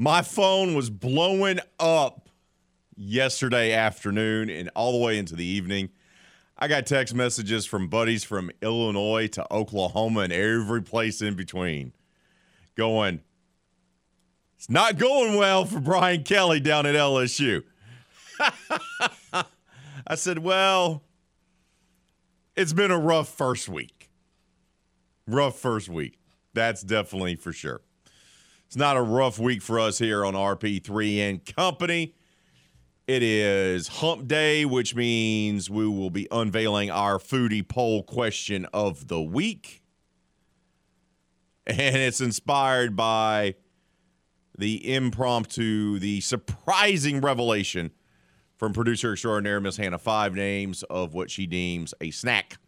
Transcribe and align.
My 0.00 0.22
phone 0.22 0.76
was 0.76 0.90
blowing 0.90 1.58
up 1.80 2.28
yesterday 2.96 3.72
afternoon 3.72 4.48
and 4.48 4.70
all 4.76 4.92
the 4.92 5.04
way 5.04 5.18
into 5.18 5.34
the 5.34 5.44
evening. 5.44 5.88
I 6.56 6.68
got 6.68 6.86
text 6.86 7.16
messages 7.16 7.66
from 7.66 7.88
buddies 7.88 8.22
from 8.22 8.52
Illinois 8.62 9.26
to 9.26 9.52
Oklahoma 9.52 10.20
and 10.20 10.32
every 10.32 10.82
place 10.82 11.20
in 11.20 11.34
between 11.34 11.94
going, 12.76 13.22
it's 14.56 14.70
not 14.70 14.98
going 14.98 15.36
well 15.36 15.64
for 15.64 15.80
Brian 15.80 16.22
Kelly 16.22 16.60
down 16.60 16.86
at 16.86 16.94
LSU. 16.94 17.64
I 20.06 20.14
said, 20.14 20.38
well, 20.38 21.02
it's 22.54 22.72
been 22.72 22.92
a 22.92 22.98
rough 22.98 23.28
first 23.28 23.68
week. 23.68 24.10
Rough 25.26 25.58
first 25.58 25.88
week. 25.88 26.20
That's 26.54 26.82
definitely 26.82 27.34
for 27.34 27.52
sure. 27.52 27.80
It's 28.68 28.76
not 28.76 28.98
a 28.98 29.02
rough 29.02 29.38
week 29.38 29.62
for 29.62 29.80
us 29.80 29.98
here 29.98 30.26
on 30.26 30.34
RP3 30.34 31.20
and 31.20 31.56
Company. 31.56 32.12
It 33.06 33.22
is 33.22 33.88
hump 33.88 34.28
day, 34.28 34.66
which 34.66 34.94
means 34.94 35.70
we 35.70 35.88
will 35.88 36.10
be 36.10 36.28
unveiling 36.30 36.90
our 36.90 37.16
foodie 37.16 37.66
poll 37.66 38.02
question 38.02 38.66
of 38.74 39.08
the 39.08 39.22
week. 39.22 39.82
And 41.66 41.96
it's 41.96 42.20
inspired 42.20 42.94
by 42.96 43.54
the 44.56 44.94
impromptu, 44.94 45.98
the 45.98 46.20
surprising 46.20 47.20
revelation 47.22 47.90
from 48.56 48.74
producer 48.74 49.12
extraordinaire 49.12 49.60
Miss 49.60 49.76
Hannah 49.78 49.98
Five 49.98 50.34
Names 50.34 50.82
of 50.84 51.14
what 51.14 51.30
she 51.30 51.46
deems 51.46 51.92
a 52.02 52.10
snack 52.10 52.58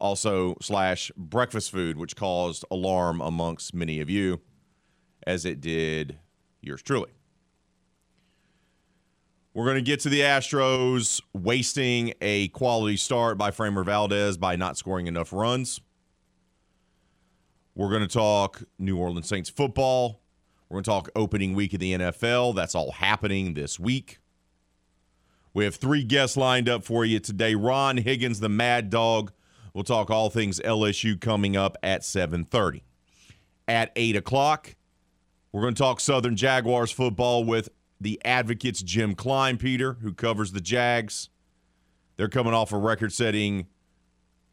also 0.00 0.56
slash 0.60 1.12
breakfast 1.16 1.70
food, 1.70 1.96
which 1.96 2.16
caused 2.16 2.64
alarm 2.70 3.20
amongst 3.20 3.74
many 3.74 4.00
of 4.00 4.10
you, 4.10 4.40
as 5.26 5.44
it 5.44 5.60
did 5.60 6.18
yours 6.60 6.82
truly. 6.82 7.10
We're 9.52 9.64
going 9.64 9.76
to 9.76 9.82
get 9.82 10.00
to 10.00 10.08
the 10.08 10.20
Astros 10.20 11.20
wasting 11.32 12.14
a 12.20 12.48
quality 12.48 12.96
start 12.96 13.36
by 13.36 13.50
Framber 13.50 13.84
Valdez 13.84 14.36
by 14.36 14.54
not 14.56 14.76
scoring 14.76 15.08
enough 15.08 15.32
runs. 15.32 15.80
We're 17.74 17.90
going 17.90 18.02
to 18.02 18.08
talk 18.08 18.62
New 18.78 18.96
Orleans 18.96 19.26
Saints 19.26 19.50
football. 19.50 20.20
We're 20.68 20.76
going 20.76 20.84
to 20.84 20.90
talk 20.90 21.10
opening 21.16 21.54
week 21.54 21.74
of 21.74 21.80
the 21.80 21.94
NFL. 21.94 22.54
That's 22.54 22.76
all 22.76 22.92
happening 22.92 23.54
this 23.54 23.80
week. 23.80 24.18
We 25.52 25.64
have 25.64 25.74
three 25.74 26.04
guests 26.04 26.36
lined 26.36 26.68
up 26.68 26.84
for 26.84 27.04
you 27.04 27.18
today. 27.18 27.56
Ron 27.56 27.96
Higgins, 27.96 28.38
the 28.38 28.48
Mad 28.48 28.88
Dog, 28.88 29.32
We'll 29.72 29.84
talk 29.84 30.10
all 30.10 30.30
things 30.30 30.60
LSU 30.60 31.20
coming 31.20 31.56
up 31.56 31.76
at 31.82 32.02
7:30. 32.02 32.82
At 33.68 33.92
8 33.94 34.16
o'clock, 34.16 34.74
we're 35.52 35.62
going 35.62 35.74
to 35.74 35.82
talk 35.82 36.00
Southern 36.00 36.36
Jaguars 36.36 36.90
football 36.90 37.44
with 37.44 37.68
the 38.00 38.20
Advocates 38.24 38.82
Jim 38.82 39.14
Kleinpeter, 39.14 40.00
who 40.00 40.12
covers 40.12 40.52
the 40.52 40.60
Jags. 40.60 41.28
They're 42.16 42.28
coming 42.28 42.54
off 42.54 42.72
a 42.72 42.78
record-setting 42.78 43.66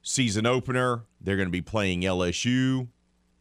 season 0.02 0.46
opener. 0.46 1.06
They're 1.20 1.36
going 1.36 1.48
to 1.48 1.52
be 1.52 1.62
playing 1.62 2.02
LSU. 2.02 2.88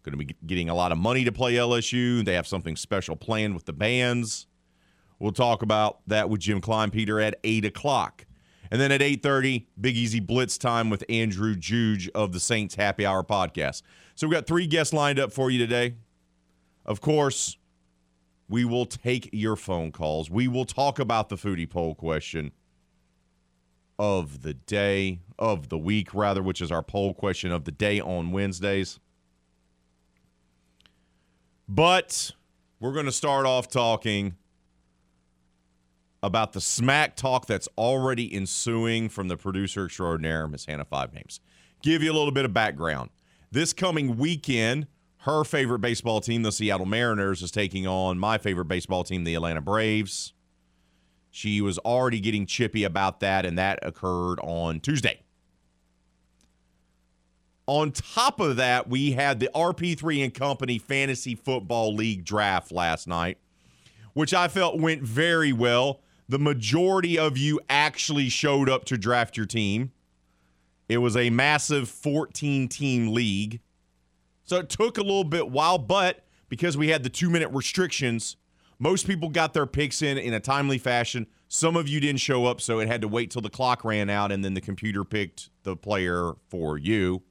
Going 0.02 0.18
to 0.18 0.24
be 0.24 0.36
getting 0.46 0.68
a 0.68 0.74
lot 0.74 0.92
of 0.92 0.98
money 0.98 1.24
to 1.24 1.32
play 1.32 1.54
LSU. 1.54 2.24
They 2.24 2.34
have 2.34 2.46
something 2.46 2.76
special 2.76 3.16
planned 3.16 3.54
with 3.54 3.64
the 3.66 3.72
bands. 3.72 4.46
We'll 5.18 5.32
talk 5.32 5.62
about 5.62 6.00
that 6.06 6.30
with 6.30 6.40
Jim 6.40 6.60
Kleinpeter, 6.60 7.22
at 7.22 7.40
8 7.42 7.64
o'clock. 7.64 8.25
And 8.70 8.80
then 8.80 8.92
at 8.92 9.00
8:30, 9.00 9.66
Big 9.80 9.96
Easy 9.96 10.20
Blitz 10.20 10.58
time 10.58 10.90
with 10.90 11.04
Andrew 11.08 11.54
Juge 11.54 12.08
of 12.10 12.32
the 12.32 12.40
Saints 12.40 12.74
Happy 12.74 13.06
Hour 13.06 13.22
podcast. 13.22 13.82
So 14.14 14.26
we've 14.26 14.34
got 14.34 14.46
three 14.46 14.66
guests 14.66 14.92
lined 14.92 15.18
up 15.18 15.32
for 15.32 15.50
you 15.50 15.58
today. 15.58 15.94
Of 16.84 17.00
course, 17.00 17.56
we 18.48 18.64
will 18.64 18.86
take 18.86 19.28
your 19.32 19.56
phone 19.56 19.92
calls. 19.92 20.30
We 20.30 20.48
will 20.48 20.64
talk 20.64 20.98
about 20.98 21.28
the 21.28 21.36
foodie 21.36 21.68
poll 21.68 21.94
question 21.94 22.52
of 23.98 24.42
the 24.42 24.54
day, 24.54 25.20
of 25.38 25.68
the 25.68 25.78
week, 25.78 26.14
rather, 26.14 26.42
which 26.42 26.60
is 26.60 26.70
our 26.70 26.82
poll 26.82 27.14
question 27.14 27.50
of 27.50 27.64
the 27.64 27.72
day 27.72 28.00
on 28.00 28.30
Wednesdays. 28.30 29.00
But 31.68 32.32
we're 32.78 32.92
going 32.92 33.06
to 33.06 33.12
start 33.12 33.46
off 33.46 33.68
talking 33.68 34.36
about 36.26 36.52
the 36.52 36.60
smack 36.60 37.14
talk 37.14 37.46
that's 37.46 37.68
already 37.78 38.34
ensuing 38.34 39.08
from 39.08 39.28
the 39.28 39.36
producer 39.36 39.86
extraordinaire, 39.86 40.48
Miss 40.48 40.66
Hannah 40.66 40.84
Five 40.84 41.14
Names. 41.14 41.40
Give 41.82 42.02
you 42.02 42.10
a 42.10 42.14
little 42.14 42.32
bit 42.32 42.44
of 42.44 42.52
background. 42.52 43.10
This 43.52 43.72
coming 43.72 44.16
weekend, 44.16 44.88
her 45.18 45.44
favorite 45.44 45.78
baseball 45.78 46.20
team, 46.20 46.42
the 46.42 46.50
Seattle 46.50 46.84
Mariners, 46.84 47.42
is 47.42 47.52
taking 47.52 47.86
on 47.86 48.18
my 48.18 48.38
favorite 48.38 48.64
baseball 48.64 49.04
team, 49.04 49.22
the 49.22 49.36
Atlanta 49.36 49.60
Braves. 49.60 50.32
She 51.30 51.60
was 51.60 51.78
already 51.78 52.18
getting 52.18 52.44
chippy 52.44 52.82
about 52.82 53.20
that, 53.20 53.46
and 53.46 53.56
that 53.56 53.78
occurred 53.82 54.40
on 54.40 54.80
Tuesday. 54.80 55.20
On 57.66 57.92
top 57.92 58.40
of 58.40 58.56
that, 58.56 58.88
we 58.88 59.12
had 59.12 59.38
the 59.38 59.50
RP3 59.54 60.24
and 60.24 60.34
Company 60.34 60.78
Fantasy 60.78 61.36
Football 61.36 61.94
League 61.94 62.24
draft 62.24 62.72
last 62.72 63.06
night, 63.06 63.38
which 64.12 64.34
I 64.34 64.48
felt 64.48 64.80
went 64.80 65.02
very 65.02 65.52
well 65.52 66.00
the 66.28 66.38
majority 66.38 67.18
of 67.18 67.38
you 67.38 67.60
actually 67.68 68.28
showed 68.28 68.68
up 68.68 68.84
to 68.86 68.98
draft 68.98 69.36
your 69.36 69.46
team. 69.46 69.92
It 70.88 70.98
was 70.98 71.16
a 71.16 71.30
massive 71.30 71.88
14 71.88 72.68
team 72.68 73.12
league. 73.12 73.60
So 74.44 74.58
it 74.58 74.68
took 74.68 74.98
a 74.98 75.02
little 75.02 75.24
bit 75.24 75.50
while, 75.50 75.78
but 75.78 76.24
because 76.48 76.76
we 76.76 76.88
had 76.88 77.02
the 77.02 77.08
two 77.08 77.30
minute 77.30 77.50
restrictions, 77.50 78.36
most 78.78 79.06
people 79.06 79.28
got 79.28 79.54
their 79.54 79.66
picks 79.66 80.02
in 80.02 80.18
in 80.18 80.34
a 80.34 80.40
timely 80.40 80.78
fashion. 80.78 81.26
Some 81.48 81.76
of 81.76 81.88
you 81.88 82.00
didn't 82.00 82.20
show 82.20 82.46
up, 82.46 82.60
so 82.60 82.78
it 82.80 82.88
had 82.88 83.00
to 83.02 83.08
wait 83.08 83.30
till 83.30 83.42
the 83.42 83.50
clock 83.50 83.84
ran 83.84 84.10
out 84.10 84.30
and 84.30 84.44
then 84.44 84.54
the 84.54 84.60
computer 84.60 85.04
picked 85.04 85.50
the 85.62 85.76
player 85.76 86.32
for 86.48 86.76
you. 86.76 87.22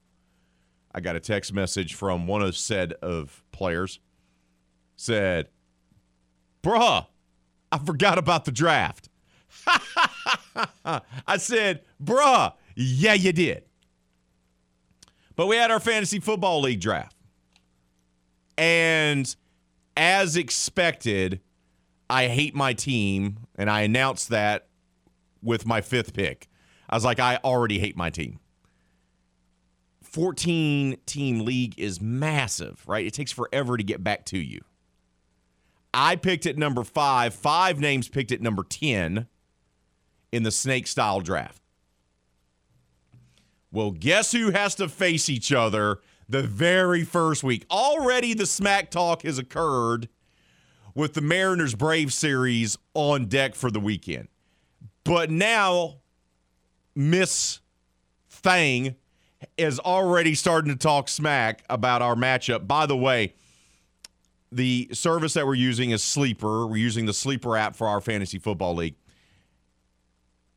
I 0.93 1.01
got 1.01 1.15
a 1.15 1.19
text 1.19 1.53
message 1.53 1.93
from 1.93 2.25
one 2.27 2.41
of 2.41 2.55
said 2.55 2.93
of 3.01 3.43
players 3.51 3.99
said, 4.95 5.49
"Bruh, 6.63 7.07
I 7.75 7.77
forgot 7.77 8.17
about 8.17 8.45
the 8.45 8.53
draft. 8.53 9.09
I 10.85 11.37
said, 11.37 11.81
bruh, 12.01 12.53
yeah, 12.73 13.13
you 13.13 13.33
did. 13.33 13.65
But 15.35 15.47
we 15.47 15.57
had 15.57 15.71
our 15.71 15.81
fantasy 15.81 16.21
football 16.21 16.61
league 16.61 16.79
draft. 16.79 17.17
And 18.57 19.35
as 19.97 20.37
expected, 20.37 21.41
I 22.09 22.27
hate 22.27 22.55
my 22.55 22.71
team. 22.71 23.39
And 23.55 23.69
I 23.69 23.81
announced 23.81 24.29
that 24.29 24.67
with 25.43 25.65
my 25.65 25.81
fifth 25.81 26.13
pick. 26.13 26.47
I 26.89 26.95
was 26.95 27.03
like, 27.03 27.19
I 27.19 27.39
already 27.43 27.79
hate 27.79 27.97
my 27.97 28.09
team. 28.09 28.39
14 30.01 30.95
team 31.05 31.39
league 31.39 31.77
is 31.77 31.99
massive, 31.99 32.81
right? 32.87 33.05
It 33.05 33.13
takes 33.13 33.33
forever 33.33 33.75
to 33.75 33.83
get 33.83 34.01
back 34.01 34.23
to 34.27 34.37
you. 34.37 34.61
I 35.95 36.17
picked 36.17 36.45
at 36.45 36.57
number 36.57 36.83
five. 36.83 37.33
Five 37.33 37.79
names 37.79 38.09
picked 38.09 38.33
at 38.33 38.41
number 38.41 38.63
10 38.63 39.27
in 40.31 40.43
the 40.43 40.51
snake 40.51 40.87
style 40.87 41.21
draft. 41.21 41.61
Well, 43.71 43.91
guess 43.91 44.33
who 44.33 44.51
has 44.51 44.75
to 44.75 44.89
face 44.89 45.29
each 45.29 45.53
other 45.53 45.99
the 46.27 46.43
very 46.43 47.03
first 47.03 47.43
week? 47.43 47.65
Already 47.71 48.33
the 48.33 48.45
smack 48.45 48.91
talk 48.91 49.23
has 49.23 49.37
occurred 49.37 50.09
with 50.93 51.13
the 51.13 51.21
Mariners 51.21 51.75
Brave 51.75 52.11
series 52.11 52.77
on 52.93 53.25
deck 53.25 53.55
for 53.55 53.71
the 53.71 53.79
weekend. 53.79 54.27
But 55.05 55.29
now, 55.29 56.01
Miss 56.93 57.59
Thang 58.29 58.95
is 59.57 59.79
already 59.79 60.35
starting 60.35 60.71
to 60.71 60.77
talk 60.77 61.07
smack 61.07 61.63
about 61.69 62.01
our 62.01 62.15
matchup. 62.15 62.67
By 62.67 62.85
the 62.85 62.97
way, 62.97 63.33
the 64.55 64.89
service 64.93 65.33
that 65.33 65.45
we're 65.45 65.53
using 65.53 65.91
is 65.91 66.01
Sleeper. 66.01 66.65
We're 66.65 66.77
using 66.77 67.05
the 67.05 67.13
Sleeper 67.13 67.57
app 67.57 67.75
for 67.75 67.87
our 67.87 67.99
fantasy 67.99 68.39
football 68.39 68.73
league. 68.73 68.95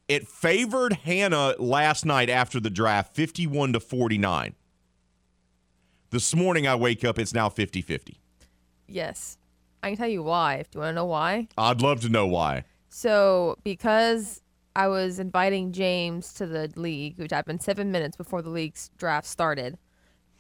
It 0.06 0.27
favored 0.27 0.93
Hannah 0.95 1.55
last 1.59 2.06
night 2.06 2.31
after 2.31 2.61
the 2.61 2.71
draft 2.71 3.15
51 3.15 3.75
to 3.75 3.81
49. 3.81 4.55
This 6.11 6.35
morning 6.35 6.67
I 6.67 6.77
wake 6.77 7.05
up, 7.05 7.19
it's 7.19 7.35
now 7.35 7.49
50 7.49 7.83
50. 7.83 8.21
Yes. 8.87 9.37
I 9.83 9.89
can 9.89 9.99
tell 9.99 10.09
you 10.09 10.23
why. 10.23 10.65
Do 10.71 10.79
you 10.79 10.81
want 10.81 10.91
to 10.91 10.94
know 10.94 11.05
why. 11.05 11.49
I'd 11.59 11.83
love 11.83 12.01
to 12.03 12.09
know 12.09 12.27
why. 12.27 12.65
So 12.89 13.56
because 13.65 14.41
I 14.77 14.87
was 14.89 15.19
inviting 15.19 15.73
James 15.73 16.33
to 16.35 16.47
the 16.47 16.73
league, 16.77 17.19
which 17.19 17.33
happened 17.33 17.62
seven 17.62 17.91
minutes 17.91 18.17
before 18.17 18.43
the 18.43 18.51
league's 18.51 18.91
draft 18.97 19.27
started, 19.27 19.77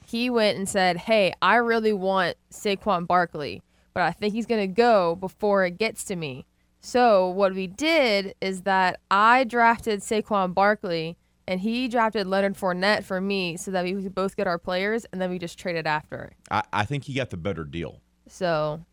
he 0.08 0.30
went 0.30 0.56
and 0.56 0.68
said, 0.68 0.96
"Hey, 0.96 1.34
I 1.42 1.56
really 1.56 1.92
want 1.92 2.36
Saquon 2.50 3.06
Barkley, 3.06 3.62
but 3.92 4.02
I 4.02 4.12
think 4.12 4.32
he's 4.32 4.46
gonna 4.46 4.66
go 4.66 5.14
before 5.14 5.66
it 5.66 5.78
gets 5.78 6.04
to 6.04 6.16
me." 6.16 6.46
So 6.80 7.28
what 7.28 7.54
we 7.54 7.66
did 7.66 8.34
is 8.40 8.62
that 8.62 9.00
I 9.10 9.44
drafted 9.44 10.00
Saquon 10.00 10.54
Barkley 10.54 11.18
and 11.46 11.60
he 11.60 11.88
drafted 11.88 12.26
Leonard 12.26 12.54
Fournette 12.54 13.04
for 13.04 13.20
me 13.20 13.56
so 13.56 13.70
that 13.70 13.84
we 13.84 13.94
could 13.94 14.14
both 14.14 14.36
get 14.36 14.46
our 14.46 14.58
players 14.58 15.04
and 15.12 15.20
then 15.20 15.28
we 15.28 15.38
just 15.38 15.58
traded 15.58 15.86
after. 15.86 16.32
I, 16.50 16.62
I 16.72 16.84
think 16.84 17.04
he 17.04 17.14
got 17.14 17.30
the 17.30 17.36
better 17.36 17.64
deal. 17.64 18.00
So 18.28 18.84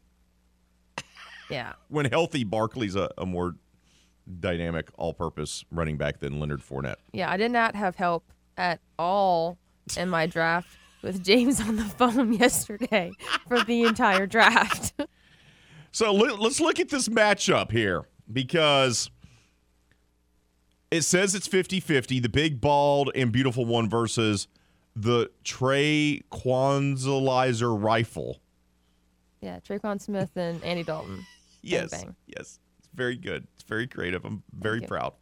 yeah. 1.49 1.73
When 1.89 2.05
healthy, 2.05 2.43
Barkley's 2.43 2.95
a, 2.95 3.09
a 3.17 3.25
more 3.25 3.55
dynamic 4.39 4.89
all-purpose 4.95 5.63
running 5.69 5.97
back 5.97 6.19
than 6.19 6.39
Leonard 6.39 6.61
Fournette. 6.61 6.95
Yeah, 7.13 7.29
I 7.29 7.37
did 7.37 7.51
not 7.51 7.75
have 7.75 7.95
help 7.95 8.31
at 8.57 8.79
all 8.97 9.59
in 9.95 10.09
my 10.09 10.25
draft 10.25 10.77
with 11.01 11.23
James 11.23 11.61
on 11.61 11.75
the 11.75 11.83
phone 11.97 12.33
yesterday 12.33 13.11
for 13.47 13.63
the 13.63 13.83
entire 13.83 14.25
draft. 14.25 14.93
So 15.91 16.11
let, 16.11 16.37
us 16.41 16.59
look 16.59 16.81
at 16.81 16.89
this 16.89 17.07
matchup 17.07 17.71
here 17.71 18.03
because 18.33 19.09
it 20.91 21.03
says 21.03 21.33
it's 21.35 21.47
50 21.47 21.79
50, 21.79 22.19
the 22.19 22.27
big, 22.27 22.59
bald, 22.59 23.11
and 23.15 23.31
beautiful 23.31 23.63
one 23.65 23.89
versus 23.89 24.49
the 24.93 25.31
Trey 25.45 26.19
Quanzalizer 26.33 27.81
rifle. 27.81 28.41
yeah, 29.39 29.59
Tre'Quan 29.61 30.01
Smith 30.01 30.31
and 30.35 30.61
Andy 30.65 30.83
Dalton. 30.83 31.25
Yes. 31.61 31.91
bang. 31.91 32.13
Yes. 32.27 32.59
It's 32.79 32.89
very 32.93 33.15
good. 33.15 33.47
It's 33.55 33.63
very 33.63 33.87
creative. 33.87 34.25
I'm 34.25 34.43
very 34.51 34.81
proud. 34.81 35.13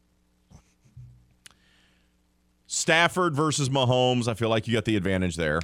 Stafford 2.73 3.35
versus 3.35 3.69
Mahomes. 3.69 4.27
I 4.27 4.33
feel 4.33 4.49
like 4.49 4.67
you 4.67 4.73
got 4.73 4.85
the 4.85 4.95
advantage 4.95 5.35
there. 5.35 5.61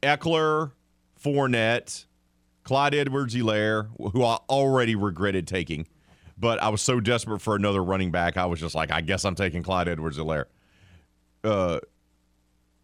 Ekeler, 0.00 0.70
Fournette, 1.20 2.04
Clyde 2.62 2.94
Edwards-Helaire, 2.94 3.88
who 4.12 4.22
I 4.22 4.36
already 4.48 4.94
regretted 4.94 5.48
taking, 5.48 5.88
but 6.38 6.62
I 6.62 6.68
was 6.68 6.82
so 6.82 7.00
desperate 7.00 7.40
for 7.40 7.56
another 7.56 7.82
running 7.82 8.12
back, 8.12 8.36
I 8.36 8.46
was 8.46 8.60
just 8.60 8.76
like, 8.76 8.92
I 8.92 9.00
guess 9.00 9.24
I'm 9.24 9.34
taking 9.34 9.64
Clyde 9.64 9.88
Edwards-Helaire. 9.88 10.44
Uh, 11.42 11.80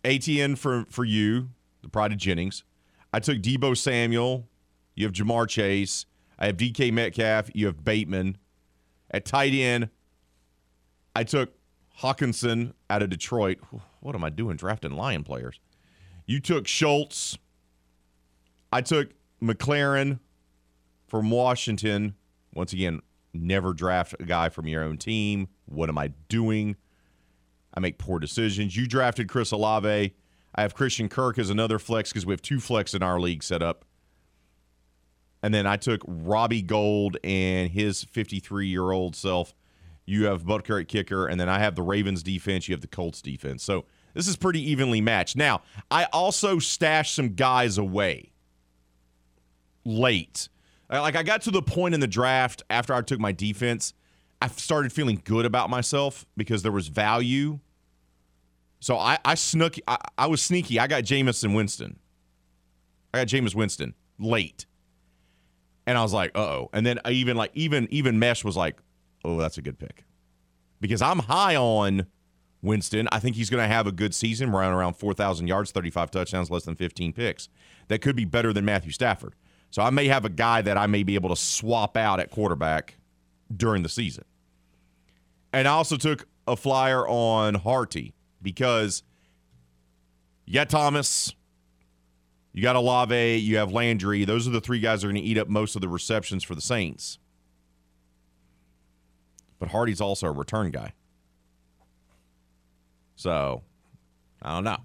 ATN 0.02 0.58
for, 0.58 0.86
for 0.90 1.04
you, 1.04 1.50
the 1.82 1.88
pride 1.88 2.10
of 2.10 2.18
Jennings. 2.18 2.64
I 3.14 3.20
took 3.20 3.38
Deebo 3.38 3.76
Samuel. 3.76 4.48
You 4.96 5.06
have 5.06 5.12
Ja'Marr 5.12 5.48
Chase. 5.48 6.04
I 6.36 6.46
have 6.46 6.56
DK 6.56 6.92
Metcalf. 6.92 7.48
You 7.54 7.66
have 7.66 7.84
Bateman. 7.84 8.38
At 9.12 9.24
tight 9.24 9.52
end, 9.52 9.88
I 11.14 11.22
took 11.22 11.52
Hockenson 12.00 12.72
out 12.88 13.02
of 13.02 13.10
Detroit. 13.10 13.58
What 14.00 14.14
am 14.14 14.24
I 14.24 14.30
doing 14.30 14.56
drafting 14.56 14.92
Lion 14.92 15.22
players? 15.22 15.60
You 16.26 16.40
took 16.40 16.66
Schultz. 16.66 17.36
I 18.72 18.80
took 18.80 19.10
McLaurin 19.42 20.20
from 21.06 21.30
Washington. 21.30 22.14
Once 22.54 22.72
again, 22.72 23.00
never 23.34 23.74
draft 23.74 24.14
a 24.18 24.24
guy 24.24 24.48
from 24.48 24.66
your 24.66 24.82
own 24.82 24.96
team. 24.96 25.48
What 25.66 25.88
am 25.88 25.98
I 25.98 26.08
doing? 26.28 26.76
I 27.74 27.80
make 27.80 27.98
poor 27.98 28.18
decisions. 28.18 28.76
You 28.76 28.86
drafted 28.86 29.28
Chris 29.28 29.50
Olave. 29.52 30.14
I 30.54 30.62
have 30.62 30.74
Christian 30.74 31.08
Kirk 31.08 31.38
as 31.38 31.50
another 31.50 31.78
flex 31.78 32.10
because 32.10 32.26
we 32.26 32.32
have 32.32 32.42
two 32.42 32.60
flex 32.60 32.94
in 32.94 33.02
our 33.02 33.20
league 33.20 33.42
set 33.42 33.62
up. 33.62 33.84
And 35.42 35.54
then 35.54 35.66
I 35.66 35.76
took 35.76 36.02
Robbie 36.06 36.62
Gould 36.62 37.16
and 37.24 37.70
his 37.70 38.04
53 38.04 38.66
year 38.66 38.90
old 38.90 39.14
self. 39.14 39.54
You 40.10 40.26
have 40.26 40.44
Butker 40.44 40.80
at 40.80 40.88
kicker, 40.88 41.26
and 41.26 41.40
then 41.40 41.48
I 41.48 41.60
have 41.60 41.76
the 41.76 41.82
Ravens 41.82 42.22
defense. 42.22 42.68
You 42.68 42.74
have 42.74 42.80
the 42.80 42.88
Colts 42.88 43.22
defense. 43.22 43.62
So 43.62 43.84
this 44.12 44.26
is 44.26 44.36
pretty 44.36 44.60
evenly 44.70 45.00
matched. 45.00 45.36
Now, 45.36 45.62
I 45.90 46.04
also 46.12 46.58
stashed 46.58 47.14
some 47.14 47.34
guys 47.34 47.78
away 47.78 48.32
late. 49.84 50.48
Uh, 50.90 51.00
Like 51.00 51.14
I 51.16 51.22
got 51.22 51.42
to 51.42 51.50
the 51.50 51.62
point 51.62 51.94
in 51.94 52.00
the 52.00 52.08
draft 52.08 52.62
after 52.68 52.92
I 52.92 53.02
took 53.02 53.20
my 53.20 53.32
defense, 53.32 53.94
I 54.42 54.48
started 54.48 54.92
feeling 54.92 55.22
good 55.24 55.46
about 55.46 55.70
myself 55.70 56.26
because 56.36 56.62
there 56.62 56.72
was 56.72 56.88
value. 56.88 57.60
So 58.80 58.96
I, 58.96 59.18
I 59.24 59.34
snuck. 59.34 59.76
I, 59.86 59.98
I 60.18 60.26
was 60.26 60.42
sneaky. 60.42 60.80
I 60.80 60.86
got 60.86 61.04
Jamison 61.04 61.52
Winston. 61.52 61.98
I 63.12 63.18
got 63.18 63.26
Jameis 63.26 63.54
Winston 63.54 63.94
late, 64.18 64.66
and 65.86 65.98
I 65.98 66.02
was 66.02 66.12
like, 66.12 66.30
uh 66.34 66.40
oh. 66.40 66.70
And 66.72 66.86
then 66.86 66.98
I 67.04 67.10
even 67.10 67.36
like 67.36 67.50
even 67.54 67.86
even 67.90 68.18
Mesh 68.18 68.44
was 68.44 68.56
like, 68.56 68.76
oh, 69.24 69.36
that's 69.36 69.58
a 69.58 69.62
good 69.62 69.78
pick, 69.78 70.04
because 70.80 71.02
I'm 71.02 71.20
high 71.20 71.56
on 71.56 72.06
Winston. 72.62 73.08
I 73.12 73.20
think 73.20 73.36
he's 73.36 73.50
going 73.50 73.62
to 73.62 73.74
have 73.74 73.86
a 73.86 73.92
good 73.92 74.14
season, 74.14 74.50
around 74.50 74.72
around 74.72 74.94
four 74.94 75.14
thousand 75.14 75.46
yards, 75.46 75.70
thirty 75.70 75.90
five 75.90 76.10
touchdowns, 76.10 76.50
less 76.50 76.64
than 76.64 76.76
fifteen 76.76 77.12
picks. 77.12 77.48
That 77.88 78.00
could 78.00 78.16
be 78.16 78.24
better 78.24 78.52
than 78.52 78.64
Matthew 78.64 78.92
Stafford. 78.92 79.34
So 79.70 79.82
I 79.82 79.90
may 79.90 80.08
have 80.08 80.24
a 80.24 80.28
guy 80.28 80.62
that 80.62 80.76
I 80.76 80.88
may 80.88 81.04
be 81.04 81.14
able 81.14 81.28
to 81.28 81.36
swap 81.36 81.96
out 81.96 82.18
at 82.18 82.30
quarterback 82.30 82.96
during 83.56 83.84
the 83.84 83.88
season. 83.88 84.24
And 85.52 85.68
I 85.68 85.70
also 85.70 85.96
took 85.96 86.26
a 86.48 86.56
flyer 86.56 87.06
on 87.06 87.54
Harty 87.54 88.14
because 88.42 89.04
you 90.44 90.54
got 90.54 90.68
Thomas, 90.68 91.32
you 92.52 92.62
got 92.62 92.74
Olave, 92.74 93.36
you 93.36 93.58
have 93.58 93.70
Landry. 93.70 94.24
Those 94.24 94.48
are 94.48 94.50
the 94.50 94.60
three 94.60 94.80
guys 94.80 95.02
that 95.02 95.06
are 95.06 95.12
going 95.12 95.22
to 95.22 95.28
eat 95.28 95.38
up 95.38 95.46
most 95.46 95.76
of 95.76 95.82
the 95.82 95.88
receptions 95.88 96.42
for 96.42 96.56
the 96.56 96.60
Saints. 96.60 97.19
But 99.60 99.68
Harty's 99.68 100.00
also 100.00 100.26
a 100.26 100.32
return 100.32 100.72
guy. 100.72 100.94
So, 103.14 103.62
I 104.42 104.54
don't 104.54 104.64
know. 104.64 104.78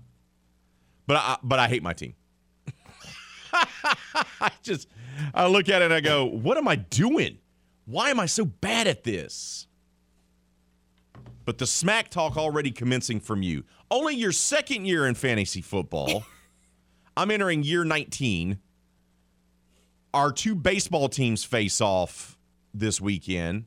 But 1.08 1.18
I 1.18 1.38
but 1.42 1.58
I 1.58 1.68
hate 1.68 1.82
my 1.82 1.94
team. 1.94 2.14
I 3.54 4.52
just 4.62 4.88
I 5.34 5.48
look 5.48 5.70
at 5.70 5.82
it 5.82 5.86
and 5.86 5.94
I 5.94 6.02
go, 6.02 6.26
what 6.26 6.58
am 6.58 6.68
I 6.68 6.76
doing? 6.76 7.40
Why 7.86 8.10
am 8.10 8.20
I 8.20 8.26
so 8.26 8.46
bad 8.46 8.88
at 8.88 9.04
this? 9.04 9.68
But 11.46 11.60
the 11.60 11.68
smack 11.68 12.10
talk 12.10 12.38
already 12.38 12.72
commencing 12.72 13.20
from 13.20 13.44
you. 13.44 13.64
Only 13.90 14.16
your 14.16 14.32
second 14.32 14.86
year 14.86 15.08
in 15.08 15.16
fantasy 15.16 15.62
football. 15.62 16.26
I'm 17.18 17.32
entering 17.32 17.64
year 17.64 17.86
19. 17.86 18.60
Our 20.14 20.32
two 20.32 20.56
baseball 20.56 21.08
teams 21.08 21.44
face 21.44 21.80
off 21.80 22.38
this 22.74 23.00
weekend. 23.00 23.66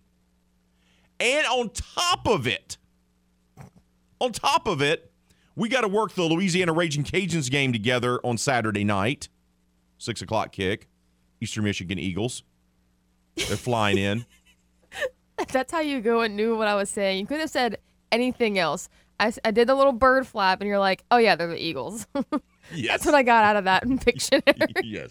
And 1.21 1.47
on 1.47 1.71
top 1.71 2.27
of 2.27 2.47
it, 2.47 2.77
on 4.21 4.33
top 4.33 4.67
of 4.67 4.83
it, 4.83 5.13
we 5.57 5.69
got 5.69 5.81
to 5.81 5.89
work 5.89 6.13
the 6.15 6.23
Louisiana 6.23 6.73
Raging 6.73 7.03
Cajuns 7.05 7.51
game 7.51 7.73
together 7.73 8.21
on 8.25 8.39
Saturday 8.39 8.85
night, 8.85 9.29
six 9.99 10.23
o'clock 10.23 10.53
kick. 10.53 10.89
Eastern 11.41 11.65
Michigan 11.65 11.99
Eagles. 11.99 12.43
They're 13.37 13.57
flying 13.57 13.99
in. 13.99 14.27
That's 15.53 15.71
how 15.71 15.81
you 15.81 16.01
go 16.01 16.23
and 16.23 16.37
knew 16.37 16.57
what 16.57 16.67
I 16.67 16.75
was 16.75 16.91
saying. 16.91 17.21
You 17.21 17.27
could 17.27 17.39
have 17.39 17.51
said 17.51 17.79
anything 18.11 18.59
else. 18.59 18.89
I 19.21 19.31
did 19.51 19.69
the 19.69 19.75
little 19.75 19.93
bird 19.93 20.27
flap, 20.27 20.61
and 20.61 20.69
you're 20.69 20.79
like, 20.79 21.03
oh, 21.11 21.17
yeah, 21.17 21.35
they're 21.35 21.49
the 21.49 21.63
Eagles. 21.63 22.07
Yes. 22.71 22.91
That's 22.91 23.07
what 23.07 23.15
I 23.15 23.23
got 23.23 23.45
out 23.45 23.57
of 23.57 23.65
that 23.65 23.85
in 23.85 23.99
Pictionary. 23.99 24.73
yes. 24.85 25.09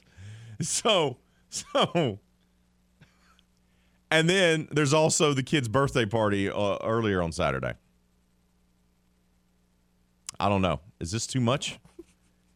So, 0.61 1.17
so, 1.49 2.19
and 4.11 4.29
then 4.29 4.67
there's 4.71 4.93
also 4.93 5.33
the 5.33 5.43
kid's 5.43 5.67
birthday 5.67 6.05
party 6.05 6.49
uh, 6.49 6.77
earlier 6.83 7.21
on 7.21 7.31
Saturday. 7.31 7.73
I 10.39 10.49
don't 10.49 10.61
know. 10.61 10.81
Is 10.99 11.11
this 11.11 11.25
too 11.27 11.39
much? 11.39 11.79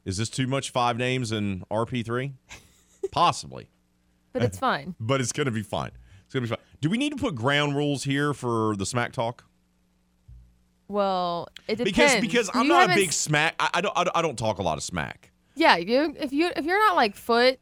Is 0.05 0.17
this 0.17 0.29
too 0.29 0.47
much? 0.47 0.71
Five 0.71 0.97
names 0.97 1.31
in 1.31 1.63
RP3? 1.71 2.33
Possibly, 3.11 3.69
but 4.33 4.43
it's 4.43 4.57
fine. 4.59 4.95
but 4.99 5.19
it's 5.21 5.31
going 5.31 5.45
to 5.45 5.51
be 5.51 5.63
fine. 5.63 5.91
It's 6.25 6.33
going 6.33 6.43
to 6.45 6.49
be 6.49 6.55
fine. 6.55 6.63
Do 6.79 6.89
we 6.89 6.97
need 6.97 7.11
to 7.11 7.17
put 7.17 7.35
ground 7.35 7.75
rules 7.75 8.03
here 8.03 8.33
for 8.33 8.75
the 8.77 8.85
smack 8.85 9.11
talk? 9.13 9.43
Well, 10.87 11.47
it 11.67 11.75
depends. 11.77 11.91
Because 11.91 12.21
because 12.21 12.49
I'm 12.53 12.63
You 12.63 12.69
not 12.69 12.77
a 12.77 12.81
haven't 12.81 12.95
big 12.97 13.09
s- 13.09 13.17
smack. 13.17 13.55
I, 13.59 13.69
I 13.75 13.81
don't 13.81 13.97
I 13.97 14.03
don't- 14.03 14.17
I 14.17 14.21
don't 14.21 14.37
talk 14.37 14.59
a 14.59 14.61
lot 14.63 14.77
of 14.77 14.83
smack. 14.83 15.31
Yeah, 15.55 15.77
you 15.77 16.15
if 16.19 16.31
you 16.31 16.51
if 16.55 16.65
you're 16.65 16.79
not 16.79 16.95
like 16.95 17.15
Foot, 17.15 17.59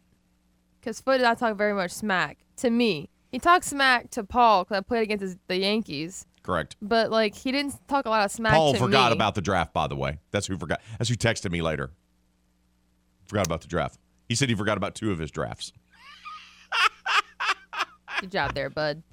because 0.79 0.99
Foot 1.01 1.21
I 1.21 1.33
talk 1.35 1.57
very 1.57 1.73
much 1.73 1.91
smack 1.91 2.37
to 2.57 2.69
me. 2.69 3.09
He 3.31 3.39
talks 3.39 3.67
smack 3.67 4.09
to 4.11 4.23
Paul 4.23 4.63
because 4.63 4.77
I 4.77 4.81
played 4.81 5.03
against 5.03 5.21
his, 5.21 5.37
the 5.47 5.57
Yankees, 5.57 6.25
Correct. 6.41 6.75
but 6.81 7.11
like 7.11 7.35
he 7.35 7.51
didn't 7.51 7.75
talk 7.87 8.05
a 8.05 8.09
lot 8.09 8.25
of 8.25 8.31
smack. 8.31 8.53
Paul 8.53 8.73
to 8.73 8.79
forgot 8.79 9.11
me. 9.11 9.17
about 9.17 9.35
the 9.35 9.41
draft, 9.41 9.71
by 9.73 9.87
the 9.87 9.95
way. 9.95 10.19
That's 10.31 10.47
who 10.47 10.57
forgot. 10.57 10.81
That's 10.97 11.09
who 11.09 11.15
texted 11.15 11.51
me 11.51 11.61
later. 11.61 11.91
Forgot 13.27 13.45
about 13.45 13.61
the 13.61 13.67
draft. 13.67 13.99
He 14.27 14.35
said 14.35 14.49
he 14.49 14.55
forgot 14.55 14.77
about 14.77 14.95
two 14.95 15.11
of 15.11 15.19
his 15.19 15.29
drafts. 15.31 15.71
Good 18.21 18.31
job 18.31 18.53
there, 18.53 18.69
bud. 18.69 19.03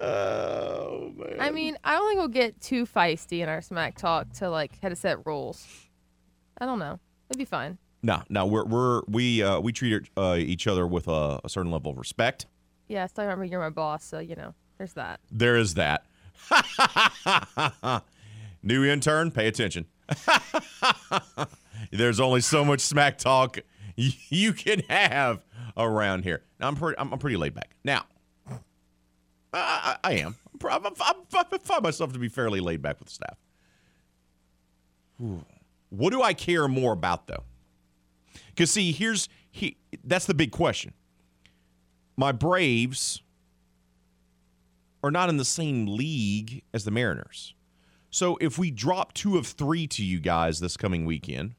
Oh 0.00 1.12
man. 1.16 1.36
I 1.40 1.50
mean, 1.50 1.78
I 1.84 1.92
don't 1.92 2.08
think 2.08 2.18
we'll 2.18 2.28
get 2.28 2.60
too 2.60 2.84
feisty 2.84 3.40
in 3.40 3.48
our 3.48 3.62
smack 3.62 3.96
talk 3.96 4.32
to 4.34 4.50
like 4.50 4.72
how 4.82 4.88
to 4.88 4.96
set 4.96 5.24
rules. 5.24 5.66
I 6.58 6.66
don't 6.66 6.78
know. 6.80 6.98
It'd 7.30 7.38
be 7.38 7.44
fine. 7.44 7.78
No, 8.04 8.22
no, 8.28 8.44
we're 8.44 8.66
we're 8.66 9.00
we 9.08 9.42
uh, 9.42 9.60
we 9.60 9.72
treat 9.72 10.10
uh, 10.14 10.36
each 10.38 10.66
other 10.66 10.86
with 10.86 11.08
a, 11.08 11.40
a 11.42 11.48
certain 11.48 11.72
level 11.72 11.90
of 11.90 11.96
respect. 11.96 12.44
Yeah, 12.86 13.06
so 13.06 13.22
I 13.22 13.24
remember 13.24 13.46
you're 13.46 13.60
my 13.60 13.70
boss, 13.70 14.04
so 14.04 14.18
you 14.18 14.36
know, 14.36 14.52
there's 14.76 14.92
that. 14.92 15.20
There 15.32 15.56
is 15.56 15.72
that. 15.74 16.04
New 18.62 18.84
intern, 18.84 19.30
pay 19.30 19.48
attention. 19.48 19.86
There's 21.90 22.20
only 22.20 22.42
so 22.42 22.62
much 22.62 22.80
smack 22.80 23.16
talk 23.16 23.58
you 23.96 24.52
can 24.52 24.80
have 24.90 25.42
around 25.74 26.24
here. 26.24 26.42
Now, 26.60 26.68
I'm 26.68 26.76
pretty, 26.76 26.98
I'm, 26.98 27.10
I'm 27.10 27.18
pretty 27.18 27.38
laid 27.38 27.54
back. 27.54 27.74
Now, 27.84 28.04
I, 28.50 28.58
I, 29.52 29.96
I 30.04 30.12
am. 30.14 30.36
I'm, 30.70 30.86
I'm, 30.86 30.92
I 31.34 31.58
find 31.58 31.82
myself 31.82 32.12
to 32.12 32.18
be 32.18 32.28
fairly 32.28 32.60
laid 32.60 32.82
back 32.82 32.98
with 32.98 33.08
the 33.08 33.14
staff. 33.14 33.38
What 35.88 36.10
do 36.10 36.22
I 36.22 36.34
care 36.34 36.68
more 36.68 36.92
about, 36.92 37.28
though? 37.28 37.44
Because 38.54 38.70
see, 38.70 38.92
here's 38.92 39.28
he. 39.50 39.76
That's 40.04 40.26
the 40.26 40.34
big 40.34 40.52
question. 40.52 40.92
My 42.16 42.30
Braves 42.32 43.22
are 45.02 45.10
not 45.10 45.28
in 45.28 45.36
the 45.36 45.44
same 45.44 45.86
league 45.86 46.62
as 46.72 46.84
the 46.84 46.90
Mariners. 46.90 47.54
So 48.10 48.38
if 48.40 48.58
we 48.58 48.70
drop 48.70 49.12
two 49.12 49.36
of 49.36 49.46
three 49.46 49.86
to 49.88 50.04
you 50.04 50.20
guys 50.20 50.60
this 50.60 50.76
coming 50.76 51.04
weekend, 51.04 51.56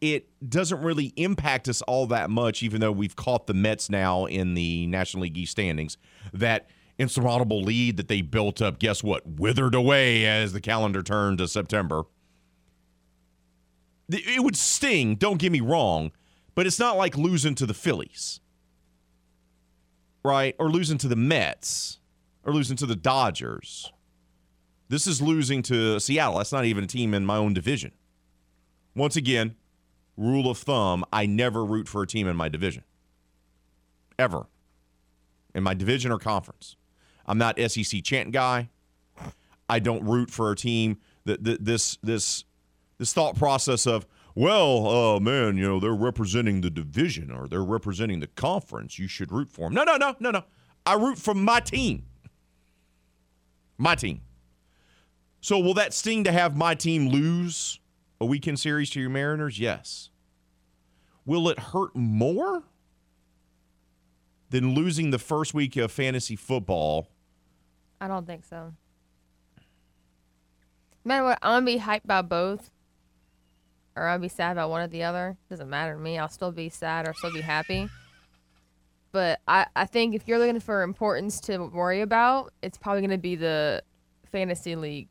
it 0.00 0.28
doesn't 0.46 0.82
really 0.82 1.12
impact 1.14 1.68
us 1.68 1.80
all 1.82 2.08
that 2.08 2.28
much, 2.28 2.62
even 2.64 2.80
though 2.80 2.90
we've 2.90 3.14
caught 3.14 3.46
the 3.46 3.54
Mets 3.54 3.88
now 3.88 4.26
in 4.26 4.54
the 4.54 4.86
National 4.88 5.22
League 5.22 5.38
East 5.38 5.52
standings. 5.52 5.96
That 6.32 6.68
insurmountable 6.98 7.62
lead 7.62 7.96
that 7.98 8.08
they 8.08 8.20
built 8.20 8.60
up, 8.60 8.80
guess 8.80 9.04
what? 9.04 9.24
Withered 9.26 9.76
away 9.76 10.26
as 10.26 10.52
the 10.52 10.60
calendar 10.60 11.04
turned 11.04 11.38
to 11.38 11.46
September. 11.46 12.02
It 14.08 14.42
would 14.42 14.56
sting, 14.56 15.16
don't 15.16 15.38
get 15.38 15.52
me 15.52 15.60
wrong, 15.60 16.12
but 16.54 16.66
it's 16.66 16.78
not 16.78 16.96
like 16.96 17.16
losing 17.16 17.54
to 17.56 17.66
the 17.66 17.74
Phillies, 17.74 18.40
right? 20.24 20.54
Or 20.58 20.70
losing 20.70 20.98
to 20.98 21.08
the 21.08 21.16
Mets, 21.16 21.98
or 22.44 22.52
losing 22.52 22.76
to 22.76 22.86
the 22.86 22.96
Dodgers. 22.96 23.92
This 24.88 25.06
is 25.06 25.22
losing 25.22 25.62
to 25.62 25.98
Seattle. 25.98 26.38
That's 26.38 26.52
not 26.52 26.66
even 26.66 26.84
a 26.84 26.86
team 26.86 27.14
in 27.14 27.24
my 27.24 27.36
own 27.36 27.54
division. 27.54 27.92
Once 28.94 29.16
again, 29.16 29.56
rule 30.16 30.50
of 30.50 30.58
thumb 30.58 31.04
I 31.12 31.24
never 31.24 31.64
root 31.64 31.88
for 31.88 32.02
a 32.02 32.06
team 32.06 32.26
in 32.26 32.36
my 32.36 32.48
division. 32.48 32.84
Ever. 34.18 34.46
In 35.54 35.62
my 35.62 35.72
division 35.74 36.12
or 36.12 36.18
conference. 36.18 36.76
I'm 37.26 37.38
not 37.38 37.58
SEC 37.58 38.02
chant 38.02 38.32
guy. 38.32 38.68
I 39.68 39.78
don't 39.78 40.04
root 40.04 40.30
for 40.30 40.50
a 40.50 40.56
team 40.56 40.98
that, 41.24 41.42
that 41.44 41.64
this 41.64 41.96
this 42.02 42.44
this 43.02 43.12
thought 43.12 43.36
process 43.36 43.84
of 43.84 44.06
well, 44.36 44.86
oh 44.86 45.16
uh, 45.16 45.20
man, 45.20 45.56
you 45.56 45.64
know 45.64 45.80
they're 45.80 45.92
representing 45.92 46.60
the 46.60 46.70
division 46.70 47.32
or 47.32 47.48
they're 47.48 47.64
representing 47.64 48.20
the 48.20 48.28
conference. 48.28 48.96
You 48.96 49.08
should 49.08 49.32
root 49.32 49.50
for 49.50 49.62
them. 49.62 49.74
No, 49.74 49.82
no, 49.82 49.96
no, 49.96 50.14
no, 50.20 50.30
no. 50.30 50.44
I 50.86 50.94
root 50.94 51.18
for 51.18 51.34
my 51.34 51.58
team. 51.58 52.04
My 53.76 53.96
team. 53.96 54.20
So 55.40 55.58
will 55.58 55.74
that 55.74 55.92
sting 55.92 56.22
to 56.24 56.32
have 56.32 56.56
my 56.56 56.76
team 56.76 57.08
lose 57.08 57.80
a 58.20 58.24
weekend 58.24 58.60
series 58.60 58.88
to 58.90 59.00
your 59.00 59.10
Mariners? 59.10 59.58
Yes. 59.58 60.10
Will 61.26 61.48
it 61.48 61.58
hurt 61.58 61.96
more 61.96 62.62
than 64.50 64.74
losing 64.74 65.10
the 65.10 65.18
first 65.18 65.54
week 65.54 65.76
of 65.76 65.90
fantasy 65.90 66.36
football? 66.36 67.08
I 68.00 68.06
don't 68.06 68.28
think 68.28 68.44
so. 68.44 68.72
No 71.04 71.08
matter 71.08 71.24
what, 71.24 71.38
I'm 71.42 71.64
gonna 71.64 71.66
be 71.66 71.80
hyped 71.80 72.06
by 72.06 72.22
both, 72.22 72.70
or 73.96 74.06
I'll 74.06 74.18
be 74.18 74.28
sad 74.28 74.52
about 74.52 74.70
one 74.70 74.82
or 74.82 74.86
the 74.86 75.02
other. 75.02 75.36
Doesn't 75.50 75.68
matter 75.68 75.94
to 75.94 76.00
me. 76.00 76.18
I'll 76.18 76.28
still 76.28 76.52
be 76.52 76.68
sad 76.68 77.06
or 77.06 77.14
still 77.14 77.32
be 77.32 77.40
happy. 77.40 77.88
But 79.12 79.40
I, 79.46 79.66
I 79.76 79.84
think 79.84 80.14
if 80.14 80.26
you're 80.26 80.38
looking 80.38 80.60
for 80.60 80.82
importance 80.82 81.40
to 81.42 81.58
worry 81.58 82.00
about, 82.00 82.52
it's 82.62 82.78
probably 82.78 83.02
gonna 83.02 83.18
be 83.18 83.36
the 83.36 83.82
fantasy 84.30 84.74
league 84.74 85.08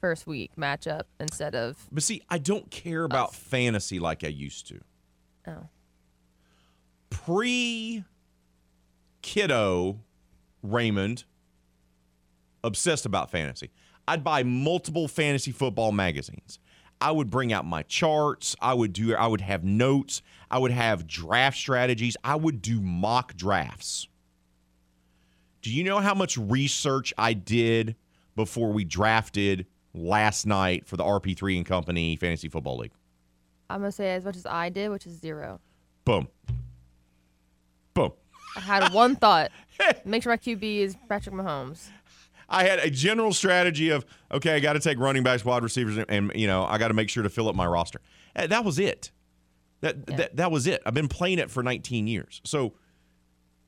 first 0.00 0.26
week 0.26 0.52
matchup 0.56 1.02
instead 1.20 1.54
of. 1.54 1.86
But 1.92 2.02
see, 2.02 2.22
I 2.28 2.38
don't 2.38 2.70
care 2.70 3.04
about 3.04 3.30
us. 3.30 3.36
fantasy 3.36 3.98
like 3.98 4.24
I 4.24 4.28
used 4.28 4.66
to. 4.68 4.80
Oh. 5.46 5.68
Pre 7.10 8.04
kiddo 9.22 10.00
Raymond, 10.62 11.24
obsessed 12.62 13.04
about 13.04 13.30
fantasy. 13.30 13.70
I'd 14.08 14.24
buy 14.24 14.42
multiple 14.42 15.08
fantasy 15.08 15.52
football 15.52 15.92
magazines. 15.92 16.58
I 17.00 17.10
would 17.10 17.30
bring 17.30 17.52
out 17.52 17.64
my 17.64 17.82
charts. 17.82 18.56
I 18.60 18.74
would 18.74 18.92
do 18.92 19.14
I 19.14 19.26
would 19.26 19.40
have 19.40 19.64
notes. 19.64 20.22
I 20.50 20.58
would 20.58 20.70
have 20.70 21.06
draft 21.06 21.58
strategies. 21.58 22.16
I 22.24 22.36
would 22.36 22.62
do 22.62 22.80
mock 22.80 23.36
drafts. 23.36 24.08
Do 25.62 25.72
you 25.72 25.84
know 25.84 25.98
how 25.98 26.14
much 26.14 26.36
research 26.36 27.12
I 27.16 27.32
did 27.32 27.96
before 28.36 28.72
we 28.72 28.84
drafted 28.84 29.66
last 29.94 30.46
night 30.46 30.86
for 30.86 30.96
the 30.96 31.04
RP3 31.04 31.56
and 31.56 31.66
Company 31.66 32.16
Fantasy 32.16 32.48
Football 32.48 32.78
League? 32.78 32.92
I'm 33.70 33.80
gonna 33.80 33.92
say 33.92 34.14
as 34.14 34.24
much 34.24 34.36
as 34.36 34.46
I 34.46 34.68
did, 34.68 34.90
which 34.90 35.06
is 35.06 35.18
zero. 35.18 35.60
Boom. 36.04 36.28
Boom. 37.94 38.12
I 38.56 38.60
had 38.60 38.92
one 38.92 39.16
thought: 39.16 39.50
make 40.04 40.22
sure 40.22 40.32
my 40.32 40.36
QB 40.36 40.62
is 40.62 40.96
Patrick 41.08 41.34
Mahomes. 41.34 41.88
I 42.54 42.62
had 42.62 42.78
a 42.78 42.88
general 42.88 43.32
strategy 43.32 43.90
of 43.90 44.06
okay, 44.30 44.54
I 44.54 44.60
got 44.60 44.74
to 44.74 44.80
take 44.80 44.98
running 44.98 45.24
backs, 45.24 45.44
wide 45.44 45.64
receivers, 45.64 45.96
and, 45.96 46.06
and 46.08 46.32
you 46.34 46.46
know 46.46 46.64
I 46.64 46.78
got 46.78 46.88
to 46.88 46.94
make 46.94 47.10
sure 47.10 47.24
to 47.24 47.28
fill 47.28 47.48
up 47.48 47.56
my 47.56 47.66
roster. 47.66 48.00
Uh, 48.36 48.46
that 48.46 48.64
was 48.64 48.78
it. 48.78 49.10
That, 49.80 49.96
yeah. 50.08 50.16
that 50.16 50.36
that 50.36 50.50
was 50.52 50.66
it. 50.68 50.80
I've 50.86 50.94
been 50.94 51.08
playing 51.08 51.40
it 51.40 51.50
for 51.50 51.62
19 51.62 52.06
years, 52.06 52.40
so 52.44 52.74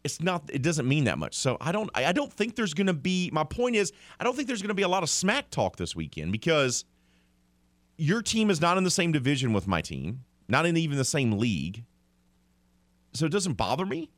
it's 0.04 0.22
not 0.22 0.48
it 0.52 0.62
doesn't 0.62 0.86
mean 0.86 1.02
that 1.02 1.18
much 1.18 1.34
so 1.34 1.56
i 1.60 1.72
don't 1.72 1.90
i 1.96 2.12
don't 2.12 2.32
think 2.32 2.54
there's 2.54 2.74
going 2.74 2.86
to 2.86 2.92
be 2.92 3.28
my 3.32 3.42
point 3.42 3.74
is 3.74 3.92
i 4.20 4.24
don't 4.24 4.36
think 4.36 4.46
there's 4.46 4.62
going 4.62 4.68
to 4.68 4.74
be 4.74 4.84
a 4.84 4.88
lot 4.88 5.02
of 5.02 5.10
smack 5.10 5.50
talk 5.50 5.74
this 5.74 5.96
weekend 5.96 6.30
because 6.30 6.84
your 7.96 8.22
team 8.22 8.48
is 8.48 8.60
not 8.60 8.78
in 8.78 8.84
the 8.84 8.90
same 8.90 9.10
division 9.10 9.52
with 9.52 9.66
my 9.66 9.80
team 9.80 10.20
not 10.48 10.64
in 10.64 10.76
even 10.76 10.96
the 10.96 11.04
same 11.04 11.32
league 11.32 11.82
so 13.14 13.26
it 13.26 13.32
doesn't 13.32 13.54
bother 13.54 13.84
me 13.84 14.08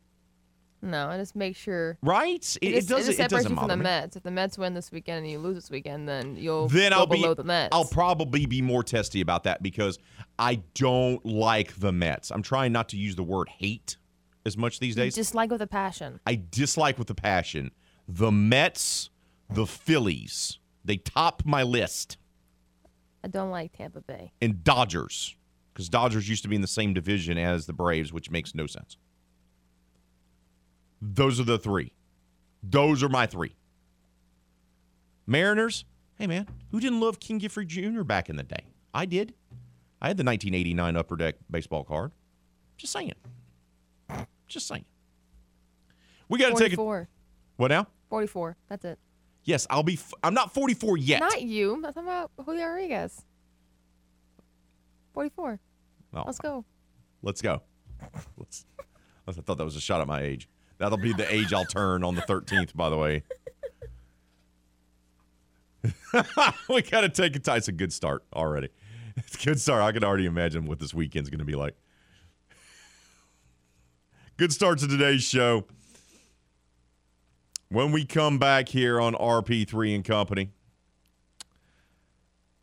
no, 0.81 1.09
I 1.09 1.17
just 1.17 1.35
make 1.35 1.57
sure. 1.57 1.99
Right? 2.03 2.57
It, 2.63 2.75
it, 2.75 2.89
doesn't. 2.89 3.15
It, 3.15 3.21
it 3.21 3.31
doesn't 3.31 3.57
from 3.57 3.69
the 3.69 3.77
me. 3.77 3.83
Mets. 3.83 4.17
If 4.17 4.23
the 4.23 4.31
Mets 4.31 4.57
win 4.57 4.75
this 4.75 4.93
weekend 4.93 5.25
and 5.25 5.31
you 5.31 5.39
lose 5.39 5.57
this 5.57 5.71
weekend, 5.71 6.09
then 6.09 6.37
you'll 6.37 6.69
then 6.69 6.93
I'll 6.93 7.07
be, 7.07 7.23
the 7.35 7.45
Mets. 7.45 7.71
I'll 7.73 7.85
probably 7.85 8.47
be 8.47 8.63
more 8.63 8.83
testy 8.83 9.21
about 9.21 9.45
that 9.45 9.63
because 9.63 9.99
I 10.39 10.63
don't 10.75 11.25
like 11.27 11.79
the 11.79 11.93
Mets. 11.93 12.31
I'm 12.31 12.43
trying 12.43 12.73
not 12.73 12.89
to 12.91 12.97
use 12.97 13.17
the 13.17 13.25
word 13.25 13.49
hate 13.49 13.97
as 14.47 14.57
much 14.57 14.79
these 14.79 14.95
days. 14.95 15.15
Dislike 15.15 15.51
with 15.51 15.63
a 15.63 15.67
passion. 15.67 16.21
I 16.27 16.41
dislike 16.51 16.99
with 16.99 17.11
a 17.11 17.15
passion. 17.15 17.73
The 18.07 18.31
Mets, 18.31 19.11
the 19.51 19.67
Phillies, 19.67 20.59
they 20.85 20.97
top 20.97 21.43
my 21.45 21.63
list. 21.63 22.19
I 23.23 23.29
don't 23.29 23.51
like 23.51 23.77
Tampa 23.77 24.01
Bay. 24.01 24.33
And 24.41 24.63
Dodgers, 24.63 25.37
because 25.73 25.89
Dodgers 25.89 26.29
used 26.29 26.43
to 26.45 26.49
be 26.49 26.55
in 26.55 26.63
the 26.63 26.69
same 26.69 26.95
division 26.95 27.37
as 27.37 27.67
the 27.67 27.73
Braves, 27.73 28.13
which 28.13 28.31
makes 28.31 28.55
no 28.55 28.67
sense. 28.67 28.97
Those 31.01 31.41
are 31.41 31.45
the 31.45 31.59
three. 31.59 31.93
Those 32.63 33.03
are 33.03 33.09
my 33.09 33.27
three. 33.27 33.55
Mariners, 35.27 35.85
hey 36.19 36.27
man, 36.27 36.47
who 36.71 36.81
didn't 36.81 37.01
love 37.01 37.21
Ken 37.21 37.39
Griffey 37.39 37.65
Jr. 37.65 38.03
back 38.03 38.29
in 38.29 38.37
the 38.37 38.43
day? 38.43 38.65
I 38.95 39.05
did. 39.05 39.35
I 40.01 40.09
had 40.09 40.17
the 40.17 40.25
1989 40.25 40.97
Upper 40.97 41.17
Deck 41.17 41.37
baseball 41.51 41.85
card. 41.85 42.13
Just 42.77 42.93
saying. 42.93 43.13
Just 44.47 44.67
saying. 44.69 44.85
We 46.29 46.39
got 46.39 46.57
to 46.57 46.63
take 46.63 46.73
it. 46.73 46.79
What 47.57 47.69
now? 47.69 47.87
44. 48.11 48.57
That's 48.69 48.85
it. 48.85 48.99
Yes, 49.45 49.67
I'll 49.71 49.83
be. 49.83 49.95
F- 49.95 50.15
I'm 50.23 50.35
not 50.35 50.53
44 50.55 50.97
yet. 50.99 51.21
Not 51.21 51.43
you. 51.43 51.75
I'm 51.75 51.83
talking 51.83 52.03
about 52.03 52.31
Julio 52.45 52.67
Rodriguez. 52.67 53.25
44. 55.15 55.59
Oh, 56.15 56.23
let's 56.27 56.39
go. 56.39 56.65
Let's 57.23 57.43
go. 57.43 57.63
Let's. 58.37 58.65
I 59.27 59.33
thought 59.33 59.59
that 59.59 59.65
was 59.65 59.77
a 59.77 59.81
shot 59.81 60.01
at 60.01 60.07
my 60.07 60.23
age. 60.23 60.49
That'll 60.79 60.99
be 60.99 61.13
the 61.13 61.33
age 61.33 61.53
I'll 61.53 61.65
turn 61.65 62.05
on 62.05 62.15
the 62.15 62.23
13th. 62.23 62.75
By 62.75 62.89
the 62.89 62.97
way. 62.97 63.23
we 66.69 66.83
got 66.83 67.03
to 67.03 67.09
take 67.09 67.37
it. 67.37 67.47
It's 67.47 67.69
a 67.69 67.73
good 67.73 67.93
start 67.93 68.25
already. 68.33 68.69
It's 69.17 69.43
a 69.43 69.47
good 69.47 69.61
start. 69.61 69.83
I 69.83 69.93
can 69.93 70.05
already 70.05 70.27
imagine 70.27 70.67
what 70.67 70.79
this 70.79 70.95
weekend's 70.95 71.29
going 71.29 71.41
to 71.41 71.45
be 71.45 71.55
like. 71.55 71.75
Good 74.37 74.53
start 74.53 74.79
to 74.79 74.89
today's 74.89 75.25
show. 75.25 75.65
When 77.71 77.93
we 77.93 78.05
come 78.05 78.39
back 78.39 78.69
here 78.69 79.01
on 79.01 79.15
RP3 79.15 79.97
and 79.97 80.05
Company, 80.05 80.51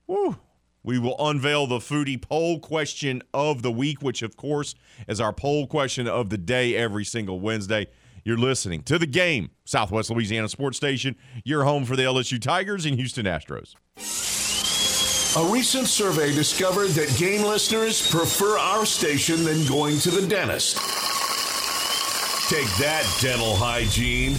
woo, 0.07 0.38
we 0.84 0.98
will 0.98 1.15
unveil 1.19 1.67
the 1.67 1.79
foodie 1.79 2.22
poll 2.22 2.60
question 2.60 3.22
of 3.34 3.62
the 3.62 3.72
week, 3.72 4.01
which, 4.01 4.22
of 4.22 4.38
course, 4.38 4.74
is 5.07 5.19
our 5.19 5.34
poll 5.34 5.67
question 5.67 6.07
of 6.07 6.29
the 6.29 6.38
day 6.38 6.75
every 6.75 7.03
single 7.03 7.39
Wednesday. 7.39 7.88
You're 8.25 8.38
listening 8.38 8.82
to 8.84 8.98
the 8.98 9.05
game, 9.05 9.51
Southwest 9.65 10.10
Louisiana 10.10 10.50
Sports 10.50 10.77
Station, 10.77 11.15
your 11.44 11.63
home 11.63 11.86
for 11.86 11.96
the 11.96 12.01
LSU 12.01 12.41
Tigers 12.41 12.88
and 12.88 12.96
Houston 12.96 13.27
Astros. 13.27 13.75
A 15.38 15.53
recent 15.53 15.86
survey 15.86 16.34
discovered 16.34 16.88
that 16.89 17.15
game 17.20 17.44
listeners 17.44 18.10
prefer 18.10 18.58
our 18.58 18.84
station 18.84 19.44
than 19.44 19.63
going 19.67 20.00
to 20.00 20.10
the 20.10 20.25
dentist. 20.27 20.77
Take 22.50 22.65
that, 22.79 23.05
dental 23.22 23.55
hygiene. 23.55 24.36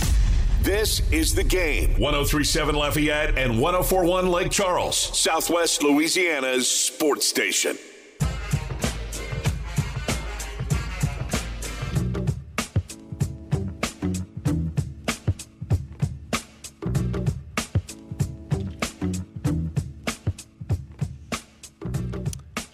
This 0.62 1.08
is 1.12 1.32
the 1.32 1.44
game. 1.44 1.90
1037 1.90 2.74
Lafayette 2.74 3.38
and 3.38 3.60
1041 3.60 4.26
Lake 4.28 4.50
Charles, 4.50 4.96
Southwest 5.16 5.84
Louisiana's 5.84 6.68
sports 6.68 7.28
station. 7.28 7.78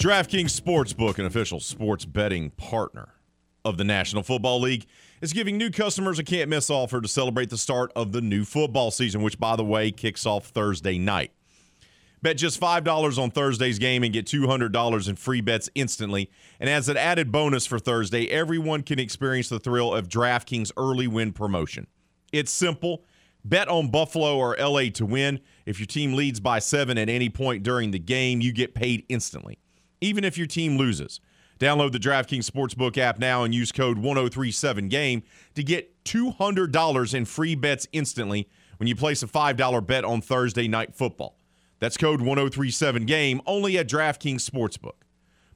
DraftKings 0.02 0.61
Sportsbook, 0.61 1.21
an 1.21 1.26
official 1.26 1.61
sports 1.61 2.04
betting 2.04 2.50
partner 2.50 3.11
of 3.64 3.76
the 3.76 3.85
National 3.85 4.25
Football 4.25 4.61
League, 4.61 4.85
is 5.21 5.32
giving 5.32 5.56
new 5.56 5.71
customers 5.71 6.18
a 6.18 6.25
can't 6.25 6.50
miss 6.50 6.71
offer 6.71 7.00
to 7.00 7.06
celebrate 7.06 7.50
the 7.50 7.56
start 7.56 7.92
of 7.94 8.11
the 8.11 8.21
new 8.21 8.44
football 8.44 8.90
season, 8.90 9.23
which, 9.23 9.38
by 9.38 9.54
the 9.54 9.64
way, 9.64 9.92
kicks 9.92 10.26
off 10.26 10.47
Thursday 10.47 10.99
night. 10.99 11.30
Bet 12.21 12.37
just 12.37 12.61
$5 12.61 13.16
on 13.16 13.30
Thursday's 13.30 13.78
game 13.78 14.02
and 14.02 14.12
get 14.12 14.26
$200 14.26 15.09
in 15.09 15.14
free 15.14 15.40
bets 15.40 15.71
instantly. 15.76 16.28
And 16.59 16.68
as 16.68 16.88
an 16.88 16.97
added 16.97 17.30
bonus 17.30 17.64
for 17.64 17.78
Thursday, 17.78 18.26
everyone 18.28 18.82
can 18.82 18.99
experience 18.99 19.50
the 19.50 19.61
thrill 19.61 19.94
of 19.94 20.09
DraftKings 20.09 20.73
early 20.76 21.06
win 21.06 21.32
promotion. 21.32 21.87
It's 22.32 22.50
simple. 22.50 23.04
Bet 23.44 23.68
on 23.68 23.88
Buffalo 23.92 24.37
or 24.37 24.56
LA 24.59 24.90
to 24.94 25.06
win. 25.06 25.38
If 25.64 25.78
your 25.78 25.87
team 25.87 26.14
leads 26.14 26.40
by 26.40 26.59
seven 26.59 26.99
at 26.99 27.09
any 27.09 27.28
point 27.28 27.62
during 27.62 27.92
the 27.92 28.00
game, 28.00 28.40
you 28.40 28.52
get 28.52 28.75
paid 28.75 29.04
instantly 29.09 29.61
even 30.02 30.25
if 30.25 30.37
your 30.37 30.47
team 30.47 30.76
loses. 30.76 31.21
Download 31.59 31.92
the 31.92 31.99
DraftKings 31.99 32.50
Sportsbook 32.50 32.99
app 32.99 33.18
now 33.18 33.44
and 33.44 33.54
use 33.54 33.71
code 33.71 33.99
1037GAME 33.99 35.23
to 35.54 35.62
get 35.62 36.04
$200 36.04 37.14
in 37.14 37.25
free 37.25 37.54
bets 37.54 37.87
instantly 37.92 38.49
when 38.78 38.88
you 38.88 38.97
place 38.97 39.23
a 39.23 39.28
$5 39.28 39.87
bet 39.87 40.04
on 40.04 40.21
Thursday 40.21 40.66
Night 40.66 40.94
Football. 40.94 41.38
That's 41.78 41.97
code 41.97 42.21
1037GAME 42.21 43.40
only 43.47 43.78
at 43.78 43.88
DraftKings 43.88 44.49
Sportsbook. 44.49 45.02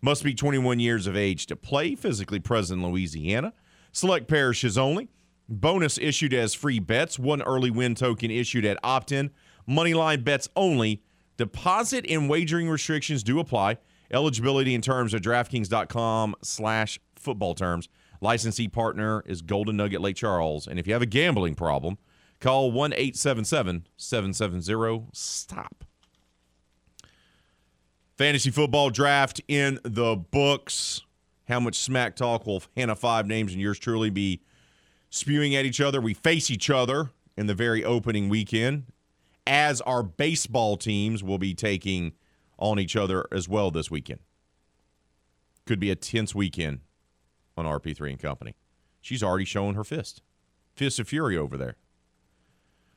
Must 0.01 0.23
be 0.23 0.35
21 0.35 0.79
years 0.79 1.07
of 1.07 1.17
age 1.17 1.47
to 1.47 1.57
play, 1.57 1.95
physically 1.95 2.39
present 2.39 2.81
in 2.81 2.89
Louisiana. 2.89 3.53
Select 3.91 4.29
parishes 4.29 4.79
only. 4.79 5.09
Bonus 5.49 5.99
issued 5.99 6.35
as 6.35 6.55
free 6.55 6.79
bets. 6.79 7.19
One 7.19 7.43
early 7.43 7.71
win 7.71 7.95
token 7.95 8.31
issued 8.31 8.65
at 8.65 8.79
opt 8.85 9.11
in. 9.11 9.31
Moneyline 9.69 10.23
bets 10.23 10.49
only. 10.55 11.03
Deposit 11.37 12.05
and 12.09 12.29
wagering 12.29 12.69
restrictions 12.69 13.23
do 13.23 13.41
apply. 13.41 13.79
Eligibility 14.13 14.75
in 14.75 14.83
terms 14.83 15.15
of 15.15 15.21
DraftKings.com 15.21 16.37
slash 16.43 17.01
football 17.17 17.55
terms. 17.55 17.89
Licensee 18.21 18.69
partner 18.69 19.23
is 19.27 19.43
Golden 19.43 19.77
Nugget 19.77 20.01
Lake 20.01 20.17
Charles. 20.17 20.67
And 20.67 20.79
if 20.79 20.87
you 20.87 20.93
have 20.93 21.03
a 21.03 21.07
gambling 21.07 21.55
problem, 21.55 21.99
call 22.41 22.71
1 22.71 22.93
877 22.93 23.87
770 23.97 25.09
STOP. 25.13 25.85
Fantasy 28.17 28.51
football 28.51 28.91
draft 28.91 29.41
in 29.49 29.79
the 29.83 30.17
books. 30.17 31.03
How 31.49 31.61
much 31.61 31.77
smack 31.77 32.17
talk 32.17 32.47
will 32.47 32.63
Hannah 32.77 32.97
Five 32.97 33.27
Names 33.27 33.53
and 33.53 33.61
yours 33.61 33.79
truly 33.79 34.11
be 34.11 34.41
spewing 35.11 35.55
at 35.55 35.67
each 35.67 35.81
other? 35.81 36.01
We 36.01 36.15
face 36.15 36.51
each 36.51 36.71
other 36.71 37.11
in 37.37 37.47
the 37.47 37.55
very 37.55 37.85
opening 37.85 38.29
weekend, 38.29 38.85
as 39.47 39.81
our 39.83 40.03
baseball 40.03 40.77
teams 40.77 41.23
will 41.23 41.39
be 41.39 41.55
taking– 41.55 42.13
on 42.59 42.79
each 42.79 42.97
other 42.97 43.27
as 43.33 43.49
well 43.49 43.71
this 43.71 43.91
weekend. 43.91 44.21
Could 45.67 45.81
be 45.81 45.91
a 45.91 45.97
tense 45.97 46.35
weekend 46.35 46.81
on 47.57 47.65
RP3 47.65 48.11
and 48.11 48.19
Company. 48.19 48.55
She's 49.01 49.23
already 49.23 49.45
showing 49.45 49.75
her 49.75 49.85
fist. 49.85 50.23
Fist 50.75 50.99
of 50.99 51.09
fury 51.09 51.37
over 51.37 51.57
there. 51.57 51.77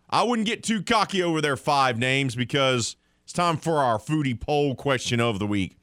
I 0.09 0.23
wouldn't 0.23 0.47
get 0.47 0.63
too 0.63 0.81
cocky 0.81 1.21
over 1.21 1.39
their 1.39 1.57
five 1.57 1.97
names 1.97 2.35
because 2.35 2.95
it's 3.23 3.33
time 3.33 3.57
for 3.57 3.77
our 3.77 3.99
foodie 3.99 4.39
poll 4.39 4.75
question 4.75 5.19
of 5.19 5.39
the 5.39 5.45
week. 5.45 5.77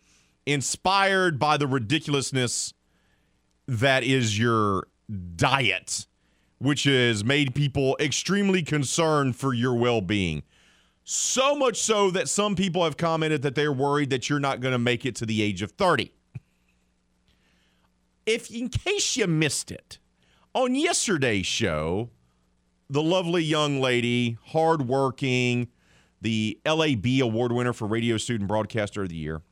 Inspired 0.47 1.39
by 1.39 1.57
the 1.57 1.67
ridiculousness 1.67 2.73
that 3.69 4.05
is 4.05 4.39
your 4.39 4.89
diet, 5.37 6.07
which 6.59 6.85
has 6.85 7.25
made 7.25 7.55
people 7.55 7.97
extremely 8.01 8.63
concerned 8.63 9.37
for 9.37 9.55
your 9.55 9.75
well 9.75 10.01
being. 10.01 10.43
So 11.09 11.55
much 11.55 11.81
so 11.81 12.11
that 12.11 12.29
some 12.29 12.57
people 12.57 12.83
have 12.83 12.97
commented 12.97 13.43
that 13.43 13.55
they're 13.55 13.73
worried 13.73 14.11
that 14.11 14.29
you're 14.29 14.41
not 14.41 14.61
going 14.61 14.73
to 14.73 14.79
make 14.79 15.07
it 15.07 15.15
to 15.17 15.25
the 15.25 15.41
age 15.41 15.63
of 15.63 15.71
30. 15.71 16.13
If 18.27 18.51
in 18.51 18.69
case 18.69 19.17
you 19.17 19.29
missed 19.29 19.71
it, 19.71 20.01
on 20.53 20.75
yesterday's 20.75 21.47
show, 21.47 22.11
the 22.91 23.05
lovely 23.05 23.45
young 23.45 23.81
lady, 23.81 24.37
hardworking, 24.47 25.69
the 26.23 26.59
LAB 26.67 27.07
award 27.23 27.53
winner 27.53 27.73
for 27.73 27.87
Radio 27.87 28.17
Student 28.17 28.49
Broadcaster 28.49 29.03
of 29.05 29.09
the 29.09 29.15
Year, 29.15 29.43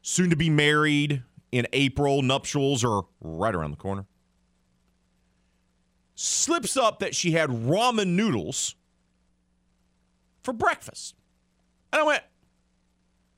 soon 0.00 0.30
to 0.30 0.36
be 0.36 0.48
married 0.48 1.22
in 1.50 1.66
April, 1.74 2.22
nuptials 2.22 2.82
are 2.82 3.02
right 3.20 3.54
around 3.54 3.72
the 3.72 3.76
corner. 3.76 4.06
Slips 6.14 6.78
up 6.78 6.98
that 7.00 7.14
she 7.14 7.32
had 7.32 7.50
ramen 7.50 8.14
noodles 8.14 8.74
for 10.42 10.52
breakfast. 10.52 11.14
And 11.92 12.00
I 12.00 12.04
went, 12.04 12.22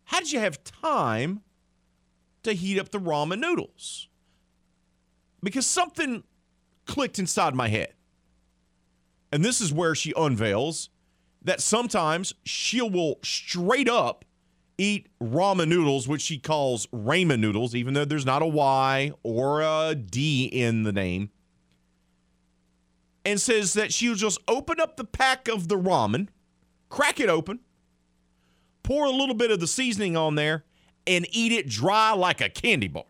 How 0.05 0.21
did 0.21 0.33
you 0.33 0.41
have 0.41 0.63
time 0.65 1.43
to 2.43 2.53
heat 2.53 2.79
up 2.79 2.91
the 2.91 3.01
ramen 3.01 3.41
noodles? 3.41 4.09
Because 5.43 5.67
something 5.67 6.25
clicked 6.87 7.19
inside 7.19 7.55
my 7.55 7.69
head. 7.69 7.95
And 9.33 9.45
this 9.45 9.61
is 9.61 9.73
where 9.73 9.95
she 9.95 10.13
unveils 10.17 10.91
that 11.43 11.61
sometimes 11.61 12.35
she 12.45 12.81
will 12.81 13.19
straight 13.23 13.89
up 13.89 14.25
eat 14.79 15.09
ramen 15.23 15.69
noodles, 15.69 16.09
which 16.09 16.23
she 16.23 16.39
calls 16.39 16.87
ramen 16.87 17.41
noodles, 17.41 17.75
even 17.75 17.95
though 17.95 18.05
there's 18.05 18.27
not 18.27 18.43
a 18.43 18.47
Y 18.47 19.13
or 19.23 19.61
a 19.61 19.95
D 19.95 20.45
in 20.47 20.85
the 20.85 20.93
name. 20.93 21.31
And 23.25 23.41
says 23.41 23.73
that 23.75 23.93
she'll 23.93 24.15
just 24.15 24.39
open 24.49 24.81
up 24.81 24.97
the 24.97 25.05
pack 25.05 25.49
of 25.49 25.69
the 25.69 25.77
ramen 25.77 26.29
crack 26.95 27.19
it 27.19 27.29
open, 27.29 27.59
pour 28.85 29.05
a 29.05 29.11
little 29.11 29.35
bit 29.35 29.51
of 29.51 29.59
the 29.59 29.67
seasoning 29.67 30.17
on 30.17 30.37
there, 30.37 30.65
and 31.09 31.27
eat 31.33 31.51
it 31.51 31.69
dry 31.69 32.13
like 32.13 32.41
a 32.41 32.49
candy 32.49 32.87
bar. 32.87 33.03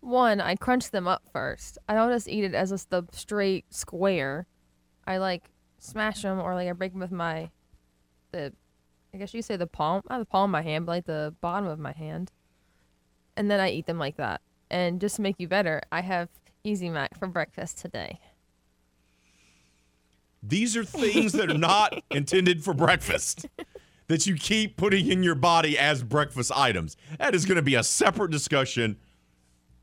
One, 0.00 0.40
I 0.40 0.54
crunch 0.54 0.92
them 0.92 1.06
up 1.06 1.24
first. 1.30 1.76
I 1.90 1.94
don't 1.94 2.10
just 2.10 2.26
eat 2.26 2.44
it 2.44 2.54
as 2.54 2.70
just 2.70 2.88
the 2.88 3.04
straight 3.12 3.66
square. 3.68 4.46
I 5.06 5.18
like 5.18 5.50
smash 5.78 6.22
them 6.22 6.40
or 6.40 6.54
like 6.54 6.68
I 6.68 6.72
break 6.72 6.92
them 6.92 7.00
with 7.00 7.12
my, 7.12 7.50
the, 8.32 8.54
I 9.12 9.18
guess 9.18 9.34
you 9.34 9.42
say 9.42 9.56
the 9.56 9.66
palm, 9.66 10.00
not 10.08 10.20
the 10.20 10.24
palm 10.24 10.48
of 10.48 10.52
my 10.52 10.62
hand, 10.62 10.86
but 10.86 10.92
like 10.92 11.04
the 11.04 11.34
bottom 11.42 11.68
of 11.68 11.78
my 11.78 11.92
hand. 11.92 12.32
And 13.36 13.50
then 13.50 13.60
I 13.60 13.68
eat 13.68 13.84
them 13.84 13.98
like 13.98 14.16
that. 14.16 14.40
And 14.70 15.02
just 15.02 15.16
to 15.16 15.22
make 15.22 15.36
you 15.38 15.48
better, 15.48 15.82
I 15.92 16.00
have 16.00 16.30
Easy 16.64 16.88
Mac 16.88 17.18
for 17.18 17.28
breakfast 17.28 17.76
today. 17.76 18.18
These 20.48 20.76
are 20.76 20.84
things 20.84 21.32
that 21.32 21.50
are 21.50 21.58
not 21.58 22.02
intended 22.10 22.62
for 22.62 22.72
breakfast 22.72 23.46
that 24.08 24.26
you 24.26 24.36
keep 24.36 24.76
putting 24.76 25.10
in 25.10 25.22
your 25.22 25.34
body 25.34 25.78
as 25.78 26.02
breakfast 26.02 26.52
items. 26.54 26.96
That 27.18 27.34
is 27.34 27.44
going 27.44 27.56
to 27.56 27.62
be 27.62 27.74
a 27.74 27.82
separate 27.82 28.30
discussion 28.30 28.98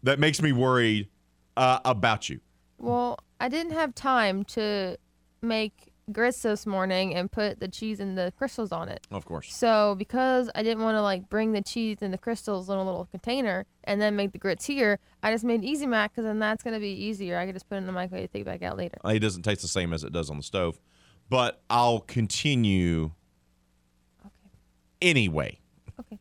that 0.04 0.19
makes 0.19 0.41
me 0.41 0.52
worried 0.52 1.10
uh, 1.58 1.80
about 1.84 2.30
you. 2.30 2.39
Well, 2.78 3.19
I 3.39 3.49
didn't 3.49 3.73
have 3.73 3.93
time 3.93 4.43
to 4.45 4.97
make 5.41 5.92
grits 6.11 6.41
this 6.41 6.65
morning 6.65 7.15
and 7.15 7.31
put 7.31 7.59
the 7.59 7.67
cheese 7.67 7.99
and 7.99 8.17
the 8.17 8.33
crystals 8.37 8.71
on 8.71 8.89
it. 8.89 9.07
Of 9.11 9.25
course. 9.25 9.53
So 9.53 9.95
because 9.97 10.49
I 10.53 10.63
didn't 10.63 10.83
want 10.83 10.95
to 10.95 11.01
like 11.01 11.29
bring 11.29 11.53
the 11.53 11.61
cheese 11.61 11.99
and 12.01 12.13
the 12.13 12.17
crystals 12.17 12.69
in 12.69 12.75
a 12.75 12.83
little 12.83 13.05
container 13.05 13.65
and 13.85 14.01
then 14.01 14.15
make 14.15 14.31
the 14.33 14.37
grits 14.37 14.65
here, 14.65 14.99
I 15.21 15.31
just 15.31 15.43
made 15.43 15.63
Easy 15.63 15.85
Mac 15.87 16.11
because 16.11 16.25
then 16.25 16.39
that's 16.39 16.63
gonna 16.63 16.79
be 16.79 16.91
easier. 16.91 17.37
I 17.37 17.45
could 17.45 17.55
just 17.55 17.69
put 17.69 17.75
it 17.75 17.79
in 17.79 17.85
the 17.85 17.93
microwave, 17.93 18.31
take 18.31 18.41
it 18.41 18.45
back 18.45 18.63
out 18.63 18.77
later. 18.77 18.97
It 19.05 19.19
doesn't 19.19 19.43
taste 19.43 19.61
the 19.61 19.67
same 19.67 19.93
as 19.93 20.03
it 20.03 20.11
does 20.11 20.29
on 20.29 20.37
the 20.37 20.43
stove, 20.43 20.79
but 21.29 21.61
I'll 21.69 22.01
continue. 22.01 23.11
Okay. 24.25 24.51
Anyway. 25.01 25.59
Okay. 25.99 26.19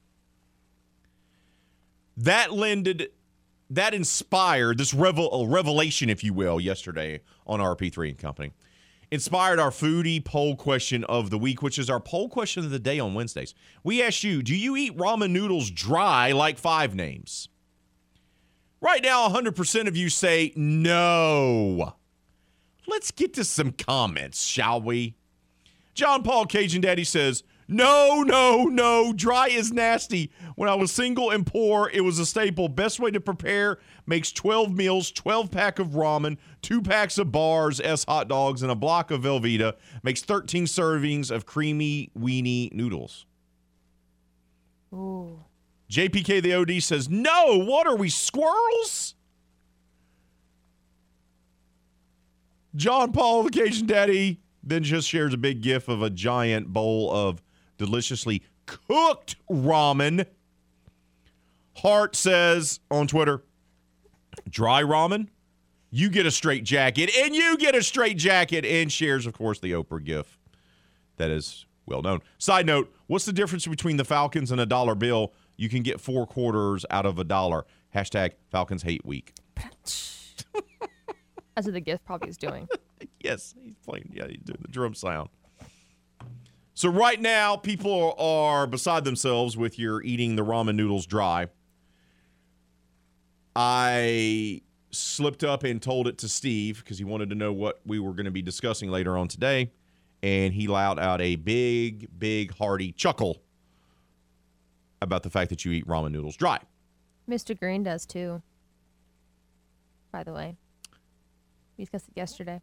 That 2.17 2.53
lended 2.53 3.11
that 3.71 3.95
inspired 3.95 4.77
this 4.77 4.93
revel, 4.93 5.47
revelation, 5.49 6.11
if 6.11 6.23
you 6.23 6.35
will, 6.35 6.61
yesterday 6.61 7.23
on 7.47 7.59
RP3 7.59 8.11
and 8.11 8.19
Company 8.19 8.53
inspired 9.13 9.61
our 9.61 9.71
foodie 9.71 10.25
poll 10.25 10.57
question 10.57 11.05
of 11.05 11.29
the 11.29 11.37
week, 11.37 11.61
which 11.61 11.79
is 11.79 11.91
our 11.91 12.01
poll 12.01 12.31
question 12.31 12.65
of 12.65 12.71
the 12.71 12.79
day 12.79 12.99
on 12.99 13.13
Wednesdays. 13.13 13.55
We 13.85 14.03
asked 14.03 14.25
you, 14.25 14.43
do 14.43 14.57
you 14.57 14.75
eat 14.75 14.97
ramen 14.97 15.31
noodles 15.31 15.71
dry 15.71 16.33
like 16.33 16.57
five 16.57 16.95
names? 16.95 17.51
Right 18.81 19.03
now, 19.03 19.29
100% 19.29 19.87
of 19.87 19.97
you 19.99 20.09
say 20.09 20.55
no. 20.57 21.95
Let's 22.89 23.11
get 23.11 23.35
to 23.35 23.45
some 23.45 23.73
comments, 23.73 24.45
shall 24.45 24.81
we? 24.81 25.15
John 25.93 26.23
Paul 26.23 26.47
Cajun 26.47 26.81
Daddy 26.81 27.05
says, 27.05 27.45
no, 27.73 28.23
no, 28.23 28.65
no. 28.65 29.13
Dry 29.13 29.49
is 29.49 29.73
nasty. 29.73 30.31
When 30.57 30.69
I 30.69 30.75
was 30.75 30.93
single 30.93 31.31
and 31.31 31.47
poor, 31.47 31.91
it 31.93 32.03
was 32.03 32.19
a 32.19 32.27
staple. 32.27 32.69
Best 32.69 33.01
way 33.01 33.11
to 33.11 33.21
prepare 33.21 33.79
makes 34.07 34.31
12 34.31 34.73
meals, 34.73 35.11
12 35.11 35.51
pack 35.51 35.79
of 35.79 35.89
ramen, 35.89 36.37
two 36.61 36.83
packs 36.83 37.19
of 37.19 37.33
bars, 37.33 37.81
S 37.81 38.05
hot 38.05 38.29
dogs, 38.29 38.63
and 38.63 38.71
a 38.71 38.75
block 38.75 39.11
of 39.11 39.23
Velveeta. 39.23 39.75
Makes 40.03 40.23
13 40.23 40.67
servings 40.67 41.31
of 41.31 41.47
creamy 41.47 42.11
weenie 42.19 42.73
noodles. 42.73 43.27
Ooh. 44.93 45.41
JPK 45.91 46.43
the 46.43 46.55
OD 46.55 46.83
says, 46.83 47.09
no. 47.09 47.59
What 47.59 47.87
are 47.87 47.97
we, 47.97 48.09
squirrels? 48.09 49.15
John 52.75 53.13
Paul, 53.13 53.43
the 53.43 53.51
Cajun 53.51 53.87
Daddy, 53.87 54.41
then 54.63 54.83
just 54.83 55.09
shares 55.09 55.35
a 55.35 55.37
big 55.39 55.61
gif 55.61 55.89
of 55.89 56.03
a 56.03 56.09
giant 56.09 56.69
bowl 56.69 57.13
of 57.13 57.43
deliciously 57.85 58.43
cooked 58.67 59.35
ramen. 59.51 60.25
Hart 61.79 62.15
says 62.15 62.79
on 62.93 63.09
Twitter, 63.09 63.43
dry 64.49 64.83
ramen, 64.83 65.29
you 65.91 66.09
get 66.09 66.27
a 66.27 66.31
straight 66.31 66.63
jacket, 66.63 67.11
and 67.19 67.35
you 67.35 67.57
get 67.57 67.75
a 67.75 67.83
straight 67.83 68.17
jacket, 68.17 68.65
and 68.65 68.93
shares, 68.93 69.27
of 69.27 69.33
course, 69.33 69.59
the 69.59 69.73
Oprah 69.73 70.03
gif 70.03 70.39
that 71.17 71.31
is 71.31 71.67
well 71.87 72.03
known. 72.03 72.21
Side 72.39 72.67
note, 72.67 72.95
what's 73.09 73.25
the 73.25 73.33
difference 73.33 73.67
between 73.67 73.97
the 73.97 74.05
Falcons 74.05 74.53
and 74.53 74.61
a 74.61 74.67
dollar 74.67 74.95
bill? 74.95 75.33
You 75.57 75.69
can 75.69 75.83
get 75.83 76.01
four 76.01 76.27
quarters 76.27 76.87
out 76.89 77.05
of 77.05 77.19
a 77.19 77.25
dollar. 77.25 77.67
Hashtag 77.95 78.33
Falcons 78.51 78.85
hate 78.85 79.05
week. 79.05 79.35
That's 79.57 81.67
what 81.67 81.75
the 81.75 81.81
gift 81.81 82.05
probably 82.05 82.29
is 82.29 82.37
doing. 82.37 82.69
Yes, 83.21 83.55
he's 83.63 83.77
playing. 83.85 84.11
Yeah, 84.13 84.27
he's 84.27 84.43
doing 84.43 84.59
the 84.63 84.69
drum 84.69 84.95
sound. 84.95 85.29
So 86.75 86.89
right 86.89 87.21
now, 87.21 87.57
people 87.57 88.15
are 88.19 88.67
beside 88.67 89.05
themselves 89.05 89.57
with 89.57 89.79
your 89.79 90.03
eating 90.03 90.37
the 90.37 90.45
ramen 90.45 90.75
noodles 90.75 91.07
dry. 91.07 91.49
I 93.55 94.63
slipped 94.91 95.45
up 95.45 95.65
and 95.65 95.83
told 95.83 96.09
it 96.09 96.19
to 96.19 96.29
Steve 96.29 96.79
because 96.79 96.99
he 96.99 97.05
wanted 97.05 97.29
to 97.31 97.35
know 97.35 97.53
what 97.53 97.81
we 97.85 97.99
were 97.99 98.13
going 98.13 98.25
to 98.25 98.31
be 98.31 98.43
discussing 98.43 98.91
later 98.91 99.19
on 99.19 99.29
today, 99.29 99.71
and 100.23 100.55
he 100.55 100.67
loud 100.67 100.99
out 100.99 101.21
a 101.21 101.37
big, 101.37 102.09
big, 102.19 102.57
hearty 102.57 102.93
chuckle 102.93 103.43
about 105.03 105.23
the 105.23 105.31
fact 105.31 105.51
that 105.51 105.65
you 105.65 105.73
eat 105.73 105.87
ramen 105.87 106.13
noodles 106.13 106.37
dry. 106.37 106.59
Mr. 107.29 107.59
Green 107.59 107.83
does 107.83 108.07
too. 108.07 108.43
By 110.11 110.23
the 110.23 110.33
way, 110.33 110.57
we 111.77 111.85
discussed 111.85 112.09
it 112.09 112.17
yesterday. 112.17 112.61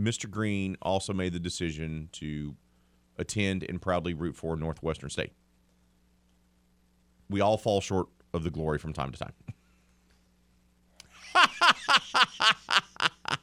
Mr. 0.00 0.28
Green 0.28 0.76
also 0.82 1.12
made 1.12 1.32
the 1.32 1.40
decision 1.40 2.08
to 2.12 2.56
attend 3.22 3.62
and 3.62 3.80
proudly 3.80 4.12
root 4.12 4.36
for 4.36 4.56
Northwestern 4.56 5.08
State. 5.08 5.32
We 7.30 7.40
all 7.40 7.56
fall 7.56 7.80
short 7.80 8.08
of 8.34 8.44
the 8.44 8.50
glory 8.50 8.78
from 8.78 8.92
time 8.92 9.12
to 9.12 9.18
time. 9.18 9.32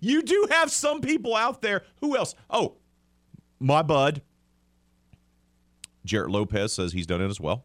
you 0.00 0.22
do 0.22 0.46
have 0.50 0.70
some 0.70 1.00
people 1.00 1.34
out 1.34 1.62
there. 1.62 1.82
Who 2.00 2.16
else? 2.16 2.34
Oh, 2.48 2.76
my 3.58 3.82
bud. 3.82 4.22
Jarrett 6.04 6.30
Lopez 6.30 6.72
says 6.72 6.92
he's 6.92 7.06
done 7.06 7.20
it 7.20 7.28
as 7.28 7.40
well. 7.40 7.64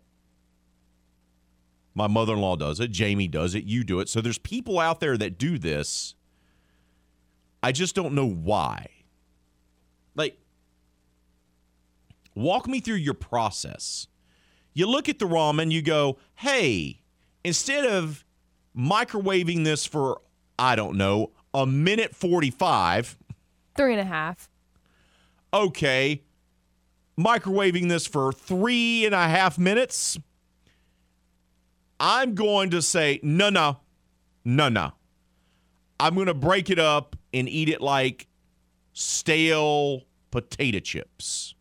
My 1.94 2.08
mother 2.08 2.34
in 2.34 2.40
law 2.40 2.56
does 2.56 2.80
it. 2.80 2.92
Jamie 2.92 3.28
does 3.28 3.54
it. 3.54 3.66
You 3.66 3.84
do 3.84 4.00
it. 4.00 4.10
So 4.10 4.22
there's 4.22 4.38
people 4.38 4.80
out 4.80 5.00
there 5.00 5.18
that 5.18 5.38
do 5.38 5.58
this. 5.58 6.16
I 7.62 7.72
just 7.72 7.96
don't 7.96 8.14
know 8.14 8.28
why. 8.28 8.88
Like, 10.16 10.40
walk 12.36 12.68
me 12.68 12.80
through 12.80 12.96
your 12.96 13.14
process. 13.14 14.08
You 14.74 14.88
look 14.88 15.10
at 15.10 15.20
the 15.20 15.26
ramen, 15.26 15.72
you 15.72 15.82
go, 15.82 16.18
hey, 16.36 17.02
instead 17.44 17.86
of 17.86 18.24
microwaving 18.78 19.64
this 19.66 19.86
for, 19.86 20.22
I 20.58 20.76
don't 20.76 20.98
know, 20.98 21.32
a 21.54 21.66
minute 21.66 22.16
45, 22.16 23.18
Three 23.76 23.94
and 23.94 24.02
a 24.02 24.06
half. 24.06 24.50
okay, 25.54 26.22
microwaving 27.20 27.90
this 27.90 28.06
for 28.08 28.32
three 28.32 29.06
and 29.06 29.14
a 29.16 29.28
half 29.28 29.58
minutes, 29.58 30.18
I'm 32.00 32.34
going 32.36 32.70
to 32.72 32.82
say, 32.82 33.20
no, 33.24 33.50
no, 33.50 33.80
no, 34.44 34.70
no. 34.70 34.94
I'm 36.00 36.16
going 36.16 36.28
to 36.28 36.34
break 36.34 36.70
it 36.70 36.80
up 36.80 37.16
and 37.34 37.48
eat 37.48 37.70
it 37.70 37.80
like 37.82 38.28
stale 38.94 40.02
potato 40.32 40.80
chips. 40.80 41.54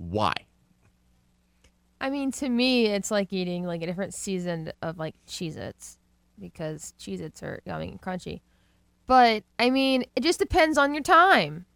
Why? 0.00 0.32
I 2.00 2.08
mean, 2.08 2.32
to 2.32 2.48
me, 2.48 2.86
it's 2.86 3.10
like 3.10 3.32
eating 3.34 3.64
like 3.64 3.82
a 3.82 3.86
different 3.86 4.14
season 4.14 4.72
of 4.80 4.98
like 4.98 5.14
Cheez 5.26 5.56
Its 5.58 5.98
because 6.40 6.94
Cheez 6.98 7.20
Its 7.20 7.42
are 7.42 7.60
yummy 7.66 7.88
and 7.88 8.00
crunchy. 8.00 8.40
But 9.06 9.44
I 9.58 9.68
mean, 9.68 10.04
it 10.16 10.22
just 10.22 10.38
depends 10.38 10.78
on 10.78 10.94
your 10.94 11.02
time 11.02 11.66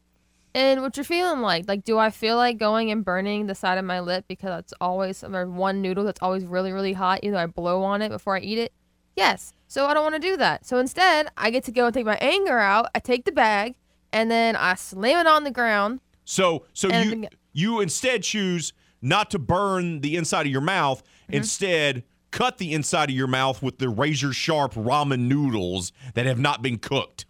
and 0.54 0.80
what 0.80 0.96
you're 0.96 1.04
feeling 1.04 1.42
like. 1.42 1.68
Like, 1.68 1.84
do 1.84 1.98
I 1.98 2.08
feel 2.08 2.36
like 2.36 2.56
going 2.56 2.90
and 2.90 3.04
burning 3.04 3.46
the 3.46 3.54
side 3.54 3.76
of 3.76 3.84
my 3.84 4.00
lip 4.00 4.24
because 4.26 4.60
it's 4.60 4.74
always 4.80 5.20
there's 5.20 5.48
one 5.48 5.82
noodle 5.82 6.04
that's 6.04 6.22
always 6.22 6.46
really, 6.46 6.72
really 6.72 6.94
hot? 6.94 7.20
Either 7.22 7.36
I 7.36 7.44
blow 7.44 7.82
on 7.82 8.00
it 8.00 8.08
before 8.08 8.36
I 8.36 8.40
eat 8.40 8.56
it. 8.56 8.72
Yes. 9.16 9.52
So 9.68 9.84
I 9.84 9.92
don't 9.92 10.02
want 10.02 10.14
to 10.14 10.20
do 10.20 10.38
that. 10.38 10.64
So 10.64 10.78
instead, 10.78 11.28
I 11.36 11.50
get 11.50 11.64
to 11.64 11.72
go 11.72 11.84
and 11.84 11.92
take 11.92 12.06
my 12.06 12.16
anger 12.22 12.58
out. 12.58 12.86
I 12.94 13.00
take 13.00 13.26
the 13.26 13.32
bag 13.32 13.74
and 14.14 14.30
then 14.30 14.56
I 14.56 14.76
slam 14.76 15.18
it 15.18 15.26
on 15.26 15.44
the 15.44 15.50
ground. 15.50 16.00
So, 16.24 16.64
so 16.72 16.88
you 16.88 17.28
you 17.54 17.80
instead 17.80 18.22
choose 18.22 18.74
not 19.00 19.30
to 19.30 19.38
burn 19.38 20.00
the 20.00 20.16
inside 20.16 20.44
of 20.44 20.52
your 20.52 20.60
mouth. 20.60 21.02
Mm-hmm. 21.02 21.34
Instead, 21.34 22.04
cut 22.30 22.58
the 22.58 22.72
inside 22.74 23.08
of 23.08 23.16
your 23.16 23.26
mouth 23.26 23.62
with 23.62 23.78
the 23.78 23.88
razor 23.88 24.32
sharp 24.32 24.74
ramen 24.74 25.20
noodles 25.20 25.92
that 26.14 26.26
have 26.26 26.38
not 26.38 26.60
been 26.60 26.78
cooked. 26.78 27.24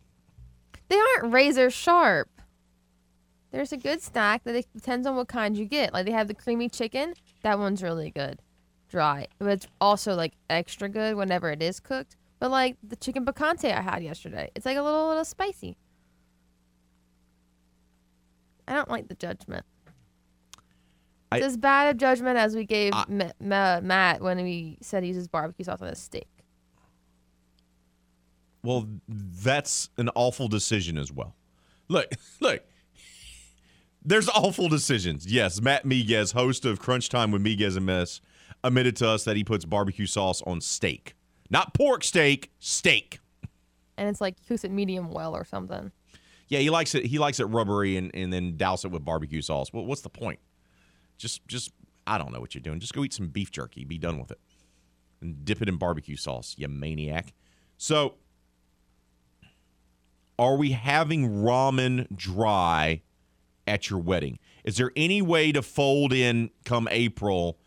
They 0.88 0.98
aren't 0.98 1.32
razor 1.32 1.70
sharp. 1.70 2.28
There's 3.50 3.72
a 3.72 3.76
good 3.76 4.02
snack 4.02 4.42
that 4.44 4.56
it 4.56 4.66
depends 4.74 5.06
on 5.06 5.14
what 5.14 5.28
kind 5.28 5.56
you 5.56 5.64
get. 5.64 5.92
Like 5.92 6.06
they 6.06 6.12
have 6.12 6.26
the 6.26 6.34
creamy 6.34 6.68
chicken. 6.68 7.14
That 7.42 7.58
one's 7.58 7.82
really 7.82 8.10
good, 8.10 8.40
dry. 8.88 9.28
But 9.38 9.48
it's 9.50 9.68
also 9.80 10.14
like 10.14 10.32
extra 10.50 10.88
good 10.88 11.16
whenever 11.16 11.50
it 11.50 11.62
is 11.62 11.78
cooked. 11.78 12.16
But 12.40 12.50
like 12.50 12.76
the 12.82 12.96
chicken 12.96 13.24
picante 13.24 13.72
I 13.72 13.80
had 13.80 14.02
yesterday, 14.02 14.50
it's 14.54 14.66
like 14.66 14.76
a 14.76 14.82
little 14.82 15.06
little 15.06 15.24
spicy. 15.24 15.76
I 18.66 18.74
don't 18.74 18.90
like 18.90 19.08
the 19.08 19.14
judgment. 19.14 19.64
I- 21.34 21.38
It's 21.38 21.46
as 21.46 21.56
bad 21.56 21.94
a 21.94 21.98
judgment 21.98 22.38
as 22.38 22.54
we 22.56 22.64
gave 22.64 22.92
I- 22.94 23.04
Ma- 23.08 23.30
Ma- 23.40 23.80
Matt 23.80 24.22
when 24.22 24.42
we 24.42 24.78
said 24.80 25.02
he 25.02 25.08
uses 25.08 25.28
barbecue 25.28 25.64
sauce 25.64 25.82
on 25.82 25.88
his 25.88 25.98
steak. 25.98 26.28
Well, 28.62 28.88
that's 29.08 29.90
an 29.98 30.08
awful 30.14 30.48
decision 30.48 30.96
as 30.96 31.12
well. 31.12 31.34
Look, 31.88 32.12
look. 32.40 32.62
There's 34.06 34.28
awful 34.28 34.68
decisions. 34.68 35.26
Yes, 35.26 35.60
Matt 35.62 35.84
Miguez, 35.84 36.34
host 36.34 36.64
of 36.66 36.78
Crunch 36.78 37.08
Time 37.08 37.30
with 37.30 37.42
Miguez 37.42 37.76
and 37.76 37.86
Mess, 37.86 38.20
admitted 38.62 38.96
to 38.96 39.08
us 39.08 39.24
that 39.24 39.36
he 39.36 39.44
puts 39.44 39.64
barbecue 39.64 40.06
sauce 40.06 40.42
on 40.46 40.60
steak. 40.60 41.14
Not 41.50 41.72
pork 41.74 42.04
steak, 42.04 42.50
steak. 42.58 43.20
And 43.96 44.08
it's 44.08 44.20
like 44.20 44.36
cooks 44.46 44.64
it 44.64 44.70
medium 44.70 45.10
well 45.10 45.34
or 45.34 45.44
something. 45.44 45.90
Yeah, 46.48 46.58
he 46.58 46.68
likes 46.68 46.94
it. 46.94 47.06
He 47.06 47.18
likes 47.18 47.40
it 47.40 47.44
rubbery 47.44 47.96
and, 47.96 48.10
and 48.14 48.30
then 48.32 48.56
douse 48.58 48.84
it 48.84 48.90
with 48.90 49.04
barbecue 49.04 49.40
sauce. 49.40 49.72
Well, 49.72 49.86
what's 49.86 50.02
the 50.02 50.10
point? 50.10 50.38
Just, 51.18 51.46
just 51.46 51.72
I 52.06 52.18
don't 52.18 52.32
know 52.32 52.40
what 52.40 52.54
you're 52.54 52.62
doing. 52.62 52.80
Just 52.80 52.94
go 52.94 53.04
eat 53.04 53.12
some 53.12 53.28
beef 53.28 53.50
jerky. 53.50 53.84
Be 53.84 53.98
done 53.98 54.18
with 54.18 54.30
it, 54.30 54.40
and 55.20 55.44
dip 55.44 55.62
it 55.62 55.68
in 55.68 55.76
barbecue 55.76 56.16
sauce. 56.16 56.54
You 56.58 56.68
maniac. 56.68 57.32
So, 57.76 58.14
are 60.38 60.56
we 60.56 60.72
having 60.72 61.28
ramen 61.42 62.14
dry 62.14 63.02
at 63.66 63.90
your 63.90 63.98
wedding? 63.98 64.38
Is 64.64 64.76
there 64.76 64.90
any 64.96 65.22
way 65.22 65.52
to 65.52 65.62
fold 65.62 66.12
in 66.12 66.50
come 66.64 66.88
April 66.90 67.58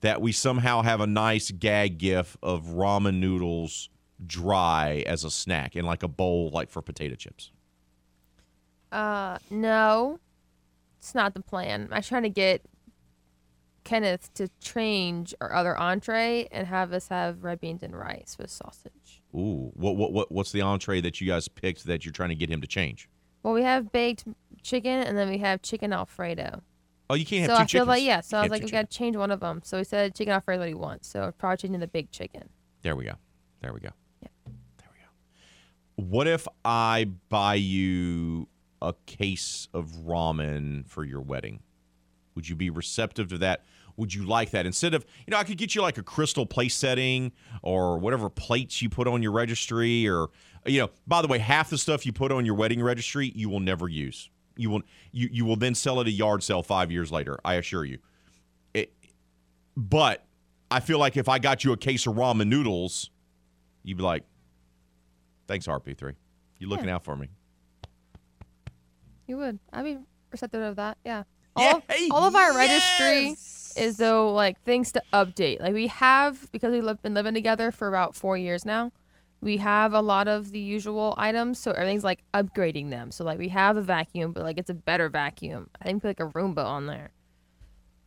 that 0.00 0.20
we 0.20 0.32
somehow 0.32 0.82
have 0.82 1.00
a 1.00 1.06
nice 1.06 1.50
gag 1.50 1.98
gif 1.98 2.36
of 2.42 2.64
ramen 2.64 3.18
noodles 3.18 3.88
dry 4.24 5.04
as 5.06 5.24
a 5.24 5.30
snack 5.30 5.76
in 5.76 5.84
like 5.84 6.02
a 6.02 6.08
bowl, 6.08 6.50
like 6.50 6.70
for 6.70 6.82
potato 6.82 7.14
chips? 7.14 7.50
Uh, 8.92 9.38
no, 9.50 10.18
it's 10.98 11.14
not 11.14 11.34
the 11.34 11.42
plan. 11.42 11.88
I'm 11.90 12.02
trying 12.02 12.22
to 12.22 12.30
get 12.30 12.62
Kenneth 13.86 14.34
to 14.34 14.48
change 14.60 15.32
our 15.40 15.54
other 15.54 15.78
entree 15.78 16.48
and 16.50 16.66
have 16.66 16.92
us 16.92 17.08
have 17.08 17.44
red 17.44 17.60
beans 17.60 17.84
and 17.84 17.96
rice 17.96 18.36
with 18.38 18.50
sausage. 18.50 19.22
Ooh, 19.32 19.70
what 19.74 19.96
what 19.96 20.12
what 20.12 20.32
what's 20.32 20.50
the 20.50 20.60
entree 20.60 21.00
that 21.00 21.20
you 21.20 21.28
guys 21.28 21.46
picked 21.46 21.84
that 21.84 22.04
you're 22.04 22.12
trying 22.12 22.30
to 22.30 22.34
get 22.34 22.50
him 22.50 22.60
to 22.60 22.66
change? 22.66 23.08
Well, 23.44 23.54
we 23.54 23.62
have 23.62 23.92
baked 23.92 24.24
chicken 24.62 25.00
and 25.02 25.16
then 25.16 25.30
we 25.30 25.38
have 25.38 25.62
chicken 25.62 25.92
alfredo. 25.92 26.62
Oh, 27.08 27.14
you 27.14 27.24
can't 27.24 27.48
have 27.48 27.58
so 27.58 27.64
two 27.64 27.78
I 27.78 27.80
feel 27.80 27.86
like 27.86 28.02
yeah. 28.02 28.20
So 28.20 28.38
I 28.38 28.42
was 28.42 28.50
like, 28.50 28.64
we 28.64 28.70
got 28.70 28.90
to 28.90 28.96
change 28.96 29.16
one 29.16 29.30
of 29.30 29.38
them. 29.38 29.60
So 29.62 29.78
he 29.78 29.84
said 29.84 30.16
chicken 30.16 30.32
alfredo 30.32 30.58
what 30.58 30.68
he 30.68 30.74
wants. 30.74 31.08
So 31.08 31.32
probably 31.38 31.58
changing 31.58 31.78
the 31.78 31.86
big 31.86 32.10
chicken. 32.10 32.48
There 32.82 32.96
we 32.96 33.04
go. 33.04 33.12
There 33.62 33.72
we 33.72 33.78
go. 33.78 33.90
Yeah. 34.20 34.28
There 34.78 34.88
we 34.92 34.98
go. 34.98 36.10
What 36.10 36.26
if 36.26 36.48
I 36.64 37.06
buy 37.28 37.54
you 37.54 38.48
a 38.82 38.94
case 39.06 39.68
of 39.72 39.92
ramen 40.04 40.88
for 40.88 41.04
your 41.04 41.20
wedding? 41.20 41.60
Would 42.34 42.48
you 42.48 42.56
be 42.56 42.68
receptive 42.68 43.28
to 43.28 43.38
that? 43.38 43.64
Would 43.96 44.12
you 44.12 44.24
like 44.24 44.50
that? 44.50 44.66
Instead 44.66 44.92
of, 44.94 45.04
you 45.26 45.30
know, 45.30 45.38
I 45.38 45.44
could 45.44 45.56
get 45.56 45.74
you 45.74 45.80
like 45.82 45.96
a 45.98 46.02
crystal 46.02 46.44
place 46.44 46.74
setting 46.74 47.32
or 47.62 47.98
whatever 47.98 48.28
plates 48.28 48.82
you 48.82 48.90
put 48.90 49.08
on 49.08 49.22
your 49.22 49.32
registry 49.32 50.06
or 50.08 50.28
you 50.66 50.80
know, 50.80 50.90
by 51.06 51.22
the 51.22 51.28
way, 51.28 51.38
half 51.38 51.70
the 51.70 51.78
stuff 51.78 52.04
you 52.04 52.12
put 52.12 52.32
on 52.32 52.44
your 52.44 52.56
wedding 52.56 52.82
registry 52.82 53.32
you 53.34 53.48
will 53.48 53.60
never 53.60 53.88
use. 53.88 54.28
You 54.56 54.70
will 54.70 54.82
you 55.12 55.28
you 55.32 55.44
will 55.44 55.56
then 55.56 55.74
sell 55.74 56.00
at 56.00 56.06
a 56.06 56.10
yard 56.10 56.42
sale 56.42 56.62
5 56.62 56.90
years 56.90 57.10
later, 57.12 57.38
I 57.44 57.54
assure 57.54 57.84
you. 57.84 57.98
It, 58.74 58.92
but 59.76 60.24
I 60.70 60.80
feel 60.80 60.98
like 60.98 61.16
if 61.16 61.28
I 61.28 61.38
got 61.38 61.64
you 61.64 61.72
a 61.72 61.76
case 61.76 62.06
of 62.06 62.16
ramen 62.16 62.48
noodles, 62.48 63.10
you'd 63.84 63.96
be 63.98 64.02
like, 64.02 64.24
"Thanks, 65.46 65.66
RP3. 65.66 66.14
You're 66.58 66.68
looking 66.70 66.86
Yeah. 66.88 66.96
out 66.96 67.04
for 67.04 67.16
me?" 67.16 67.28
You 69.26 69.36
would. 69.38 69.58
I'd 69.72 69.84
be 69.84 69.98
receptive 70.30 70.62
of 70.62 70.76
that. 70.76 70.98
Yeah. 71.04 71.22
All, 71.54 71.82
all 72.10 72.24
of 72.24 72.36
our 72.36 72.54
registry 72.54 73.28
yes! 73.28 73.55
Is 73.76 73.96
though 73.96 74.32
like 74.32 74.60
things 74.62 74.92
to 74.92 75.02
update. 75.12 75.60
Like 75.60 75.74
we 75.74 75.86
have 75.88 76.50
because 76.52 76.72
we've 76.72 77.02
been 77.02 77.14
living 77.14 77.34
together 77.34 77.70
for 77.70 77.88
about 77.88 78.14
four 78.14 78.36
years 78.36 78.64
now. 78.64 78.92
We 79.42 79.58
have 79.58 79.92
a 79.92 80.00
lot 80.00 80.28
of 80.28 80.50
the 80.50 80.58
usual 80.58 81.14
items, 81.18 81.58
so 81.58 81.70
everything's 81.72 82.02
like 82.04 82.22
upgrading 82.32 82.90
them. 82.90 83.10
So 83.10 83.22
like 83.24 83.38
we 83.38 83.48
have 83.50 83.76
a 83.76 83.82
vacuum, 83.82 84.32
but 84.32 84.42
like 84.42 84.58
it's 84.58 84.70
a 84.70 84.74
better 84.74 85.08
vacuum. 85.08 85.68
I 85.80 85.84
think 85.84 86.02
put 86.02 86.08
like 86.08 86.20
a 86.20 86.30
Roomba 86.32 86.64
on 86.64 86.86
there, 86.86 87.10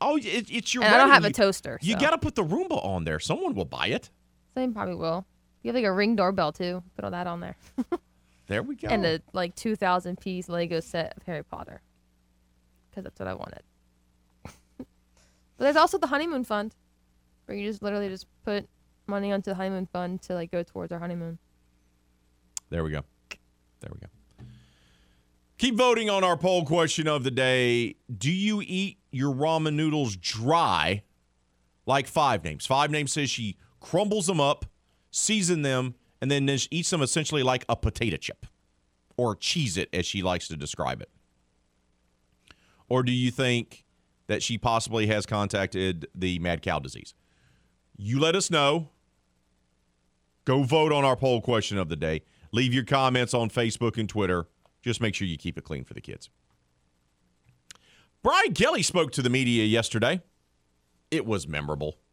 Oh, 0.02 0.18
it, 0.18 0.50
it's 0.50 0.74
your 0.74 0.84
and 0.84 0.94
I 0.94 0.98
don't 0.98 1.10
have 1.10 1.26
a 1.26 1.32
toaster. 1.32 1.78
You 1.82 1.94
so. 1.94 2.00
got 2.00 2.12
to 2.12 2.18
put 2.18 2.36
the 2.36 2.44
Roomba 2.44 2.84
on 2.84 3.04
there. 3.04 3.20
Someone 3.20 3.54
will 3.54 3.66
buy 3.66 3.88
it. 3.88 4.10
Same 4.56 4.74
probably 4.74 4.96
will. 4.96 5.26
You 5.62 5.70
have 5.70 5.76
like 5.76 5.86
a 5.86 5.92
ring 5.92 6.16
doorbell 6.16 6.52
too. 6.52 6.82
Put 6.96 7.06
all 7.06 7.12
that 7.12 7.28
on 7.28 7.42
there, 7.42 7.58
There 8.48 8.64
we 8.64 8.76
go. 8.76 8.88
and 8.88 9.06
a 9.06 9.22
like 9.34 9.56
two 9.56 9.76
thousand 9.76 10.20
piece 10.20 10.48
Lego 10.50 10.80
set 10.80 11.16
of 11.18 11.24
Harry 11.24 11.44
Potter, 11.44 11.82
because 12.90 13.04
that's 13.04 13.20
what 13.20 13.28
I 13.28 13.34
wanted. 13.34 13.62
But 15.60 15.66
there's 15.66 15.76
also 15.76 15.98
the 15.98 16.08
honeymoon 16.08 16.46
fund, 16.46 16.74
where 17.46 17.58
you 17.58 17.68
just 17.68 17.84
literally 17.84 18.08
just 18.08 18.26
put 18.46 18.68
money 19.08 19.34
onto 19.34 19.52
the 19.52 19.56
honeymoon 19.56 19.88
fund 19.92 20.22
to 20.22 20.34
like 20.34 20.52
go 20.52 20.64
towards 20.64 20.94
our 20.94 21.00
honeymoon. 21.00 21.38
There 22.70 22.82
we 22.82 22.92
go. 22.92 23.04
There 23.82 23.92
we 23.92 24.00
go. 24.00 24.08
Keep 25.58 25.76
voting 25.76 26.10
on 26.10 26.24
our 26.24 26.38
poll 26.38 26.64
question 26.64 27.10
of 27.10 27.26
the 27.26 27.32
day. 27.32 27.98
Do 28.18 28.32
you 28.32 28.62
eat 28.66 29.00
your 29.12 29.36
ramen 29.36 29.74
noodles 29.74 30.16
dry 30.16 31.04
like 31.86 32.08
Five 32.08 32.46
Names? 32.46 32.66
Five 32.66 32.90
Names 32.90 33.12
says 33.12 33.30
she 33.30 33.58
crumbles 33.82 34.28
them 34.28 34.40
up, 34.40 34.66
season 35.12 35.64
them, 35.64 35.96
and 36.22 36.32
then 36.32 36.48
eats 36.72 36.90
them 36.90 37.02
essentially 37.02 37.44
like 37.44 37.66
a 37.68 37.76
potato 37.76 38.16
chip 38.16 38.46
or 39.18 39.36
cheese 39.36 39.76
it, 39.76 39.90
as 39.92 40.06
she 40.06 40.24
likes 40.24 40.48
to 40.48 40.56
describe 40.56 41.02
it. 41.02 41.10
Or 42.88 43.04
do 43.04 43.12
you 43.12 43.30
think 43.30 43.84
that 44.30 44.44
she 44.44 44.58
possibly 44.58 45.08
has 45.08 45.26
contacted 45.26 46.08
the 46.14 46.38
mad 46.40 46.62
cow 46.62 46.80
disease? 46.80 47.14
You 47.98 48.20
let 48.20 48.36
us 48.36 48.50
know. 48.50 48.92
Go 50.46 50.64
vote 50.64 50.94
on 50.94 51.04
our 51.04 51.16
poll 51.16 51.42
question 51.42 51.78
of 51.78 51.90
the 51.90 51.96
day. 51.96 52.22
Leave 52.52 52.74
your 52.74 52.86
comments 52.86 53.34
on 53.34 53.50
Facebook 53.50 53.98
and 53.98 54.08
Twitter. 54.08 54.48
Just 54.82 55.02
make 55.02 55.16
sure 55.16 55.28
you 55.28 55.38
keep 55.38 55.58
it 55.58 55.64
clean 55.64 55.84
for 55.84 55.96
the 55.96 56.02
kids. 56.02 56.30
Brian 58.22 58.54
Kelly 58.54 58.84
spoke 58.84 59.12
to 59.14 59.22
the 59.22 59.30
media 59.30 59.66
yesterday. 59.66 60.22
It 61.12 61.26
was 61.26 61.48
memorable. 61.48 61.98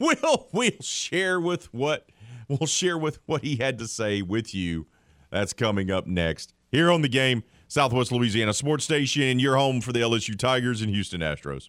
We'll 0.00 0.48
we'll 0.54 0.80
share 0.80 1.38
with 1.38 1.74
what 1.74 2.08
we'll 2.48 2.66
share 2.66 2.96
with 2.96 3.18
what 3.26 3.44
he 3.44 3.56
had 3.56 3.78
to 3.80 3.86
say 3.86 4.22
with 4.22 4.54
you. 4.54 4.86
That's 5.30 5.52
coming 5.52 5.90
up 5.90 6.06
next. 6.06 6.54
Here 6.72 6.90
on 6.90 7.02
the 7.02 7.08
game, 7.08 7.42
Southwest 7.70 8.10
Louisiana 8.10 8.52
Sports 8.52 8.82
Station, 8.82 9.38
your 9.38 9.56
home 9.56 9.80
for 9.80 9.92
the 9.92 10.00
LSU 10.00 10.36
Tigers 10.36 10.82
and 10.82 10.90
Houston 10.92 11.20
Astros. 11.20 11.68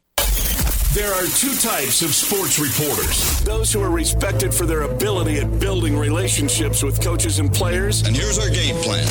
There 0.95 1.13
are 1.13 1.27
two 1.27 1.53
types 1.55 2.01
of 2.01 2.15
sports 2.15 2.57
reporters 2.57 3.39
those 3.41 3.71
who 3.71 3.81
are 3.83 3.91
respected 3.91 4.51
for 4.51 4.65
their 4.65 4.81
ability 4.81 5.37
at 5.37 5.59
building 5.59 5.95
relationships 5.95 6.81
with 6.81 6.99
coaches 7.03 7.37
and 7.37 7.53
players. 7.53 8.01
And 8.01 8.17
here's 8.17 8.39
our 8.39 8.49
game 8.49 8.77
plan. 8.77 9.05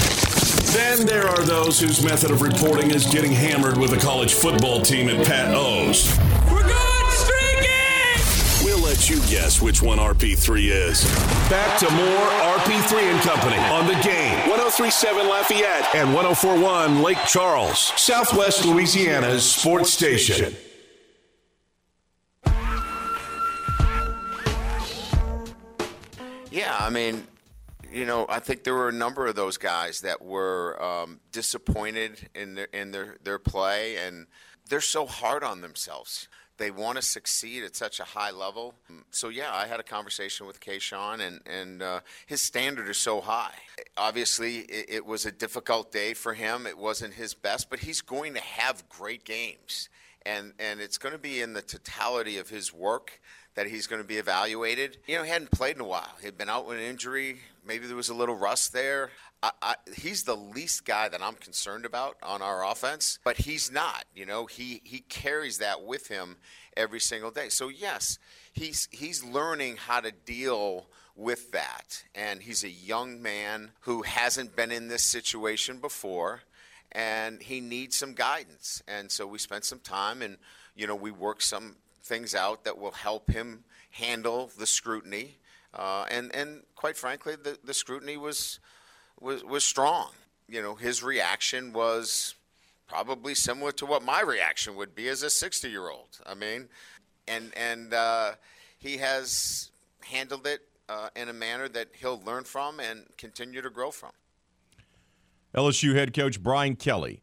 Then 0.74 1.06
there 1.06 1.28
are 1.28 1.44
those 1.44 1.78
whose 1.78 2.04
method 2.04 2.32
of 2.32 2.42
reporting 2.42 2.90
is 2.90 3.06
getting 3.06 3.30
hammered 3.30 3.78
with 3.78 3.92
a 3.92 3.96
college 3.96 4.34
football 4.34 4.80
team 4.80 5.08
at 5.08 5.24
Pat 5.24 5.54
O's. 5.54 6.18
We're 6.50 6.66
going 6.66 7.10
streaking! 7.12 8.64
We'll 8.64 8.82
let 8.82 9.08
you 9.08 9.20
guess 9.30 9.62
which 9.62 9.80
one 9.80 9.98
RP3 9.98 10.70
is. 10.70 11.04
Back 11.48 11.78
to 11.78 11.90
more 11.92 12.26
RP3 12.58 13.02
and 13.12 13.20
Company 13.22 13.56
on 13.56 13.86
the 13.86 13.94
game. 14.02 14.50
1037 14.80 15.28
Lafayette 15.28 15.94
and 15.94 16.14
1041 16.14 17.02
Lake 17.02 17.18
Charles, 17.26 17.92
Southwest 18.00 18.64
Louisiana's 18.64 19.44
sports 19.44 19.92
station. 19.92 20.56
Yeah, 26.50 26.74
I 26.80 26.88
mean, 26.88 27.26
you 27.92 28.06
know, 28.06 28.24
I 28.30 28.38
think 28.38 28.64
there 28.64 28.72
were 28.72 28.88
a 28.88 28.92
number 28.92 29.26
of 29.26 29.36
those 29.36 29.58
guys 29.58 30.00
that 30.00 30.22
were 30.22 30.82
um, 30.82 31.20
disappointed 31.30 32.30
in 32.34 32.54
their 32.54 32.68
in 32.72 32.90
their 32.90 33.18
their 33.22 33.38
play, 33.38 33.98
and 33.98 34.28
they're 34.70 34.80
so 34.80 35.04
hard 35.04 35.44
on 35.44 35.60
themselves. 35.60 36.26
They 36.60 36.70
want 36.70 36.96
to 36.96 37.02
succeed 37.02 37.64
at 37.64 37.74
such 37.74 38.00
a 38.00 38.04
high 38.04 38.30
level. 38.30 38.74
So 39.10 39.30
yeah, 39.30 39.50
I 39.50 39.66
had 39.66 39.80
a 39.80 39.82
conversation 39.82 40.46
with 40.46 40.60
Kayshon, 40.60 41.26
and 41.26 41.40
and 41.46 41.82
uh, 41.82 42.00
his 42.26 42.42
standard 42.42 42.86
is 42.90 42.98
so 42.98 43.22
high. 43.22 43.54
Obviously, 43.96 44.58
it, 44.58 44.86
it 44.90 45.06
was 45.06 45.24
a 45.24 45.32
difficult 45.32 45.90
day 45.90 46.12
for 46.12 46.34
him. 46.34 46.66
It 46.66 46.76
wasn't 46.76 47.14
his 47.14 47.32
best, 47.32 47.70
but 47.70 47.78
he's 47.78 48.02
going 48.02 48.34
to 48.34 48.40
have 48.40 48.86
great 48.90 49.24
games, 49.24 49.88
and 50.26 50.52
and 50.58 50.82
it's 50.82 50.98
going 50.98 51.14
to 51.14 51.18
be 51.18 51.40
in 51.40 51.54
the 51.54 51.62
totality 51.62 52.36
of 52.36 52.50
his 52.50 52.74
work 52.74 53.22
that 53.54 53.66
he's 53.66 53.86
going 53.86 54.02
to 54.02 54.06
be 54.06 54.18
evaluated. 54.18 54.98
You 55.06 55.16
know, 55.16 55.22
he 55.22 55.30
hadn't 55.30 55.50
played 55.52 55.76
in 55.76 55.80
a 55.80 55.86
while. 55.86 56.14
He'd 56.22 56.36
been 56.36 56.50
out 56.50 56.66
with 56.66 56.76
an 56.76 56.84
injury. 56.84 57.38
Maybe 57.66 57.86
there 57.86 57.96
was 57.96 58.10
a 58.10 58.14
little 58.14 58.36
rust 58.36 58.74
there. 58.74 59.10
I, 59.42 59.50
I, 59.62 59.74
he's 59.96 60.24
the 60.24 60.36
least 60.36 60.84
guy 60.84 61.08
that 61.08 61.22
I'm 61.22 61.34
concerned 61.34 61.84
about 61.84 62.16
on 62.22 62.42
our 62.42 62.64
offense, 62.64 63.18
but 63.24 63.38
he's 63.38 63.72
not. 63.72 64.04
You 64.14 64.26
know, 64.26 64.46
he 64.46 64.80
he 64.84 65.00
carries 65.00 65.58
that 65.58 65.82
with 65.82 66.08
him 66.08 66.36
every 66.76 67.00
single 67.00 67.30
day. 67.30 67.48
So 67.48 67.68
yes, 67.68 68.18
he's 68.52 68.88
he's 68.90 69.24
learning 69.24 69.76
how 69.76 70.00
to 70.00 70.12
deal 70.12 70.86
with 71.16 71.52
that, 71.52 72.04
and 72.14 72.42
he's 72.42 72.64
a 72.64 72.70
young 72.70 73.20
man 73.20 73.70
who 73.80 74.02
hasn't 74.02 74.56
been 74.56 74.70
in 74.70 74.88
this 74.88 75.04
situation 75.04 75.78
before 75.78 76.42
and 76.92 77.40
he 77.42 77.60
needs 77.60 77.96
some 77.96 78.14
guidance. 78.14 78.82
And 78.88 79.10
so 79.10 79.26
we 79.26 79.38
spent 79.38 79.64
some 79.64 79.78
time 79.78 80.22
and, 80.22 80.36
you 80.74 80.86
know, 80.86 80.96
we 80.96 81.10
worked 81.10 81.42
some 81.42 81.76
things 82.02 82.34
out 82.34 82.64
that 82.64 82.78
will 82.78 82.90
help 82.90 83.30
him 83.30 83.64
handle 83.90 84.50
the 84.58 84.66
scrutiny. 84.66 85.36
Uh, 85.72 86.06
and, 86.10 86.34
and 86.34 86.62
quite 86.74 86.96
frankly, 86.96 87.36
the, 87.36 87.58
the 87.62 87.74
scrutiny 87.74 88.16
was, 88.16 88.58
was, 89.20 89.44
was 89.44 89.64
strong. 89.64 90.10
You 90.48 90.62
know, 90.62 90.74
his 90.74 91.02
reaction 91.02 91.72
was 91.72 92.34
probably 92.88 93.34
similar 93.34 93.72
to 93.72 93.86
what 93.86 94.02
my 94.02 94.20
reaction 94.20 94.74
would 94.76 94.94
be 94.94 95.08
as 95.08 95.22
a 95.22 95.30
60 95.30 95.68
year 95.68 95.88
old. 95.88 96.18
I 96.26 96.34
mean, 96.34 96.68
and, 97.28 97.52
and 97.56 97.94
uh, 97.94 98.32
he 98.78 98.96
has 98.96 99.70
handled 100.00 100.46
it 100.46 100.62
uh, 100.88 101.08
in 101.14 101.28
a 101.28 101.32
manner 101.32 101.68
that 101.68 101.88
he'll 101.92 102.20
learn 102.26 102.44
from 102.44 102.80
and 102.80 103.04
continue 103.16 103.62
to 103.62 103.70
grow 103.70 103.90
from. 103.90 104.10
LSU 105.54 105.94
head 105.94 106.14
coach 106.14 106.42
Brian 106.42 106.76
Kelly 106.76 107.22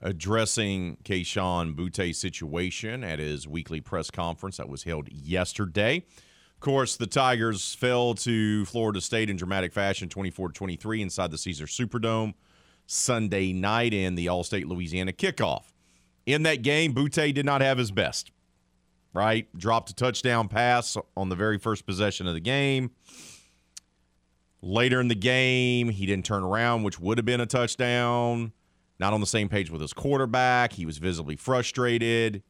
addressing 0.00 0.96
Kayshon 1.04 1.74
Boutte's 1.76 2.18
situation 2.18 3.04
at 3.04 3.18
his 3.18 3.46
weekly 3.46 3.80
press 3.80 4.10
conference 4.10 4.56
that 4.56 4.68
was 4.68 4.82
held 4.82 5.08
yesterday. 5.10 6.04
Course, 6.62 6.94
the 6.94 7.08
Tigers 7.08 7.74
fell 7.74 8.14
to 8.14 8.64
Florida 8.66 9.00
State 9.00 9.28
in 9.28 9.34
dramatic 9.34 9.72
fashion 9.72 10.08
24 10.08 10.50
23 10.50 11.02
inside 11.02 11.32
the 11.32 11.38
Caesar 11.38 11.66
Superdome 11.66 12.34
Sunday 12.86 13.52
night 13.52 13.92
in 13.92 14.14
the 14.14 14.26
Allstate 14.26 14.66
Louisiana 14.66 15.12
kickoff. 15.12 15.64
In 16.24 16.44
that 16.44 16.62
game, 16.62 16.94
Boutte 16.94 17.34
did 17.34 17.44
not 17.44 17.62
have 17.62 17.78
his 17.78 17.90
best, 17.90 18.30
right? 19.12 19.48
Dropped 19.58 19.90
a 19.90 19.94
touchdown 19.94 20.46
pass 20.46 20.96
on 21.16 21.30
the 21.30 21.34
very 21.34 21.58
first 21.58 21.84
possession 21.84 22.28
of 22.28 22.34
the 22.34 22.40
game. 22.40 22.92
Later 24.62 25.00
in 25.00 25.08
the 25.08 25.16
game, 25.16 25.88
he 25.88 26.06
didn't 26.06 26.24
turn 26.24 26.44
around, 26.44 26.84
which 26.84 27.00
would 27.00 27.18
have 27.18 27.24
been 27.24 27.40
a 27.40 27.46
touchdown. 27.46 28.52
Not 29.00 29.12
on 29.12 29.20
the 29.20 29.26
same 29.26 29.48
page 29.48 29.68
with 29.68 29.80
his 29.80 29.92
quarterback. 29.92 30.74
He 30.74 30.86
was 30.86 30.98
visibly 30.98 31.34
frustrated. 31.34 32.44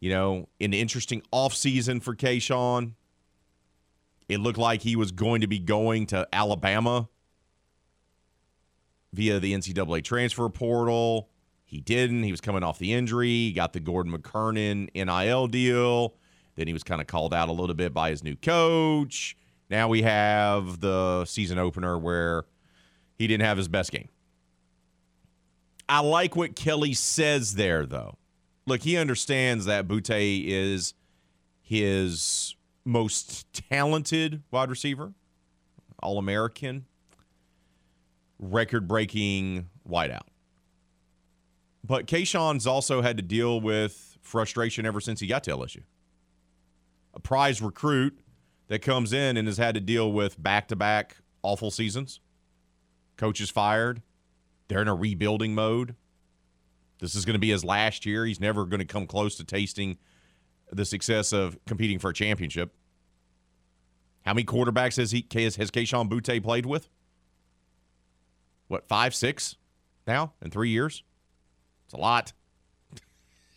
You 0.00 0.10
know, 0.10 0.48
an 0.60 0.72
interesting 0.74 1.22
offseason 1.32 2.02
for 2.02 2.14
Kayshon. 2.14 2.92
It 4.28 4.40
looked 4.40 4.58
like 4.58 4.82
he 4.82 4.94
was 4.94 5.10
going 5.10 5.40
to 5.40 5.46
be 5.46 5.58
going 5.58 6.06
to 6.06 6.28
Alabama 6.32 7.08
via 9.12 9.40
the 9.40 9.54
NCAA 9.54 10.04
transfer 10.04 10.48
portal. 10.48 11.30
He 11.64 11.80
didn't. 11.80 12.22
He 12.22 12.30
was 12.30 12.40
coming 12.40 12.62
off 12.62 12.78
the 12.78 12.92
injury. 12.92 13.28
He 13.28 13.52
got 13.52 13.72
the 13.72 13.80
Gordon 13.80 14.12
McKernan 14.12 14.88
NIL 14.94 15.46
deal. 15.48 16.14
Then 16.54 16.66
he 16.66 16.72
was 16.72 16.82
kind 16.82 17.00
of 17.00 17.06
called 17.06 17.34
out 17.34 17.48
a 17.48 17.52
little 17.52 17.74
bit 17.74 17.92
by 17.92 18.10
his 18.10 18.22
new 18.22 18.36
coach. 18.36 19.36
Now 19.70 19.88
we 19.88 20.02
have 20.02 20.80
the 20.80 21.24
season 21.24 21.58
opener 21.58 21.98
where 21.98 22.44
he 23.16 23.26
didn't 23.26 23.44
have 23.44 23.56
his 23.56 23.68
best 23.68 23.92
game. 23.92 24.08
I 25.88 26.00
like 26.00 26.36
what 26.36 26.54
Kelly 26.54 26.94
says 26.94 27.54
there, 27.54 27.86
though. 27.86 28.16
Look, 28.68 28.82
he 28.82 28.98
understands 28.98 29.64
that 29.64 29.88
Boutte 29.88 30.44
is 30.46 30.92
his 31.62 32.54
most 32.84 33.50
talented 33.54 34.42
wide 34.50 34.68
receiver, 34.68 35.14
All 36.02 36.18
American, 36.18 36.84
record 38.38 38.86
breaking 38.86 39.70
wideout. 39.88 40.26
But 41.82 42.06
Kayshon's 42.06 42.66
also 42.66 43.00
had 43.00 43.16
to 43.16 43.22
deal 43.22 43.58
with 43.58 44.18
frustration 44.20 44.84
ever 44.84 45.00
since 45.00 45.20
he 45.20 45.26
got 45.26 45.44
to 45.44 45.52
LSU. 45.52 45.84
A 47.14 47.20
prize 47.20 47.62
recruit 47.62 48.18
that 48.66 48.82
comes 48.82 49.14
in 49.14 49.38
and 49.38 49.48
has 49.48 49.56
had 49.56 49.76
to 49.76 49.80
deal 49.80 50.12
with 50.12 50.40
back 50.42 50.68
to 50.68 50.76
back 50.76 51.16
awful 51.42 51.70
seasons. 51.70 52.20
Coaches 53.16 53.48
fired. 53.48 54.02
They're 54.68 54.82
in 54.82 54.88
a 54.88 54.94
rebuilding 54.94 55.54
mode. 55.54 55.94
This 57.00 57.14
is 57.14 57.24
going 57.24 57.34
to 57.34 57.40
be 57.40 57.50
his 57.50 57.64
last 57.64 58.04
year. 58.06 58.26
He's 58.26 58.40
never 58.40 58.64
going 58.64 58.80
to 58.80 58.86
come 58.86 59.06
close 59.06 59.36
to 59.36 59.44
tasting 59.44 59.98
the 60.70 60.84
success 60.84 61.32
of 61.32 61.58
competing 61.66 61.98
for 61.98 62.10
a 62.10 62.14
championship. 62.14 62.74
How 64.24 64.34
many 64.34 64.44
quarterbacks 64.44 64.96
has 64.96 65.12
he 65.12 65.26
has, 65.32 65.56
has 65.56 65.70
Kayshon 65.70 66.08
Boutte 66.08 66.42
played 66.42 66.66
with? 66.66 66.88
What, 68.66 68.86
five, 68.86 69.14
six 69.14 69.56
now 70.06 70.34
in 70.42 70.50
three 70.50 70.70
years? 70.70 71.02
It's 71.86 71.94
a 71.94 71.98
lot. 71.98 72.32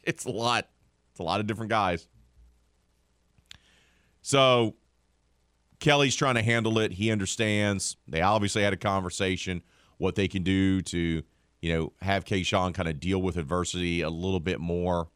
it's 0.04 0.26
a 0.26 0.32
lot. 0.32 0.70
It's 1.12 1.20
a 1.20 1.24
lot 1.24 1.40
of 1.42 1.48
different 1.48 1.70
guys. 1.70 2.08
So 4.22 4.76
Kelly's 5.80 6.16
trying 6.16 6.36
to 6.36 6.44
handle 6.44 6.80
it. 6.80 6.94
He 6.94 7.12
understands. 7.12 7.98
They 8.08 8.22
obviously 8.22 8.64
had 8.64 8.72
a 8.72 8.78
conversation 8.78 9.64
what 9.98 10.16
they 10.16 10.28
can 10.28 10.44
do 10.44 10.82
to, 10.82 11.22
you 11.62 11.74
know, 11.74 11.94
have 12.02 12.26
Kayshon 12.26 12.74
kind 12.74 12.90
of 12.90 13.00
deal 13.00 13.22
with 13.22 13.38
adversity 13.38 14.02
a 14.02 14.10
little 14.10 14.40
bit 14.40 14.60
more, 14.60 15.10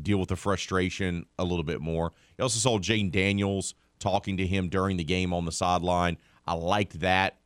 deal 0.00 0.18
with 0.18 0.28
the 0.28 0.36
frustration 0.36 1.26
a 1.38 1.44
little 1.44 1.64
bit 1.64 1.80
more. 1.80 2.12
You 2.36 2.42
also 2.42 2.58
saw 2.58 2.78
Jayden 2.78 3.12
Daniels 3.12 3.74
talking 3.98 4.36
to 4.36 4.46
him 4.46 4.68
during 4.68 4.96
the 4.96 5.04
game 5.04 5.32
on 5.32 5.44
the 5.44 5.52
sideline. 5.52 6.18
I 6.46 6.54
liked 6.54 7.00
that 7.00 7.38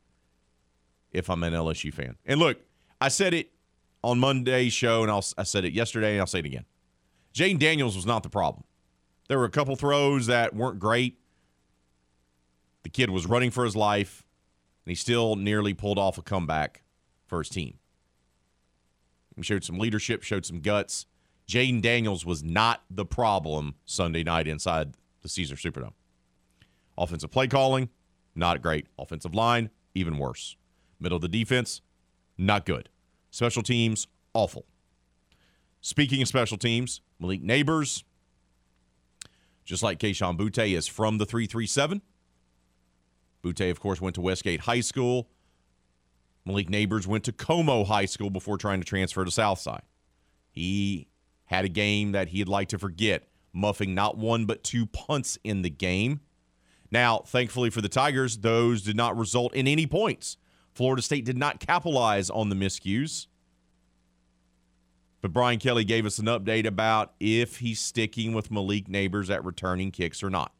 if 1.11 1.29
I'm 1.29 1.43
an 1.43 1.53
LSU 1.53 1.93
fan. 1.93 2.15
And 2.25 2.39
look, 2.39 2.57
I 2.99 3.09
said 3.09 3.33
it 3.33 3.51
on 4.03 4.19
Monday's 4.19 4.73
show, 4.73 5.03
and 5.03 5.11
I'll, 5.11 5.25
I 5.37 5.43
said 5.43 5.65
it 5.65 5.73
yesterday, 5.73 6.13
and 6.13 6.19
I'll 6.19 6.27
say 6.27 6.39
it 6.39 6.45
again. 6.45 6.65
Jayden 7.33 7.59
Daniels 7.59 7.95
was 7.95 8.05
not 8.05 8.23
the 8.23 8.29
problem. 8.29 8.63
There 9.27 9.39
were 9.39 9.45
a 9.45 9.49
couple 9.49 9.75
throws 9.75 10.27
that 10.27 10.55
weren't 10.55 10.79
great. 10.79 11.19
The 12.83 12.89
kid 12.89 13.09
was 13.09 13.25
running 13.25 13.51
for 13.51 13.63
his 13.63 13.75
life, 13.75 14.23
and 14.85 14.91
he 14.91 14.95
still 14.95 15.35
nearly 15.35 15.73
pulled 15.73 15.97
off 15.97 16.17
a 16.17 16.21
comeback 16.21 16.83
for 17.25 17.39
his 17.39 17.49
team. 17.49 17.75
He 19.35 19.41
showed 19.41 19.63
some 19.63 19.79
leadership, 19.79 20.23
showed 20.23 20.45
some 20.45 20.59
guts. 20.59 21.05
Jayden 21.47 21.81
Daniels 21.81 22.25
was 22.25 22.43
not 22.43 22.83
the 22.89 23.05
problem 23.05 23.75
Sunday 23.85 24.23
night 24.23 24.47
inside 24.47 24.93
the 25.21 25.29
Caesar 25.29 25.55
Superdome. 25.55 25.93
Offensive 26.97 27.31
play 27.31 27.47
calling, 27.47 27.89
not 28.35 28.61
great. 28.61 28.87
Offensive 28.97 29.33
line, 29.33 29.69
even 29.95 30.17
worse. 30.17 30.55
Middle 30.99 31.17
of 31.17 31.21
the 31.21 31.27
defense, 31.27 31.81
not 32.37 32.65
good. 32.65 32.89
Special 33.31 33.63
teams, 33.63 34.07
awful. 34.33 34.65
Speaking 35.81 36.21
of 36.21 36.27
special 36.27 36.57
teams, 36.57 37.01
Malik 37.19 37.43
Nabers, 37.43 38.03
just 39.65 39.83
like 39.83 39.99
Kayshon 39.99 40.37
Boutte, 40.37 40.75
is 40.75 40.87
from 40.87 41.17
the 41.17 41.25
337. 41.25 42.01
Boutte, 43.43 43.69
of 43.69 43.79
course, 43.79 43.99
went 43.99 44.15
to 44.15 44.21
Westgate 44.21 44.61
High 44.61 44.79
School. 44.79 45.27
Malik 46.45 46.69
Nabers 46.69 47.07
went 47.07 47.23
to 47.25 47.31
Comeaux 47.31 47.85
High 47.85 48.05
School 48.05 48.29
before 48.29 48.57
trying 48.57 48.79
to 48.79 48.85
transfer 48.85 49.23
to 49.23 49.31
Southside. 49.31 49.83
He 50.49 51.07
had 51.45 51.65
a 51.65 51.69
game 51.69 52.11
that 52.11 52.29
he'd 52.29 52.47
like 52.47 52.69
to 52.69 52.79
forget, 52.79 53.27
muffing 53.53 53.95
not 53.95 54.17
one 54.17 54.45
but 54.45 54.63
two 54.63 54.85
punts 54.85 55.37
in 55.43 55.61
the 55.61 55.69
game. 55.69 56.21
Now, 56.91 57.19
thankfully 57.19 57.69
for 57.69 57.81
the 57.81 57.89
Tigers, 57.89 58.37
those 58.37 58.83
did 58.83 58.95
not 58.95 59.17
result 59.17 59.53
in 59.55 59.67
any 59.67 59.87
points. 59.87 60.37
Florida 60.73 61.01
State 61.01 61.25
did 61.25 61.37
not 61.37 61.59
capitalize 61.59 62.29
on 62.29 62.49
the 62.49 62.55
miscues. 62.55 63.27
But 65.21 65.31
Brian 65.31 65.57
Kelly 65.57 65.85
gave 65.85 66.05
us 66.05 66.19
an 66.19 66.25
update 66.25 66.65
about 66.65 67.13
if 67.19 67.59
he's 67.59 67.79
sticking 67.79 68.33
with 68.33 68.51
Malik 68.51 68.89
Nabers 68.89 69.29
at 69.29 69.45
returning 69.45 69.89
kicks 69.89 70.21
or 70.21 70.29
not. 70.29 70.51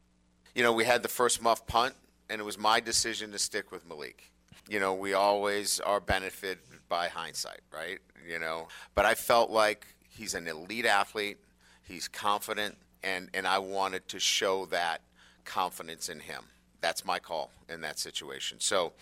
You 0.54 0.62
know, 0.62 0.72
we 0.72 0.84
had 0.84 1.02
the 1.02 1.08
first 1.08 1.42
muff 1.42 1.66
punt, 1.66 1.94
and 2.30 2.40
it 2.40 2.44
was 2.44 2.56
my 2.56 2.80
decision 2.80 3.30
to 3.32 3.38
stick 3.38 3.70
with 3.70 3.86
Malik. 3.86 4.32
You 4.68 4.80
know, 4.80 4.94
we 4.94 5.12
always 5.12 5.80
are 5.80 6.00
benefited 6.00 6.58
by 6.88 7.08
hindsight, 7.08 7.60
right? 7.72 7.98
You 8.26 8.38
know, 8.38 8.68
but 8.94 9.04
I 9.04 9.14
felt 9.14 9.50
like 9.50 9.86
he's 10.08 10.34
an 10.34 10.48
elite 10.48 10.86
athlete, 10.86 11.38
he's 11.82 12.08
confident, 12.08 12.76
and, 13.02 13.28
and 13.34 13.46
I 13.46 13.58
wanted 13.58 14.08
to 14.08 14.18
show 14.18 14.66
that 14.66 15.02
confidence 15.44 16.08
in 16.08 16.20
him. 16.20 16.44
That's 16.80 17.04
my 17.04 17.18
call 17.18 17.50
in 17.68 17.82
that 17.82 17.98
situation. 17.98 18.58
So, 18.60 18.92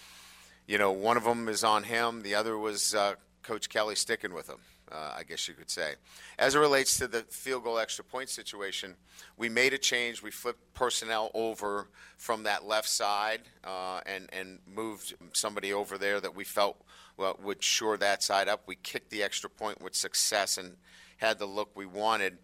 you 0.66 0.78
know, 0.78 0.90
one 0.90 1.16
of 1.16 1.24
them 1.24 1.48
is 1.48 1.62
on 1.62 1.84
him, 1.84 2.22
the 2.22 2.34
other 2.34 2.58
was 2.58 2.94
uh, 2.94 3.14
Coach 3.42 3.68
Kelly 3.68 3.94
sticking 3.94 4.34
with 4.34 4.48
him 4.48 4.58
uh, 4.92 5.14
I 5.16 5.22
guess 5.22 5.48
you 5.48 5.54
could 5.54 5.70
say. 5.70 5.94
As 6.38 6.54
it 6.54 6.58
relates 6.58 6.98
to 6.98 7.08
the 7.08 7.22
field 7.22 7.64
goal 7.64 7.78
extra 7.78 8.04
point 8.04 8.28
situation, 8.28 8.94
we 9.36 9.48
made 9.48 9.72
a 9.72 9.78
change. 9.78 10.22
We 10.22 10.30
flipped 10.30 10.74
personnel 10.74 11.30
over 11.34 11.88
from 12.16 12.42
that 12.44 12.64
left 12.64 12.88
side 12.88 13.42
uh, 13.64 14.00
and 14.06 14.28
and 14.32 14.58
moved 14.66 15.14
somebody 15.32 15.72
over 15.72 15.98
there 15.98 16.20
that 16.20 16.34
we 16.34 16.44
felt 16.44 16.84
well, 17.16 17.38
would 17.42 17.62
shore 17.62 17.96
that 17.98 18.22
side 18.22 18.48
up. 18.48 18.62
We 18.66 18.76
kicked 18.76 19.10
the 19.10 19.22
extra 19.22 19.48
point 19.48 19.82
with 19.82 19.94
success 19.94 20.58
and 20.58 20.76
had 21.16 21.38
the 21.38 21.46
look 21.46 21.70
we 21.74 21.86
wanted. 21.86 22.38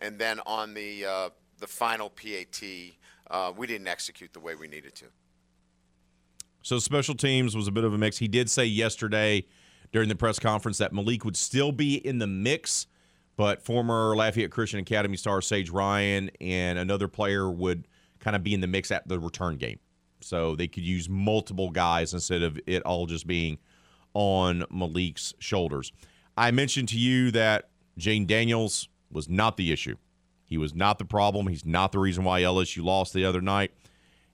And 0.00 0.18
then 0.18 0.40
on 0.46 0.74
the 0.74 1.06
uh, 1.06 1.30
the 1.58 1.66
final 1.66 2.10
PAT, 2.10 2.62
uh, 3.30 3.52
we 3.56 3.66
didn't 3.66 3.88
execute 3.88 4.32
the 4.32 4.40
way 4.40 4.54
we 4.54 4.68
needed 4.68 4.94
to. 4.96 5.06
So 6.62 6.78
special 6.78 7.14
teams 7.14 7.56
was 7.56 7.66
a 7.66 7.72
bit 7.72 7.84
of 7.84 7.94
a 7.94 7.98
mix. 7.98 8.18
He 8.18 8.28
did 8.28 8.50
say 8.50 8.64
yesterday 8.64 9.46
during 9.92 10.08
the 10.08 10.16
press 10.16 10.38
conference 10.38 10.78
that 10.78 10.92
Malik 10.92 11.24
would 11.24 11.36
still 11.36 11.72
be 11.72 11.94
in 11.94 12.18
the 12.18 12.26
mix, 12.26 12.86
but 13.36 13.62
former 13.62 14.14
Lafayette 14.16 14.50
Christian 14.50 14.80
Academy 14.80 15.16
star 15.16 15.40
Sage 15.40 15.70
Ryan 15.70 16.30
and 16.40 16.78
another 16.78 17.08
player 17.08 17.50
would 17.50 17.86
kind 18.20 18.36
of 18.36 18.42
be 18.42 18.54
in 18.54 18.60
the 18.60 18.66
mix 18.66 18.90
at 18.90 19.06
the 19.08 19.18
return 19.18 19.56
game. 19.56 19.78
So 20.20 20.56
they 20.56 20.66
could 20.66 20.82
use 20.82 21.08
multiple 21.08 21.70
guys 21.70 22.12
instead 22.12 22.42
of 22.42 22.58
it 22.66 22.82
all 22.82 23.06
just 23.06 23.26
being 23.26 23.58
on 24.14 24.64
Malik's 24.70 25.34
shoulders. 25.38 25.92
I 26.36 26.50
mentioned 26.50 26.88
to 26.90 26.98
you 26.98 27.30
that 27.32 27.68
Jayden 27.98 28.26
Daniels 28.26 28.88
was 29.10 29.28
not 29.28 29.56
the 29.56 29.72
issue. 29.72 29.96
He 30.44 30.58
was 30.58 30.74
not 30.74 30.98
the 30.98 31.04
problem. 31.04 31.46
He's 31.46 31.64
not 31.64 31.92
the 31.92 31.98
reason 31.98 32.24
why 32.24 32.42
LSU 32.42 32.82
lost 32.82 33.12
the 33.12 33.24
other 33.24 33.40
night. 33.40 33.72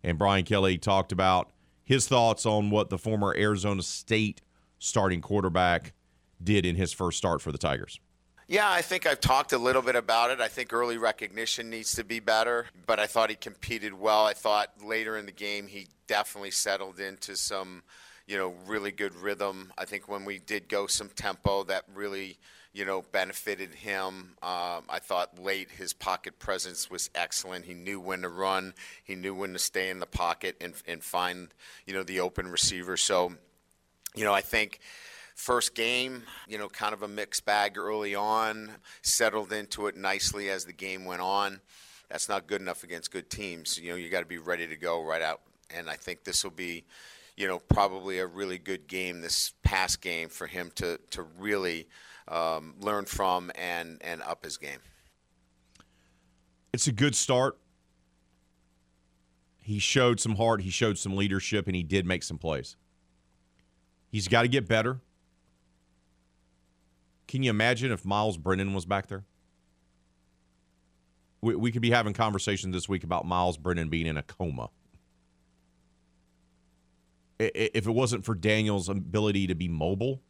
And 0.02 0.18
Brian 0.18 0.44
Kelly 0.44 0.78
talked 0.78 1.12
about 1.12 1.50
his 1.82 2.06
thoughts 2.06 2.46
on 2.46 2.70
what 2.70 2.88
the 2.88 2.98
former 2.98 3.34
Arizona 3.36 3.82
State 3.82 4.40
starting 4.84 5.20
quarterback 5.20 5.92
did 6.42 6.66
in 6.66 6.76
his 6.76 6.92
first 6.92 7.18
start 7.18 7.40
for 7.40 7.50
the 7.50 7.58
Tigers? 7.58 8.00
Yeah, 8.46 8.70
I 8.70 8.82
think 8.82 9.06
I've 9.06 9.20
talked 9.20 9.54
a 9.54 9.58
little 9.58 9.80
bit 9.80 9.96
about 9.96 10.30
it. 10.30 10.40
I 10.40 10.48
think 10.48 10.74
early 10.74 10.98
recognition 10.98 11.70
needs 11.70 11.92
to 11.94 12.04
be 12.04 12.20
better, 12.20 12.66
but 12.86 13.00
I 13.00 13.06
thought 13.06 13.30
he 13.30 13.36
competed 13.36 13.94
well. 13.94 14.26
I 14.26 14.34
thought 14.34 14.84
later 14.84 15.16
in 15.16 15.24
the 15.24 15.32
game 15.32 15.66
he 15.66 15.86
definitely 16.06 16.50
settled 16.50 17.00
into 17.00 17.36
some, 17.36 17.82
you 18.26 18.36
know, 18.36 18.52
really 18.66 18.92
good 18.92 19.14
rhythm. 19.14 19.72
I 19.78 19.86
think 19.86 20.08
when 20.08 20.26
we 20.26 20.38
did 20.38 20.68
go 20.68 20.86
some 20.86 21.08
tempo, 21.08 21.64
that 21.64 21.84
really, 21.94 22.36
you 22.74 22.84
know, 22.84 23.00
benefited 23.12 23.74
him. 23.74 24.34
Um, 24.42 24.82
I 24.90 24.98
thought 25.00 25.38
late 25.38 25.70
his 25.70 25.94
pocket 25.94 26.38
presence 26.38 26.90
was 26.90 27.08
excellent. 27.14 27.64
He 27.64 27.72
knew 27.72 27.98
when 27.98 28.20
to 28.20 28.28
run, 28.28 28.74
he 29.02 29.14
knew 29.14 29.34
when 29.34 29.54
to 29.54 29.58
stay 29.58 29.88
in 29.88 30.00
the 30.00 30.06
pocket 30.06 30.56
and 30.60 30.74
and 30.86 31.02
find, 31.02 31.54
you 31.86 31.94
know, 31.94 32.02
the 32.02 32.20
open 32.20 32.48
receiver. 32.48 32.98
So 32.98 33.32
you 34.14 34.24
know, 34.24 34.32
I 34.32 34.40
think 34.40 34.80
first 35.34 35.74
game, 35.74 36.22
you 36.48 36.58
know, 36.58 36.68
kind 36.68 36.94
of 36.94 37.02
a 37.02 37.08
mixed 37.08 37.44
bag 37.44 37.76
early 37.76 38.14
on, 38.14 38.70
settled 39.02 39.52
into 39.52 39.86
it 39.86 39.96
nicely 39.96 40.50
as 40.50 40.64
the 40.64 40.72
game 40.72 41.04
went 41.04 41.20
on. 41.20 41.60
That's 42.08 42.28
not 42.28 42.46
good 42.46 42.60
enough 42.60 42.84
against 42.84 43.10
good 43.10 43.28
teams. 43.28 43.78
You 43.78 43.90
know, 43.90 43.96
you 43.96 44.08
got 44.08 44.20
to 44.20 44.26
be 44.26 44.38
ready 44.38 44.66
to 44.66 44.76
go 44.76 45.02
right 45.02 45.22
out. 45.22 45.40
And 45.74 45.90
I 45.90 45.94
think 45.94 46.24
this 46.24 46.44
will 46.44 46.52
be, 46.52 46.84
you 47.36 47.48
know, 47.48 47.58
probably 47.58 48.18
a 48.18 48.26
really 48.26 48.58
good 48.58 48.86
game, 48.86 49.20
this 49.20 49.52
past 49.62 50.00
game, 50.00 50.28
for 50.28 50.46
him 50.46 50.70
to, 50.76 51.00
to 51.10 51.22
really 51.38 51.88
um, 52.28 52.74
learn 52.80 53.06
from 53.06 53.50
and, 53.56 53.98
and 54.02 54.22
up 54.22 54.44
his 54.44 54.56
game. 54.58 54.78
It's 56.72 56.86
a 56.86 56.92
good 56.92 57.16
start. 57.16 57.56
He 59.60 59.78
showed 59.78 60.20
some 60.20 60.36
heart, 60.36 60.60
he 60.60 60.70
showed 60.70 60.98
some 60.98 61.16
leadership, 61.16 61.66
and 61.66 61.74
he 61.74 61.82
did 61.82 62.04
make 62.04 62.22
some 62.22 62.36
plays. 62.36 62.76
He's 64.14 64.28
got 64.28 64.42
to 64.42 64.48
get 64.48 64.68
better. 64.68 65.00
Can 67.26 67.42
you 67.42 67.50
imagine 67.50 67.90
if 67.90 68.04
Myles 68.04 68.36
Brennan 68.36 68.72
was 68.72 68.86
back 68.86 69.08
there? 69.08 69.24
We, 71.40 71.56
we 71.56 71.72
could 71.72 71.82
be 71.82 71.90
having 71.90 72.12
conversations 72.12 72.72
this 72.72 72.88
week 72.88 73.02
about 73.02 73.26
Myles 73.26 73.56
Brennan 73.56 73.88
being 73.88 74.06
in 74.06 74.16
a 74.16 74.22
coma. 74.22 74.70
if 77.40 77.88
it 77.88 77.90
wasn't 77.90 78.24
for 78.24 78.36
Daniel's 78.36 78.88
ability 78.88 79.48
to 79.48 79.56
be 79.56 79.66
mobile, 79.66 80.22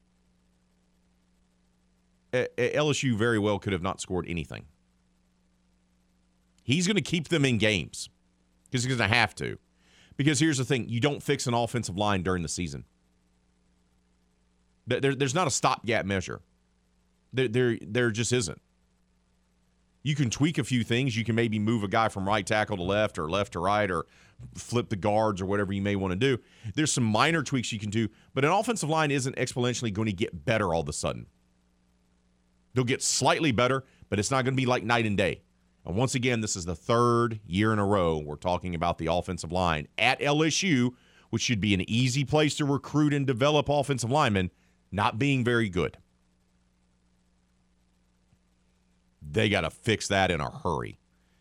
LSU 2.32 3.14
very 3.18 3.38
well 3.38 3.58
could 3.58 3.74
have 3.74 3.82
not 3.82 4.00
scored 4.00 4.24
anything. 4.26 4.64
He's 6.62 6.86
going 6.86 6.96
to 6.96 7.02
keep 7.02 7.28
them 7.28 7.44
in 7.44 7.58
games 7.58 8.08
because 8.64 8.82
he's 8.82 8.96
going 8.96 9.10
to 9.10 9.14
have 9.14 9.34
to. 9.34 9.58
Because 10.16 10.40
here's 10.40 10.56
the 10.56 10.64
thing 10.64 10.88
you 10.88 11.00
don't 11.00 11.22
fix 11.22 11.46
an 11.46 11.52
offensive 11.52 11.98
line 11.98 12.22
during 12.22 12.42
the 12.42 12.48
season. 12.48 12.86
There, 14.86 15.00
there- 15.00 15.14
there's 15.14 15.34
not 15.34 15.46
a 15.46 15.50
stopgap 15.50 16.06
measure. 16.06 16.40
There, 17.32 17.48
there, 17.48 17.78
there 17.82 18.10
just 18.10 18.32
isn't. 18.32 18.60
You 20.02 20.14
can 20.14 20.28
tweak 20.28 20.58
a 20.58 20.64
few 20.64 20.84
things. 20.84 21.16
You 21.16 21.24
can 21.24 21.34
maybe 21.34 21.58
move 21.58 21.82
a 21.82 21.88
guy 21.88 22.08
from 22.08 22.28
right 22.28 22.46
tackle 22.46 22.76
to 22.76 22.82
left 22.82 23.18
or 23.18 23.28
left 23.30 23.54
to 23.54 23.58
right 23.58 23.90
or 23.90 24.04
flip 24.54 24.90
the 24.90 24.96
guards 24.96 25.40
or 25.40 25.46
whatever 25.46 25.72
you 25.72 25.80
may 25.80 25.96
want 25.96 26.12
to 26.12 26.16
do. 26.16 26.38
There's 26.74 26.92
some 26.92 27.04
minor 27.04 27.42
tweaks 27.42 27.72
you 27.72 27.78
can 27.78 27.88
do, 27.88 28.08
but 28.34 28.44
an 28.44 28.50
offensive 28.50 28.90
line 28.90 29.10
isn't 29.10 29.36
exponentially 29.36 29.92
going 29.92 30.06
to 30.06 30.12
get 30.12 30.44
better 30.44 30.74
all 30.74 30.82
of 30.82 30.88
a 30.88 30.92
sudden. 30.92 31.26
They'll 32.74 32.84
get 32.84 33.02
slightly 33.02 33.52
better, 33.52 33.84
but 34.10 34.18
it's 34.18 34.30
not 34.30 34.44
going 34.44 34.54
to 34.54 34.60
be 34.60 34.66
like 34.66 34.82
night 34.84 35.06
and 35.06 35.16
day. 35.16 35.42
And 35.86 35.96
once 35.96 36.14
again, 36.14 36.40
this 36.40 36.56
is 36.56 36.64
the 36.66 36.74
third 36.74 37.40
year 37.46 37.72
in 37.72 37.78
a 37.78 37.86
row 37.86 38.18
we're 38.18 38.36
talking 38.36 38.74
about 38.74 38.98
the 38.98 39.06
offensive 39.06 39.52
line 39.52 39.88
at 39.96 40.20
LSU, 40.20 40.90
which 41.30 41.42
should 41.42 41.60
be 41.60 41.72
an 41.74 41.88
easy 41.88 42.24
place 42.24 42.54
to 42.56 42.64
recruit 42.64 43.14
and 43.14 43.26
develop 43.26 43.68
offensive 43.68 44.10
linemen, 44.10 44.50
not 44.94 45.18
being 45.18 45.44
very 45.44 45.68
good. 45.68 45.98
They 49.20 49.48
got 49.48 49.62
to 49.62 49.70
fix 49.70 50.08
that 50.08 50.30
in 50.30 50.40
a 50.40 50.50
hurry. 50.50 50.98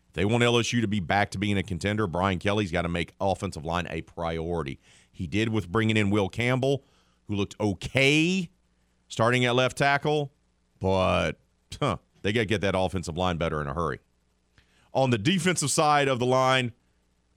If 0.08 0.14
they 0.14 0.24
want 0.24 0.42
LSU 0.42 0.80
to 0.80 0.88
be 0.88 1.00
back 1.00 1.30
to 1.30 1.38
being 1.38 1.56
a 1.56 1.62
contender, 1.62 2.06
Brian 2.06 2.38
Kelly's 2.38 2.72
got 2.72 2.82
to 2.82 2.88
make 2.88 3.14
offensive 3.20 3.64
line 3.64 3.86
a 3.90 4.02
priority. 4.02 4.80
He 5.12 5.26
did 5.26 5.50
with 5.50 5.68
bringing 5.70 5.96
in 5.96 6.10
Will 6.10 6.28
Campbell, 6.28 6.84
who 7.28 7.36
looked 7.36 7.54
okay 7.60 8.50
starting 9.06 9.44
at 9.44 9.54
left 9.54 9.78
tackle, 9.78 10.32
but 10.80 11.38
huh, 11.80 11.98
they 12.22 12.32
got 12.32 12.40
to 12.40 12.46
get 12.46 12.60
that 12.62 12.74
offensive 12.76 13.16
line 13.16 13.36
better 13.36 13.60
in 13.60 13.68
a 13.68 13.74
hurry. 13.74 14.00
On 14.92 15.10
the 15.10 15.18
defensive 15.18 15.70
side 15.70 16.08
of 16.08 16.18
the 16.18 16.26
line, 16.26 16.72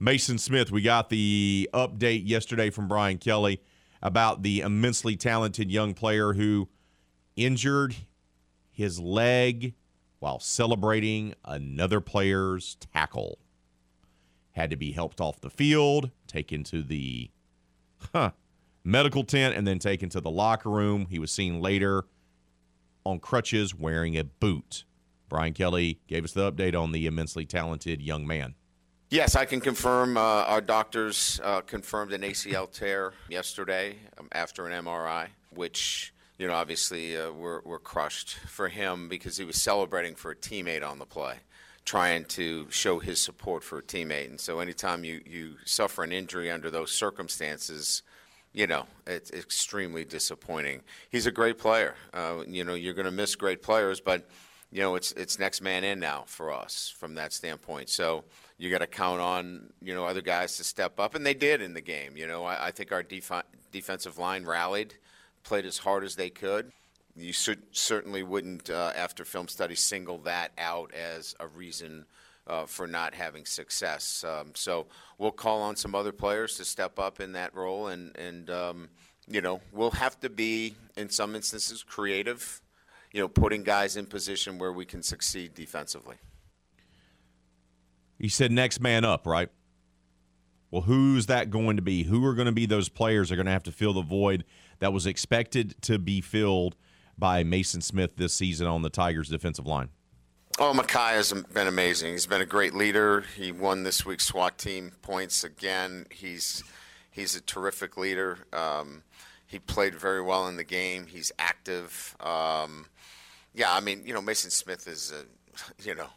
Maason 0.00 0.40
Smith, 0.40 0.72
we 0.72 0.82
got 0.82 1.08
the 1.08 1.68
update 1.72 2.22
yesterday 2.26 2.70
from 2.70 2.88
Brian 2.88 3.18
Kelly 3.18 3.60
about 4.02 4.42
the 4.42 4.60
immensely 4.60 5.16
talented 5.16 5.70
young 5.70 5.94
player 5.94 6.34
who 6.34 6.68
injured 7.36 7.96
his 8.70 9.00
leg 9.00 9.74
while 10.18 10.40
celebrating 10.40 11.34
another 11.44 12.00
player's 12.00 12.76
tackle. 12.92 13.38
Had 14.52 14.70
to 14.70 14.76
be 14.76 14.92
helped 14.92 15.20
off 15.20 15.40
the 15.40 15.50
field, 15.50 16.10
taken 16.26 16.64
to 16.64 16.82
the 16.82 17.30
huh, 18.12 18.32
medical 18.82 19.24
tent, 19.24 19.54
and 19.56 19.66
then 19.66 19.78
taken 19.78 20.08
to 20.10 20.20
the 20.20 20.30
locker 20.30 20.70
room. 20.70 21.06
He 21.10 21.18
was 21.18 21.30
seen 21.30 21.60
later 21.60 22.04
on 23.04 23.20
crutches 23.20 23.74
wearing 23.74 24.16
a 24.16 24.24
boot. 24.24 24.84
Brian 25.28 25.52
Kelly 25.52 26.00
gave 26.06 26.24
us 26.24 26.32
the 26.32 26.50
update 26.50 26.74
on 26.80 26.92
the 26.92 27.06
immensely 27.06 27.44
talented 27.44 28.02
young 28.02 28.26
man. 28.26 28.54
Yes, 29.10 29.36
I 29.36 29.46
can 29.46 29.62
confirm. 29.62 30.18
Uh, 30.18 30.20
our 30.20 30.60
doctors 30.60 31.40
uh, 31.42 31.62
confirmed 31.62 32.12
an 32.12 32.20
ACL 32.20 32.70
tear 32.70 33.14
yesterday 33.30 33.96
um, 34.18 34.28
after 34.32 34.66
an 34.66 34.84
MRI, 34.84 35.28
which 35.48 36.12
you 36.36 36.46
know 36.46 36.52
obviously 36.52 37.16
uh, 37.16 37.32
we're, 37.32 37.62
we're 37.64 37.78
crushed 37.78 38.34
for 38.34 38.68
him 38.68 39.08
because 39.08 39.38
he 39.38 39.44
was 39.44 39.56
celebrating 39.56 40.14
for 40.14 40.32
a 40.32 40.36
teammate 40.36 40.86
on 40.86 40.98
the 40.98 41.06
play, 41.06 41.36
trying 41.86 42.26
to 42.26 42.66
show 42.68 42.98
his 42.98 43.18
support 43.18 43.64
for 43.64 43.78
a 43.78 43.82
teammate. 43.82 44.28
And 44.28 44.38
so, 44.38 44.60
anytime 44.60 45.04
you 45.04 45.22
you 45.24 45.54
suffer 45.64 46.04
an 46.04 46.12
injury 46.12 46.50
under 46.50 46.70
those 46.70 46.92
circumstances, 46.92 48.02
you 48.52 48.66
know, 48.66 48.84
it's 49.06 49.30
extremely 49.30 50.04
disappointing. 50.04 50.82
He's 51.08 51.24
a 51.24 51.32
great 51.32 51.56
player. 51.56 51.94
Uh, 52.12 52.42
you 52.46 52.62
know, 52.62 52.74
you're 52.74 52.92
going 52.92 53.06
to 53.06 53.10
miss 53.10 53.36
great 53.36 53.62
players, 53.62 54.02
but 54.02 54.28
you 54.70 54.82
know, 54.82 54.96
it's 54.96 55.12
it's 55.12 55.38
next 55.38 55.62
man 55.62 55.82
in 55.82 55.98
now 55.98 56.24
for 56.26 56.52
us 56.52 56.94
from 56.98 57.14
that 57.14 57.32
standpoint. 57.32 57.88
So 57.88 58.24
you 58.58 58.70
got 58.70 58.78
to 58.78 58.86
count 58.86 59.20
on 59.20 59.72
you 59.82 59.94
know 59.94 60.04
other 60.04 60.20
guys 60.20 60.56
to 60.56 60.64
step 60.64 61.00
up, 61.00 61.14
and 61.14 61.24
they 61.24 61.34
did 61.34 61.60
in 61.60 61.74
the 61.74 61.80
game. 61.80 62.16
You 62.16 62.26
know, 62.26 62.44
I, 62.44 62.66
I 62.66 62.70
think 62.70 62.92
our 62.92 63.02
defi- 63.02 63.42
defensive 63.72 64.18
line 64.18 64.44
rallied, 64.44 64.94
played 65.44 65.64
as 65.64 65.78
hard 65.78 66.04
as 66.04 66.16
they 66.16 66.30
could. 66.30 66.72
You 67.16 67.32
certainly 67.32 68.22
wouldn't, 68.22 68.70
uh, 68.70 68.92
after 68.94 69.24
film 69.24 69.48
study, 69.48 69.74
single 69.74 70.18
that 70.18 70.52
out 70.56 70.92
as 70.94 71.34
a 71.40 71.48
reason 71.48 72.04
uh, 72.46 72.64
for 72.66 72.86
not 72.86 73.12
having 73.12 73.44
success. 73.44 74.22
Um, 74.22 74.52
so 74.54 74.86
we'll 75.18 75.32
call 75.32 75.60
on 75.60 75.74
some 75.74 75.96
other 75.96 76.12
players 76.12 76.56
to 76.58 76.64
step 76.64 77.00
up 77.00 77.20
in 77.20 77.32
that 77.32 77.54
role, 77.54 77.88
and 77.88 78.16
and 78.16 78.50
um, 78.50 78.88
you 79.26 79.40
know 79.40 79.60
we'll 79.72 79.90
have 79.92 80.20
to 80.20 80.28
be 80.28 80.74
in 80.96 81.08
some 81.08 81.34
instances 81.34 81.82
creative 81.82 82.60
you 83.12 83.20
know, 83.20 83.28
putting 83.28 83.62
guys 83.62 83.96
in 83.96 84.06
position 84.06 84.58
where 84.58 84.72
we 84.72 84.84
can 84.84 85.02
succeed 85.02 85.54
defensively. 85.54 86.16
He 88.18 88.28
said 88.28 88.50
next 88.50 88.80
man 88.80 89.04
up, 89.04 89.26
right? 89.26 89.48
Well, 90.70 90.82
who's 90.82 91.26
that 91.26 91.50
going 91.50 91.76
to 91.76 91.82
be? 91.82 92.02
Who 92.04 92.24
are 92.26 92.34
going 92.34 92.46
to 92.46 92.52
be 92.52 92.66
those 92.66 92.88
players 92.88 93.28
that 93.28 93.34
are 93.34 93.36
going 93.36 93.46
to 93.46 93.52
have 93.52 93.62
to 93.64 93.72
fill 93.72 93.94
the 93.94 94.02
void 94.02 94.44
that 94.80 94.92
was 94.92 95.06
expected 95.06 95.74
to 95.82 95.98
be 95.98 96.20
filled 96.20 96.76
by 97.16 97.42
Maason 97.42 97.82
Smith 97.82 98.16
this 98.16 98.34
season 98.34 98.66
on 98.66 98.82
the 98.82 98.90
Tigers 98.90 99.28
defensive 99.28 99.66
line? 99.66 99.88
Oh, 100.58 100.72
Mekhi 100.74 101.12
has 101.12 101.32
been 101.32 101.68
amazing. 101.68 102.12
He's 102.12 102.26
been 102.26 102.40
a 102.40 102.46
great 102.46 102.74
leader. 102.74 103.24
He 103.36 103.52
won 103.52 103.84
this 103.84 104.04
week's 104.04 104.26
SWAT 104.26 104.58
team 104.58 104.92
points 105.02 105.44
again. 105.44 106.06
He's 106.10 106.64
he's 107.10 107.36
a 107.36 107.40
terrific 107.40 107.96
leader. 107.96 108.38
Um, 108.52 109.04
he 109.46 109.58
played 109.58 109.94
very 109.94 110.20
well 110.20 110.46
in 110.48 110.56
the 110.56 110.64
game. 110.64 111.06
He's 111.06 111.32
active. 111.38 112.16
Um, 112.20 112.86
yeah, 113.54 113.72
I 113.72 113.80
mean, 113.80 114.02
you 114.04 114.12
know, 114.12 114.20
Maason 114.20 114.50
Smith 114.50 114.86
is, 114.86 115.12
a, 115.12 115.24
you 115.88 115.94
know, 115.94 116.08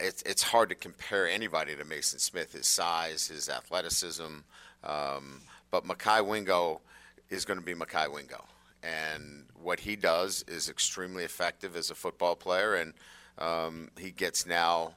it's 0.00 0.22
it's 0.22 0.42
hard 0.42 0.68
to 0.68 0.74
compare 0.74 1.28
anybody 1.28 1.74
to 1.76 1.84
Maason 1.84 2.20
Smith. 2.20 2.52
His 2.52 2.66
size, 2.66 3.28
his 3.28 3.48
athleticism, 3.48 4.38
um, 4.84 5.40
but 5.70 5.84
Mekhi 5.84 6.26
Wingo 6.26 6.80
is 7.30 7.44
going 7.44 7.58
to 7.58 7.64
be 7.64 7.74
Mekhi 7.74 8.12
Wingo, 8.12 8.44
and 8.82 9.46
what 9.54 9.80
he 9.80 9.96
does 9.96 10.44
is 10.48 10.68
extremely 10.68 11.24
effective 11.24 11.76
as 11.76 11.90
a 11.90 11.94
football 11.94 12.36
player, 12.36 12.74
and 12.74 12.94
um, 13.38 13.90
he 13.98 14.10
gets 14.10 14.46
now 14.46 14.94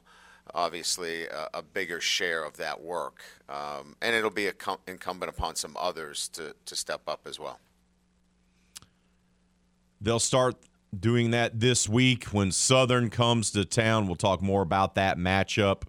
obviously 0.53 1.25
a, 1.27 1.47
a, 1.55 1.61
bigger 1.61 2.01
share 2.01 2.43
of 2.43 2.57
that 2.57 2.81
work, 2.81 3.21
um, 3.49 3.95
and 4.01 4.15
it'll 4.15 4.31
be 4.31 4.51
com- 4.51 4.79
incumbent 4.87 5.29
upon 5.29 5.55
some 5.55 5.75
others 5.79 6.27
to 6.29 6.55
to 6.65 6.75
step 6.75 7.01
up 7.07 7.21
as 7.25 7.39
well. 7.39 7.59
They'll 10.01 10.19
start 10.19 10.55
doing 10.97 11.31
that 11.31 11.59
this 11.59 11.87
week 11.87 12.25
when 12.25 12.51
Southern 12.51 13.09
comes 13.09 13.51
to 13.51 13.65
town. 13.65 14.07
We'll 14.07 14.15
talk 14.15 14.41
more 14.41 14.61
about 14.61 14.95
that 14.95 15.17
matchup 15.17 15.83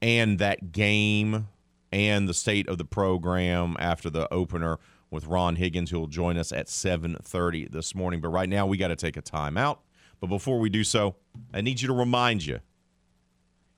and 0.00 0.38
that 0.38 0.72
game 0.72 1.48
and 1.92 2.28
the 2.28 2.34
state 2.34 2.68
of 2.68 2.78
the 2.78 2.84
program 2.84 3.76
after 3.78 4.10
the 4.10 4.32
opener 4.32 4.78
with 5.10 5.26
Ron 5.26 5.56
Higgins, 5.56 5.90
who 5.90 6.00
will 6.00 6.06
join 6.06 6.36
us 6.36 6.52
at 6.52 6.68
7:30 6.68 7.70
this 7.70 7.94
morning. 7.94 8.20
But 8.20 8.28
right 8.28 8.48
now, 8.48 8.66
we 8.66 8.76
got 8.76 8.88
to 8.88 8.96
take 8.96 9.16
a 9.16 9.22
timeout. 9.22 9.78
But 10.20 10.28
before 10.28 10.58
we 10.58 10.68
do 10.68 10.82
so, 10.82 11.16
I 11.52 11.60
need 11.60 11.80
you 11.80 11.88
to 11.88 11.94
remind 11.94 12.44
you. 12.44 12.60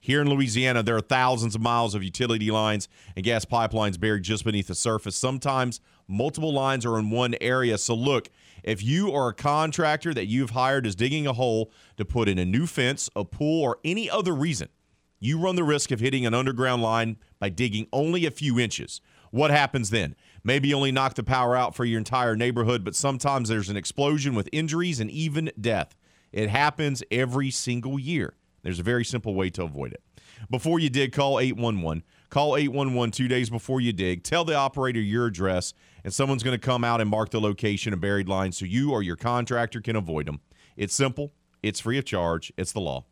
Here 0.01 0.21
in 0.21 0.31
Louisiana, 0.31 0.83
there 0.83 0.97
are 0.97 1.01
thousands 1.01 1.57
of 1.57 1.61
miles 1.61 1.95
of 1.95 2.05
utility 2.05 2.51
lines 2.51 2.89
and 3.17 3.25
gas 3.25 3.45
pipelines 3.45 3.99
buried 3.99 4.23
just 4.23 4.45
beneath 4.45 4.69
the 4.69 4.75
surface. 4.75 5.17
Sometimes 5.17 5.81
multiple 6.07 6.53
lines 6.53 6.87
are 6.87 6.99
in 6.99 7.11
one 7.11 7.35
area. 7.41 7.77
So, 7.77 7.95
look, 7.95 8.31
if 8.63 8.83
you 8.83 9.13
are 9.13 9.29
a 9.29 9.35
contractor 9.35 10.13
that 10.15 10.27
you've 10.27 10.51
hired 10.51 10.87
is 10.87 10.95
digging 10.95 11.27
a 11.27 11.33
hole 11.33 11.73
to 11.97 12.05
put 12.05 12.29
in 12.29 12.39
a 12.39 12.45
new 12.45 12.67
fence, 12.67 13.09
a 13.15 13.25
pool, 13.25 13.63
or 13.63 13.79
any 13.85 14.11
other 14.11 14.35
reason, 14.35 14.69
you 15.21 15.39
run 15.39 15.57
the 15.57 15.65
risk 15.65 15.91
of 15.91 16.01
hitting 16.01 16.27
an 16.27 16.35
underground 16.35 16.83
line 16.83 17.17
by 17.39 17.49
digging 17.49 17.87
only 17.93 18.27
a 18.27 18.31
few 18.31 18.59
inches. 18.59 19.01
What 19.31 19.51
happens 19.51 19.91
then? 19.91 20.15
Maybe 20.45 20.69
you 20.69 20.77
only 20.77 20.93
knock 20.93 21.15
the 21.15 21.25
power 21.25 21.57
out 21.57 21.75
for 21.75 21.85
your 21.85 21.99
entire 21.99 22.37
neighborhood, 22.37 22.85
but 22.85 22.95
sometimes 22.95 23.49
there's 23.49 23.69
an 23.69 23.77
explosion 23.77 24.35
with 24.35 24.49
injuries 24.53 25.01
and 25.01 25.11
even 25.11 25.51
death. 25.61 25.97
It 26.33 26.49
happens 26.49 27.03
every 27.11 27.51
single 27.51 27.99
year. 27.99 28.35
There's 28.63 28.81
a 28.81 28.85
very 28.85 29.05
simple 29.05 29.35
way 29.35 29.51
to 29.51 29.65
avoid 29.65 29.93
it. 29.93 30.03
Before 30.51 30.79
you 30.79 30.89
dig, 30.89 31.13
call 31.13 31.41
811. 31.41 32.05
Call 32.31 32.57
811 32.57 33.13
two 33.13 33.27
days 33.27 33.49
before 33.49 33.81
you 33.81 33.93
dig. 33.93 34.23
Tell 34.23 34.45
the 34.45 34.55
operator 34.55 35.01
your 35.01 35.27
address, 35.27 35.73
and 36.05 36.13
someone's 36.13 36.43
going 36.43 36.59
to 36.59 36.65
come 36.65 36.85
out 36.85 37.01
and 37.01 37.09
mark 37.09 37.31
the 37.31 37.41
location 37.41 37.93
of 37.93 38.01
buried 38.01 38.29
lines 38.29 38.59
so 38.59 38.67
you 38.67 38.93
or 38.93 39.03
your 39.03 39.17
contractor 39.17 39.81
can 39.81 39.97
avoid 39.97 40.27
them. 40.27 40.41
It's 40.77 40.95
simple, 40.95 41.33
it's 41.63 41.81
free 41.81 41.99
of 41.99 42.05
charge, 42.05 42.53
it's 42.59 42.73
the 42.73 42.81
law. 42.81 43.07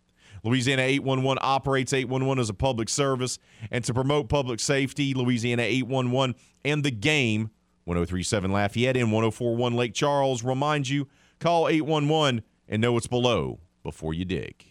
Louisiana 0.45 0.83
811 0.83 1.39
operates 1.43 1.93
811 1.95 2.41
as 2.41 2.51
a 2.51 2.55
public 2.55 2.91
service, 2.91 3.39
and 3.71 3.83
to 3.85 3.95
promote 3.95 4.29
public 4.29 4.61
safety, 4.61 5.15
Louisiana 5.15 5.63
811 5.63 6.35
and 6.65 6.85
the 6.85 6.91
game, 6.91 7.51
1037 7.85 8.53
Lafayette 8.53 8.97
and 8.97 9.13
1041 9.13 9.75
Lake 9.75 9.95
Charles, 9.95 10.45
remind 10.45 10.89
you 10.89 11.09
call 11.41 11.69
811 11.69 12.43
and 12.69 12.83
know 12.83 12.93
what's 12.93 13.07
below 13.07 13.61
before 13.83 14.13
you 14.13 14.25
dig. 14.27 14.67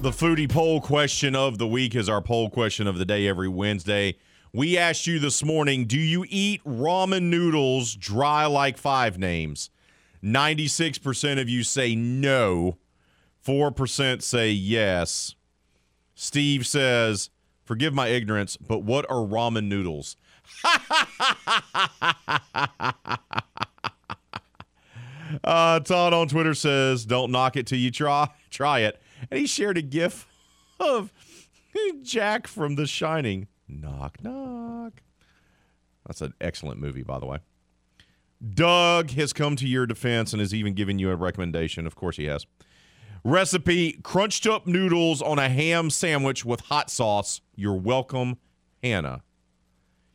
The 0.00 0.12
foodie 0.12 0.48
poll 0.50 0.80
question 0.80 1.36
of 1.36 1.58
the 1.58 1.66
week 1.66 1.94
is 1.94 2.08
our 2.08 2.22
poll 2.22 2.48
question 2.48 2.86
of 2.86 2.96
the 2.96 3.04
day 3.04 3.28
every 3.28 3.48
Wednesday. 3.48 4.16
We 4.50 4.78
asked 4.78 5.06
you 5.06 5.18
this 5.18 5.44
morning 5.44 5.84
do 5.84 5.98
you 5.98 6.24
eat 6.30 6.64
ramen 6.64 7.24
noodles 7.24 7.96
dry 7.96 8.46
like 8.46 8.78
five 8.78 9.18
names? 9.18 9.68
96% 10.24 11.38
of 11.38 11.50
you 11.50 11.62
say 11.62 11.94
no, 11.94 12.78
4% 13.46 14.22
say 14.22 14.50
yes. 14.50 15.34
Steve 16.14 16.66
says, 16.66 17.28
Forgive 17.62 17.92
my 17.92 18.08
ignorance, 18.08 18.56
but 18.56 18.78
what 18.78 19.04
are 19.10 19.16
ramen 19.16 19.68
noodles? 19.68 20.16
uh, 25.44 25.80
Todd 25.80 26.14
on 26.14 26.26
Twitter 26.26 26.54
says, 26.54 27.04
Don't 27.04 27.30
knock 27.30 27.58
it 27.58 27.66
till 27.66 27.78
you 27.78 27.90
try, 27.90 28.28
try 28.48 28.78
it. 28.80 28.99
And 29.30 29.40
he 29.40 29.46
shared 29.46 29.78
a 29.78 29.82
gif 29.82 30.26
of 30.80 31.12
Jack 32.02 32.46
from 32.46 32.76
The 32.76 32.86
Shining. 32.86 33.48
Knock, 33.68 34.22
knock. 34.22 35.02
That's 36.06 36.20
an 36.20 36.34
excellent 36.40 36.80
movie, 36.80 37.02
by 37.02 37.18
the 37.18 37.26
way. 37.26 37.38
Doug 38.54 39.10
has 39.10 39.32
come 39.32 39.54
to 39.56 39.66
your 39.66 39.86
defense 39.86 40.32
and 40.32 40.40
has 40.40 40.54
even 40.54 40.74
given 40.74 40.98
you 40.98 41.10
a 41.10 41.16
recommendation. 41.16 41.86
Of 41.86 41.94
course, 41.94 42.16
he 42.16 42.24
has. 42.24 42.46
Recipe 43.22 43.92
crunched 44.02 44.46
up 44.46 44.66
noodles 44.66 45.20
on 45.20 45.38
a 45.38 45.48
ham 45.48 45.90
sandwich 45.90 46.44
with 46.44 46.60
hot 46.60 46.90
sauce. 46.90 47.42
You're 47.54 47.76
welcome, 47.76 48.38
Hannah. 48.82 49.22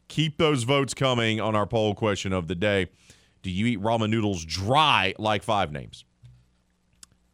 Keep 0.08 0.38
those 0.38 0.64
votes 0.64 0.96
coming 0.96 1.40
on 1.40 1.56
our 1.56 1.68
poll 1.68 1.94
question 1.94 2.34
of 2.34 2.48
the 2.48 2.56
day. 2.56 2.88
Do 3.44 3.52
you 3.52 3.68
eat 3.68 3.82
ramen 3.82 4.10
noodles 4.10 4.44
dry 4.44 5.14
like 5.20 5.44
five 5.44 5.72
names? 5.72 6.04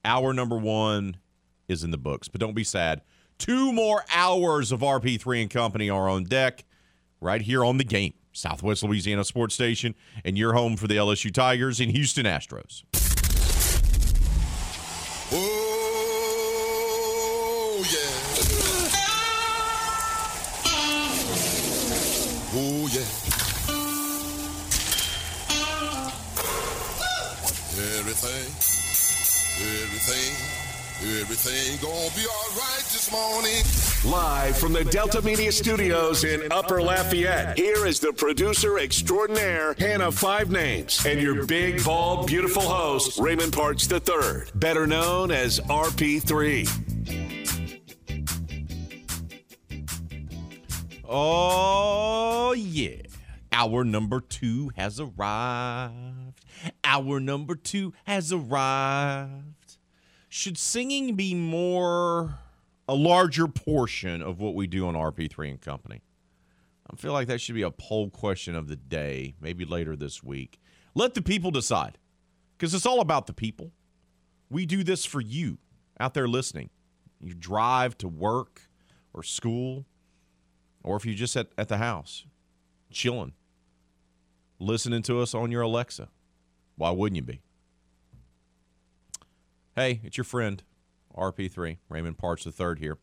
Our 0.03 0.33
number 0.33 0.57
one 0.57 1.17
is 1.71 1.83
in 1.83 1.91
the 1.91 1.97
books, 1.97 2.27
but 2.27 2.39
don't 2.39 2.53
be 2.53 2.63
sad. 2.63 3.01
Two 3.39 3.73
more 3.73 4.05
hours 4.13 4.71
of 4.71 4.81
RP3 4.81 5.41
and 5.41 5.49
Company 5.49 5.89
are 5.89 6.07
on 6.07 6.25
deck 6.25 6.65
right 7.19 7.41
here 7.41 7.65
on 7.65 7.77
the 7.77 7.83
game. 7.83 8.13
Southwest 8.33 8.83
Louisiana 8.83 9.23
Sports 9.23 9.55
Station, 9.55 9.95
and 10.23 10.37
your 10.37 10.53
home 10.53 10.77
for 10.77 10.87
the 10.87 10.95
LSU 10.95 11.33
Tigers 11.33 11.79
and 11.79 11.91
Houston 11.91 12.25
Astros. 12.25 12.83
Oh, 15.33 15.77
yeah. 17.91 18.17
Oh, 22.53 22.87
yeah. 22.91 23.05
Everything, 27.97 28.51
everything, 29.57 30.60
everything 31.03 31.77
gonna 31.81 32.15
be 32.15 32.25
all 32.27 32.51
right 32.57 32.83
this 32.91 33.11
morning. 33.11 33.63
Live 34.11 34.57
from 34.57 34.73
the 34.73 34.83
Delta 34.83 35.21
Media 35.21 35.51
Studios 35.51 36.23
in 36.23 36.51
Upper 36.51 36.81
Lafayette, 36.81 37.57
here 37.57 37.85
is 37.87 37.99
the 37.99 38.13
producer 38.13 38.77
extraordinaire, 38.77 39.73
Hannah 39.79 40.11
Five 40.11 40.51
Names, 40.51 41.03
and 41.05 41.19
your 41.19 41.45
big, 41.45 41.83
bald, 41.83 42.27
beautiful 42.27 42.61
host, 42.61 43.19
Raymond 43.19 43.53
Parks 43.53 43.91
III, 43.91 44.43
better 44.55 44.85
known 44.85 45.31
as 45.31 45.59
RP3. 45.61 46.67
Oh, 51.07 52.53
yeah. 52.53 53.01
Hour 53.51 53.83
number 53.83 54.21
two 54.21 54.71
has 54.75 54.99
arrived. 54.99 56.39
Hour 56.83 57.19
number 57.19 57.55
two 57.55 57.93
has 58.05 58.31
arrived. 58.31 59.50
Should 60.33 60.57
singing 60.57 61.15
be 61.15 61.35
more, 61.35 62.39
a 62.87 62.95
larger 62.95 63.49
portion 63.49 64.21
of 64.21 64.39
what 64.39 64.55
we 64.55 64.65
do 64.65 64.87
on 64.87 64.93
RP3 64.93 65.49
and 65.49 65.59
Company? 65.59 66.03
I 66.89 66.95
feel 66.95 67.11
like 67.11 67.27
that 67.27 67.41
should 67.41 67.55
be 67.55 67.63
a 67.63 67.69
poll 67.69 68.09
question 68.09 68.55
of 68.55 68.69
the 68.69 68.77
day, 68.77 69.35
maybe 69.41 69.65
later 69.65 69.97
this 69.97 70.23
week. 70.23 70.57
Let 70.95 71.15
the 71.15 71.21
people 71.21 71.51
decide 71.51 71.97
because 72.57 72.73
it's 72.73 72.85
all 72.85 73.01
about 73.01 73.27
the 73.27 73.33
people. 73.33 73.73
We 74.49 74.65
do 74.65 74.85
this 74.85 75.03
for 75.03 75.19
you 75.19 75.57
out 75.99 76.13
there 76.13 76.29
listening. 76.29 76.69
You 77.19 77.33
drive 77.33 77.97
to 77.97 78.07
work 78.07 78.69
or 79.13 79.23
school, 79.23 79.85
or 80.81 80.95
if 80.95 81.05
you're 81.05 81.13
just 81.13 81.35
at, 81.35 81.49
at 81.57 81.67
the 81.67 81.77
house, 81.77 82.25
chilling, 82.89 83.33
listening 84.59 85.01
to 85.01 85.19
us 85.19 85.35
on 85.35 85.51
your 85.51 85.63
Alexa. 85.63 86.07
Why 86.77 86.91
wouldn't 86.91 87.17
you 87.17 87.21
be? 87.21 87.41
Hey, 89.81 89.99
it's 90.03 90.15
your 90.15 90.25
friend, 90.25 90.61
RP3, 91.17 91.79
Raymond 91.89 92.19
Parks 92.19 92.45
III 92.45 92.75
here. 92.77 92.99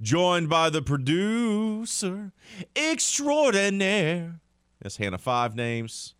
Joined 0.00 0.48
by 0.48 0.70
the 0.70 0.80
producer 0.80 2.32
extraordinaire. 2.74 4.40
That's 4.80 4.96
Hannah 4.96 5.18
Five 5.18 5.54
Names. 5.54 6.14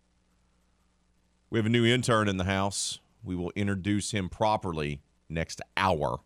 We 1.49 1.57
have 1.57 1.65
a 1.65 1.69
new 1.69 1.87
intern 1.87 2.29
in 2.29 2.37
the 2.37 2.43
house. 2.43 2.99
We 3.23 3.35
will 3.35 3.51
introduce 3.55 4.11
him 4.11 4.29
properly 4.29 5.01
next 5.27 5.59
hour. 5.75 6.19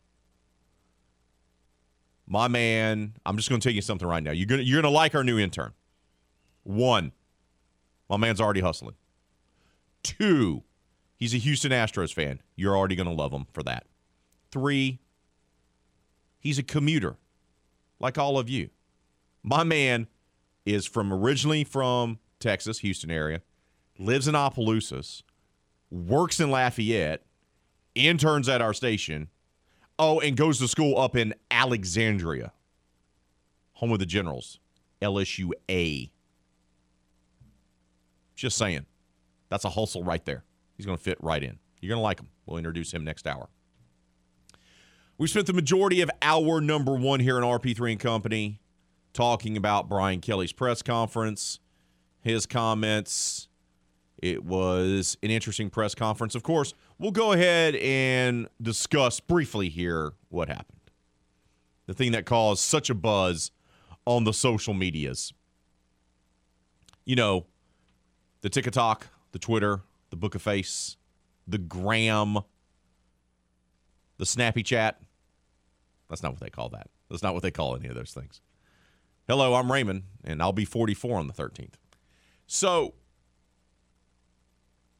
My 2.28 2.50
man, 2.50 3.14
I'm 3.26 3.38
just 3.38 3.48
going 3.48 3.62
to 3.62 3.66
tell 3.66 3.74
you 3.74 3.82
something 3.82 4.10
right 4.10 4.22
now. 4.22 4.32
You're 4.32 4.46
going 4.46 4.68
you're 4.68 4.82
going 4.82 4.92
to 4.92 4.98
like 4.98 5.16
our 5.16 5.24
new 5.24 5.40
intern. 5.40 5.72
One, 6.64 7.14
my 8.10 8.18
man's 8.18 8.42
already 8.42 8.60
hustling. 8.60 8.96
Two, 10.04 10.64
he's 11.20 11.34
a 11.34 11.38
Houston 11.38 11.72
Astros 11.72 12.14
fan. 12.14 12.42
You're 12.56 12.76
already 12.76 12.96
going 12.96 13.08
to 13.10 13.14
love 13.14 13.32
him 13.32 13.46
for 13.52 13.62
that. 13.64 13.86
Three, 14.52 15.00
he's 16.40 16.58
a 16.58 16.64
commuter 16.64 17.18
like 18.00 18.18
all 18.18 18.40
of 18.40 18.50
you. 18.50 18.70
My 19.44 19.64
man 19.64 20.08
is 20.66 20.86
from 20.86 21.14
originally 21.14 21.64
from 21.64 22.20
Texas, 22.40 22.80
Houston 22.80 23.12
area, 23.12 23.42
lives 23.98 24.28
in 24.28 24.36
Opelousas, 24.36 25.24
works 25.92 26.40
in 26.40 26.50
Lafayette, 26.50 27.26
interns 27.96 28.48
at 28.50 28.62
our 28.62 28.74
station. 28.74 29.28
Oh, 30.02 30.22
and 30.22 30.38
goes 30.38 30.60
to 30.60 30.68
school 30.70 30.98
up 30.98 31.18
in 31.18 31.34
Alexandria, 31.52 32.54
home 33.74 33.92
of 33.92 34.00
the 34.00 34.06
Generals, 34.06 34.60
LSU 35.02 35.52
A. 35.70 36.10
Just 38.36 38.58
saying. 38.58 38.86
That's 39.50 39.66
a 39.66 39.70
hustle 39.70 40.06
right 40.06 40.24
there. 40.24 40.46
He's 40.80 40.86
going 40.86 40.98
to 40.98 41.04
fit 41.04 41.18
right 41.20 41.44
in. 41.44 41.60
You're 41.82 41.90
going 41.90 42.00
to 42.00 42.04
like 42.04 42.22
him. 42.22 42.30
We'll 42.46 42.56
introduce 42.56 42.94
him 42.94 43.04
next 43.04 43.28
hour. 43.28 43.50
We 45.18 45.28
spent 45.28 45.46
the 45.46 45.52
majority 45.52 46.00
of 46.00 46.10
hour 46.22 46.62
number 46.62 46.96
one 46.96 47.20
here 47.20 47.38
in 47.38 47.44
RP3 47.44 47.92
and 47.92 48.00
Company 48.00 48.62
talking 49.12 49.58
about 49.58 49.90
Brian 49.90 50.22
Kelly's 50.22 50.54
press 50.54 50.82
conference, 50.82 51.60
his 52.22 52.46
comments. 52.46 53.50
It 54.24 54.46
was 54.46 55.18
an 55.22 55.32
interesting 55.32 55.70
press 55.70 55.94
conference. 55.94 56.34
Of 56.34 56.44
course, 56.44 56.74
we'll 56.98 57.12
go 57.12 57.34
ahead 57.34 57.76
and 57.76 58.48
discuss 58.62 59.20
briefly 59.20 59.68
here 59.68 60.14
what 60.30 60.48
happened. 60.48 60.80
The 61.88 61.94
thing 61.94 62.14
that 62.14 62.26
caused 62.26 62.62
such 62.62 62.90
a 62.90 62.96
buzz 62.96 63.52
on 64.06 64.24
the 64.24 64.32
social 64.32 64.74
medias. 64.74 65.34
You 67.04 67.18
know, 67.18 67.48
the 68.40 68.50
TikTok, 68.50 69.08
the 69.34 69.40
Twitter, 69.40 69.82
the 70.10 70.16
Book 70.16 70.36
of 70.36 70.42
Face, 70.42 70.98
the 71.48 71.58
Gram, 71.58 72.40
the 74.18 74.26
Snappy 74.26 74.64
Chat. 74.64 75.00
That's 76.10 76.24
not 76.24 76.32
what 76.32 76.42
they 76.42 76.50
call 76.50 76.70
that. 76.70 76.90
That's 77.10 77.24
not 77.24 77.34
what 77.34 77.44
they 77.44 77.52
call 77.52 77.76
any 77.76 77.88
of 77.88 77.96
those 77.96 78.12
things. 78.12 78.42
Hello, 79.28 79.54
I'm 79.56 79.72
Raymond, 79.72 80.04
and 80.24 80.42
I'll 80.42 80.54
be 80.54 80.66
44 80.66 81.20
on 81.20 81.28
the 81.28 81.34
13th. 81.34 81.74
So, 82.48 82.96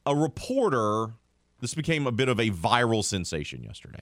a 0.06 0.16
reporter, 0.16 1.14
this 1.62 1.74
became 1.74 2.06
a 2.06 2.12
bit 2.12 2.30
of 2.30 2.40
a 2.40 2.52
viral 2.52 3.04
sensation 3.04 3.64
yesterday. 3.64 4.02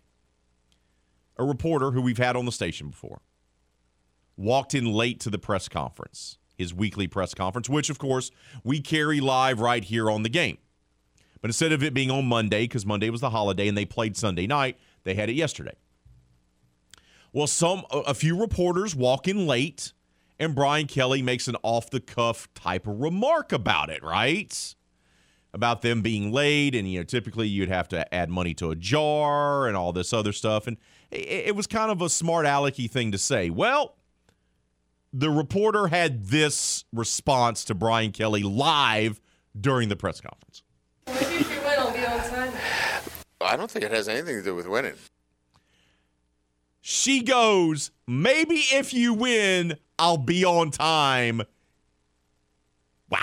A 1.37 1.43
reporter 1.43 1.91
who 1.91 2.01
we've 2.01 2.17
had 2.17 2.35
on 2.35 2.45
the 2.45 2.51
station 2.51 2.89
before 2.89 3.21
walked 4.35 4.75
in 4.75 4.85
late 4.85 5.19
to 5.21 5.29
the 5.29 5.39
press 5.39 5.67
conference, 5.67 6.37
his 6.57 6.73
weekly 6.73 7.07
press 7.07 7.33
conference, 7.33 7.69
which, 7.69 7.89
of 7.89 7.97
course, 7.97 8.31
we 8.63 8.79
carry 8.79 9.19
live 9.19 9.59
right 9.59 9.83
here 9.83 10.09
on 10.11 10.23
the 10.23 10.29
game. 10.29 10.57
But 11.41 11.49
instead 11.49 11.71
of 11.71 11.83
it 11.83 11.93
being 11.93 12.11
on 12.11 12.25
Monday, 12.25 12.63
because 12.63 12.85
Monday 12.85 13.09
was 13.09 13.21
the 13.21 13.29
holiday 13.29 13.67
and 13.67 13.77
they 13.77 13.85
played 13.85 14.17
Sunday 14.17 14.47
night, 14.47 14.77
they 15.03 15.13
had 15.13 15.29
it 15.29 15.33
yesterday. 15.33 15.75
Well, 17.33 17.47
some 17.47 17.83
a 17.91 18.13
few 18.13 18.39
reporters 18.39 18.95
walk 18.95 19.27
in 19.27 19.45
late, 19.45 19.93
and 20.39 20.55
Brian 20.55 20.87
Kelly 20.87 21.21
makes 21.21 21.47
an 21.47 21.55
off 21.61 21.89
the 21.89 21.99
cuff 21.99 22.51
type 22.53 22.87
of 22.87 22.99
remark 22.99 23.51
about 23.51 23.89
it, 23.89 24.03
right? 24.03 24.75
About 25.53 25.81
them 25.81 26.01
being 26.01 26.31
late, 26.31 26.73
and 26.73 26.89
you 26.89 26.99
know, 26.99 27.03
typically 27.03 27.47
you'd 27.47 27.69
have 27.69 27.87
to 27.89 28.13
add 28.13 28.29
money 28.29 28.53
to 28.55 28.71
a 28.71 28.75
jar 28.75 29.67
and 29.67 29.77
all 29.77 29.93
this 29.93 30.13
other 30.13 30.31
stuff, 30.31 30.67
and 30.67 30.77
it, 31.11 31.47
it 31.47 31.55
was 31.55 31.67
kind 31.67 31.91
of 31.91 32.01
a 32.01 32.09
smart 32.09 32.45
alecky 32.45 32.89
thing 32.89 33.11
to 33.11 33.17
say. 33.17 33.49
Well, 33.49 33.95
the 35.13 35.29
reporter 35.29 35.87
had 35.87 36.25
this 36.25 36.85
response 36.93 37.63
to 37.65 37.75
Brian 37.75 38.11
Kelly 38.11 38.43
live 38.43 39.19
during 39.59 39.89
the 39.89 39.95
press 39.95 40.21
conference. 40.21 40.63
Maybe 41.07 41.41
if 41.41 41.53
you 41.53 41.61
win, 41.61 41.79
I'll 41.79 41.93
be 41.93 42.05
on 42.05 42.19
time. 42.29 42.53
I 43.39 43.55
don't 43.55 43.69
think 43.69 43.85
it 43.85 43.91
has 43.91 44.07
anything 44.07 44.35
to 44.35 44.43
do 44.43 44.55
with 44.55 44.67
winning. 44.67 44.95
She 46.81 47.21
goes, 47.21 47.91
maybe 48.07 48.55
if 48.55 48.93
you 48.93 49.13
win, 49.13 49.77
I'll 49.99 50.17
be 50.17 50.45
on 50.45 50.71
time. 50.71 51.41
Wow. 53.09 53.19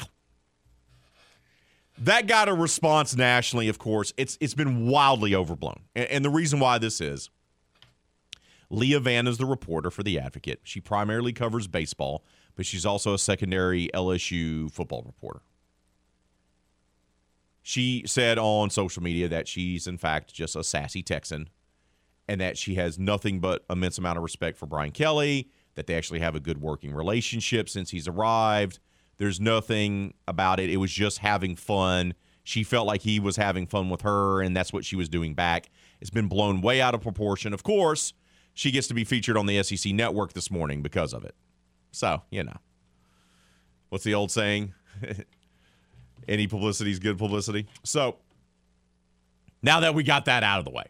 That 1.98 2.26
got 2.26 2.48
a 2.48 2.54
response 2.54 3.16
nationally, 3.16 3.68
of 3.68 3.78
course. 3.78 4.12
It's 4.16 4.36
it's 4.40 4.54
been 4.54 4.86
wildly 4.86 5.34
overblown. 5.34 5.80
And, 5.94 6.08
and 6.08 6.24
the 6.24 6.30
reason 6.30 6.60
why 6.60 6.78
this 6.78 7.00
is 7.00 7.30
Leah 8.70 9.00
Vann 9.00 9.26
is 9.26 9.38
the 9.38 9.46
reporter 9.46 9.90
for 9.90 10.02
The 10.02 10.18
Advocate. 10.18 10.60
She 10.64 10.80
primarily 10.80 11.32
covers 11.32 11.66
baseball, 11.66 12.24
but 12.56 12.66
she's 12.66 12.84
also 12.84 13.14
a 13.14 13.18
secondary 13.18 13.88
LSU 13.94 14.70
football 14.70 15.02
reporter. 15.06 15.40
She 17.66 18.04
said 18.06 18.38
on 18.38 18.68
social 18.68 19.02
media 19.02 19.26
that 19.30 19.48
she's, 19.48 19.86
in 19.86 19.96
fact, 19.96 20.34
just 20.34 20.54
a 20.54 20.62
sassy 20.62 21.02
Texan 21.02 21.48
and 22.28 22.38
that 22.38 22.58
she 22.58 22.74
has 22.74 22.98
nothing 22.98 23.40
but 23.40 23.64
immense 23.70 23.96
amount 23.96 24.18
of 24.18 24.22
respect 24.22 24.58
for 24.58 24.66
Brian 24.66 24.90
Kelly, 24.90 25.48
that 25.74 25.86
they 25.86 25.94
actually 25.94 26.20
have 26.20 26.34
a 26.34 26.40
good 26.40 26.60
working 26.60 26.92
relationship 26.92 27.70
since 27.70 27.88
he's 27.88 28.06
arrived. 28.06 28.80
There's 29.16 29.40
nothing 29.40 30.12
about 30.28 30.60
it. 30.60 30.68
It 30.68 30.76
was 30.76 30.92
just 30.92 31.20
having 31.20 31.56
fun. 31.56 32.12
She 32.42 32.64
felt 32.64 32.86
like 32.86 33.00
he 33.00 33.18
was 33.18 33.36
having 33.36 33.66
fun 33.66 33.88
with 33.88 34.02
her, 34.02 34.42
and 34.42 34.54
that's 34.54 34.70
what 34.70 34.84
she 34.84 34.94
was 34.94 35.08
doing 35.08 35.32
back. 35.32 35.70
It's 36.02 36.10
been 36.10 36.28
blown 36.28 36.60
way 36.60 36.82
out 36.82 36.94
of 36.94 37.00
proportion. 37.00 37.54
Of 37.54 37.62
course, 37.62 38.12
she 38.52 38.72
gets 38.72 38.88
to 38.88 38.94
be 38.94 39.04
featured 39.04 39.38
on 39.38 39.46
the 39.46 39.62
SEC 39.62 39.90
network 39.94 40.34
this 40.34 40.50
morning 40.50 40.82
because 40.82 41.14
of 41.14 41.24
it. 41.24 41.34
So, 41.92 42.20
you 42.28 42.44
know. 42.44 42.58
What's 43.88 44.04
the 44.04 44.12
old 44.12 44.30
saying? 44.30 44.74
Any 46.28 46.46
publicity 46.46 46.90
is 46.90 46.98
good 46.98 47.18
publicity. 47.18 47.66
So, 47.82 48.16
now 49.62 49.80
that 49.80 49.94
we 49.94 50.02
got 50.02 50.26
that 50.26 50.42
out 50.42 50.58
of 50.58 50.64
the 50.64 50.70
way, 50.70 50.84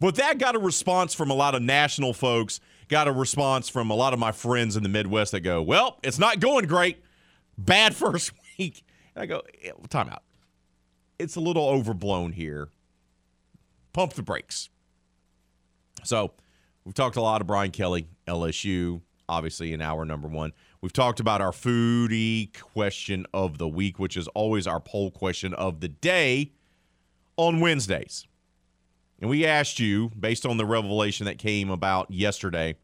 but 0.00 0.16
that 0.16 0.38
got 0.38 0.54
a 0.54 0.58
response 0.58 1.14
from 1.14 1.30
a 1.30 1.34
lot 1.34 1.54
of 1.54 1.62
national 1.62 2.12
folks, 2.12 2.60
got 2.88 3.08
a 3.08 3.12
response 3.12 3.68
from 3.68 3.90
a 3.90 3.94
lot 3.94 4.12
of 4.12 4.18
my 4.18 4.32
friends 4.32 4.76
in 4.76 4.82
the 4.82 4.88
Midwest 4.88 5.32
that 5.32 5.40
go, 5.40 5.62
Well, 5.62 5.98
it's 6.02 6.18
not 6.18 6.40
going 6.40 6.66
great. 6.66 7.02
Bad 7.56 7.94
first 7.96 8.32
week. 8.58 8.84
And 9.14 9.22
I 9.22 9.26
go, 9.26 9.42
eh, 9.62 9.70
Time 9.88 10.08
out. 10.08 10.22
It's 11.18 11.36
a 11.36 11.40
little 11.40 11.68
overblown 11.68 12.32
here. 12.32 12.68
Pump 13.92 14.14
the 14.14 14.22
brakes. 14.22 14.68
So, 16.02 16.32
we've 16.84 16.94
talked 16.94 17.16
a 17.16 17.22
lot 17.22 17.40
of 17.40 17.46
Brian 17.46 17.70
Kelly, 17.70 18.08
LSU, 18.26 19.00
obviously 19.28 19.72
in 19.72 19.80
hour 19.80 20.04
number 20.04 20.28
one. 20.28 20.52
We've 20.84 20.92
talked 20.92 21.18
about 21.18 21.40
our 21.40 21.50
foodie 21.50 22.52
question 22.60 23.24
of 23.32 23.56
the 23.56 23.66
week, 23.66 23.98
which 23.98 24.18
is 24.18 24.28
always 24.28 24.66
our 24.66 24.80
poll 24.80 25.10
question 25.10 25.54
of 25.54 25.80
the 25.80 25.88
day 25.88 26.52
on 27.38 27.60
Wednesdays. 27.60 28.26
And 29.18 29.30
we 29.30 29.46
asked 29.46 29.80
you, 29.80 30.10
based 30.10 30.44
on 30.44 30.58
the 30.58 30.66
revelation 30.66 31.24
that 31.24 31.38
came 31.38 31.70
about 31.70 32.10
yesterday, 32.10 32.76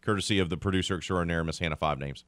courtesy 0.00 0.38
of 0.38 0.48
the 0.48 0.56
producer 0.56 0.96
extraordinaire, 0.96 1.44
Miss 1.44 1.58
Hannah 1.58 1.76
Five 1.76 1.98
Names. 1.98 2.24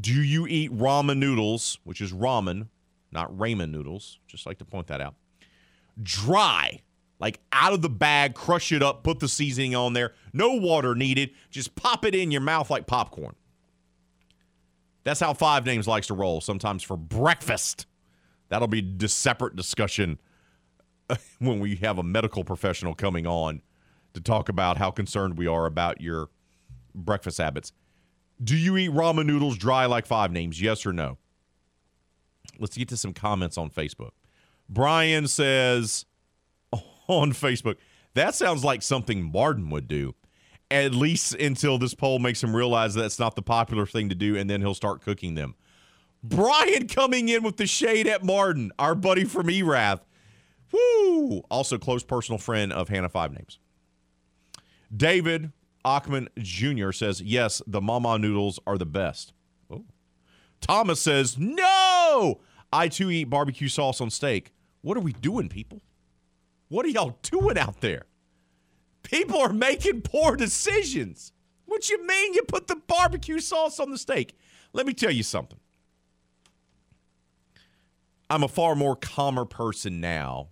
Do 0.00 0.22
you 0.22 0.46
eat 0.46 0.70
ramen 0.70 1.18
noodles, 1.18 1.80
which 1.82 2.00
is 2.00 2.12
ramen, 2.12 2.68
not 3.10 3.36
ramen 3.36 3.72
noodles? 3.72 4.20
Just 4.28 4.46
like 4.46 4.58
to 4.58 4.64
point 4.64 4.86
that 4.86 5.00
out. 5.00 5.16
Dry, 6.00 6.82
like 7.20 7.38
out 7.52 7.74
of 7.74 7.82
the 7.82 7.90
bag, 7.90 8.34
crush 8.34 8.72
it 8.72 8.82
up, 8.82 9.04
put 9.04 9.20
the 9.20 9.28
seasoning 9.28 9.76
on 9.76 9.92
there. 9.92 10.14
No 10.32 10.54
water 10.54 10.94
needed. 10.94 11.30
Just 11.50 11.74
pop 11.76 12.04
it 12.04 12.14
in 12.14 12.30
your 12.30 12.40
mouth 12.40 12.70
like 12.70 12.86
popcorn. 12.86 13.36
That's 15.04 15.20
how 15.20 15.34
Five 15.34 15.64
Names 15.64 15.86
likes 15.86 16.06
to 16.08 16.14
roll, 16.14 16.40
sometimes 16.40 16.82
for 16.82 16.96
breakfast. 16.96 17.86
That'll 18.48 18.68
be 18.68 18.96
a 19.02 19.08
separate 19.08 19.54
discussion 19.54 20.18
when 21.38 21.60
we 21.60 21.76
have 21.76 21.98
a 21.98 22.02
medical 22.02 22.42
professional 22.42 22.94
coming 22.94 23.26
on 23.26 23.62
to 24.14 24.20
talk 24.20 24.48
about 24.48 24.78
how 24.78 24.90
concerned 24.90 25.38
we 25.38 25.46
are 25.46 25.66
about 25.66 26.00
your 26.00 26.30
breakfast 26.94 27.38
habits. 27.38 27.72
Do 28.42 28.56
you 28.56 28.76
eat 28.76 28.90
ramen 28.90 29.26
noodles 29.26 29.58
dry 29.58 29.86
like 29.86 30.06
Five 30.06 30.32
Names? 30.32 30.60
Yes 30.60 30.86
or 30.86 30.92
no? 30.92 31.18
Let's 32.58 32.76
get 32.76 32.88
to 32.88 32.96
some 32.96 33.12
comments 33.12 33.58
on 33.58 33.70
Facebook. 33.70 34.10
Brian 34.68 35.28
says 35.28 36.06
on 37.10 37.32
Facebook, 37.32 37.76
that 38.14 38.34
sounds 38.34 38.64
like 38.64 38.82
something 38.82 39.30
Martin 39.30 39.70
would 39.70 39.88
do. 39.88 40.14
At 40.70 40.94
least 40.94 41.34
until 41.34 41.78
this 41.78 41.94
poll 41.94 42.20
makes 42.20 42.42
him 42.42 42.54
realize 42.54 42.94
that's 42.94 43.18
not 43.18 43.34
the 43.34 43.42
popular 43.42 43.86
thing 43.86 44.08
to 44.08 44.14
do, 44.14 44.36
and 44.36 44.48
then 44.48 44.60
he'll 44.60 44.74
start 44.74 45.02
cooking 45.02 45.34
them. 45.34 45.56
Brian 46.22 46.86
coming 46.86 47.28
in 47.28 47.42
with 47.42 47.56
the 47.56 47.66
shade 47.66 48.06
at 48.06 48.22
Martin, 48.22 48.70
our 48.78 48.94
buddy 48.94 49.24
from 49.24 49.50
Erath. 49.50 50.04
Woo! 50.72 51.40
Also, 51.50 51.78
close 51.78 52.04
personal 52.04 52.38
friend 52.38 52.72
of 52.72 52.88
Hannah 52.88 53.08
Five 53.08 53.32
Names. 53.32 53.58
David 54.94 55.52
Achman 55.84 56.28
Jr. 56.38 56.92
says, 56.92 57.20
Yes, 57.20 57.62
the 57.66 57.80
mama 57.80 58.18
noodles 58.18 58.60
are 58.66 58.78
the 58.78 58.86
best. 58.86 59.32
Oh. 59.70 59.84
Thomas 60.60 61.00
says, 61.00 61.38
No! 61.38 62.40
I 62.72 62.88
too 62.88 63.10
eat 63.10 63.24
barbecue 63.24 63.68
sauce 63.68 64.00
on 64.00 64.10
steak. 64.10 64.52
What 64.82 64.96
are 64.96 65.00
we 65.00 65.12
doing, 65.12 65.48
people? 65.48 65.82
What 66.70 66.86
are 66.86 66.88
y'all 66.88 67.18
doing 67.22 67.58
out 67.58 67.80
there? 67.80 68.06
People 69.02 69.38
are 69.38 69.52
making 69.52 70.02
poor 70.02 70.36
decisions. 70.36 71.32
What 71.66 71.90
you 71.90 72.06
mean 72.06 72.32
you 72.32 72.44
put 72.44 72.68
the 72.68 72.76
barbecue 72.76 73.40
sauce 73.40 73.80
on 73.80 73.90
the 73.90 73.98
steak? 73.98 74.38
Let 74.72 74.86
me 74.86 74.94
tell 74.94 75.10
you 75.10 75.24
something. 75.24 75.58
I'm 78.30 78.44
a 78.44 78.48
far 78.48 78.76
more 78.76 78.94
calmer 78.94 79.44
person 79.44 80.00
now 80.00 80.50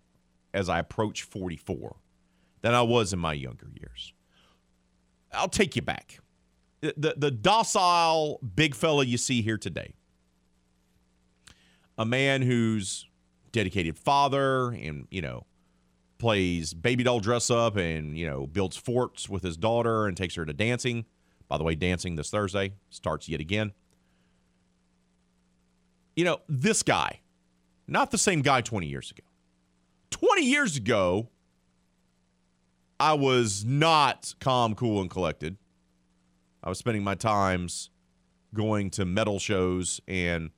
as 0.53 0.69
I 0.69 0.81
approach 0.81 1.23
44 1.23 1.97
than 2.63 2.75
I 2.75 2.83
was 2.83 3.13
in 3.13 3.21
my 3.21 3.33
younger 3.33 3.69
years. 3.73 4.13
I'll 5.33 5.49
take 5.49 5.77
you 5.77 5.83
back. 5.83 6.19
The, 6.81 7.15
the, 7.17 7.31
docile 7.31 8.41
big 8.55 8.75
fella 8.75 9.05
you 9.05 9.19
see 9.19 9.43
here 9.43 9.59
today, 9.59 9.95
a 11.97 12.05
man 12.05 12.43
who's 12.43 13.07
dedicated 13.53 13.99
father 13.99 14.71
and, 14.71 15.07
you 15.11 15.21
know, 15.21 15.45
plays 16.19 16.75
baby 16.75 17.05
doll 17.05 17.21
dress 17.21 17.51
up 17.51 17.77
and, 17.77 18.19
you 18.19 18.27
know, 18.27 18.47
builds 18.47 18.77
forts 18.77 19.29
with 19.29 19.43
his 19.43 19.57
daughter 19.57 20.07
and 20.07 20.17
takes 20.17 20.35
her 20.35 20.45
to 20.45 20.53
dancing. 20.53 21.05
By 21.49 21.59
the 21.59 21.65
way, 21.65 21.75
dancing 21.75 22.17
this 22.17 22.31
Thursday 22.31 22.75
starts 22.91 23.29
yet 23.29 23.41
again. 23.41 23.73
You 26.17 26.25
know, 26.25 26.41
this 26.49 26.83
guy, 26.83 27.21
not 27.87 28.11
the 28.11 28.19
same 28.19 28.43
guy 28.43 28.61
20 28.61 28.87
years 28.87 29.11
ago. 29.11 29.23
20 30.11 30.45
years 30.45 30.77
ago, 30.77 31.29
I 33.01 33.15
was 33.15 33.65
not 33.65 34.35
calm, 34.41 34.75
cool, 34.75 35.01
and 35.01 35.09
collected. 35.09 35.57
I 36.63 36.69
was 36.69 36.79
spending 36.79 37.05
my 37.05 37.15
times 37.15 37.91
going 38.53 38.91
to 38.91 39.05
metal 39.05 39.39
shows 39.39 40.01
and, 40.09 40.51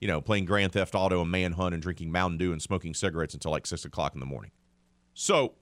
you 0.00 0.08
know, 0.08 0.20
playing 0.20 0.46
Grand 0.46 0.72
Theft 0.72 0.94
Auto 0.94 1.22
and 1.22 1.30
Manhunt 1.30 1.74
and 1.74 1.82
drinking 1.82 2.10
Mountain 2.10 2.38
Dew 2.38 2.52
and 2.52 2.60
smoking 2.60 2.94
cigarettes 2.94 3.34
until 3.34 3.52
like 3.52 3.66
six 3.66 3.84
o'clock 3.84 4.14
in 4.14 4.20
the 4.20 4.26
morning. 4.26 4.50
So, 5.14 5.54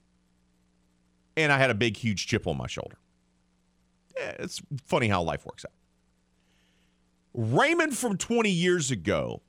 and 1.37 1.53
I 1.53 1.59
had 1.59 1.71
a 1.71 1.75
big, 1.75 1.97
huge 1.97 2.27
chip 2.27 2.47
on 2.47 2.57
my 2.57 2.67
shoulder. 2.67 2.99
Yeah, 4.17 4.35
it's 4.39 4.61
funny 4.87 5.09
how 5.09 5.23
life 5.23 5.47
works 5.47 5.65
out. 5.65 5.73
Raymond 7.35 7.97
from 7.97 8.19
20 8.19 8.51
years 8.51 8.91
ago, 8.91 9.43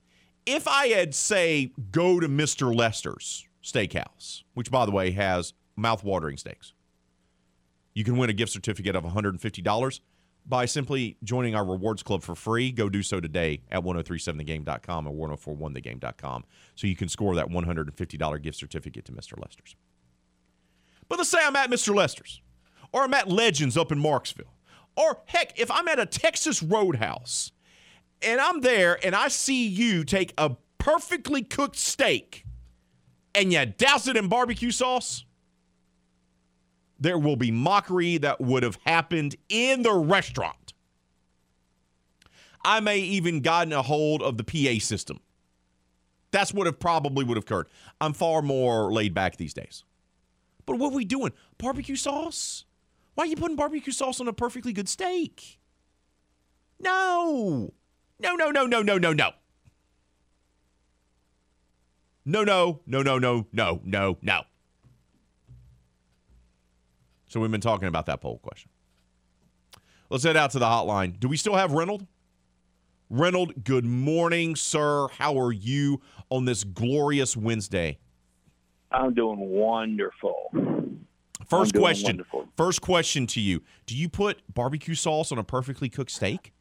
if 0.46 0.68
I 0.68 0.88
had, 0.88 1.16
say, 1.16 1.72
go 1.92 2.20
to 2.20 2.28
Mr. 2.28 2.74
Lester's 2.74 3.48
Steakhouse, 3.64 4.44
which, 4.54 4.72
by 4.72 4.86
the 4.86 4.92
way, 4.92 5.12
has 5.12 5.54
mouth-watering 5.76 6.38
steaks. 6.38 6.74
You 7.94 8.04
can 8.04 8.18
win 8.18 8.30
a 8.30 8.34
gift 8.34 8.52
certificate 8.52 8.96
of 8.96 9.04
$150 9.04 10.00
by 10.46 10.66
simply 10.66 11.18
joining 11.24 11.56
our 11.56 11.66
rewards 11.66 12.04
club 12.04 12.24
for 12.24 12.36
free. 12.36 12.72
Go 12.72 12.90
do 12.90 13.04
so 13.04 13.20
today 13.20 13.62
at 13.72 13.84
1037thegame.com 13.84 15.08
or 15.08 15.38
1041thegame.com 15.38 16.44
so 16.76 16.88
you 16.88 16.96
can 16.96 17.08
score 17.08 17.36
that 17.36 17.48
$150 17.48 18.42
gift 18.42 18.58
certificate 18.58 19.06
to 19.06 19.12
Mr. 19.12 19.40
Lester's. 19.40 19.76
But 21.14 21.20
let's 21.20 21.30
say 21.30 21.38
I'm 21.44 21.56
at 21.56 21.70
Mr. 21.70 21.94
Lester's 21.94 22.42
or 22.92 23.04
I'm 23.04 23.14
at 23.14 23.30
Legends 23.30 23.78
up 23.78 23.92
in 23.92 24.00
Marksville. 24.00 24.50
Or 24.96 25.22
heck, 25.28 25.60
if 25.60 25.70
I'm 25.70 25.88
at 25.88 26.00
a 26.00 26.08
Texas 26.08 26.64
Roadhouse 26.64 27.52
and 28.24 28.42
I'm 28.42 28.62
there 28.62 28.98
and 29.06 29.16
I 29.16 29.28
see 29.28 29.68
you 29.68 30.06
take 30.06 30.34
a 30.40 30.56
perfectly 30.80 31.44
cooked 31.44 31.76
steak 31.76 32.46
and 33.36 33.54
you 33.54 33.64
douse 33.64 34.08
it 34.08 34.18
in 34.18 34.28
barbecue 34.28 34.72
sauce, 34.72 35.24
there 37.00 37.20
will 37.20 37.36
be 37.36 37.52
mockery 37.52 38.18
that 38.18 38.42
would 38.42 38.64
have 38.64 38.80
happened 38.84 39.36
in 39.50 39.84
the 39.84 39.94
restaurant. 39.94 40.74
I 42.66 42.80
may 42.80 42.98
even 42.98 43.42
gotten 43.42 43.72
a 43.72 43.84
hold 43.84 44.24
of 44.24 44.38
the 44.38 44.44
PA 44.44 44.84
system. 44.84 45.20
That's 46.32 46.52
what 46.56 46.66
have 46.66 46.80
probably 46.80 47.24
would 47.24 47.38
have 47.38 47.44
occurred. 47.44 47.68
I'm 48.02 48.14
far 48.14 48.42
more 48.42 48.92
laid 48.92 49.14
back 49.14 49.38
these 49.38 49.54
days. 49.54 49.84
But 50.66 50.78
what 50.78 50.94
are 50.94 50.96
we 50.96 51.06
doing? 51.06 51.34
Barbecue 51.58 51.96
sauce? 51.96 52.66
Why 53.16 53.26
are 53.26 53.28
you 53.28 53.36
putting 53.36 53.56
barbecue 53.56 53.94
sauce 53.94 54.20
on 54.20 54.28
a 54.28 54.34
perfectly 54.34 54.74
good 54.74 54.90
steak? 54.90 55.60
No. 56.80 57.74
No, 58.20 58.36
no, 58.36 58.52
no, 58.52 58.66
no, 58.66 58.82
no, 58.82 58.98
no, 58.98 59.14
no. 59.14 59.32
No, 62.26 62.44
no, 62.44 62.80
no, 62.86 63.02
no, 63.02 63.18
no, 63.20 63.48
no, 63.52 63.82
no, 63.84 64.18
no. 64.22 64.42
So 67.28 67.40
we've 67.40 67.52
been 67.52 67.62
talking 67.62 67.88
about 67.88 68.06
that 68.06 68.22
poll 68.22 68.38
question. 68.40 68.70
Let's 70.10 70.24
head 70.24 70.38
out 70.38 70.52
to 70.52 70.60
the 70.60 70.66
hotline. 70.66 71.20
Do 71.20 71.28
we 71.28 71.38
still 71.38 71.56
have 71.56 71.74
Reynold? 71.74 72.06
Reynold, 73.10 73.64
good 73.64 73.86
morning, 73.86 74.56
sir. 74.56 75.08
How 75.18 75.38
are 75.40 75.52
you 75.52 76.02
on 76.30 76.46
this 76.46 76.64
glorious 76.64 77.36
Wednesday? 77.36 77.98
I'm 78.94 79.14
doing 79.14 79.40
wonderful. 79.40 80.50
First 81.48 81.74
doing 81.74 81.84
question. 81.84 82.18
wonderful. 82.18 82.48
First 82.56 82.82
question 82.82 83.28
to 83.28 83.42
you. 83.42 83.62
Do 83.86 83.98
you 83.98 84.08
put 84.08 84.42
barbecue 84.54 84.96
sauce 84.96 85.32
on 85.32 85.38
a 85.38 85.44
perfectly 85.44 85.90
cooked 85.90 86.12
steak? 86.12 86.54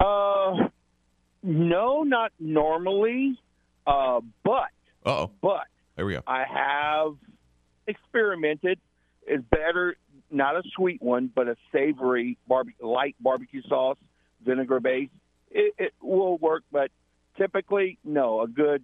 Uh, 0.00 0.68
no, 1.42 2.02
not 2.02 2.32
normally. 2.38 3.38
Uh, 3.86 4.20
but 4.42 4.68
Uh-oh. 5.04 5.30
but 5.40 5.62
There 5.94 6.04
we 6.04 6.14
go. 6.14 6.22
I 6.26 6.44
have 6.44 7.14
experimented. 7.86 8.80
It's 9.26 9.44
better 9.50 9.96
not 10.30 10.56
a 10.56 10.62
sweet 10.74 11.00
one, 11.00 11.30
but 11.32 11.48
a 11.48 11.56
savory 11.72 12.36
barbecue, 12.48 12.86
light 12.86 13.14
barbecue 13.20 13.62
sauce, 13.68 13.96
vinegar 14.44 14.80
base. 14.80 15.08
It, 15.50 15.74
it 15.78 15.92
will 16.02 16.36
work, 16.38 16.64
but 16.72 16.90
typically, 17.38 17.98
no. 18.04 18.42
A 18.42 18.48
good 18.48 18.82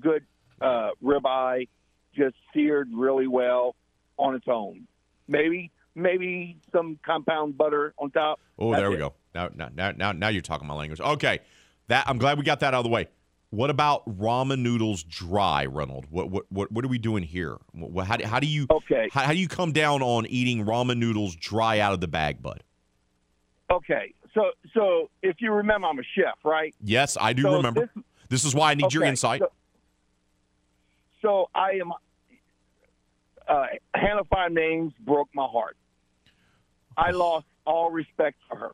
good 0.00 0.24
uh, 0.64 0.90
ribeye, 1.02 1.68
just 2.14 2.34
seared 2.52 2.88
really 2.94 3.26
well 3.26 3.74
on 4.16 4.34
its 4.34 4.46
own. 4.48 4.86
Maybe 5.28 5.70
maybe 5.94 6.56
some 6.72 6.98
compound 7.04 7.56
butter 7.56 7.94
on 7.98 8.10
top. 8.10 8.40
Oh, 8.58 8.74
there 8.74 8.90
we 8.90 8.96
it. 8.96 8.98
go. 9.00 9.14
Now, 9.34 9.48
now, 9.54 9.68
now, 9.74 9.90
now, 9.92 10.12
now 10.12 10.28
you're 10.28 10.42
talking 10.42 10.66
my 10.66 10.74
language. 10.74 11.00
Okay, 11.00 11.40
that 11.88 12.08
I'm 12.08 12.18
glad 12.18 12.38
we 12.38 12.44
got 12.44 12.60
that 12.60 12.74
out 12.74 12.78
of 12.78 12.84
the 12.84 12.90
way. 12.90 13.08
What 13.50 13.70
about 13.70 14.18
ramen 14.18 14.60
noodles 14.60 15.02
dry, 15.04 15.66
Reynolds? 15.66 16.08
What 16.10 16.28
what 16.30 16.44
what, 16.50 16.72
what 16.72 16.84
are 16.84 16.88
we 16.88 16.98
doing 16.98 17.22
here? 17.22 17.56
What, 17.72 18.06
how, 18.06 18.16
do- 18.16 18.26
how 18.26 18.40
do 18.40 18.46
you 18.48 18.66
Okay. 18.70 19.08
How, 19.12 19.22
how 19.26 19.32
do 19.32 19.38
you 19.38 19.48
come 19.48 19.72
down 19.72 20.02
on 20.02 20.26
eating 20.26 20.64
ramen 20.66 20.98
noodles 20.98 21.36
dry 21.36 21.78
out 21.78 21.92
of 21.92 22.00
the 22.00 22.08
bag, 22.08 22.42
bud? 22.42 22.62
Okay, 23.70 24.12
so 24.34 24.50
so 24.74 25.08
if 25.22 25.36
you 25.40 25.52
remember, 25.52 25.86
I'm 25.88 25.98
a 25.98 26.02
chef, 26.16 26.34
right? 26.44 26.74
Yes, 26.82 27.16
I 27.20 27.32
do 27.32 27.42
So 27.42 27.56
remember. 27.56 27.80
This, 27.94 28.04
this- 28.28 28.44
is 28.44 28.54
why 28.54 28.72
I 28.72 28.74
need 28.74 28.92
your 28.92 29.04
insight. 29.04 29.40
So, 29.40 29.50
so 31.24 31.48
I 31.54 31.70
am. 31.80 31.90
Uh, 33.48 33.66
Hannah 33.94 34.24
Five 34.30 34.52
Names 34.52 34.92
broke 35.00 35.28
my 35.34 35.46
heart. 35.46 35.76
I 36.96 37.10
lost 37.10 37.46
all 37.66 37.90
respect 37.90 38.36
for 38.48 38.56
her. 38.56 38.70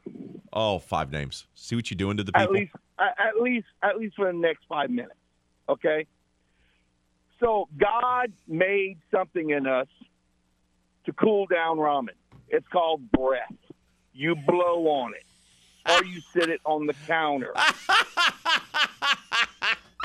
oh, 0.53 0.79
five 0.79 1.11
names. 1.13 1.47
See 1.55 1.77
what 1.77 1.91
you're 1.91 1.97
doing 1.97 2.17
to 2.17 2.25
the 2.25 2.33
people. 2.33 2.43
At 2.43 2.53
least, 2.53 2.73
at 2.99 3.41
least, 3.41 3.67
at 3.83 3.99
least 3.99 4.17
for 4.17 4.27
the 4.27 4.37
next 4.37 4.65
five 4.69 4.91
minutes. 4.91 5.15
Okay. 5.69 6.07
So 7.39 7.69
God 7.79 8.33
made 8.47 8.99
something 9.11 9.51
in 9.51 9.67
us 9.67 9.89
to 11.07 11.13
cool 11.13 11.47
down 11.47 11.79
ramen. 11.79 12.11
It's 12.49 12.67
called 12.69 13.11
breath. 13.13 13.55
You 14.13 14.35
blow 14.35 14.87
on 14.89 15.13
it, 15.15 15.91
or 15.91 16.05
you 16.05 16.21
sit 16.33 16.51
it 16.51 16.61
on 16.65 16.87
the 16.87 16.95
counter. 17.07 17.55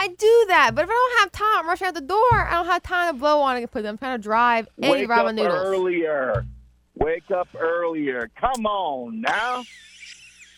I 0.06 0.10
do 0.10 0.46
that, 0.50 0.72
but 0.76 0.84
if 0.84 0.90
I 0.90 0.94
don't 0.94 1.20
have 1.20 1.32
time, 1.32 1.60
I'm 1.64 1.68
rushing 1.68 1.88
out 1.88 1.96
the 1.96 2.02
door. 2.02 2.34
I 2.34 2.52
don't 2.54 2.68
have 2.68 2.84
time 2.84 3.14
to 3.14 3.20
blow 3.20 3.42
on 3.42 3.58
it 3.58 3.62
and 3.62 3.72
put 3.72 3.82
them. 3.84 3.94
I'm 3.94 3.98
trying 3.98 4.18
to 4.20 4.22
drive 4.24 4.68
any 4.82 4.92
Wake 4.92 5.10
ramen 5.10 5.30
up 5.30 5.36
noodles. 5.36 5.54
earlier. 5.66 6.46
Wake 6.96 7.32
up 7.32 7.48
earlier. 7.58 8.30
Come 8.40 8.66
on 8.68 9.22
now. 9.22 9.64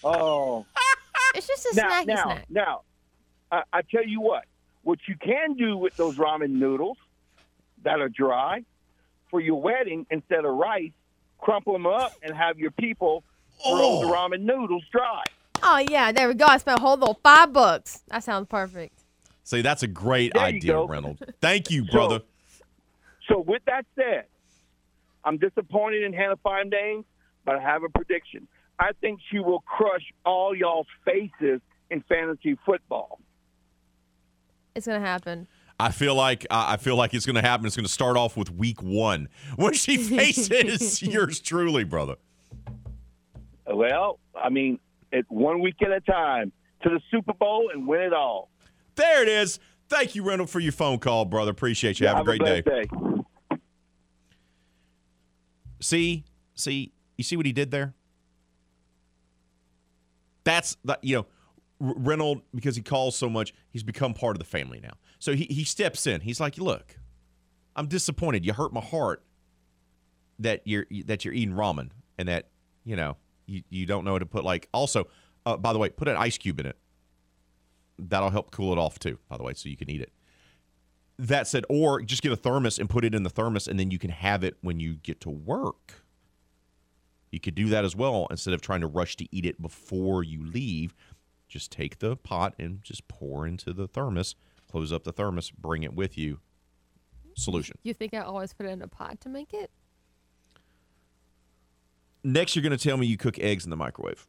Oh, 0.04 0.66
It's 1.36 1.48
just 1.48 1.66
a 1.66 1.76
now, 1.76 1.90
snacky 1.90 2.08
now, 2.08 2.24
snack. 2.24 2.46
now. 2.50 2.82
I, 3.52 3.64
I 3.72 3.82
tell 3.84 4.06
you 4.06 4.22
what. 4.22 4.46
What 4.84 5.00
you 5.08 5.16
can 5.18 5.54
do 5.56 5.78
with 5.78 5.96
those 5.98 6.16
ramen 6.18 6.52
noodles 6.52 6.98
that 7.84 8.00
are 8.02 8.10
dry 8.10 8.64
for 9.30 9.40
your 9.42 9.62
wedding, 9.62 10.06
instead 10.10 10.46
of 10.46 10.56
rice, 10.56 10.92
crumple 11.40 11.74
them 11.74 11.86
up 11.86 12.14
and 12.22 12.36
have 12.36 12.58
your 12.60 12.72
people 12.72 13.24
throw 13.64 14.02
the 14.02 14.08
Oh. 14.08 14.12
ramen 14.14 14.42
noodles 14.42 14.84
dry. 14.92 15.24
Oh 15.64 15.84
yeah, 15.90 16.12
there 16.12 16.28
we 16.28 16.34
go. 16.36 16.46
I 16.46 16.58
spent 16.58 16.80
a 16.80 16.82
whole 16.82 16.98
little 16.98 17.20
five 17.24 17.52
bucks. 17.54 18.04
That 18.10 18.24
sounds 18.24 18.48
perfect. 18.48 18.97
See, 19.48 19.62
that's 19.62 19.82
a 19.82 19.88
great 19.88 20.34
There 20.34 20.44
idea, 20.44 20.74
go. 20.74 20.88
Reynolds. 20.88 21.22
Thank 21.40 21.72
you, 21.72 21.86
brother. 21.86 22.20
So 23.30 23.40
with 23.40 23.62
that 23.66 23.86
said, 23.96 24.26
I'm 25.24 25.38
disappointed 25.38 26.04
in 26.04 26.12
Hannah 26.12 26.36
Five 26.44 26.68
Names, 26.68 27.06
but 27.46 27.56
I 27.56 27.62
have 27.62 27.84
a 27.84 27.88
prediction. 27.88 28.50
I 28.78 28.90
think 29.00 29.22
she 29.32 29.40
will 29.40 29.62
crush 29.62 30.04
all 30.26 30.54
y'all's 30.54 30.88
faces 31.06 31.62
in 31.90 32.04
fantasy 32.10 32.58
football. 32.66 33.22
It's 34.76 34.86
gonna 34.86 35.00
happen. 35.00 35.48
I 35.80 35.92
feel 35.92 36.14
like 36.16 36.46
I 36.52 36.74
I 36.74 36.78
feel 36.78 36.98
like 36.98 37.14
it's 37.14 37.26
going 37.26 37.36
to 37.38 37.42
happen. 37.42 37.66
It's 37.66 37.78
going 37.78 37.86
to 37.86 37.92
start 37.92 38.18
off 38.18 38.36
with 38.36 38.52
week 38.52 38.84
one 38.84 39.30
when 39.56 39.72
she 39.74 39.96
faces 40.18 41.02
yours 41.02 41.40
truly, 41.40 41.86
brother. 41.86 42.16
Well, 43.66 44.20
I 44.36 44.50
mean, 44.50 44.80
it 45.14 45.26
one 45.30 45.62
week 45.62 45.76
at 45.82 45.92
a 45.92 46.02
time 46.02 46.52
to 46.84 46.90
the 46.90 47.00
Super 47.12 47.34
Bowl 47.34 47.70
and 47.74 47.88
win 47.88 48.02
it 48.02 48.14
all. 48.14 48.50
There 48.98 49.24
it 49.24 49.30
is. 49.30 49.60
Thank 49.90 50.16
you, 50.16 50.24
Reynolds, 50.24 50.52
for 50.52 50.60
your 50.60 50.74
phone 50.74 51.00
call, 51.00 51.24
brother. 51.24 51.52
Appreciate 51.52 52.00
you. 52.00 52.08
Have, 52.08 52.20
a 52.20 52.24
great 52.24 52.44
day. 52.44 52.62
day. 52.62 52.88
See, 55.80 56.26
see, 56.56 56.92
you 57.16 57.24
see 57.24 57.38
what 57.38 57.46
he 57.46 57.54
did 57.54 57.72
there? 57.72 57.94
That's 60.44 60.76
the 60.84 60.98
you 61.02 61.18
know, 61.18 61.26
Reynolds 61.80 62.42
because 62.54 62.76
he 62.76 62.82
calls 62.82 63.16
so 63.16 63.30
much, 63.30 63.54
he's 63.70 63.84
become 63.84 64.14
part 64.14 64.36
of 64.36 64.40
the 64.40 64.46
family 64.46 64.80
now. 64.82 64.94
So 65.20 65.34
he 65.34 65.46
he 65.46 65.64
steps 65.64 66.08
in. 66.08 66.22
He's 66.22 66.40
like, 66.40 66.58
"Look, 66.58 66.98
I'm 67.76 67.88
disappointed. 67.88 68.46
You 68.46 68.54
hurt 68.54 68.74
my 68.74 68.82
heart 68.82 69.24
that 70.40 70.62
you're 70.66 70.86
that 71.06 71.24
you're 71.24 71.34
eating 71.34 71.54
ramen 71.54 71.90
and 72.18 72.28
that 72.28 72.50
you 72.84 72.96
know 72.96 73.18
you, 73.46 73.62
you 73.70 73.86
don't 73.86 74.04
know 74.04 74.14
how 74.14 74.20
to 74.20 74.26
put 74.26 74.44
like 74.44 74.68
also 74.74 75.08
uh, 75.46 75.58
by 75.58 75.74
the 75.74 75.80
way 75.80 75.90
put 75.90 76.08
an 76.08 76.18
ice 76.18 76.38
cube 76.38 76.60
in 76.60 76.66
it 76.66 76.78
that'll 78.00 78.30
help 78.30 78.52
cool 78.52 78.72
it 78.72 78.78
off 78.78 79.00
too 79.00 79.18
by 79.30 79.38
the 79.38 79.44
way 79.44 79.54
so 79.54 79.70
you 79.70 79.78
can 79.78 79.90
eat 79.90 80.02
it. 80.02 80.12
That 81.20 81.48
said 81.48 81.66
or 81.70 82.02
just 82.02 82.22
get 82.22 82.32
a 82.32 82.36
thermos 82.36 82.78
and 82.78 82.90
put 82.90 83.04
it 83.04 83.16
in 83.16 83.24
the 83.24 83.30
thermos 83.30 83.68
and 83.68 83.80
then 83.80 83.92
you 83.92 84.00
can 84.00 84.12
have 84.12 84.44
it 84.44 84.56
when 84.62 84.80
you 84.80 84.96
get 84.96 85.20
to 85.22 85.30
work. 85.30 86.04
You 87.32 87.40
could 87.40 87.56
do 87.56 87.70
that 87.70 87.84
as 87.84 87.96
well. 87.96 88.28
Instead 88.30 88.54
of 88.54 88.62
trying 88.62 88.82
to 88.82 88.88
rush 88.88 89.16
to 89.18 89.28
eat 89.36 89.46
it 89.46 89.62
before 89.62 90.24
you 90.24 90.46
leave 90.46 90.94
just 91.48 91.72
take 91.72 92.00
the 92.00 92.16
pot 92.18 92.54
and 92.60 92.84
just 92.84 93.08
pour 93.08 93.48
into 93.48 93.72
the 93.72 93.88
thermos 93.88 94.36
close 94.70 94.92
up 94.92 95.06
the 95.06 95.14
thermos 95.14 95.50
bring 95.52 95.84
it 95.84 95.94
with 95.94 96.18
you. 96.18 96.40
Solution. 97.36 97.78
You 97.84 97.94
think 97.94 98.14
I 98.14 98.20
always 98.20 98.52
put 98.52 98.66
it 98.66 98.70
in 98.70 98.82
a 98.82 98.88
pot 98.88 99.22
to 99.22 99.30
make 99.30 99.54
it? 99.54 99.72
next 102.24 102.56
you're 102.56 102.64
going 102.64 102.78
to 102.78 102.84
tell 102.84 102.98
me 102.98 103.08
you 103.08 103.18
cook 103.18 103.40
eggs 103.40 103.64
in 103.64 103.70
the 103.70 103.78
microwave 103.78 104.28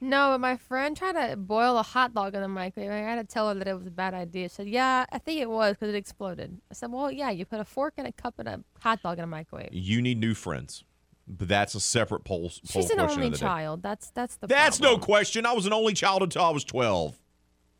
No, 0.00 0.30
but 0.32 0.40
my 0.40 0.56
friend 0.56 0.96
tried 0.96 1.30
to 1.30 1.36
boil 1.36 1.78
a 1.78 1.82
hot 1.82 2.14
dog 2.14 2.34
in 2.34 2.42
the 2.42 2.48
microwave. 2.48 2.90
I 2.90 2.96
had 2.96 3.16
to 3.16 3.24
tell 3.32 3.48
her 3.48 3.54
that 3.54 3.68
it 3.68 3.74
was 3.74 3.86
a 3.86 3.90
bad 3.90 4.14
idea. 4.14 4.48
She 4.48 4.54
said, 4.54 4.68
"Yeah, 4.68 5.06
I 5.10 5.18
think 5.18 5.40
it 5.40 5.48
was 5.48 5.74
because 5.74 5.88
it 5.88 5.96
exploded." 5.96 6.60
I 6.70 6.74
said, 6.74 6.92
"Well, 6.92 7.10
yeah, 7.10 7.30
you 7.30 7.44
put 7.44 7.60
a 7.60 7.64
fork 7.64 7.94
and 7.96 8.06
a 8.06 8.12
cup 8.12 8.34
and 8.38 8.48
a 8.48 8.60
hot 8.80 9.02
dog 9.02 9.18
in 9.18 9.24
a 9.24 9.26
microwave." 9.26 9.70
you 9.72 10.02
need 10.02 10.18
new 10.18 10.34
friends 10.34 10.84
but 11.26 11.48
that's 11.48 11.74
a 11.74 11.80
separate 11.80 12.24
poll, 12.24 12.42
poll 12.42 12.50
She's 12.82 12.90
an 12.90 12.98
question 12.98 13.18
only 13.18 13.26
of 13.28 13.32
the 13.32 13.38
day. 13.38 13.46
child. 13.46 13.82
That's 13.82 14.10
that's 14.10 14.36
the. 14.36 14.46
That's 14.46 14.80
no 14.80 14.98
question. 14.98 15.46
I 15.46 15.52
was 15.52 15.66
an 15.66 15.72
only 15.72 15.94
child 15.94 16.22
until 16.22 16.42
I 16.44 16.50
was 16.50 16.64
12. 16.64 17.18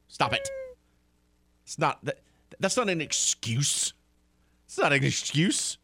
Stop 0.08 0.32
it. 0.32 0.48
It's 1.64 1.78
not 1.78 2.04
that 2.04 2.20
that's 2.58 2.76
not 2.76 2.88
an 2.88 3.00
excuse. 3.00 3.92
It's 4.66 4.78
not 4.78 4.92
an 4.92 5.04
excuse. 5.04 5.78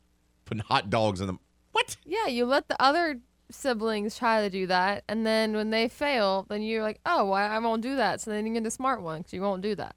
Putting 0.44 0.62
hot 0.62 0.90
dogs 0.90 1.20
in 1.20 1.26
the 1.26 1.38
What? 1.72 1.96
Yeah, 2.04 2.26
you 2.26 2.46
let 2.46 2.68
the 2.68 2.80
other 2.82 3.20
siblings 3.54 4.16
try 4.16 4.42
to 4.42 4.50
do 4.50 4.66
that, 4.66 5.04
and 5.08 5.26
then 5.26 5.54
when 5.54 5.70
they 5.70 5.88
fail, 5.88 6.46
then 6.48 6.62
you're 6.62 6.82
like, 6.82 7.00
"Oh, 7.06 7.26
well, 7.26 7.34
I 7.34 7.58
won't 7.58 7.82
do 7.82 7.96
that." 7.96 8.20
So 8.20 8.30
then 8.30 8.46
you're 8.46 8.62
the 8.62 8.70
smart 8.70 9.02
one 9.02 9.18
because 9.18 9.32
you 9.32 9.42
won't 9.42 9.62
do 9.62 9.74
that. 9.76 9.96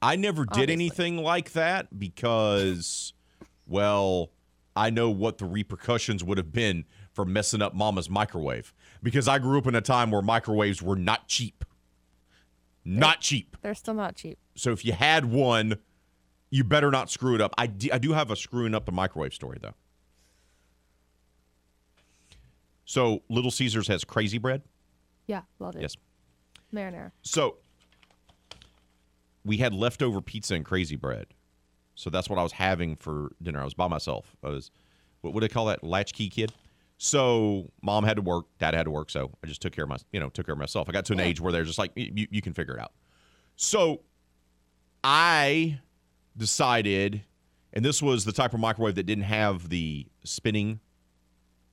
I 0.00 0.16
never 0.16 0.44
did 0.44 0.50
Obviously. 0.52 0.72
anything 0.72 1.16
like 1.18 1.52
that 1.52 1.98
because 1.98 3.12
well, 3.66 4.30
I 4.74 4.90
know 4.90 5.10
what 5.10 5.38
the 5.38 5.44
repercussions 5.46 6.24
would 6.24 6.38
have 6.38 6.52
been 6.52 6.84
for 7.12 7.24
messing 7.24 7.62
up 7.62 7.74
mama's 7.74 8.10
microwave 8.10 8.72
because 9.02 9.28
I 9.28 9.38
grew 9.38 9.58
up 9.58 9.66
in 9.66 9.74
a 9.74 9.80
time 9.80 10.10
where 10.10 10.22
microwaves 10.22 10.82
were 10.82 10.96
not 10.96 11.28
cheap. 11.28 11.64
Not 12.84 13.20
cheap. 13.20 13.56
They're 13.62 13.74
still 13.74 13.94
not 13.94 14.16
cheap. 14.16 14.38
So 14.56 14.72
if 14.72 14.84
you 14.84 14.92
had 14.92 15.26
one, 15.26 15.76
you 16.50 16.64
better 16.64 16.90
not 16.90 17.10
screw 17.10 17.34
it 17.34 17.40
up. 17.40 17.54
I 17.56 17.66
do, 17.66 17.90
I 17.92 17.98
do 17.98 18.12
have 18.12 18.30
a 18.30 18.36
screwing 18.36 18.74
up 18.74 18.86
the 18.86 18.92
microwave 18.92 19.34
story 19.34 19.58
though. 19.60 19.74
So 22.92 23.22
Little 23.30 23.50
Caesars 23.50 23.88
has 23.88 24.04
crazy 24.04 24.36
bread. 24.36 24.60
Yeah, 25.26 25.44
love 25.58 25.76
it. 25.76 25.80
Yes. 25.80 25.96
Marinara. 26.74 27.10
So 27.22 27.56
we 29.46 29.56
had 29.56 29.72
leftover 29.72 30.20
pizza 30.20 30.54
and 30.56 30.62
crazy 30.62 30.96
bread. 30.96 31.28
So 31.94 32.10
that's 32.10 32.28
what 32.28 32.38
I 32.38 32.42
was 32.42 32.52
having 32.52 32.96
for 32.96 33.32
dinner. 33.40 33.62
I 33.62 33.64
was 33.64 33.72
by 33.72 33.88
myself. 33.88 34.36
I 34.44 34.50
was 34.50 34.70
what 35.22 35.32
would 35.32 35.42
they 35.42 35.48
call 35.48 35.64
that? 35.66 35.82
Latchkey 35.82 36.28
kid. 36.28 36.52
So 36.98 37.70
mom 37.80 38.04
had 38.04 38.16
to 38.16 38.22
work, 38.22 38.44
dad 38.58 38.74
had 38.74 38.82
to 38.82 38.90
work, 38.90 39.08
so 39.08 39.30
I 39.42 39.46
just 39.46 39.62
took 39.62 39.72
care 39.72 39.84
of 39.84 39.88
my, 39.88 39.96
you 40.12 40.20
know, 40.20 40.28
took 40.28 40.44
care 40.44 40.52
of 40.52 40.58
myself. 40.58 40.86
I 40.90 40.92
got 40.92 41.06
to 41.06 41.14
an 41.14 41.20
age 41.20 41.40
where 41.40 41.50
they're 41.50 41.64
just 41.64 41.78
like, 41.78 41.92
you, 41.96 42.26
you 42.30 42.42
can 42.42 42.52
figure 42.52 42.74
it 42.74 42.80
out. 42.80 42.92
So 43.56 44.02
I 45.02 45.80
decided 46.36 47.22
And 47.72 47.84
this 47.84 48.02
was 48.02 48.24
the 48.24 48.32
type 48.32 48.52
of 48.54 48.60
microwave 48.60 48.96
that 48.96 49.04
didn't 49.04 49.24
have 49.24 49.68
the 49.68 50.06
spinning 50.24 50.80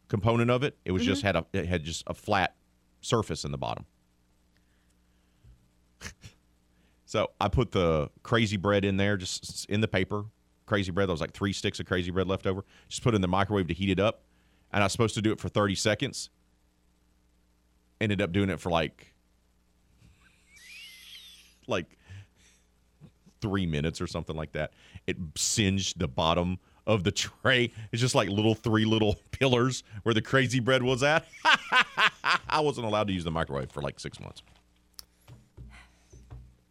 component 0.09 0.51
of 0.51 0.63
it. 0.63 0.75
It 0.83 0.91
was 0.91 1.05
just 1.05 1.21
mm-hmm. 1.21 1.27
had 1.27 1.35
a 1.37 1.45
it 1.53 1.67
had 1.67 1.83
just 1.83 2.03
a 2.07 2.13
flat 2.13 2.55
surface 2.99 3.45
in 3.45 3.51
the 3.51 3.57
bottom. 3.57 3.85
so 7.05 7.31
I 7.39 7.47
put 7.47 7.71
the 7.71 8.09
crazy 8.23 8.57
bread 8.57 8.83
in 8.83 8.97
there, 8.97 9.15
just 9.15 9.69
in 9.69 9.79
the 9.79 9.87
paper. 9.87 10.25
Crazy 10.65 10.91
bread. 10.91 11.07
There 11.07 11.13
was 11.13 11.21
like 11.21 11.33
three 11.33 11.53
sticks 11.53 11.79
of 11.79 11.85
crazy 11.85 12.11
bread 12.11 12.27
left 12.27 12.45
over. 12.45 12.65
Just 12.89 13.03
put 13.03 13.13
it 13.13 13.15
in 13.15 13.21
the 13.21 13.27
microwave 13.27 13.67
to 13.67 13.73
heat 13.73 13.89
it 13.89 13.99
up. 13.99 14.23
And 14.73 14.83
I 14.83 14.85
was 14.85 14.91
supposed 14.91 15.15
to 15.15 15.21
do 15.21 15.31
it 15.31 15.39
for 15.39 15.49
30 15.49 15.75
seconds. 15.75 16.29
Ended 18.01 18.21
up 18.21 18.31
doing 18.31 18.49
it 18.49 18.59
for 18.59 18.69
like 18.69 19.13
like 21.67 21.97
three 23.41 23.65
minutes 23.65 24.01
or 24.01 24.07
something 24.07 24.35
like 24.35 24.51
that. 24.51 24.73
It 25.07 25.17
singed 25.35 25.99
the 25.99 26.07
bottom 26.07 26.59
of 26.89 27.03
the 27.03 27.11
tray. 27.11 27.71
It's 27.91 28.01
just 28.01 28.15
like 28.15 28.29
little 28.29 28.55
three 28.55 28.83
little 28.85 29.15
pillars 29.31 29.83
where 30.03 30.13
the 30.13 30.21
crazy 30.21 30.59
bread 30.59 30.83
was 30.83 31.03
at. 31.03 31.25
I 32.49 32.59
wasn't 32.59 32.87
allowed 32.87 33.07
to 33.07 33.13
use 33.13 33.23
the 33.23 33.31
microwave 33.31 33.71
for 33.71 33.81
like 33.81 33.99
six 33.99 34.19
months. 34.19 34.41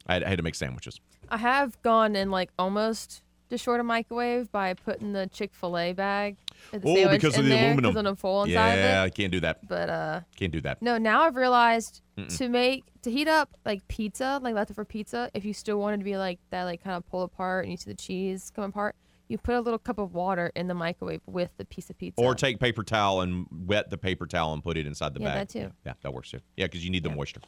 I 0.06 0.14
had, 0.14 0.24
I 0.24 0.28
had 0.28 0.38
to 0.38 0.42
make 0.42 0.54
sandwiches. 0.54 1.00
I 1.28 1.36
have 1.36 1.80
gone 1.82 2.16
and 2.16 2.30
like 2.30 2.50
almost 2.58 3.22
destroyed 3.50 3.80
a 3.80 3.84
microwave 3.84 4.50
by 4.52 4.74
putting 4.74 5.12
the 5.12 5.26
Chick 5.32 5.50
Fil 5.54 5.76
A 5.78 5.92
bag. 5.92 6.36
the 6.72 6.80
Oh, 6.84 6.94
sandwich 6.94 7.20
because 7.22 7.34
of 7.38 7.44
in 7.44 7.50
the 7.50 7.54
there, 7.56 7.66
aluminum. 7.66 7.94
'cause 7.94 8.04
of 8.06 8.18
foil 8.18 8.42
inside 8.44 8.74
yeah, 8.76 9.02
I 9.02 9.10
can't 9.10 9.32
do 9.32 9.40
that. 9.40 9.66
But 9.68 9.88
uh, 9.90 10.20
Can't 10.36 10.52
do 10.52 10.60
that. 10.62 10.82
no, 10.82 10.98
now 10.98 11.22
I've 11.22 11.36
realized 11.36 12.02
to 12.36 12.48
make 12.48 12.84
to 13.02 13.10
heat 13.10 13.28
up 13.28 13.50
like 13.64 13.86
pizza, 13.88 14.40
like 14.42 14.54
leftover 14.54 14.84
pizza. 14.84 15.30
If 15.34 15.44
you 15.44 15.52
still 15.54 15.78
wanted 15.78 15.98
to 15.98 16.04
be 16.04 16.16
like 16.16 16.38
that, 16.50 16.64
like 16.64 16.82
kind 16.82 16.96
of 16.96 17.06
pull 17.08 17.22
apart 17.22 17.64
and 17.64 17.70
you 17.70 17.76
see 17.76 17.90
the 17.90 17.96
cheese 17.96 18.50
come 18.54 18.64
apart, 18.64 18.96
you 19.28 19.38
put 19.38 19.54
a 19.54 19.60
little 19.60 19.78
cup 19.78 19.98
of 19.98 20.14
water 20.14 20.50
in 20.56 20.68
the 20.68 20.74
microwave 20.74 21.20
with 21.26 21.50
the 21.58 21.64
piece 21.64 21.90
of 21.90 21.98
pizza. 21.98 22.20
Or 22.22 22.34
take 22.34 22.58
paper 22.58 22.82
towel 22.82 23.20
and 23.20 23.46
wet 23.66 23.90
the 23.90 23.98
paper 23.98 24.26
towel 24.26 24.52
and 24.54 24.62
put 24.62 24.76
it 24.76 24.86
inside 24.86 25.14
the 25.14 25.20
Yeah, 25.20 25.26
bag. 25.34 25.36
that 25.36 25.48
too. 25.52 25.58
Yeah, 25.58 25.68
yeah, 25.86 25.92
that 26.02 26.12
works 26.14 26.30
too. 26.30 26.40
Yeah, 26.56 26.66
because 26.66 26.84
you 26.84 26.90
need 26.90 27.02
the 27.02 27.10
moisture. 27.10 27.40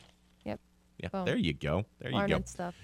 Yep. 0.45 0.61
Yeah, 0.99 1.09
Boom. 1.09 1.24
there 1.24 1.37
you 1.37 1.53
go. 1.55 1.85
There 2.01 2.12
you 2.12 2.28
go. 2.28 2.43
stuff. 2.45 2.74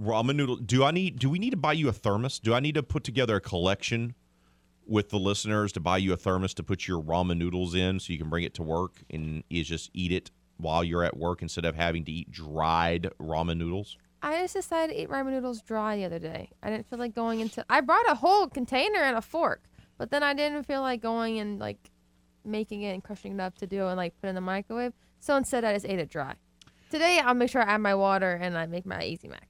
ramen 0.00 0.36
noodle. 0.36 0.56
Do 0.56 0.84
I 0.84 0.90
need? 0.90 1.18
Do 1.18 1.28
we 1.30 1.38
need 1.38 1.50
to 1.50 1.56
buy 1.56 1.72
you 1.72 1.88
a 1.88 1.92
thermos? 1.92 2.38
Do 2.38 2.54
I 2.54 2.60
need 2.60 2.74
to 2.76 2.82
put 2.82 3.02
together 3.04 3.36
a 3.36 3.40
collection 3.40 4.14
with 4.86 5.08
the 5.08 5.18
listeners 5.18 5.72
to 5.72 5.80
buy 5.80 5.98
you 5.98 6.12
a 6.12 6.16
thermos 6.16 6.54
to 6.54 6.62
put 6.62 6.86
your 6.86 7.02
ramen 7.02 7.38
noodles 7.38 7.74
in, 7.74 7.98
so 7.98 8.12
you 8.12 8.18
can 8.18 8.28
bring 8.30 8.44
it 8.44 8.54
to 8.54 8.62
work 8.62 9.02
and 9.10 9.42
you 9.50 9.64
just 9.64 9.90
eat 9.94 10.12
it 10.12 10.30
while 10.58 10.84
you're 10.84 11.02
at 11.02 11.16
work 11.16 11.42
instead 11.42 11.64
of 11.64 11.74
having 11.74 12.04
to 12.04 12.12
eat 12.12 12.30
dried 12.30 13.10
ramen 13.20 13.56
noodles? 13.58 13.96
I 14.22 14.40
just 14.40 14.54
decided 14.54 14.94
to 14.94 15.02
eat 15.02 15.08
ramen 15.08 15.32
noodles 15.32 15.62
dry 15.62 15.96
the 15.96 16.04
other 16.04 16.18
day. 16.18 16.50
I 16.62 16.70
didn't 16.70 16.88
feel 16.88 16.98
like 16.98 17.14
going 17.14 17.40
into. 17.40 17.64
I 17.68 17.80
brought 17.80 18.10
a 18.10 18.14
whole 18.14 18.48
container 18.48 19.00
and 19.00 19.16
a 19.16 19.22
fork, 19.22 19.64
but 19.98 20.10
then 20.10 20.22
I 20.22 20.34
didn't 20.34 20.64
feel 20.64 20.80
like 20.80 21.00
going 21.00 21.38
and 21.38 21.58
like 21.58 21.90
making 22.44 22.82
it 22.82 22.92
and 22.92 23.04
crushing 23.04 23.34
it 23.34 23.40
up 23.40 23.56
to 23.58 23.66
do 23.66 23.86
and 23.86 23.96
like 23.96 24.18
put 24.20 24.28
in 24.28 24.34
the 24.34 24.40
microwave. 24.40 24.92
So 25.20 25.36
instead, 25.36 25.64
I 25.64 25.74
just 25.74 25.86
ate 25.86 25.98
it 25.98 26.08
dry. 26.08 26.34
Today, 26.90 27.18
I'll 27.18 27.34
make 27.34 27.50
sure 27.50 27.62
I 27.62 27.74
add 27.74 27.80
my 27.80 27.94
water 27.94 28.38
and 28.40 28.56
I 28.56 28.66
make 28.66 28.86
my 28.86 29.02
Easy 29.02 29.28
Mac. 29.28 29.48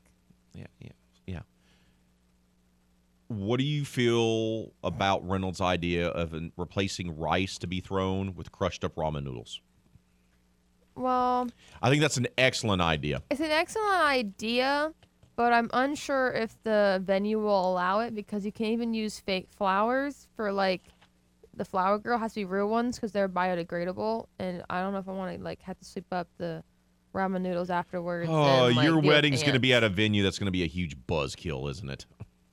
Yeah, 0.55 0.67
yeah, 0.81 0.93
yeah. 1.27 1.41
What 3.29 3.59
do 3.59 3.65
you 3.65 3.85
feel 3.85 4.73
about 4.83 5.27
Reynolds' 5.29 5.61
idea 5.61 6.09
of 6.09 6.35
replacing 6.57 7.19
rice 7.19 7.59
to 7.59 7.67
be 7.67 7.81
thrown 7.81 8.35
with 8.35 8.53
crushed 8.53 8.85
up 8.85 8.95
ramen 8.95 9.25
noodles? 9.25 9.61
Well, 10.97 11.49
I 11.83 11.91
think 11.91 12.01
that's 12.03 12.17
an 12.17 12.27
excellent 12.39 12.83
idea. 12.83 13.23
it's 13.31 13.41
an 13.41 13.51
excellent 13.51 14.03
idea, 14.03 14.93
but 15.37 15.53
I'm 15.53 15.69
unsure 15.73 16.33
if 16.33 16.57
the 16.65 17.01
venue 17.05 17.39
will 17.39 17.71
allow 17.73 18.01
it 18.01 18.15
because 18.15 18.45
you 18.47 18.53
can't 18.53 18.71
even 18.73 18.95
use 18.95 19.21
fake 19.21 19.49
flowers 19.57 20.27
for 20.37 20.51
like 20.53 20.83
the 21.55 21.65
flower 21.65 21.99
girl 21.99 22.19
has 22.19 22.33
to 22.35 22.41
be 22.41 22.45
real 22.45 22.69
ones 22.69 22.97
because 22.97 23.13
they're 23.13 23.29
biodegradable, 23.29 24.27
and 24.39 24.63
I 24.69 24.81
don't 24.81 24.93
know 24.93 24.99
if 24.99 25.09
I 25.09 25.13
want 25.13 25.37
to 25.39 25.43
like 25.45 25.63
have 25.63 25.79
to 25.79 25.85
sweep 25.85 26.07
up 26.13 26.29
the 26.39 26.63
ramen 27.15 27.41
noodles 27.43 27.71
afterwards. 27.71 28.29
Oh, 28.31 28.67
and, 28.67 28.77
like, 28.77 28.85
your 28.85 29.01
wedding's 29.01 29.43
going 29.43 29.55
to 29.55 29.61
be 29.61 29.73
at 29.73 29.83
a 29.83 29.89
venue 29.89 30.23
that's 30.23 30.39
going 30.39 30.49
to 30.49 30.53
be 30.53 30.65
a 30.65 30.67
huge 30.67 30.97
buzzkill, 31.07 31.71
isn't 31.71 31.89
it? 31.89 32.05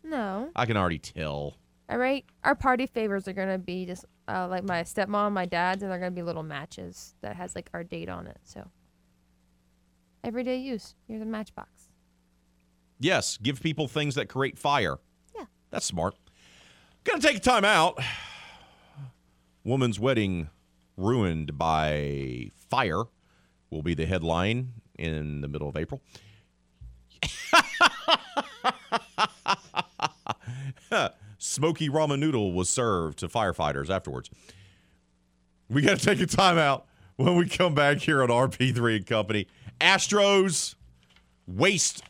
No, 0.05 0.49
I 0.55 0.65
can 0.65 0.77
already 0.77 0.99
tell. 0.99 1.57
all 1.89 1.97
right. 1.97 2.23
Our 2.43 2.55
party 2.55 2.85
favors 2.87 3.27
are 3.27 3.33
gonna 3.33 3.57
be 3.57 3.85
just 3.85 4.05
uh, 4.27 4.47
like 4.47 4.63
my 4.63 4.83
stepmom, 4.83 5.31
my 5.31 5.45
dad's, 5.45 5.83
and 5.83 5.91
they're 5.91 5.99
gonna 5.99 6.11
be 6.11 6.23
little 6.23 6.43
matches 6.43 7.15
that 7.21 7.35
has 7.35 7.55
like 7.55 7.69
our 7.73 7.83
date 7.83 8.09
on 8.09 8.27
it. 8.27 8.39
So 8.43 8.69
everyday 10.23 10.57
use. 10.57 10.95
Here's 11.07 11.21
a 11.21 11.25
matchbox. 11.25 11.89
Yes, 12.99 13.37
give 13.37 13.61
people 13.61 13.87
things 13.87 14.15
that 14.15 14.29
create 14.29 14.57
fire. 14.57 14.97
Yeah. 15.35 15.45
That's 15.71 15.85
smart. 15.85 16.15
Gonna 17.03 17.21
take 17.21 17.37
a 17.37 17.41
time 17.41 17.65
out. 17.65 17.99
Woman's 19.63 19.99
wedding 19.99 20.49
ruined 20.95 21.57
by 21.57 22.51
fire 22.69 23.03
will 23.69 23.81
be 23.81 23.93
the 23.93 24.05
headline 24.05 24.73
in 24.97 25.41
the 25.41 25.47
middle 25.47 25.67
of 25.67 25.75
April. 25.75 26.01
Smoky 31.43 31.89
ramen 31.89 32.19
noodle 32.19 32.53
was 32.53 32.69
served 32.69 33.19
to 33.19 33.27
firefighters 33.27 33.89
afterwards. 33.89 34.29
We 35.69 35.81
got 35.81 35.99
to 35.99 36.05
take 36.05 36.21
a 36.21 36.25
timeout 36.25 36.83
when 37.17 37.35
we 37.35 37.49
come 37.49 37.75
back 37.75 37.97
here 37.97 38.23
on 38.23 38.29
RP3 38.29 38.95
and 38.95 39.05
Company. 39.05 39.47
Astros 39.81 40.75
waste 41.45 42.01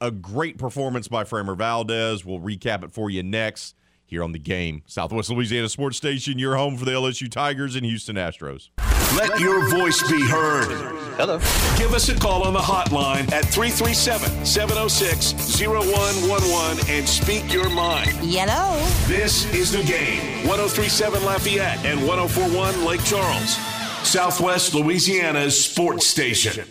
a 0.00 0.10
great 0.10 0.56
performance 0.56 1.06
by 1.06 1.24
Framber 1.24 1.54
Valdez. 1.54 2.24
We'll 2.24 2.40
recap 2.40 2.82
it 2.82 2.90
for 2.90 3.10
you 3.10 3.22
next 3.22 3.74
here 4.08 4.24
on 4.24 4.32
the 4.32 4.38
game. 4.38 4.82
Southwest 4.86 5.30
Louisiana 5.30 5.68
Sports 5.68 5.98
Station, 5.98 6.38
your 6.38 6.56
home 6.56 6.76
for 6.76 6.84
the 6.84 6.90
LSU 6.92 7.30
Tigers 7.30 7.76
and 7.76 7.84
Houston 7.84 8.16
Astros. 8.16 8.70
Let 9.16 9.38
your 9.38 9.68
voice 9.68 10.02
be 10.10 10.20
heard. 10.20 10.68
Hello. 11.16 11.38
Give 11.78 11.92
us 11.92 12.08
a 12.08 12.14
call 12.18 12.42
on 12.44 12.54
the 12.54 12.58
hotline 12.58 13.30
at 13.32 13.44
337 13.46 14.46
706 14.46 15.60
0111 15.60 16.90
and 16.90 17.08
speak 17.08 17.52
your 17.52 17.68
mind. 17.68 18.10
Yellow. 18.22 18.78
This 19.06 19.52
is 19.54 19.72
the 19.72 19.82
game. 19.82 20.46
1037 20.48 21.24
Lafayette 21.24 21.84
and 21.84 22.06
1041 22.06 22.84
Lake 22.84 23.04
Charles. 23.04 23.56
Southwest 24.02 24.74
Louisiana's 24.74 25.62
sports 25.62 26.06
station. 26.06 26.66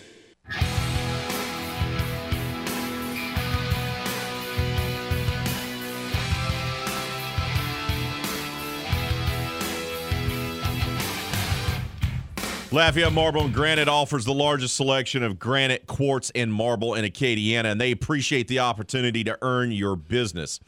Lafayette 12.70 13.14
Marble 13.14 13.46
and 13.46 13.54
Granite 13.54 13.88
offers 13.88 14.26
the 14.26 14.34
largest 14.34 14.76
selection 14.76 15.24
of 15.24 15.40
granite, 15.40 15.88
quartz, 15.88 16.34
and 16.36 16.54
marble 16.54 16.96
in 16.96 17.06
Acadiana, 17.06 17.72
and 17.72 17.80
they 17.80 17.92
appreciate 17.92 18.50
the 18.50 18.60
opportunity 18.60 19.24
to 19.24 19.38
earn 19.42 19.72
your 19.72 19.96
business. 19.96 20.60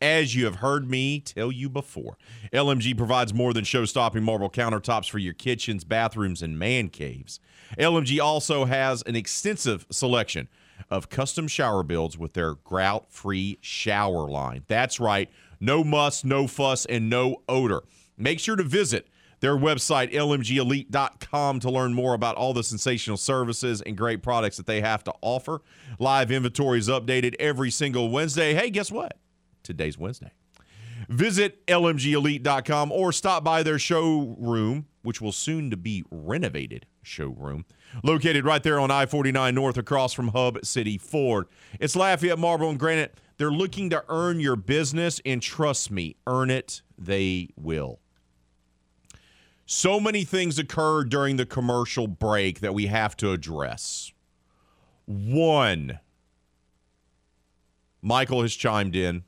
As 0.00 0.34
you 0.34 0.46
have 0.46 0.56
heard 0.56 0.88
me 0.88 1.20
tell 1.20 1.52
you 1.52 1.68
before, 1.68 2.16
LMG 2.54 2.96
provides 2.96 3.34
more 3.34 3.52
than 3.52 3.64
show 3.64 3.84
stopping 3.84 4.22
marble 4.22 4.48
countertops 4.48 5.10
for 5.10 5.18
your 5.18 5.34
kitchens, 5.34 5.84
bathrooms, 5.84 6.40
and 6.40 6.58
man 6.58 6.88
caves. 6.88 7.38
LMG 7.78 8.18
also 8.18 8.64
has 8.64 9.02
an 9.02 9.14
extensive 9.14 9.86
selection 9.90 10.48
of 10.88 11.10
custom 11.10 11.46
shower 11.48 11.82
builds 11.82 12.16
with 12.16 12.32
their 12.32 12.54
grout 12.54 13.12
free 13.12 13.58
shower 13.60 14.26
line. 14.26 14.64
That's 14.68 14.98
right, 14.98 15.30
no 15.60 15.84
muss, 15.84 16.24
no 16.24 16.46
fuss, 16.46 16.86
and 16.86 17.10
no 17.10 17.42
odor. 17.46 17.82
Make 18.16 18.40
sure 18.40 18.56
to 18.56 18.62
visit 18.62 19.06
their 19.42 19.56
website, 19.56 20.14
lmgelite.com, 20.14 21.60
to 21.60 21.68
learn 21.68 21.92
more 21.92 22.14
about 22.14 22.36
all 22.36 22.54
the 22.54 22.62
sensational 22.62 23.16
services 23.16 23.82
and 23.82 23.96
great 23.96 24.22
products 24.22 24.56
that 24.56 24.66
they 24.66 24.80
have 24.80 25.02
to 25.02 25.12
offer. 25.20 25.60
Live 25.98 26.30
inventory 26.30 26.78
is 26.78 26.88
updated 26.88 27.34
every 27.40 27.70
single 27.70 28.08
Wednesday. 28.08 28.54
Hey, 28.54 28.70
guess 28.70 28.92
what? 28.92 29.18
Today's 29.64 29.98
Wednesday. 29.98 30.30
Visit 31.08 31.66
lmgelite.com 31.66 32.92
or 32.92 33.10
stop 33.10 33.42
by 33.42 33.64
their 33.64 33.80
showroom, 33.80 34.86
which 35.02 35.20
will 35.20 35.32
soon 35.32 35.70
to 35.70 35.76
be 35.76 36.04
renovated 36.12 36.86
showroom, 37.02 37.64
located 38.04 38.44
right 38.44 38.62
there 38.62 38.78
on 38.78 38.92
I-49 38.92 39.54
North 39.54 39.76
across 39.76 40.12
from 40.12 40.28
Hub 40.28 40.64
City 40.64 40.98
Ford. 40.98 41.48
It's 41.80 41.96
Lafayette 41.96 42.38
Marble 42.38 42.70
and 42.70 42.78
Granite. 42.78 43.18
They're 43.38 43.50
looking 43.50 43.90
to 43.90 44.04
earn 44.08 44.38
your 44.38 44.54
business, 44.54 45.20
and 45.26 45.42
trust 45.42 45.90
me, 45.90 46.14
earn 46.28 46.48
it, 46.48 46.82
they 46.96 47.48
will. 47.56 48.01
So 49.74 49.98
many 49.98 50.24
things 50.24 50.58
occurred 50.58 51.08
during 51.08 51.36
the 51.36 51.46
commercial 51.46 52.06
break 52.06 52.60
that 52.60 52.74
we 52.74 52.88
have 52.88 53.16
to 53.16 53.32
address. 53.32 54.12
One, 55.06 55.98
Michael 58.02 58.42
has 58.42 58.54
chimed 58.54 58.94
in 58.94 59.24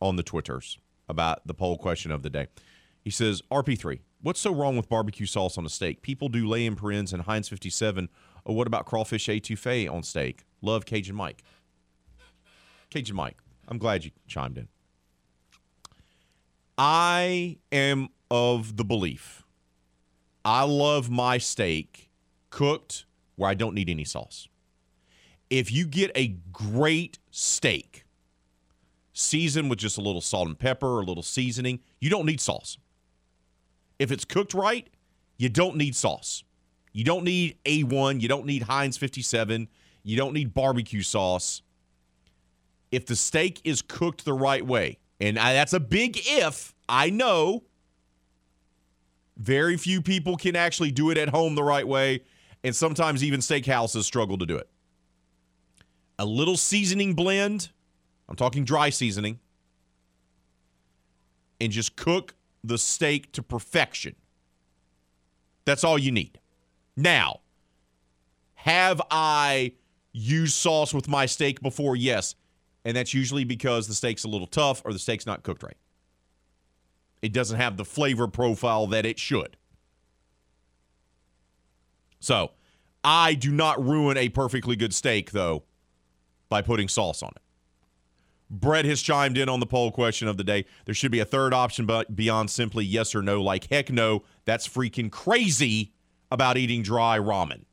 on 0.00 0.14
the 0.14 0.22
Twitters 0.22 0.78
about 1.08 1.44
the 1.48 1.52
poll 1.52 1.76
question 1.78 2.12
of 2.12 2.22
the 2.22 2.30
day. 2.30 2.46
He 3.02 3.10
says, 3.10 3.42
RP3, 3.50 3.98
what's 4.20 4.38
so 4.38 4.54
wrong 4.54 4.76
with 4.76 4.88
barbecue 4.88 5.26
sauce 5.26 5.58
on 5.58 5.66
a 5.66 5.68
steak? 5.68 6.00
People 6.00 6.28
do 6.28 6.48
Lea 6.48 6.70
& 6.70 6.76
Perrins 6.76 7.12
and 7.12 7.24
Heinz 7.24 7.48
57. 7.48 8.08
Or 8.44 8.54
what 8.54 8.68
about 8.68 8.86
crawfish 8.86 9.26
etouffee 9.26 9.92
on 9.92 10.04
steak? 10.04 10.44
Love 10.60 10.86
Cajun 10.86 11.16
Mike. 11.16 11.42
Cajun 12.88 13.16
Mike, 13.16 13.38
I'm 13.66 13.78
glad 13.78 14.04
you 14.04 14.12
chimed 14.28 14.58
in. 14.58 14.68
I 16.78 17.58
am 17.72 18.10
of 18.30 18.76
the 18.76 18.84
belief 18.84 19.41
I 20.44 20.64
love 20.64 21.10
my 21.10 21.38
steak 21.38 22.10
cooked 22.50 23.06
where 23.36 23.50
I 23.50 23.54
don't 23.54 23.74
need 23.74 23.88
any 23.88 24.04
sauce. 24.04 24.48
If 25.50 25.70
you 25.70 25.86
get 25.86 26.10
a 26.14 26.28
great 26.52 27.18
steak, 27.30 28.04
seasoned 29.12 29.70
with 29.70 29.78
just 29.78 29.98
a 29.98 30.00
little 30.00 30.20
salt 30.20 30.48
and 30.48 30.58
pepper 30.58 31.00
a 31.00 31.04
little 31.04 31.22
seasoning, 31.22 31.80
you 32.00 32.10
don't 32.10 32.26
need 32.26 32.40
sauce. 32.40 32.78
If 33.98 34.10
it's 34.10 34.24
cooked 34.24 34.54
right, 34.54 34.88
you 35.36 35.48
don't 35.48 35.76
need 35.76 35.94
sauce. 35.94 36.42
You 36.92 37.04
don't 37.04 37.24
need 37.24 37.56
A1, 37.64 38.20
you 38.20 38.28
don't 38.28 38.46
need 38.46 38.62
Heinz 38.62 38.96
57, 38.96 39.68
you 40.02 40.16
don't 40.16 40.34
need 40.34 40.52
barbecue 40.52 41.02
sauce. 41.02 41.62
If 42.90 43.06
the 43.06 43.16
steak 43.16 43.60
is 43.64 43.80
cooked 43.80 44.24
the 44.24 44.34
right 44.34 44.66
way, 44.66 44.98
and 45.20 45.38
I, 45.38 45.54
that's 45.54 45.72
a 45.72 45.80
big 45.80 46.18
if, 46.24 46.74
I 46.88 47.10
know. 47.10 47.62
Very 49.36 49.76
few 49.76 50.02
people 50.02 50.36
can 50.36 50.56
actually 50.56 50.90
do 50.90 51.10
it 51.10 51.18
at 51.18 51.30
home 51.30 51.54
the 51.54 51.62
right 51.62 51.86
way, 51.86 52.22
and 52.62 52.74
sometimes 52.74 53.24
even 53.24 53.40
steakhouses 53.40 54.04
struggle 54.04 54.38
to 54.38 54.46
do 54.46 54.56
it. 54.56 54.68
A 56.18 56.24
little 56.24 56.56
seasoning 56.56 57.14
blend, 57.14 57.70
I'm 58.28 58.36
talking 58.36 58.64
dry 58.64 58.90
seasoning, 58.90 59.40
and 61.60 61.72
just 61.72 61.96
cook 61.96 62.34
the 62.62 62.78
steak 62.78 63.32
to 63.32 63.42
perfection. 63.42 64.14
That's 65.64 65.84
all 65.84 65.98
you 65.98 66.12
need. 66.12 66.38
Now, 66.96 67.40
have 68.54 69.00
I 69.10 69.72
used 70.12 70.54
sauce 70.54 70.92
with 70.92 71.08
my 71.08 71.26
steak 71.26 71.60
before? 71.60 71.96
Yes. 71.96 72.34
And 72.84 72.96
that's 72.96 73.14
usually 73.14 73.44
because 73.44 73.88
the 73.88 73.94
steak's 73.94 74.24
a 74.24 74.28
little 74.28 74.46
tough 74.46 74.82
or 74.84 74.92
the 74.92 74.98
steak's 74.98 75.26
not 75.26 75.42
cooked 75.42 75.62
right. 75.62 75.76
It 77.22 77.32
doesn't 77.32 77.58
have 77.58 77.76
the 77.76 77.84
flavor 77.84 78.26
profile 78.26 78.88
that 78.88 79.06
it 79.06 79.18
should. 79.18 79.56
So, 82.18 82.50
I 83.04 83.34
do 83.34 83.50
not 83.50 83.82
ruin 83.82 84.16
a 84.16 84.28
perfectly 84.28 84.76
good 84.76 84.94
steak, 84.94 85.30
though, 85.30 85.64
by 86.48 86.62
putting 86.62 86.88
sauce 86.88 87.22
on 87.22 87.30
it. 87.34 87.42
Brett 88.50 88.84
has 88.84 89.00
chimed 89.00 89.38
in 89.38 89.48
on 89.48 89.60
the 89.60 89.66
poll 89.66 89.90
question 89.90 90.28
of 90.28 90.36
the 90.36 90.44
day. 90.44 90.66
There 90.84 90.94
should 90.94 91.10
be 91.10 91.20
a 91.20 91.24
third 91.24 91.54
option 91.54 91.86
but 91.86 92.14
beyond 92.14 92.50
simply 92.50 92.84
yes 92.84 93.14
or 93.14 93.22
no. 93.22 93.42
Like, 93.42 93.68
heck 93.70 93.90
no, 93.90 94.24
that's 94.44 94.68
freaking 94.68 95.10
crazy 95.10 95.92
about 96.30 96.58
eating 96.58 96.82
dry 96.82 97.18
ramen. 97.18 97.64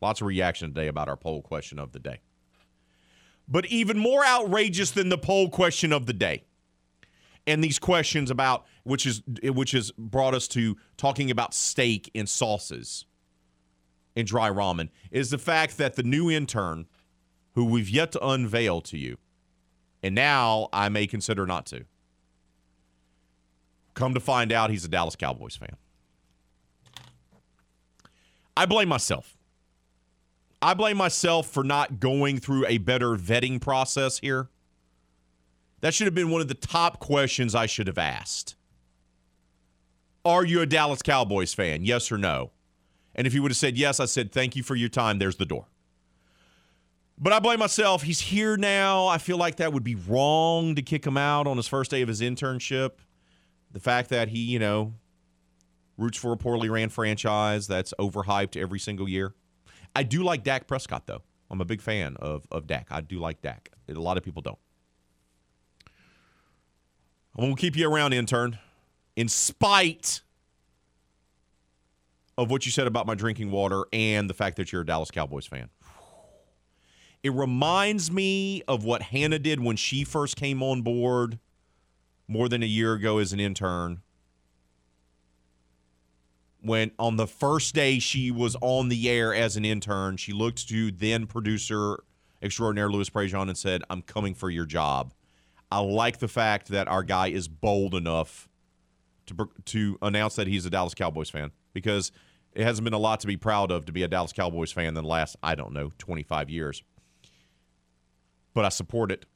Lots 0.00 0.20
of 0.20 0.26
reaction 0.26 0.74
today 0.74 0.86
about 0.86 1.08
our 1.08 1.16
poll 1.16 1.40
question 1.40 1.78
of 1.78 1.92
the 1.92 1.98
day. 1.98 2.20
But 3.48 3.66
even 3.66 3.98
more 3.98 4.24
outrageous 4.24 4.90
than 4.90 5.08
the 5.08 5.18
poll 5.18 5.48
question 5.48 5.92
of 5.92 6.06
the 6.06 6.12
day 6.12 6.44
and 7.48 7.64
these 7.64 7.78
questions 7.78 8.30
about 8.30 8.66
which 8.84 9.06
is 9.06 9.22
which 9.42 9.72
has 9.72 9.90
brought 9.92 10.34
us 10.34 10.46
to 10.46 10.76
talking 10.96 11.30
about 11.30 11.54
steak 11.54 12.10
and 12.14 12.28
sauces 12.28 13.06
and 14.14 14.26
dry 14.26 14.48
ramen 14.48 14.88
is 15.10 15.30
the 15.30 15.38
fact 15.38 15.78
that 15.78 15.96
the 15.96 16.02
new 16.02 16.30
intern 16.30 16.86
who 17.54 17.64
we've 17.64 17.88
yet 17.88 18.12
to 18.12 18.24
unveil 18.24 18.80
to 18.80 18.96
you 18.96 19.16
and 20.02 20.14
now 20.14 20.68
I 20.72 20.88
may 20.88 21.06
consider 21.06 21.46
not 21.46 21.66
to 21.66 21.84
come 23.94 24.14
to 24.14 24.20
find 24.20 24.52
out 24.52 24.70
he's 24.70 24.84
a 24.84 24.88
Dallas 24.88 25.16
Cowboys 25.16 25.56
fan. 25.56 25.76
I 28.56 28.64
blame 28.64 28.88
myself. 28.88 29.36
I 30.62 30.74
blame 30.74 30.96
myself 30.96 31.48
for 31.48 31.64
not 31.64 32.00
going 32.00 32.38
through 32.38 32.66
a 32.66 32.78
better 32.78 33.16
vetting 33.16 33.60
process 33.60 34.18
here. 34.18 34.48
That 35.80 35.94
should 35.94 36.06
have 36.06 36.14
been 36.14 36.30
one 36.30 36.40
of 36.40 36.48
the 36.48 36.54
top 36.54 36.98
questions 36.98 37.54
I 37.54 37.66
should 37.66 37.86
have 37.86 37.98
asked. 37.98 38.56
Are 40.24 40.44
you 40.44 40.60
a 40.60 40.66
Dallas 40.66 41.02
Cowboys 41.02 41.54
fan? 41.54 41.84
Yes 41.84 42.10
or 42.10 42.18
no? 42.18 42.50
And 43.14 43.26
if 43.26 43.32
he 43.32 43.40
would 43.40 43.50
have 43.50 43.56
said 43.56 43.78
yes, 43.78 44.00
I 44.00 44.04
said, 44.04 44.32
thank 44.32 44.56
you 44.56 44.62
for 44.62 44.74
your 44.74 44.88
time. 44.88 45.18
There's 45.18 45.36
the 45.36 45.46
door. 45.46 45.66
But 47.20 47.32
I 47.32 47.40
blame 47.40 47.58
myself. 47.58 48.02
He's 48.02 48.20
here 48.20 48.56
now. 48.56 49.06
I 49.06 49.18
feel 49.18 49.38
like 49.38 49.56
that 49.56 49.72
would 49.72 49.82
be 49.82 49.96
wrong 49.96 50.74
to 50.76 50.82
kick 50.82 51.04
him 51.04 51.16
out 51.16 51.46
on 51.46 51.56
his 51.56 51.66
first 51.66 51.90
day 51.90 52.02
of 52.02 52.08
his 52.08 52.20
internship. 52.20 52.92
The 53.72 53.80
fact 53.80 54.10
that 54.10 54.28
he, 54.28 54.38
you 54.38 54.58
know, 54.58 54.94
roots 55.96 56.16
for 56.16 56.32
a 56.32 56.36
poorly 56.36 56.68
ran 56.68 56.90
franchise 56.90 57.66
that's 57.66 57.92
overhyped 57.98 58.56
every 58.56 58.78
single 58.78 59.08
year. 59.08 59.34
I 59.96 60.04
do 60.04 60.22
like 60.22 60.44
Dak 60.44 60.68
Prescott, 60.68 61.06
though. 61.06 61.22
I'm 61.50 61.60
a 61.60 61.64
big 61.64 61.80
fan 61.80 62.16
of, 62.20 62.46
of 62.52 62.66
Dak. 62.66 62.86
I 62.90 63.00
do 63.00 63.18
like 63.18 63.42
Dak. 63.42 63.70
A 63.88 63.94
lot 63.94 64.16
of 64.16 64.22
people 64.22 64.42
don't. 64.42 64.58
To 67.38 67.54
keep 67.54 67.76
you 67.76 67.88
around, 67.90 68.12
intern, 68.14 68.58
in 69.14 69.28
spite 69.28 70.22
of 72.36 72.50
what 72.50 72.66
you 72.66 72.72
said 72.72 72.86
about 72.86 73.06
my 73.06 73.14
drinking 73.14 73.50
water 73.50 73.84
and 73.92 74.28
the 74.28 74.34
fact 74.34 74.56
that 74.56 74.72
you're 74.72 74.82
a 74.82 74.86
Dallas 74.86 75.10
Cowboys 75.10 75.46
fan. 75.46 75.70
It 77.22 77.32
reminds 77.32 78.10
me 78.10 78.62
of 78.68 78.84
what 78.84 79.02
Hannah 79.02 79.38
did 79.38 79.60
when 79.60 79.76
she 79.76 80.04
first 80.04 80.36
came 80.36 80.62
on 80.62 80.82
board 80.82 81.38
more 82.26 82.48
than 82.48 82.62
a 82.62 82.66
year 82.66 82.94
ago 82.94 83.18
as 83.18 83.32
an 83.32 83.40
intern. 83.40 84.02
When 86.60 86.90
on 86.98 87.16
the 87.16 87.26
first 87.26 87.74
day 87.74 87.98
she 87.98 88.30
was 88.30 88.56
on 88.60 88.88
the 88.88 89.08
air 89.08 89.32
as 89.32 89.56
an 89.56 89.64
intern, 89.64 90.16
she 90.16 90.32
looked 90.32 90.68
to 90.68 90.90
then 90.90 91.26
producer 91.26 91.98
extraordinaire 92.42 92.90
Louis 92.90 93.10
Prejean 93.10 93.48
and 93.48 93.56
said, 93.56 93.82
I'm 93.90 94.02
coming 94.02 94.34
for 94.34 94.50
your 94.50 94.66
job. 94.66 95.12
I 95.70 95.80
like 95.80 96.18
the 96.18 96.28
fact 96.28 96.68
that 96.68 96.88
our 96.88 97.02
guy 97.02 97.28
is 97.28 97.48
bold 97.48 97.94
enough 97.94 98.48
to 99.26 99.50
to 99.66 99.98
announce 100.02 100.36
that 100.36 100.46
he's 100.46 100.64
a 100.66 100.70
Dallas 100.70 100.94
Cowboys 100.94 101.30
fan 101.30 101.50
because 101.72 102.10
it 102.52 102.64
hasn't 102.64 102.84
been 102.84 102.94
a 102.94 102.98
lot 102.98 103.20
to 103.20 103.26
be 103.26 103.36
proud 103.36 103.70
of 103.70 103.84
to 103.86 103.92
be 103.92 104.02
a 104.02 104.08
Dallas 104.08 104.32
Cowboys 104.32 104.72
fan 104.72 104.86
in 104.86 104.94
the 104.94 105.02
last 105.02 105.36
I 105.42 105.54
don't 105.54 105.72
know 105.72 105.90
25 105.98 106.50
years. 106.50 106.82
But 108.54 108.64
I 108.64 108.70
support 108.70 109.12
it 109.12 109.26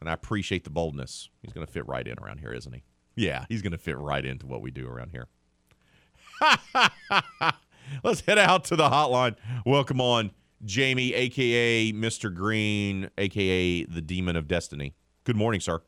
and 0.00 0.08
I 0.08 0.14
appreciate 0.14 0.64
the 0.64 0.70
boldness. 0.70 1.28
He's 1.42 1.52
going 1.52 1.64
to 1.66 1.72
fit 1.72 1.86
right 1.86 2.06
in 2.06 2.18
around 2.18 2.38
here, 2.40 2.52
isn't 2.52 2.72
he? 2.72 2.82
Yeah, 3.14 3.44
he's 3.48 3.62
going 3.62 3.72
to 3.72 3.78
fit 3.78 3.98
right 3.98 4.24
into 4.24 4.46
what 4.46 4.62
we 4.62 4.70
do 4.70 4.88
around 4.88 5.10
here. 5.10 5.28
Let's 8.02 8.22
head 8.22 8.38
out 8.38 8.64
to 8.64 8.76
the 8.76 8.88
hotline. 8.88 9.36
Welcome 9.64 10.00
on 10.00 10.32
Jamie, 10.64 11.14
aka 11.14 11.92
Mr. 11.92 12.34
Green, 12.34 13.10
aka 13.18 13.84
the 13.84 14.00
Demon 14.00 14.34
of 14.34 14.48
Destiny. 14.48 14.94
Good 15.24 15.36
morning, 15.36 15.60
sir. 15.60 15.80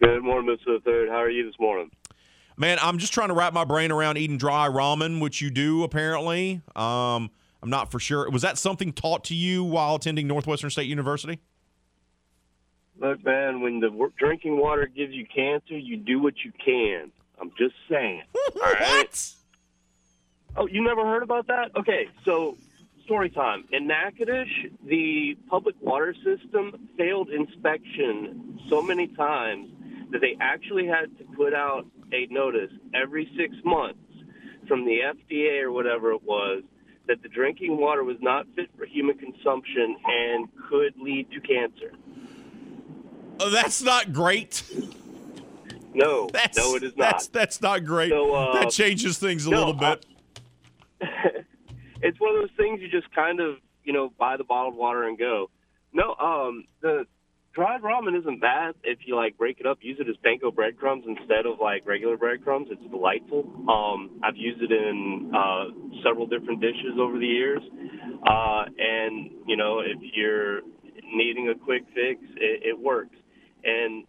Good 0.00 0.22
morning, 0.22 0.56
Mr. 0.56 0.82
Third. 0.82 1.08
How 1.08 1.16
are 1.16 1.30
you 1.30 1.44
this 1.44 1.58
morning? 1.58 1.90
Man, 2.56 2.78
I'm 2.80 2.98
just 2.98 3.12
trying 3.12 3.28
to 3.28 3.34
wrap 3.34 3.52
my 3.52 3.64
brain 3.64 3.90
around 3.90 4.16
eating 4.16 4.38
dry 4.38 4.68
ramen, 4.68 5.20
which 5.20 5.40
you 5.40 5.50
do 5.50 5.82
apparently. 5.82 6.62
Um, 6.76 7.30
I'm 7.62 7.70
not 7.70 7.90
for 7.90 7.98
sure. 7.98 8.30
Was 8.30 8.42
that 8.42 8.58
something 8.58 8.92
taught 8.92 9.24
to 9.24 9.34
you 9.34 9.64
while 9.64 9.96
attending 9.96 10.28
Northwestern 10.28 10.70
State 10.70 10.86
University? 10.86 11.40
Look, 12.98 13.24
man, 13.24 13.60
when 13.60 13.80
the 13.80 13.90
drinking 14.16 14.56
water 14.58 14.86
gives 14.86 15.12
you 15.12 15.26
cancer, 15.26 15.76
you 15.76 15.96
do 15.96 16.20
what 16.20 16.34
you 16.44 16.52
can. 16.64 17.10
I'm 17.40 17.50
just 17.58 17.74
saying. 17.90 18.22
All 18.54 18.72
right. 18.72 19.32
Oh, 20.56 20.66
you 20.66 20.82
never 20.82 21.04
heard 21.04 21.22
about 21.22 21.48
that? 21.48 21.76
Okay, 21.76 22.08
so 22.24 22.56
story 23.06 23.30
time. 23.30 23.64
In 23.72 23.86
Natchitoches, 23.86 24.72
the 24.84 25.38
public 25.48 25.76
water 25.80 26.14
system 26.14 26.88
failed 26.98 27.30
inspection 27.30 28.58
so 28.68 28.82
many 28.82 29.06
times 29.06 29.70
that 30.10 30.20
they 30.20 30.36
actually 30.40 30.86
had 30.86 31.16
to 31.18 31.24
put 31.36 31.54
out 31.54 31.86
a 32.12 32.26
notice 32.30 32.70
every 32.94 33.30
six 33.36 33.54
months 33.64 33.98
from 34.68 34.84
the 34.84 34.98
FDA 34.98 35.62
or 35.62 35.72
whatever 35.72 36.12
it 36.12 36.22
was 36.24 36.62
that 37.06 37.22
the 37.22 37.28
drinking 37.28 37.78
water 37.78 38.02
was 38.02 38.16
not 38.20 38.46
fit 38.56 38.68
for 38.76 38.84
human 38.84 39.16
consumption 39.16 39.96
and 40.04 40.48
could 40.68 40.94
lead 41.00 41.30
to 41.30 41.40
cancer. 41.40 41.92
Oh, 43.38 43.50
that's 43.50 43.82
not 43.82 44.12
great. 44.12 44.62
No, 45.94 46.28
That's, 46.32 46.58
no, 46.58 46.74
it 46.74 46.82
is 46.82 46.96
not. 46.96 47.12
That's, 47.12 47.28
that's 47.28 47.62
not 47.62 47.84
great. 47.84 48.10
So, 48.10 48.34
uh, 48.34 48.60
that 48.60 48.70
changes 48.70 49.18
things 49.18 49.46
a 49.46 49.50
no, 49.50 49.58
little 49.58 49.72
bit. 49.72 50.06
it's 52.02 52.20
one 52.20 52.34
of 52.34 52.42
those 52.42 52.56
things 52.56 52.80
you 52.80 52.88
just 52.88 53.12
kind 53.14 53.40
of 53.40 53.56
you 53.84 53.92
know 53.92 54.10
buy 54.18 54.36
the 54.36 54.44
bottled 54.44 54.76
water 54.76 55.04
and 55.04 55.18
go. 55.18 55.50
No, 55.92 56.14
um, 56.14 56.64
the 56.82 57.06
dried 57.54 57.80
ramen 57.80 58.18
isn't 58.18 58.40
bad 58.40 58.74
if 58.84 58.98
you 59.06 59.16
like 59.16 59.38
break 59.38 59.60
it 59.60 59.66
up, 59.66 59.78
use 59.80 59.98
it 59.98 60.08
as 60.08 60.16
panko 60.24 60.54
breadcrumbs 60.54 61.04
instead 61.06 61.46
of 61.46 61.58
like 61.60 61.86
regular 61.86 62.16
breadcrumbs. 62.16 62.68
It's 62.70 62.90
delightful. 62.90 63.44
Um, 63.68 64.20
I've 64.22 64.36
used 64.36 64.62
it 64.62 64.70
in 64.70 65.32
uh, 65.34 65.64
several 66.04 66.26
different 66.26 66.60
dishes 66.60 66.98
over 67.00 67.18
the 67.18 67.26
years, 67.26 67.62
uh, 68.28 68.64
and 68.78 69.30
you 69.46 69.56
know 69.56 69.80
if 69.80 69.98
you're 70.14 70.60
needing 71.14 71.48
a 71.48 71.64
quick 71.64 71.82
fix, 71.94 72.20
it, 72.36 72.62
it 72.64 72.78
works. 72.78 73.16
And 73.64 74.04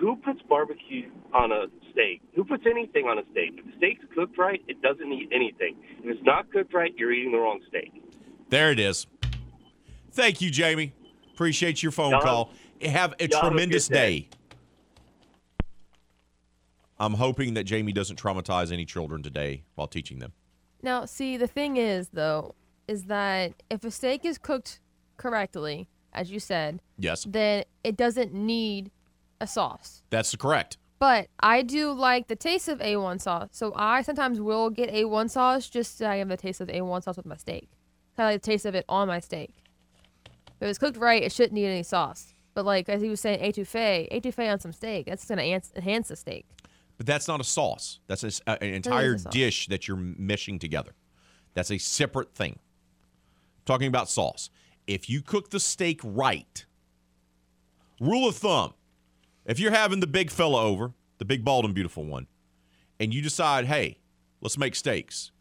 who 0.00 0.16
puts 0.16 0.40
barbecue 0.48 1.10
on 1.34 1.52
a 1.52 1.66
steak? 1.92 2.20
Who 2.34 2.44
puts 2.44 2.64
anything 2.66 3.06
on 3.06 3.18
a 3.18 3.22
steak? 3.32 3.52
If 3.58 3.64
the 3.66 3.72
steak's 3.76 4.04
cooked 4.14 4.36
right, 4.38 4.62
it 4.68 4.80
doesn't 4.82 5.08
need 5.08 5.28
anything. 5.32 5.76
If 6.02 6.16
it's 6.16 6.24
not 6.24 6.50
cooked 6.52 6.74
right, 6.74 6.92
you're 6.96 7.12
eating 7.12 7.32
the 7.32 7.38
wrong 7.38 7.60
steak. 7.68 7.92
There 8.50 8.70
it 8.70 8.78
is. 8.80 9.06
Thank 10.12 10.40
you, 10.40 10.50
Jamie. 10.50 10.92
Appreciate 11.32 11.82
your 11.82 11.92
phone 11.92 12.10
Y'all- 12.10 12.20
call. 12.20 12.50
Have 12.82 13.14
a 13.20 13.28
y'all 13.28 13.40
have 13.42 13.44
a 13.44 13.48
tremendous 13.50 13.88
day. 13.88 14.20
day. 14.20 14.28
I'm 16.98 17.14
hoping 17.14 17.54
that 17.54 17.64
Jamie 17.64 17.92
doesn't 17.92 18.20
traumatize 18.20 18.70
any 18.72 18.84
children 18.84 19.22
today 19.22 19.64
while 19.74 19.86
teaching 19.88 20.18
them. 20.18 20.32
Now, 20.82 21.04
see, 21.04 21.36
the 21.36 21.46
thing 21.46 21.76
is, 21.76 22.08
though, 22.10 22.54
is 22.86 23.04
that 23.04 23.54
if 23.70 23.84
a 23.84 23.90
steak 23.90 24.24
is 24.24 24.38
cooked 24.38 24.80
correctly, 25.16 25.88
as 26.12 26.30
you 26.30 26.38
said, 26.38 26.80
Yes, 26.98 27.24
then 27.28 27.64
it 27.82 27.96
doesn't 27.96 28.32
need 28.34 28.90
a 29.40 29.46
sauce. 29.46 30.02
that's 30.10 30.34
correct. 30.36 30.76
But 31.02 31.26
I 31.40 31.62
do 31.62 31.90
like 31.90 32.28
the 32.28 32.36
taste 32.36 32.68
of 32.68 32.78
A1 32.78 33.20
sauce. 33.20 33.48
So 33.50 33.72
I 33.74 34.02
sometimes 34.02 34.40
will 34.40 34.70
get 34.70 34.88
A1 34.92 35.30
sauce 35.30 35.68
just 35.68 35.98
so 35.98 36.06
I 36.06 36.18
have 36.18 36.28
the 36.28 36.36
taste 36.36 36.60
of 36.60 36.68
A1 36.68 37.02
sauce 37.02 37.16
with 37.16 37.26
my 37.26 37.36
steak. 37.36 37.68
Kind 38.16 38.28
of 38.28 38.34
like 38.34 38.42
the 38.42 38.46
taste 38.46 38.64
of 38.66 38.76
it 38.76 38.84
on 38.88 39.08
my 39.08 39.18
steak. 39.18 39.50
If 40.60 40.68
it's 40.68 40.78
cooked 40.78 40.96
right, 40.96 41.20
it 41.20 41.32
shouldn't 41.32 41.54
need 41.54 41.66
any 41.66 41.82
sauce. 41.82 42.34
But 42.54 42.66
like 42.66 42.88
as 42.88 43.02
he 43.02 43.08
was 43.08 43.20
saying, 43.20 43.40
etouffee, 43.40 44.12
etouffee 44.12 44.52
on 44.52 44.60
some 44.60 44.72
steak, 44.72 45.06
that's 45.06 45.24
going 45.24 45.38
to 45.38 45.76
enhance 45.76 46.06
the 46.06 46.14
steak. 46.14 46.46
But 46.98 47.06
that's 47.06 47.26
not 47.26 47.40
a 47.40 47.44
sauce. 47.44 47.98
That's 48.06 48.22
a 48.46 48.62
an 48.62 48.72
entire 48.72 49.16
dish 49.16 49.66
that 49.66 49.88
you're 49.88 49.96
meshing 49.96 50.60
together. 50.60 50.92
That's 51.54 51.72
a 51.72 51.78
separate 51.78 52.32
thing. 52.36 52.60
Talking 53.66 53.88
about 53.88 54.08
sauce. 54.08 54.50
If 54.86 55.10
you 55.10 55.20
cook 55.20 55.50
the 55.50 55.58
steak 55.58 56.00
right, 56.04 56.64
rule 58.00 58.28
of 58.28 58.36
thumb, 58.36 58.74
if 59.46 59.58
you're 59.58 59.72
having 59.72 60.00
the 60.00 60.06
big 60.06 60.30
fella 60.30 60.62
over, 60.62 60.92
the 61.18 61.24
big, 61.24 61.44
bald, 61.44 61.64
and 61.64 61.74
beautiful 61.74 62.04
one, 62.04 62.26
and 63.00 63.12
you 63.12 63.22
decide, 63.22 63.66
hey, 63.66 63.98
let's 64.40 64.58
make 64.58 64.74
steaks, 64.74 65.32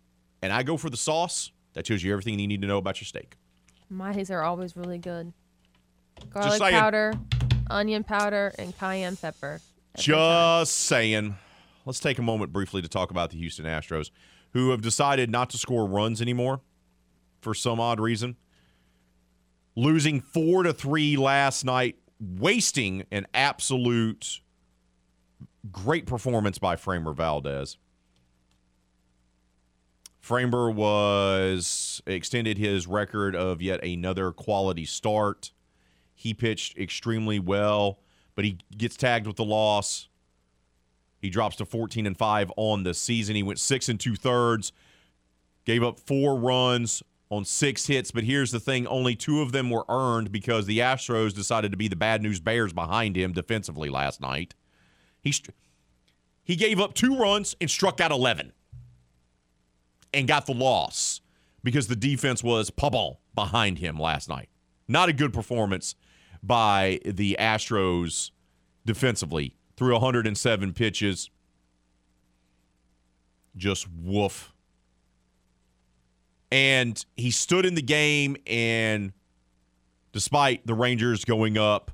and 0.41 0.51
I 0.51 0.63
go 0.63 0.77
for 0.77 0.89
the 0.89 0.97
sauce, 0.97 1.51
that 1.73 1.85
tells 1.85 2.03
you 2.03 2.11
everything 2.11 2.39
you 2.39 2.47
need 2.47 2.61
to 2.61 2.67
know 2.67 2.77
about 2.77 2.99
your 2.99 3.05
steak. 3.05 3.35
My 3.89 4.11
steaks 4.11 4.29
are 4.29 4.41
always 4.41 4.75
really 4.75 4.97
good. 4.97 5.33
Garlic 6.29 6.59
saying. 6.59 6.73
powder, 6.73 7.13
onion 7.69 8.03
powder, 8.03 8.53
and 8.57 8.77
cayenne 8.77 9.15
pepper. 9.15 9.59
time. 9.95 10.03
Just 10.03 10.75
saying. 10.75 11.35
Let's 11.85 11.99
take 11.99 12.19
a 12.19 12.21
moment 12.21 12.53
briefly 12.53 12.81
to 12.81 12.87
talk 12.87 13.11
about 13.11 13.31
the 13.31 13.37
Houston 13.37 13.65
Astros, 13.65 14.11
who 14.53 14.69
have 14.69 14.81
decided 14.81 15.29
not 15.29 15.49
to 15.49 15.57
score 15.57 15.87
runs 15.87 16.21
anymore 16.21 16.61
for 17.41 17.53
some 17.53 17.79
odd 17.79 17.99
reason. 17.99 18.35
Losing 19.75 20.21
four 20.21 20.63
to 20.63 20.73
three 20.73 21.17
last 21.17 21.65
night, 21.65 21.95
wasting 22.21 23.05
an 23.11 23.25
absolute 23.33 24.41
great 25.71 26.05
performance 26.05 26.59
by 26.59 26.75
Framber 26.75 27.15
Valdez. 27.15 27.77
Framer 30.19 30.69
was 30.69 32.01
extended 32.05 32.57
his 32.57 32.85
record 32.85 33.35
of 33.35 33.61
yet 33.61 33.83
another 33.83 34.31
quality 34.31 34.85
start. 34.85 35.51
He 36.13 36.33
pitched 36.33 36.77
extremely 36.77 37.39
well, 37.39 37.99
but 38.35 38.45
he 38.45 38.59
gets 38.77 38.95
tagged 38.95 39.25
with 39.25 39.37
the 39.37 39.43
loss. 39.43 40.07
He 41.19 41.31
drops 41.31 41.55
to 41.57 41.65
14 41.65 42.05
and 42.05 42.17
5 42.17 42.51
on 42.55 42.83
the 42.83 42.93
season. 42.93 43.35
He 43.35 43.43
went 43.43 43.59
six 43.59 43.89
and 43.89 43.99
two 43.99 44.15
thirds, 44.15 44.71
gave 45.65 45.83
up 45.83 45.99
four 45.99 46.37
runs 46.37 47.01
on 47.31 47.45
six 47.45 47.87
hits. 47.87 48.11
But 48.11 48.25
here's 48.25 48.51
the 48.51 48.59
thing 48.59 48.85
only 48.85 49.15
two 49.15 49.41
of 49.41 49.51
them 49.53 49.71
were 49.71 49.85
earned 49.89 50.31
because 50.31 50.67
the 50.67 50.79
Astros 50.79 51.33
decided 51.33 51.71
to 51.71 51.77
be 51.77 51.87
the 51.87 51.95
bad 51.95 52.21
news 52.21 52.39
bears 52.39 52.73
behind 52.73 53.15
him 53.15 53.31
defensively 53.31 53.89
last 53.89 54.21
night. 54.21 54.53
He, 55.21 55.33
he 56.43 56.55
gave 56.55 56.79
up 56.79 56.93
two 56.93 57.17
runs 57.17 57.55
and 57.59 57.69
struck 57.71 57.99
out 57.99 58.11
11 58.11 58.51
and 60.13 60.27
got 60.27 60.45
the 60.45 60.53
loss 60.53 61.21
because 61.63 61.87
the 61.87 61.95
defense 61.95 62.43
was 62.43 62.69
pabon 62.69 63.17
behind 63.33 63.79
him 63.79 63.97
last 63.97 64.27
night. 64.27 64.49
Not 64.87 65.09
a 65.09 65.13
good 65.13 65.33
performance 65.33 65.95
by 66.43 66.99
the 67.05 67.37
Astros 67.39 68.31
defensively 68.85 69.55
through 69.77 69.93
107 69.93 70.73
pitches. 70.73 71.29
Just 73.55 73.87
woof. 73.89 74.53
And 76.51 77.03
he 77.15 77.31
stood 77.31 77.65
in 77.65 77.75
the 77.75 77.81
game, 77.81 78.35
and 78.45 79.13
despite 80.11 80.67
the 80.67 80.73
Rangers 80.73 81.23
going 81.23 81.57
up 81.57 81.91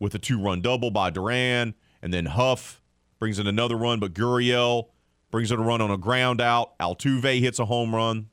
with 0.00 0.14
a 0.14 0.18
two 0.18 0.40
run 0.40 0.60
double 0.60 0.90
by 0.90 1.10
Duran, 1.10 1.74
and 2.02 2.12
then 2.12 2.26
Huff 2.26 2.82
brings 3.18 3.38
in 3.38 3.46
another 3.46 3.76
run, 3.76 4.00
but 4.00 4.14
Gurriel 4.14 4.88
brings 5.30 5.50
in 5.50 5.58
a 5.58 5.62
run 5.62 5.80
on 5.80 5.90
a 5.90 5.96
ground 5.96 6.40
out. 6.40 6.78
Altuve 6.78 7.40
hits 7.40 7.58
a 7.58 7.64
home 7.64 7.94
run. 7.94 8.30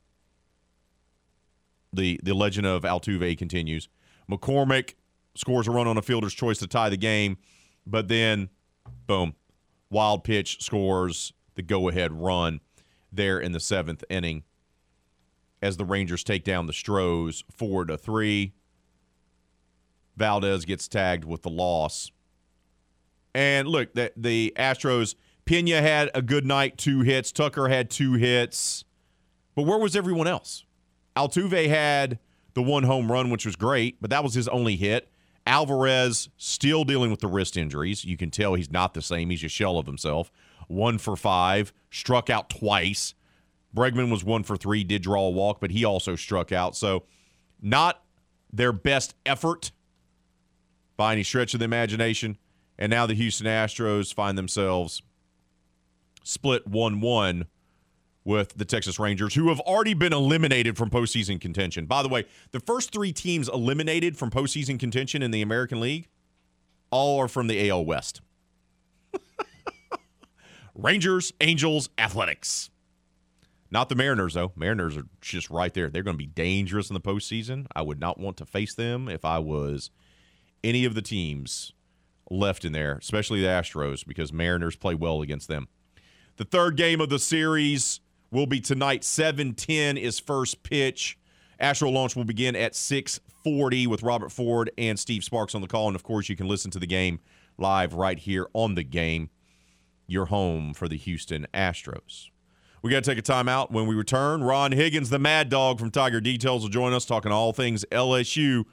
The 1.94 2.20
the 2.24 2.34
legend 2.34 2.66
of 2.66 2.84
Altuve 2.84 3.38
continues. 3.38 3.88
McCormick 4.30 4.96
scores 5.36 5.68
a 5.68 5.72
run 5.72 5.88
on 5.88 5.98
a 5.98 6.02
fielder's 6.02 6.34
choice 6.34 6.58
to 6.60 6.68
tie 6.68 6.90
the 6.90 6.98
game, 6.98 7.38
but 7.86 8.08
then 8.08 8.50
boom, 9.08 9.36
wild 9.90 10.24
pitch 10.24 10.62
scores 10.64 11.34
the 11.56 11.62
go 11.62 11.90
ahead 11.90 12.12
run 12.12 12.62
there 13.12 13.40
in 13.40 13.52
the 13.52 13.60
seventh 13.60 14.04
inning 14.10 14.44
as 15.62 15.78
the 15.78 15.86
Rangers 15.86 16.24
take 16.24 16.44
down 16.44 16.68
the 16.68 16.74
Stros 16.74 17.44
four 17.52 17.86
to 17.86 17.98
three. 17.98 18.54
Valdez 20.18 20.66
gets 20.66 20.88
tagged 20.88 21.26
with 21.26 21.42
the 21.42 21.50
loss. 21.50 22.12
And 23.34 23.68
look, 23.68 23.94
the, 23.94 24.12
the 24.18 24.54
Astros, 24.58 25.16
Pena 25.46 25.82
had 25.82 26.12
a 26.14 26.22
good 26.22 26.46
night, 26.46 26.78
two 26.78 27.02
hits. 27.02 27.32
Tucker 27.32 27.70
had 27.70 27.90
two 27.90 28.14
hits. 28.14 28.84
But 29.56 29.64
where 29.64 29.78
was 29.78 29.96
everyone 29.96 30.28
else? 30.28 30.66
Altuve 31.16 31.68
had 31.68 32.20
the 32.54 32.62
one 32.62 32.84
home 32.84 33.12
run, 33.12 33.30
which 33.30 33.46
was 33.46 33.56
great, 33.56 34.02
but 34.02 34.10
that 34.10 34.24
was 34.24 34.34
his 34.34 34.48
only 34.48 34.76
hit. 34.76 35.10
Alvarez 35.46 36.30
still 36.38 36.84
dealing 36.84 37.10
with 37.10 37.20
the 37.20 37.28
wrist 37.28 37.58
injuries. 37.58 38.06
You 38.06 38.18
can 38.18 38.30
tell 38.30 38.54
he's 38.54 38.72
not 38.72 38.94
the 38.94 39.02
same. 39.02 39.30
He's 39.30 39.44
a 39.44 39.50
shell 39.50 39.78
of 39.78 39.88
himself. 39.88 40.32
One 40.68 40.98
for 40.98 41.16
five, 41.16 41.74
struck 41.90 42.30
out 42.30 42.50
twice. 42.50 43.14
Bregman 43.76 44.12
was 44.12 44.24
one 44.24 44.44
for 44.44 44.58
three, 44.58 44.84
did 44.84 45.02
draw 45.02 45.24
a 45.24 45.30
walk, 45.30 45.62
but 45.62 45.72
he 45.72 45.86
also 45.86 46.16
struck 46.16 46.52
out. 46.52 46.76
So, 46.76 47.04
not 47.62 48.04
their 48.52 48.74
best 48.74 49.16
effort 49.26 49.72
by 50.98 51.14
any 51.14 51.24
stretch 51.24 51.54
of 51.54 51.60
the 51.60 51.66
imagination. 51.66 52.38
And 52.78 52.90
now 52.90 53.06
the 53.06 53.14
Houston 53.14 53.48
Astros 53.48 54.14
find 54.14 54.38
themselves 54.38 55.02
split 56.24 56.68
1 56.68 57.02
1 57.02 57.46
with 58.24 58.54
the 58.58 58.66
Texas 58.66 59.00
Rangers, 59.00 59.34
who 59.34 59.50
have 59.50 59.60
already 59.62 59.94
been 59.94 60.14
eliminated 60.14 60.78
from 60.78 60.90
postseason 60.90 61.42
contention. 61.42 61.86
By 61.86 62.04
the 62.04 62.10
way, 62.10 62.26
the 62.52 62.60
first 62.60 62.94
three 62.94 63.12
teams 63.12 63.50
eliminated 63.50 64.18
from 64.18 64.30
postseason 64.30 64.80
contention 64.80 65.24
in 65.24 65.32
the 65.32 65.42
American 65.42 65.80
League 65.80 66.08
all 66.92 67.20
are 67.20 67.28
from 67.28 67.48
the 67.48 67.70
AL 67.70 67.86
West 67.86 68.22
Rangers, 70.76 71.34
Angels, 71.42 71.90
Athletics. 71.98 72.70
Not 73.72 73.88
the 73.88 73.96
Mariners, 73.96 74.34
though. 74.34 74.52
Mariners 74.58 74.98
are 74.98 75.08
just 75.22 75.50
right 75.50 75.74
there. 75.74 75.90
They're 75.90 76.04
going 76.04 76.18
to 76.18 76.24
be 76.24 76.28
dangerous 76.28 76.90
in 76.90 76.94
the 76.94 77.00
postseason. 77.00 77.68
I 77.74 77.82
would 77.82 78.02
not 78.02 78.20
want 78.20 78.36
to 78.38 78.46
face 78.46 78.76
them 78.76 79.08
if 79.08 79.24
I 79.24 79.40
was 79.40 79.90
any 80.62 80.84
of 80.84 80.94
the 80.94 81.02
teams 81.02 81.72
left 82.30 82.66
in 82.66 82.74
there, 82.74 82.96
especially 82.96 83.42
the 83.42 83.48
Astros, 83.48 84.06
because 84.06 84.34
Mariners 84.34 84.76
play 84.76 84.94
well 84.94 85.22
against 85.22 85.48
them. 85.48 85.70
The 86.36 86.44
third 86.44 86.76
game 86.76 87.00
of 87.00 87.10
the 87.10 87.20
series 87.20 88.02
will 88.30 88.46
be 88.46 88.60
tonight. 88.60 89.04
7:10 89.04 89.98
is 89.98 90.20
first 90.20 90.64
pitch. 90.64 91.18
Astro 91.60 91.90
launch 91.90 92.16
will 92.16 92.26
begin 92.26 92.56
at 92.56 92.76
6:40 92.76 93.88
with 93.88 94.04
Robert 94.04 94.32
Ford 94.32 94.72
and 94.78 95.00
Steve 95.00 95.24
Sparks 95.24 95.56
on 95.56 95.62
the 95.62 95.68
call, 95.68 95.88
and 95.88 95.96
of 95.96 96.04
course 96.04 96.28
you 96.28 96.36
can 96.36 96.48
listen 96.48 96.72
to 96.72 96.80
the 96.80 96.88
game 96.88 97.20
live 97.58 97.94
right 97.94 98.20
here 98.20 98.48
on 98.54 98.76
the 98.76 98.84
game. 98.84 99.30
Your 100.08 100.26
home 100.26 100.74
for 100.74 100.90
the 100.90 100.98
Houston 100.98 101.48
Astros. 101.54 102.30
We 102.82 102.90
got 102.90 103.04
to 103.04 103.10
take 103.10 103.20
a 103.20 103.22
timeout. 103.22 103.70
When 103.72 103.86
we 103.86 103.94
return, 103.94 104.44
Ron 104.44 104.72
Higgins, 104.72 105.10
the 105.10 105.20
Mad 105.20 105.50
Dog 105.50 105.80
from 105.80 105.92
Tiger 105.92 106.20
Details, 106.20 106.64
will 106.64 106.70
join 106.70 106.94
us 106.94 107.06
talking 107.06 107.32
all 107.32 107.54
things 107.54 107.86
LSU. 107.92 108.66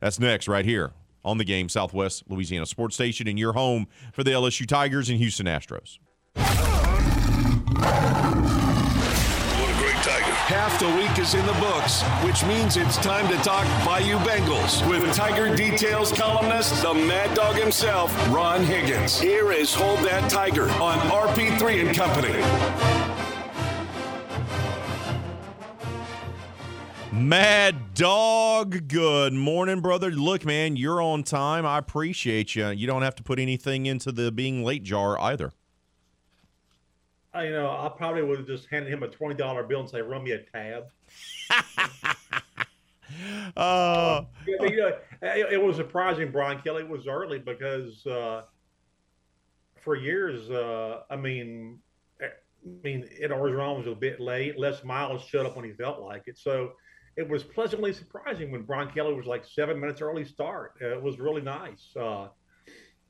That's 0.00 0.20
next, 0.20 0.48
right 0.48 0.66
here 0.66 0.92
on 1.24 1.38
the 1.38 1.44
game, 1.44 1.70
Southwest 1.70 2.24
Louisiana 2.28 2.66
Sports 2.66 2.94
Station, 2.94 3.26
and 3.26 3.38
your 3.38 3.54
home 3.54 3.86
for 4.12 4.22
the 4.22 4.32
LSU 4.32 4.66
Tigers 4.66 5.08
and 5.08 5.18
Houston 5.18 5.46
Astros. 5.46 5.98
What 6.34 6.50
a 9.70 9.78
great 9.78 9.96
tiger. 10.02 10.32
Half 10.44 10.78
the 10.78 10.88
week 10.88 11.18
is 11.18 11.32
in 11.32 11.46
the 11.46 11.54
books, 11.54 12.02
which 12.22 12.44
means 12.44 12.76
it's 12.76 12.98
time 12.98 13.26
to 13.28 13.36
talk 13.36 13.64
Bayou 13.86 14.18
Bengals 14.18 14.86
with 14.86 15.10
Tiger 15.14 15.56
Details 15.56 16.12
columnist, 16.12 16.82
the 16.82 16.92
Mad 16.92 17.34
Dog 17.34 17.56
himself, 17.56 18.14
Ron 18.28 18.62
Higgins. 18.62 19.18
Here 19.18 19.52
is 19.52 19.74
Hold 19.74 20.00
That 20.00 20.30
Tiger 20.30 20.68
on 20.72 20.98
RP3 20.98 21.86
and 21.86 21.96
Company. 21.96 22.93
Mad 27.14 27.94
Dog, 27.94 28.88
good 28.88 29.32
morning, 29.32 29.80
brother. 29.80 30.10
Look, 30.10 30.44
man, 30.44 30.76
you're 30.76 31.00
on 31.00 31.22
time. 31.22 31.64
I 31.64 31.78
appreciate 31.78 32.56
you. 32.56 32.70
You 32.70 32.88
don't 32.88 33.02
have 33.02 33.14
to 33.14 33.22
put 33.22 33.38
anything 33.38 33.86
into 33.86 34.10
the 34.10 34.32
being 34.32 34.64
late 34.64 34.82
jar 34.82 35.16
either. 35.20 35.52
I, 37.32 37.44
you 37.44 37.50
know, 37.52 37.68
I 37.68 37.88
probably 37.96 38.22
would 38.22 38.38
have 38.38 38.48
just 38.48 38.66
handed 38.68 38.92
him 38.92 39.04
a 39.04 39.08
twenty 39.08 39.36
dollar 39.36 39.62
bill 39.62 39.80
and 39.80 39.88
say, 39.88 40.02
"Run 40.02 40.24
me 40.24 40.32
a 40.32 40.38
tab." 40.38 40.84
Uh, 43.56 44.24
Yeah, 44.44 44.56
but, 44.58 44.70
you 44.70 44.76
know, 44.78 44.96
it, 45.22 45.52
it 45.52 45.62
was 45.62 45.76
surprising. 45.76 46.32
Brian 46.32 46.60
Kelly 46.62 46.82
It 46.82 46.88
was 46.88 47.06
early 47.06 47.38
because 47.38 48.04
uh, 48.06 48.42
for 49.76 49.94
years, 49.94 50.50
uh, 50.50 51.02
I 51.08 51.14
mean, 51.14 51.78
eh, 52.20 52.26
I 52.26 52.82
mean, 52.82 53.08
Ed 53.20 53.30
Orgeron 53.30 53.76
was 53.76 53.86
a 53.86 53.94
bit 53.94 54.18
late. 54.18 54.58
Les 54.58 54.82
Miles 54.82 55.22
showed 55.22 55.46
up 55.46 55.54
when 55.54 55.64
he 55.64 55.72
felt 55.72 56.00
like 56.00 56.24
it. 56.26 56.38
So 56.38 56.72
it 57.16 57.28
was 57.28 57.42
pleasantly 57.42 57.92
surprising 57.92 58.50
when 58.50 58.62
Brian 58.62 58.90
Kelly 58.90 59.14
was 59.14 59.26
like 59.26 59.44
seven 59.44 59.80
minutes 59.80 60.00
early 60.00 60.24
start. 60.24 60.72
Uh, 60.82 60.96
it 60.96 61.02
was 61.02 61.18
really 61.18 61.42
nice. 61.42 61.90
Uh, 61.96 62.28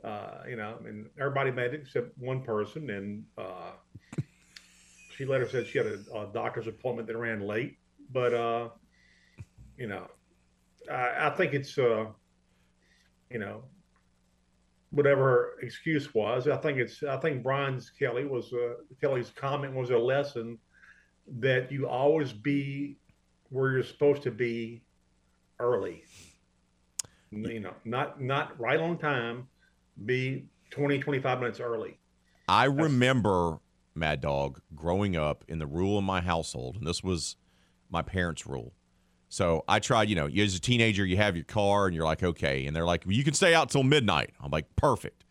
uh, 0.05 0.43
you 0.49 0.57
know, 0.57 0.77
mean, 0.85 1.07
everybody 1.19 1.51
made 1.51 1.73
it 1.73 1.81
except 1.83 2.17
one 2.19 2.43
person, 2.43 2.91
and 2.91 3.25
uh, 3.39 3.73
she 5.17 5.25
later 5.25 5.49
said 5.49 5.67
she 5.67 5.79
had 5.79 5.87
a, 5.87 5.99
a, 6.15 6.33
doctor's 6.35 6.67
appointment 6.67 7.09
that 7.09 7.17
ran 7.17 7.41
late. 7.41 7.79
But 8.13 8.35
uh, 8.35 8.69
you 9.79 9.87
know, 9.87 10.07
I, 10.91 11.29
I 11.29 11.31
think 11.31 11.55
it's 11.55 11.79
uh, 11.79 12.07
you 13.31 13.39
know, 13.39 13.63
whatever 14.91 15.57
excuse 15.63 16.13
was. 16.13 16.49
I 16.49 16.59
think 16.59 16.77
it's 16.77 17.03
I 17.03 17.17
think 17.17 17.43
Brian's 17.43 17.89
Kelly 17.89 18.27
was 18.27 18.53
Kelly's 19.01 19.31
comment 19.31 19.75
was 19.75 19.89
a 19.89 19.99
lesson 19.99 20.59
that 21.39 21.73
you 21.73 21.89
always 21.89 22.35
be 22.35 22.99
where 23.55 23.71
you're 23.71 23.85
supposed 23.85 24.23
to 24.25 24.33
be 24.33 24.83
early. 25.61 26.03
You 27.31 27.61
know, 27.61 27.75
not 27.85 28.21
not 28.21 28.59
right 28.61 28.81
on 28.81 28.99
time, 28.99 29.47
be 30.05 30.47
20, 30.71 30.99
25 30.99 31.39
minutes 31.41 31.61
early. 31.61 31.99
I 32.49 32.69
That's- 32.69 32.83
remember 32.85 33.59
Mad 33.95 34.21
Dog 34.21 34.61
growing 34.75 35.17
up 35.17 35.45
in 35.47 35.59
the 35.61 35.67
rule 35.67 35.99
in 35.99 36.05
my 36.05 36.21
household, 36.21 36.77
and 36.77 36.87
this 36.87 37.03
was 37.03 37.37
my 37.89 38.03
parents' 38.03 38.45
rule. 38.47 38.75
So 39.29 39.65
I 39.69 39.79
tried, 39.79 40.09
you 40.09 40.17
know, 40.17 40.27
as 40.27 40.55
a 40.57 40.61
teenager, 40.61 41.05
you 41.07 41.17
have 41.17 41.35
your 41.37 41.45
car 41.45 41.87
and 41.87 41.95
you're 41.95 42.05
like, 42.05 42.23
okay. 42.23 42.67
And 42.67 42.75
they're 42.75 42.85
like, 42.85 43.05
well, 43.05 43.15
you 43.15 43.25
can 43.25 43.35
stay 43.35 43.53
out 43.55 43.69
till 43.71 43.83
midnight. 43.83 44.31
I'm 44.41 44.51
like, 44.51 44.67
perfect. 44.77 45.25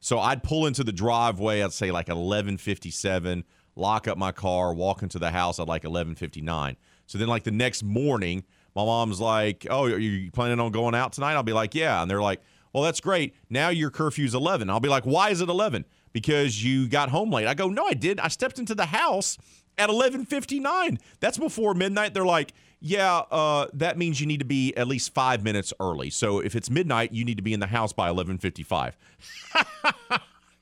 So 0.00 0.18
I'd 0.18 0.42
pull 0.42 0.66
into 0.66 0.84
the 0.84 0.92
driveway, 0.92 1.62
I'd 1.62 1.72
say 1.72 1.90
like 1.90 2.08
1157, 2.08 3.44
lock 3.74 4.06
up 4.06 4.18
my 4.18 4.32
car, 4.32 4.74
walk 4.74 5.02
into 5.02 5.18
the 5.18 5.30
house 5.30 5.58
at 5.58 5.66
like 5.66 5.84
1159. 5.84 6.76
So 7.08 7.16
then, 7.16 7.26
like 7.26 7.42
the 7.42 7.50
next 7.50 7.82
morning, 7.82 8.44
my 8.76 8.84
mom's 8.84 9.18
like, 9.18 9.66
"Oh, 9.68 9.84
are 9.84 9.98
you 9.98 10.30
planning 10.30 10.60
on 10.60 10.70
going 10.70 10.94
out 10.94 11.12
tonight?" 11.12 11.32
I'll 11.32 11.42
be 11.42 11.54
like, 11.54 11.74
"Yeah," 11.74 12.00
and 12.00 12.10
they're 12.10 12.22
like, 12.22 12.42
"Well, 12.72 12.84
that's 12.84 13.00
great. 13.00 13.34
Now 13.50 13.70
your 13.70 13.90
curfew's 13.90 14.34
11." 14.34 14.70
I'll 14.70 14.78
be 14.78 14.90
like, 14.90 15.04
"Why 15.04 15.30
is 15.30 15.40
it 15.40 15.48
11?" 15.48 15.86
Because 16.12 16.62
you 16.62 16.86
got 16.86 17.08
home 17.08 17.30
late. 17.30 17.46
I 17.46 17.54
go, 17.54 17.68
"No, 17.68 17.86
I 17.86 17.94
did. 17.94 18.20
I 18.20 18.28
stepped 18.28 18.58
into 18.58 18.74
the 18.74 18.86
house 18.86 19.38
at 19.78 19.88
11:59. 19.88 20.98
That's 21.18 21.38
before 21.38 21.72
midnight." 21.72 22.12
They're 22.12 22.26
like, 22.26 22.52
"Yeah, 22.78 23.22
uh, 23.30 23.68
that 23.72 23.96
means 23.96 24.20
you 24.20 24.26
need 24.26 24.40
to 24.40 24.46
be 24.46 24.76
at 24.76 24.86
least 24.86 25.14
five 25.14 25.42
minutes 25.42 25.72
early. 25.80 26.10
So 26.10 26.40
if 26.40 26.54
it's 26.54 26.68
midnight, 26.68 27.12
you 27.12 27.24
need 27.24 27.38
to 27.38 27.42
be 27.42 27.54
in 27.54 27.60
the 27.60 27.68
house 27.68 27.94
by 27.94 28.10
11:55." 28.10 28.98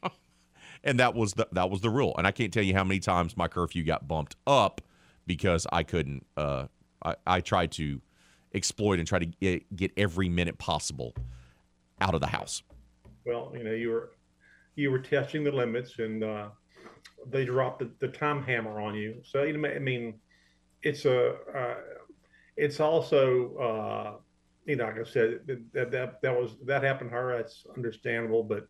and 0.85 1.01
that 1.01 1.17
was 1.17 1.33
the 1.33 1.49
that 1.51 1.71
was 1.71 1.81
the 1.81 1.91
rule. 1.91 2.15
And 2.17 2.25
I 2.25 2.31
can't 2.31 2.53
tell 2.53 2.63
you 2.63 2.75
how 2.75 2.85
many 2.85 3.01
times 3.01 3.37
my 3.37 3.49
curfew 3.49 3.83
got 3.83 4.07
bumped 4.07 4.37
up 4.47 4.81
because 5.27 5.67
I 5.73 5.83
couldn't. 5.83 6.27
Uh, 6.37 6.67
I, 7.05 7.17
I 7.27 7.41
tried 7.41 7.73
to 7.73 8.01
exploit 8.55 8.99
and 8.99 9.07
try 9.07 9.19
to 9.19 9.27
get, 9.27 9.77
get 9.77 9.93
every 9.97 10.29
minute 10.29 10.59
possible 10.59 11.15
out 12.01 12.15
of 12.15 12.21
the 12.21 12.27
house. 12.27 12.63
Well, 13.25 13.53
you 13.57 13.65
know, 13.65 13.73
you 13.73 13.91
were 13.91 14.11
you 14.77 14.91
were 14.91 14.99
testing 14.99 15.45
the 15.45 15.53
limits, 15.53 15.99
and 15.99 16.23
uh, 16.23 16.49
they 17.29 17.45
dropped 17.45 17.81
the, 17.81 17.91
the 17.99 18.09
time 18.09 18.43
hammer 18.43 18.81
on 18.81 18.95
you. 18.95 19.21
So 19.25 19.43
you 19.43 19.57
know, 19.57 19.69
I 19.69 19.79
mean, 19.79 20.15
it's 20.83 21.05
a 21.05 21.35
uh, 21.55 21.75
it's 22.57 22.81
also 22.81 23.57
uh, 23.57 24.13
you 24.65 24.77
know, 24.77 24.85
like 24.85 24.99
I 24.99 25.11
said, 25.11 25.41
that 25.75 25.91
that 25.91 26.23
that 26.23 26.41
was 26.41 26.57
that 26.65 26.83
happened 26.83 27.11
to 27.11 27.17
her. 27.17 27.37
That's 27.37 27.65
understandable, 27.77 28.45
but 28.45 28.69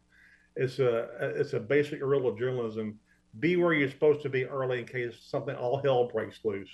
it's 0.54 0.78
a 0.78 1.08
it's 1.20 1.52
a 1.52 1.60
basic 1.60 2.00
rule 2.00 2.28
of 2.28 2.38
journalism 2.38 2.98
be 3.40 3.56
where 3.56 3.72
you're 3.72 3.90
supposed 3.90 4.22
to 4.22 4.28
be 4.28 4.44
early 4.46 4.80
in 4.80 4.86
case 4.86 5.14
something 5.28 5.54
all 5.54 5.80
hell 5.82 6.08
breaks 6.08 6.38
loose. 6.44 6.70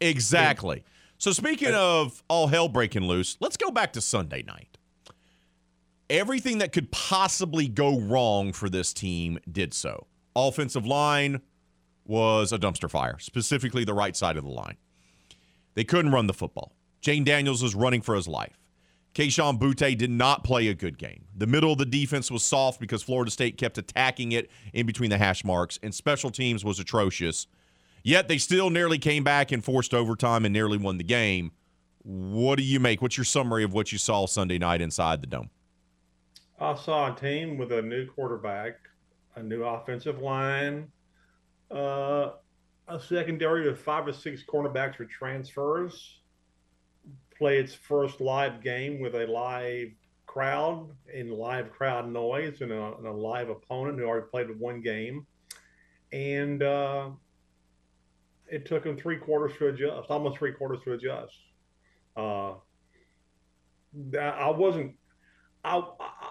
Exactly. 0.00 0.84
So 1.18 1.32
speaking 1.32 1.74
of 1.74 2.22
all 2.28 2.48
hell 2.48 2.68
breaking 2.68 3.04
loose, 3.04 3.36
let's 3.40 3.56
go 3.56 3.70
back 3.70 3.92
to 3.94 4.00
Sunday 4.00 4.42
night. 4.42 4.76
Everything 6.08 6.58
that 6.58 6.72
could 6.72 6.92
possibly 6.92 7.68
go 7.68 7.98
wrong 7.98 8.52
for 8.52 8.68
this 8.68 8.92
team 8.92 9.38
did 9.50 9.74
so. 9.74 10.06
Offensive 10.36 10.86
line 10.86 11.40
was 12.04 12.52
a 12.52 12.58
dumpster 12.58 12.90
fire, 12.90 13.18
specifically 13.18 13.84
the 13.84 13.94
right 13.94 14.14
side 14.14 14.36
of 14.36 14.44
the 14.44 14.50
line. 14.50 14.76
They 15.74 15.84
couldn't 15.84 16.12
run 16.12 16.26
the 16.26 16.34
football. 16.34 16.72
Jayden 17.02 17.24
Daniels 17.24 17.62
was 17.62 17.74
running 17.74 18.02
for 18.02 18.14
his 18.14 18.28
life. 18.28 18.58
Kayshon 19.16 19.58
Boutte 19.58 19.96
did 19.96 20.10
not 20.10 20.44
play 20.44 20.68
a 20.68 20.74
good 20.74 20.98
game. 20.98 21.24
The 21.34 21.46
middle 21.46 21.72
of 21.72 21.78
the 21.78 21.86
defense 21.86 22.30
was 22.30 22.42
soft 22.42 22.78
because 22.78 23.02
Florida 23.02 23.30
State 23.30 23.56
kept 23.56 23.78
attacking 23.78 24.32
it 24.32 24.50
in 24.74 24.84
between 24.84 25.08
the 25.08 25.16
hash 25.16 25.42
marks, 25.42 25.78
and 25.82 25.94
special 25.94 26.28
teams 26.28 26.66
was 26.66 26.78
atrocious. 26.78 27.46
Yet 28.02 28.28
they 28.28 28.36
still 28.36 28.68
nearly 28.68 28.98
came 28.98 29.24
back 29.24 29.52
and 29.52 29.64
forced 29.64 29.94
overtime 29.94 30.44
and 30.44 30.52
nearly 30.52 30.76
won 30.76 30.98
the 30.98 31.02
game. 31.02 31.52
What 32.02 32.58
do 32.58 32.62
you 32.62 32.78
make? 32.78 33.00
What's 33.00 33.16
your 33.16 33.24
summary 33.24 33.64
of 33.64 33.72
what 33.72 33.90
you 33.90 33.96
saw 33.96 34.26
Sunday 34.26 34.58
night 34.58 34.82
inside 34.82 35.22
the 35.22 35.26
dome? 35.28 35.48
I 36.60 36.74
saw 36.74 37.10
a 37.10 37.18
team 37.18 37.56
with 37.56 37.72
a 37.72 37.80
new 37.80 38.04
quarterback, 38.04 38.74
a 39.34 39.42
new 39.42 39.64
offensive 39.64 40.20
line, 40.20 40.88
uh, 41.70 42.32
a 42.86 43.00
secondary 43.00 43.66
with 43.66 43.80
five 43.80 44.06
or 44.06 44.12
six 44.12 44.44
cornerbacks 44.46 44.96
for 44.96 45.06
transfers 45.06 46.20
play 47.38 47.58
its 47.58 47.74
first 47.74 48.20
live 48.20 48.62
game 48.62 49.00
with 49.00 49.14
a 49.14 49.26
live 49.26 49.90
crowd 50.26 50.90
and 51.14 51.32
live 51.32 51.72
crowd 51.72 52.08
noise 52.10 52.60
and 52.60 52.72
a, 52.72 52.96
and 52.96 53.06
a 53.06 53.12
live 53.12 53.48
opponent 53.48 53.98
who 53.98 54.04
already 54.04 54.26
played 54.30 54.58
one 54.58 54.80
game. 54.80 55.26
And 56.12 56.62
uh, 56.62 57.10
it 58.48 58.66
took 58.66 58.84
them 58.84 58.96
three 58.96 59.16
quarters 59.16 59.56
to 59.58 59.68
adjust, 59.68 60.10
almost 60.10 60.38
three 60.38 60.52
quarters 60.52 60.80
to 60.84 60.92
adjust. 60.92 61.34
Uh, 62.16 62.54
I 64.18 64.50
wasn't, 64.50 64.94
I, 65.64 65.78
I, 65.78 66.30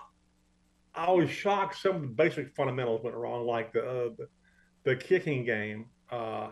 I, 0.94 1.12
was 1.12 1.30
shocked 1.30 1.78
some 1.78 1.96
of 1.96 2.02
the 2.02 2.08
basic 2.08 2.56
fundamentals 2.56 3.04
went 3.04 3.16
wrong, 3.16 3.46
like 3.46 3.74
the, 3.74 3.82
uh, 3.82 4.10
the, 4.18 4.28
the, 4.84 4.96
kicking 4.96 5.46
game. 5.46 5.88
Uh, 6.12 6.50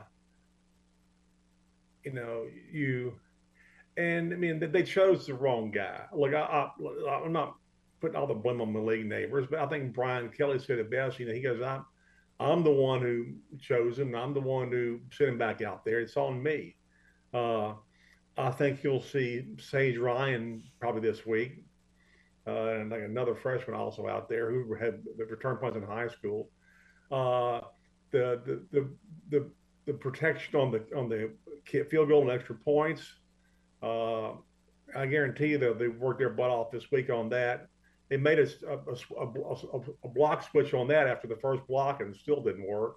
you 2.04 2.14
know, 2.14 2.46
you, 2.72 3.14
and 3.98 4.34
I 4.34 4.36
mean 4.36 4.60
they 4.60 4.84
chose 4.84 5.26
the 5.26 5.34
wrong 5.34 5.72
guy. 5.72 6.02
Look, 6.14 6.34
I, 6.34 6.70
I, 7.10 7.26
am 7.26 7.34
not 7.34 7.56
putting 8.02 8.16
all 8.16 8.28
the 8.28 8.34
blame 8.34 8.62
on 8.62 8.74
Malik 8.74 9.06
Nabers, 9.06 9.50
but 9.50 9.60
I 9.60 9.68
think 9.68 9.94
Brian 9.94 10.30
Kelly 10.30 10.60
said 10.60 10.80
it 10.80 10.90
best. 10.90 11.20
You 11.20 11.28
know, 11.28 11.34
he 11.34 11.42
goes, 11.42 11.62
"I'm, 11.62 11.86
I'm 12.40 12.64
the 12.64 12.72
one 12.72 13.02
who 13.02 13.28
chose 13.60 14.00
him. 14.00 14.16
I'm 14.16 14.34
the 14.34 14.42
one 14.42 14.72
who 14.72 15.00
sent 15.12 15.30
him 15.30 15.38
back 15.38 15.62
out 15.62 15.86
there. 15.86 16.00
It's 16.00 16.18
on 16.18 16.42
me." 16.42 16.76
Uh, 17.34 17.74
I 18.38 18.52
think 18.52 18.84
you'll 18.84 19.02
see 19.02 19.46
Sage 19.60 19.98
Ryan 19.98 20.64
probably 20.80 21.02
this 21.02 21.26
week, 21.26 21.64
uh, 22.48 22.70
and 22.70 22.90
like 22.90 23.04
another 23.04 23.36
freshman 23.36 23.76
also 23.76 24.08
out 24.08 24.28
there 24.28 24.50
who 24.52 24.74
had 24.74 25.04
the 25.18 25.26
return 25.26 25.58
punts 25.58 25.78
in 25.78 25.84
high 25.84 26.08
school. 26.08 26.50
Uh, 27.12 27.62
the, 28.12 28.42
the 28.46 28.64
the 28.72 28.90
the 29.30 29.50
the 29.86 29.94
protection 29.94 30.60
on 30.60 30.72
the 30.72 30.84
on 30.96 31.10
the 31.10 31.32
field 31.90 32.10
goal 32.10 32.22
and 32.22 32.32
extra 32.32 32.56
points 32.56 33.20
uh, 33.84 34.32
I 34.96 35.06
guarantee 35.08 35.48
you 35.48 35.58
that 35.60 35.78
they 35.78 35.88
worked 35.88 36.20
their 36.20 36.30
butt 36.30 36.50
off 36.50 36.72
this 36.72 36.90
week 36.92 37.10
on 37.10 37.30
that. 37.30 37.68
They 38.10 38.18
made 38.18 38.40
a, 38.40 38.48
a, 38.68 38.78
a, 39.18 39.82
a, 40.04 40.08
block 40.08 40.50
switch 40.50 40.74
on 40.74 40.88
that 40.90 41.08
after 41.08 41.28
the 41.28 41.38
first 41.38 41.66
block 41.68 42.00
and 42.02 42.16
still 42.16 42.42
didn't 42.42 42.68
work. 42.68 42.96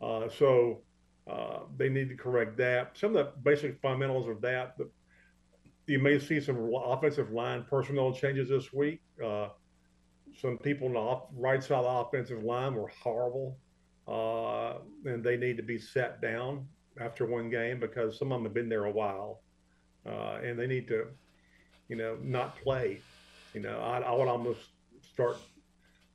Uh, 0.00 0.28
so 0.28 0.82
uh, 1.30 1.60
they 1.76 1.88
need 1.88 2.08
to 2.08 2.16
correct 2.16 2.56
that. 2.56 2.96
Some 2.96 3.14
of 3.16 3.26
the 3.26 3.32
basic 3.42 3.80
fundamentals 3.80 4.28
of 4.28 4.40
that, 4.40 4.78
the, 4.78 4.88
you 5.86 5.98
may 5.98 6.18
see 6.18 6.40
some 6.40 6.72
offensive 6.74 7.32
line 7.32 7.66
personnel 7.68 8.12
changes 8.12 8.48
this 8.48 8.72
week. 8.72 9.02
Uh, 9.22 9.48
some 10.40 10.56
people 10.58 10.96
on 10.96 11.22
the 11.34 11.40
right 11.40 11.62
side 11.62 11.84
of 11.84 11.84
the 11.84 11.90
offensive 11.90 12.42
line 12.42 12.74
were 12.74 12.90
horrible, 13.02 13.58
uh, 14.08 14.78
and 15.04 15.22
they 15.22 15.36
need 15.36 15.56
to 15.58 15.62
be 15.62 15.78
set 15.78 16.22
down 16.22 16.66
after 16.98 17.26
one 17.26 17.50
game 17.50 17.78
because 17.78 18.18
some 18.18 18.32
of 18.32 18.38
them 18.38 18.44
have 18.44 18.54
been 18.54 18.68
there 18.68 18.86
a 18.86 18.90
while 18.90 19.42
uh, 20.06 20.38
and 20.42 20.58
they 20.58 20.66
need 20.66 20.88
to, 20.88 21.06
you 21.88 21.96
know, 21.96 22.16
not 22.22 22.56
play. 22.62 23.00
You 23.54 23.60
know, 23.60 23.80
I, 23.80 23.98
I 24.00 24.14
would 24.14 24.28
almost 24.28 24.60
start 25.12 25.36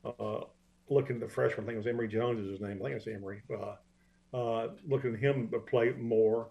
uh, 0.05 0.41
looking 0.89 1.17
at 1.17 1.21
the 1.21 1.27
freshman. 1.27 1.65
I 1.65 1.67
think 1.67 1.75
it 1.75 1.77
was 1.79 1.87
Emory 1.87 2.07
Jones 2.07 2.39
is 2.39 2.51
his 2.51 2.61
name. 2.61 2.79
I 2.81 2.85
think 2.85 2.97
it's 2.97 3.07
Emory. 3.07 3.41
Uh, 3.51 3.75
uh, 4.35 4.69
looking 4.87 5.13
at 5.13 5.19
him 5.19 5.49
to 5.49 5.59
play 5.59 5.93
more. 5.93 6.49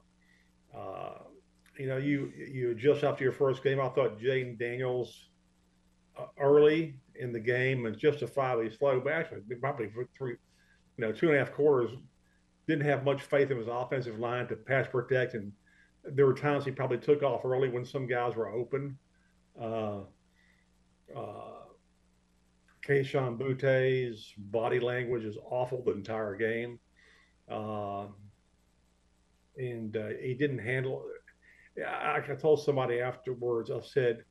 Uh, 0.77 1.19
you 1.79 1.87
know, 1.87 1.97
you 1.97 2.33
you 2.37 2.75
just 2.75 3.05
after 3.05 3.25
your 3.25 3.33
first 3.33 3.63
game, 3.63 3.81
I 3.81 3.89
thought 3.89 4.21
Jayden 4.21 4.59
Daniels 4.59 5.29
uh, 6.19 6.27
early 6.39 6.95
in 7.17 7.33
the 7.33 7.41
game 7.41 7.87
and 7.87 7.99
justifiably 7.99 8.71
slow, 8.71 9.01
but 9.01 9.13
actually 9.13 9.41
probably 9.61 9.89
for 9.89 10.09
three, 10.17 10.37
you 10.97 11.05
know, 11.05 11.13
two 11.13 11.29
and 11.29 11.37
a 11.37 11.39
half 11.39 11.53
quarters, 11.53 11.91
didn't 12.67 12.85
have 12.85 13.05
much 13.05 13.23
faith 13.23 13.51
in 13.51 13.59
his 13.59 13.69
offensive 13.69 14.19
line 14.19 14.47
to 14.49 14.57
pass 14.57 14.87
protect 14.87 15.35
and 15.35 15.53
there 16.13 16.27
were 16.27 16.35
times 16.35 16.65
he 16.65 16.71
probably 16.71 16.99
took 16.99 17.23
off 17.23 17.45
early 17.45 17.69
when 17.69 17.85
some 17.85 18.07
guys 18.07 18.37
were 18.37 18.49
open. 18.49 18.99
Uh, 19.61 20.01
uh, 21.17 21.65
Kayshon 22.87 23.39
Boutte's 23.39 24.35
body 24.37 24.81
language 24.81 25.25
is 25.25 25.39
awful 25.51 25.83
the 25.83 25.93
entire 25.93 26.37
game. 26.37 26.79
Uh, 27.51 28.07
and 29.57 29.97
uh, 29.97 30.09
he 30.21 30.35
didn't 30.35 30.59
handle 30.59 31.05
I, 31.83 32.19
I 32.19 32.35
told 32.35 32.63
somebody 32.63 33.01
afterwards, 33.01 33.71
I 33.71 33.81
said, 33.81 34.25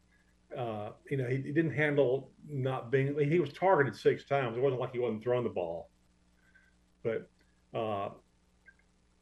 uh, 0.58 0.92
you 1.10 1.18
know, 1.18 1.28
he, 1.28 1.38
he, 1.38 1.52
didn't 1.52 1.74
handle 1.74 2.32
not 2.48 2.92
being, 2.92 3.18
he 3.20 3.40
was 3.40 3.52
targeted 3.54 3.96
six 3.96 4.26
times. 4.26 4.56
It 4.56 4.62
wasn't 4.62 4.82
like 4.82 4.94
he 4.94 5.00
wasn't 5.00 5.24
throwing 5.24 5.44
the 5.44 5.50
ball. 5.50 5.90
But 7.04 7.30
uh, 7.74 8.10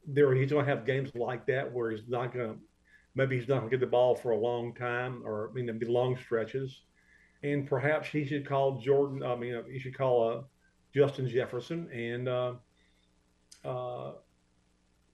there, 0.06 0.34
he's 0.34 0.50
going 0.50 0.64
to 0.64 0.70
have 0.70 0.86
games 0.86 1.14
like 1.14 1.46
that 1.46 1.72
where 1.72 1.90
he's 1.90 2.08
not 2.08 2.32
going 2.32 2.54
to, 2.54 2.58
maybe 3.14 3.38
he's 3.38 3.48
not 3.48 3.58
going 3.58 3.70
to 3.70 3.76
get 3.76 3.80
the 3.80 3.90
ball 3.90 4.14
for 4.14 4.30
a 4.30 4.38
long 4.38 4.74
time 4.74 5.22
or, 5.24 5.50
you 5.54 5.62
know, 5.62 5.72
be 5.72 5.86
long 5.86 6.16
stretches. 6.16 6.82
And 7.42 7.66
perhaps 7.66 8.08
he 8.08 8.24
should 8.24 8.46
call 8.46 8.78
Jordan, 8.80 9.22
I 9.22 9.34
mean, 9.36 9.62
he 9.70 9.78
should 9.78 9.96
call 9.96 10.28
uh, 10.28 10.42
Justin 10.94 11.28
Jefferson 11.28 11.90
and 11.90 12.28
uh, 12.28 12.54
uh, 13.64 14.12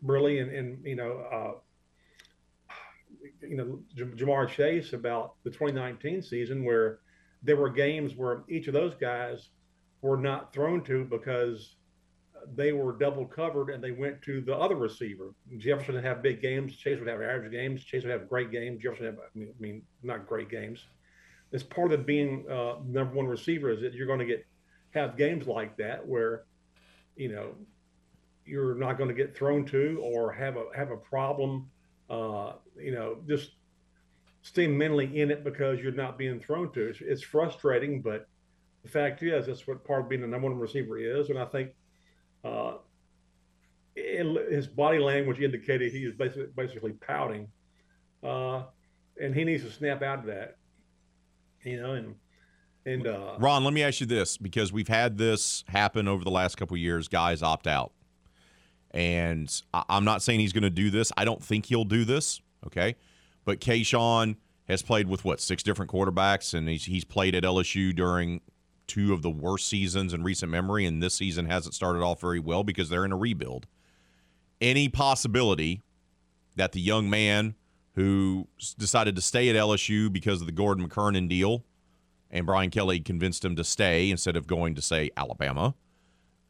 really, 0.02 0.40
and, 0.40 0.50
and, 0.52 0.86
you 0.86 0.96
know, 0.96 1.18
uh, 1.32 1.58
you 3.40 3.56
know 3.56 3.80
Ja'Marr 3.96 4.48
Chase 4.48 4.92
about 4.92 5.34
the 5.44 5.50
2019 5.50 6.22
season 6.22 6.64
where 6.64 7.00
there 7.42 7.56
were 7.56 7.70
games 7.70 8.16
where 8.16 8.42
each 8.48 8.66
of 8.66 8.74
those 8.74 8.94
guys 8.94 9.48
were 10.02 10.16
not 10.16 10.52
thrown 10.52 10.82
to 10.84 11.04
because 11.04 11.76
they 12.54 12.72
were 12.72 12.92
double 12.96 13.26
covered 13.26 13.70
and 13.70 13.82
they 13.82 13.90
went 13.90 14.22
to 14.22 14.40
the 14.40 14.56
other 14.56 14.76
receiver. 14.76 15.34
Jefferson 15.58 15.94
would 15.94 16.04
have 16.04 16.22
big 16.22 16.40
games. 16.40 16.76
Chase 16.76 16.98
would 16.98 17.08
have 17.08 17.20
average 17.20 17.52
games. 17.52 17.84
Chase 17.84 18.04
would 18.04 18.12
have 18.12 18.28
great 18.28 18.50
games. 18.50 18.82
Jefferson 18.82 19.06
have, 19.06 19.18
I 19.18 19.46
mean, 19.58 19.82
not 20.02 20.26
great 20.26 20.48
games. 20.48 20.84
It's 21.52 21.62
part 21.62 21.92
of 21.92 22.06
being 22.06 22.44
uh, 22.50 22.76
number 22.84 23.14
one 23.14 23.26
receiver 23.26 23.70
is 23.70 23.80
that 23.80 23.94
you're 23.94 24.06
going 24.06 24.18
to 24.18 24.26
get 24.26 24.46
have 24.90 25.16
games 25.16 25.46
like 25.46 25.76
that 25.76 26.06
where, 26.06 26.44
you 27.16 27.30
know, 27.30 27.54
you're 28.44 28.74
not 28.74 28.96
going 28.96 29.08
to 29.08 29.14
get 29.14 29.36
thrown 29.36 29.64
to 29.66 30.00
or 30.02 30.32
have 30.32 30.56
a 30.56 30.64
have 30.74 30.90
a 30.90 30.96
problem 30.96 31.70
uh, 32.10 32.52
you 32.76 32.92
know, 32.92 33.18
just 33.26 33.52
stay 34.42 34.66
mentally 34.66 35.20
in 35.20 35.30
it 35.30 35.44
because 35.44 35.80
you're 35.80 35.92
not 35.92 36.16
being 36.16 36.40
thrown 36.40 36.72
to. 36.72 36.88
It's, 36.88 37.00
it's 37.00 37.22
frustrating, 37.22 38.00
but 38.00 38.26
the 38.82 38.88
fact 38.88 39.22
is 39.22 39.46
that's 39.46 39.66
what 39.66 39.84
part 39.84 40.02
of 40.02 40.08
being 40.08 40.22
a 40.22 40.26
number 40.26 40.48
one 40.48 40.58
receiver 40.58 40.98
is. 40.98 41.28
And 41.30 41.38
I 41.38 41.44
think 41.44 41.70
uh, 42.44 42.72
his 43.94 44.66
body 44.66 44.98
language 44.98 45.40
indicated 45.40 45.92
he 45.92 46.06
was 46.06 46.14
basically, 46.14 46.46
basically 46.56 46.92
pouting, 46.92 47.48
uh, 48.22 48.62
and 49.20 49.34
he 49.34 49.44
needs 49.44 49.64
to 49.64 49.70
snap 49.70 50.02
out 50.02 50.20
of 50.20 50.26
that. 50.26 50.56
You 51.64 51.82
know, 51.82 51.92
and 51.92 52.14
and 52.86 53.06
uh, 53.06 53.34
Ron, 53.38 53.64
let 53.64 53.74
me 53.74 53.82
ask 53.82 54.00
you 54.00 54.06
this 54.06 54.36
because 54.36 54.72
we've 54.72 54.88
had 54.88 55.18
this 55.18 55.64
happen 55.68 56.08
over 56.08 56.24
the 56.24 56.30
last 56.30 56.56
couple 56.56 56.76
years. 56.76 57.08
Guys 57.08 57.42
opt 57.42 57.66
out. 57.66 57.92
And 58.92 59.62
I'm 59.74 60.04
not 60.04 60.22
saying 60.22 60.40
he's 60.40 60.54
going 60.54 60.62
to 60.62 60.70
do 60.70 60.88
this. 60.90 61.12
I 61.16 61.26
don't 61.26 61.42
think 61.42 61.66
he'll 61.66 61.84
do 61.84 62.04
this. 62.04 62.40
Okay. 62.66 62.96
But 63.44 63.60
Kayshon 63.60 64.36
has 64.66 64.82
played 64.82 65.08
with 65.08 65.24
what, 65.24 65.40
six 65.40 65.62
different 65.62 65.90
quarterbacks, 65.90 66.54
and 66.54 66.68
he's, 66.68 66.84
he's 66.84 67.04
played 67.04 67.34
at 67.34 67.42
LSU 67.42 67.94
during 67.94 68.40
two 68.88 69.12
of 69.12 69.22
the 69.22 69.30
worst 69.30 69.68
seasons 69.68 70.12
in 70.12 70.24
recent 70.24 70.50
memory. 70.50 70.84
And 70.84 71.02
this 71.02 71.14
season 71.14 71.46
hasn't 71.46 71.74
started 71.74 72.02
off 72.02 72.20
very 72.20 72.40
well 72.40 72.64
because 72.64 72.88
they're 72.88 73.04
in 73.04 73.12
a 73.12 73.16
rebuild. 73.16 73.66
Any 74.60 74.88
possibility 74.88 75.82
that 76.56 76.72
the 76.72 76.80
young 76.80 77.08
man 77.08 77.54
who 77.94 78.48
decided 78.78 79.14
to 79.16 79.22
stay 79.22 79.48
at 79.48 79.56
LSU 79.56 80.12
because 80.12 80.40
of 80.40 80.46
the 80.46 80.52
Gordon 80.52 80.88
McKernan 80.88 81.28
deal 81.28 81.64
and 82.30 82.44
Brian 82.44 82.70
Kelly 82.70 83.00
convinced 83.00 83.44
him 83.44 83.56
to 83.56 83.64
stay 83.64 84.10
instead 84.10 84.36
of 84.36 84.46
going 84.46 84.74
to, 84.74 84.82
say, 84.82 85.10
Alabama. 85.16 85.74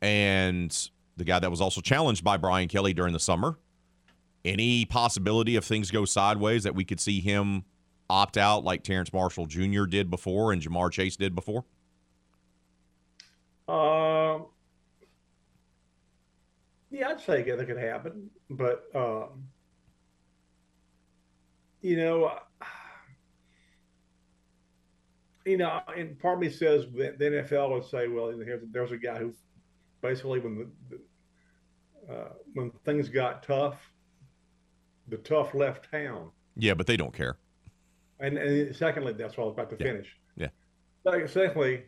And 0.01 0.91
the 1.17 1.25
guy 1.25 1.39
that 1.39 1.51
was 1.51 1.61
also 1.61 1.81
challenged 1.81 2.25
by 2.25 2.37
Brian 2.37 2.69
Kelly 2.69 2.93
during 2.93 3.13
the 3.13 3.21
summer. 3.21 3.59
Any 4.45 4.85
possibility 4.85 5.57
if 5.57 5.65
things 5.65 5.91
go 5.91 6.05
sideways 6.05 6.63
that 6.63 6.75
we 6.75 6.85
could 6.85 7.01
see 7.01 7.21
him 7.21 7.65
opt 8.09 8.37
out 8.37 8.65
like 8.65 8.83
Terrace 8.83 9.13
Marshall 9.13 9.47
Jr. 9.47 9.85
did 9.85 10.11
before 10.11 10.53
and 10.53 10.63
Ja'Marr 10.63 10.91
Chase 10.91 11.17
did 11.17 11.35
before? 11.35 11.65
Uh, 13.69 14.39
yeah, 16.91 17.11
I'd 17.11 17.21
say 17.21 17.43
that 17.43 17.67
could 17.67 17.79
happen, 17.79 18.31
but 18.49 18.85
um, 18.95 19.45
you 21.83 21.97
know, 21.97 22.33
you 25.45 25.59
know, 25.59 25.81
and 25.95 26.19
part 26.19 26.35
of 26.35 26.41
me 26.41 26.49
says 26.49 26.87
that 26.97 27.19
the 27.19 27.25
NFL 27.25 27.71
would 27.71 27.85
say, 27.85 28.09
well, 28.09 28.33
there's 28.73 28.93
a 28.93 28.97
guy 28.97 29.19
who 29.19 29.35
basically 30.01 30.41
when 30.41 30.71
the, 30.89 32.13
uh, 32.13 32.29
when 32.55 32.71
things 32.85 33.09
got 33.09 33.43
tough, 33.43 33.77
the 35.09 35.19
tough 35.19 35.55
left 35.55 35.91
town. 35.91 36.31
Yeah, 36.57 36.75
but 36.75 36.87
they 36.87 36.97
don't 36.97 37.13
care. 37.13 37.37
And, 38.21 38.37
and 38.39 38.75
secondly, 38.75 39.13
that's 39.13 39.37
what 39.37 39.45
I 39.45 39.47
was 39.47 39.55
about 39.55 39.71
to 39.71 39.77
yeah. 39.79 39.93
finish. 39.93 40.17
Yeah. 40.37 41.29
Secondly, 41.29 41.85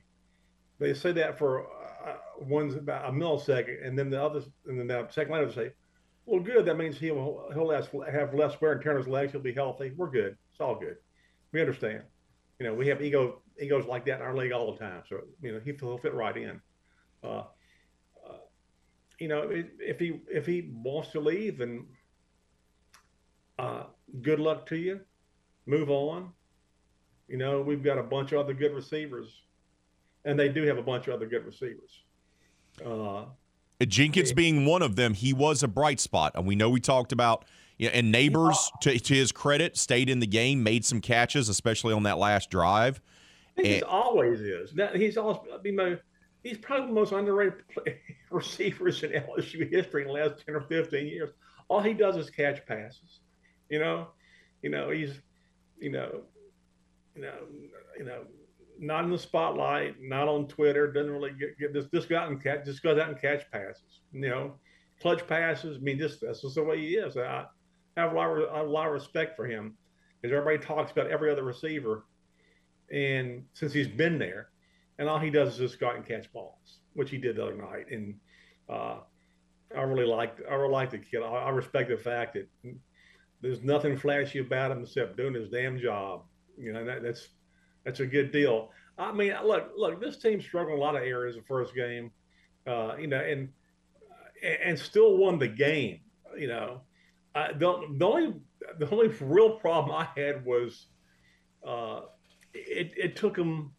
they 0.80 0.94
say 0.94 1.12
that 1.12 1.38
for 1.38 1.66
uh, 2.06 2.16
one's 2.40 2.74
about 2.74 3.08
a 3.08 3.12
millisecond, 3.12 3.86
and 3.86 3.98
then 3.98 4.10
the 4.10 4.22
others, 4.22 4.48
and 4.66 4.78
then 4.78 4.88
the 4.88 5.06
second 5.10 5.32
later 5.32 5.46
they 5.46 5.54
say, 5.54 5.72
"Well, 6.26 6.40
good. 6.40 6.64
That 6.64 6.76
means 6.76 6.98
he'll 6.98 7.48
he'll 7.52 7.70
have 7.70 8.34
less 8.34 8.60
wear 8.60 8.72
and 8.72 8.82
tear 8.82 8.92
on 8.92 8.98
his 8.98 9.08
legs. 9.08 9.32
He'll 9.32 9.40
be 9.40 9.52
healthy. 9.52 9.92
We're 9.96 10.10
good. 10.10 10.36
It's 10.50 10.60
all 10.60 10.74
good. 10.78 10.96
We 11.52 11.60
understand. 11.60 12.02
You 12.58 12.66
know, 12.66 12.74
we 12.74 12.88
have 12.88 13.02
ego 13.02 13.42
egos 13.60 13.86
like 13.86 14.04
that 14.06 14.16
in 14.16 14.22
our 14.22 14.34
league 14.34 14.52
all 14.52 14.72
the 14.72 14.78
time. 14.78 15.02
So 15.08 15.20
you 15.42 15.52
know, 15.52 15.60
he'll 15.64 15.98
fit 15.98 16.14
right 16.14 16.36
in. 16.36 16.60
Uh, 17.22 17.42
you 19.20 19.28
know, 19.28 19.48
if 19.52 20.00
he 20.00 20.22
if 20.28 20.46
he 20.46 20.72
wants 20.74 21.10
to 21.10 21.20
leave, 21.20 21.58
then 21.58 21.86
uh, 23.58 23.84
good 24.22 24.40
luck 24.40 24.66
to 24.66 24.76
you. 24.76 25.00
Move 25.66 25.90
on. 25.90 26.32
You 27.28 27.36
know, 27.36 27.60
we've 27.60 27.82
got 27.82 27.98
a 27.98 28.02
bunch 28.02 28.32
of 28.32 28.40
other 28.40 28.54
good 28.54 28.74
receivers, 28.74 29.42
and 30.24 30.38
they 30.38 30.48
do 30.48 30.62
have 30.64 30.78
a 30.78 30.82
bunch 30.82 31.06
of 31.08 31.14
other 31.14 31.26
good 31.26 31.44
receivers. 31.44 32.02
Uh, 32.84 33.24
Jenkins 33.86 34.32
being 34.32 34.66
one 34.66 34.82
of 34.82 34.96
them, 34.96 35.14
he 35.14 35.32
was 35.32 35.62
a 35.62 35.68
bright 35.68 36.00
spot, 36.00 36.32
and 36.34 36.46
we 36.46 36.54
know 36.54 36.70
we 36.70 36.80
talked 36.80 37.12
about. 37.12 37.44
Yeah, 37.78 37.90
and 37.94 38.14
Nabers, 38.14 38.68
to, 38.82 38.98
to 38.98 39.14
his 39.14 39.32
credit, 39.32 39.78
stayed 39.78 40.10
in 40.10 40.20
the 40.20 40.26
game, 40.26 40.62
made 40.62 40.84
some 40.84 41.00
catches, 41.00 41.48
especially 41.48 41.94
on 41.94 42.02
that 42.02 42.18
last 42.18 42.50
drive. 42.50 43.00
He 43.56 43.82
always 43.82 44.40
is. 44.40 44.74
Now, 44.74 44.88
he's 44.88 45.16
always. 45.16 45.98
He's 46.42 46.58
probably 46.58 46.86
the 46.86 46.92
most 46.92 47.12
underrated 47.12 47.62
receivers 48.30 49.02
in 49.02 49.12
LSU 49.12 49.70
history 49.70 50.02
in 50.02 50.08
the 50.08 50.14
last 50.14 50.44
10 50.46 50.54
or 50.54 50.62
15 50.62 51.06
years. 51.06 51.30
All 51.68 51.80
he 51.80 51.92
does 51.92 52.16
is 52.16 52.30
catch 52.30 52.64
passes. 52.66 53.20
You 53.68 53.78
know, 53.78 54.08
you 54.62 54.70
know, 54.70 54.90
he's, 54.90 55.20
you 55.78 55.90
know, 55.90 56.22
you 57.14 57.22
know, 57.22 57.34
you 57.98 58.04
know, 58.04 58.22
not 58.80 59.04
in 59.04 59.10
the 59.10 59.18
spotlight, 59.18 59.96
not 60.00 60.26
on 60.26 60.48
Twitter, 60.48 60.90
doesn't 60.90 61.12
really 61.12 61.32
get, 61.38 61.58
get 61.58 61.72
this, 61.72 61.86
just 61.92 62.08
go 62.08 62.16
out 62.16 62.30
and 62.30 62.42
catch, 62.42 62.64
just 62.64 62.82
goes 62.82 62.98
out 62.98 63.08
and 63.08 63.20
catch 63.20 63.48
passes, 63.50 64.00
you 64.12 64.20
know, 64.28 64.54
clutch 65.00 65.26
passes. 65.26 65.76
I 65.76 65.80
mean, 65.80 65.98
just, 65.98 66.22
that's 66.22 66.40
just 66.40 66.54
the 66.54 66.64
way 66.64 66.78
he 66.78 66.94
is. 66.94 67.16
I 67.16 67.44
have 67.96 68.12
a 68.12 68.14
lot 68.14 68.30
of, 68.30 68.66
a 68.66 68.68
lot 68.68 68.86
of 68.86 68.92
respect 68.92 69.36
for 69.36 69.46
him 69.46 69.76
because 70.20 70.34
everybody 70.34 70.64
talks 70.64 70.90
about 70.92 71.10
every 71.10 71.30
other 71.30 71.44
receiver. 71.44 72.04
And 72.90 73.44
since 73.52 73.72
he's 73.72 73.88
been 73.88 74.18
there, 74.18 74.48
and 74.98 75.08
all 75.08 75.18
he 75.18 75.30
does 75.30 75.54
is 75.54 75.58
just 75.58 75.80
go 75.80 75.88
out 75.88 75.96
and 75.96 76.06
catch 76.06 76.32
balls, 76.32 76.78
which 76.94 77.10
he 77.10 77.18
did 77.18 77.36
the 77.36 77.42
other 77.42 77.54
night. 77.54 77.90
And 77.90 78.14
uh, 78.68 78.98
I 79.76 79.82
really 79.82 80.06
like 80.06 80.38
I 80.50 80.54
really 80.54 80.72
like 80.72 80.90
the 80.90 80.98
kid. 80.98 81.22
I, 81.22 81.26
I, 81.26 81.50
respect 81.50 81.90
the 81.90 81.96
fact 81.96 82.34
that 82.34 82.48
there's 83.40 83.62
nothing 83.62 83.96
flashy 83.96 84.40
about 84.40 84.72
him 84.72 84.82
except 84.82 85.16
doing 85.16 85.34
his 85.34 85.48
damn 85.48 85.78
job. 85.78 86.24
You 86.58 86.72
know 86.72 86.84
that, 86.84 87.02
that's 87.02 87.28
that's 87.84 88.00
a 88.00 88.06
good 88.06 88.32
deal. 88.32 88.70
I 88.98 89.12
mean, 89.12 89.34
look, 89.44 89.70
look, 89.76 90.00
this 90.00 90.18
team 90.18 90.40
struggled 90.40 90.78
a 90.78 90.80
lot 90.80 90.96
of 90.96 91.02
areas 91.02 91.36
the 91.36 91.42
first 91.42 91.74
game, 91.74 92.10
uh, 92.66 92.96
you 92.98 93.06
know, 93.06 93.20
and 93.20 93.48
and 94.64 94.78
still 94.78 95.16
won 95.16 95.38
the 95.38 95.48
game. 95.48 96.00
You 96.36 96.48
know, 96.48 96.80
uh, 97.34 97.48
the, 97.52 97.94
the 97.96 98.06
only 98.06 98.34
the 98.78 98.90
only 98.90 99.08
real 99.20 99.58
problem 99.58 99.94
I 99.94 100.08
had 100.20 100.44
was 100.44 100.86
uh, 101.66 102.02
it, 102.52 102.92
it 102.96 103.16
took 103.16 103.36
them 103.36 103.72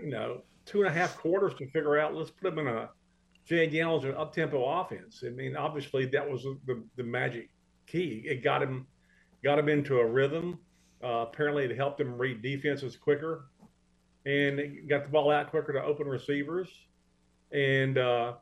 you 0.00 0.10
know, 0.10 0.42
two 0.66 0.82
and 0.82 0.88
a 0.88 0.92
half 0.92 1.16
quarters 1.16 1.54
to 1.54 1.66
figure 1.66 1.98
out, 1.98 2.14
let's 2.14 2.30
put 2.30 2.54
them 2.54 2.66
in 2.66 2.74
a 2.74 2.88
Jayden 3.48 3.72
Daniels 3.72 4.04
an 4.04 4.14
up 4.14 4.34
tempo 4.34 4.64
offense. 4.64 5.22
I 5.26 5.30
mean, 5.30 5.56
obviously 5.56 6.06
that 6.06 6.28
was 6.28 6.44
the, 6.66 6.82
the 6.96 7.02
magic 7.02 7.50
key. 7.86 8.24
It 8.26 8.42
got 8.42 8.62
him 8.62 8.86
got 9.42 9.58
him 9.58 9.68
into 9.68 9.98
a 9.98 10.06
rhythm. 10.06 10.58
Uh, 11.04 11.26
apparently, 11.28 11.64
it 11.64 11.76
helped 11.76 12.00
him 12.00 12.16
read 12.16 12.40
defenses 12.40 12.96
quicker, 12.96 13.46
and 14.24 14.88
got 14.88 15.04
the 15.04 15.10
ball 15.10 15.30
out 15.30 15.50
quicker 15.50 15.72
to 15.72 15.82
open 15.82 16.06
receivers, 16.06 16.68
and 17.52 17.98
uh, 17.98 18.32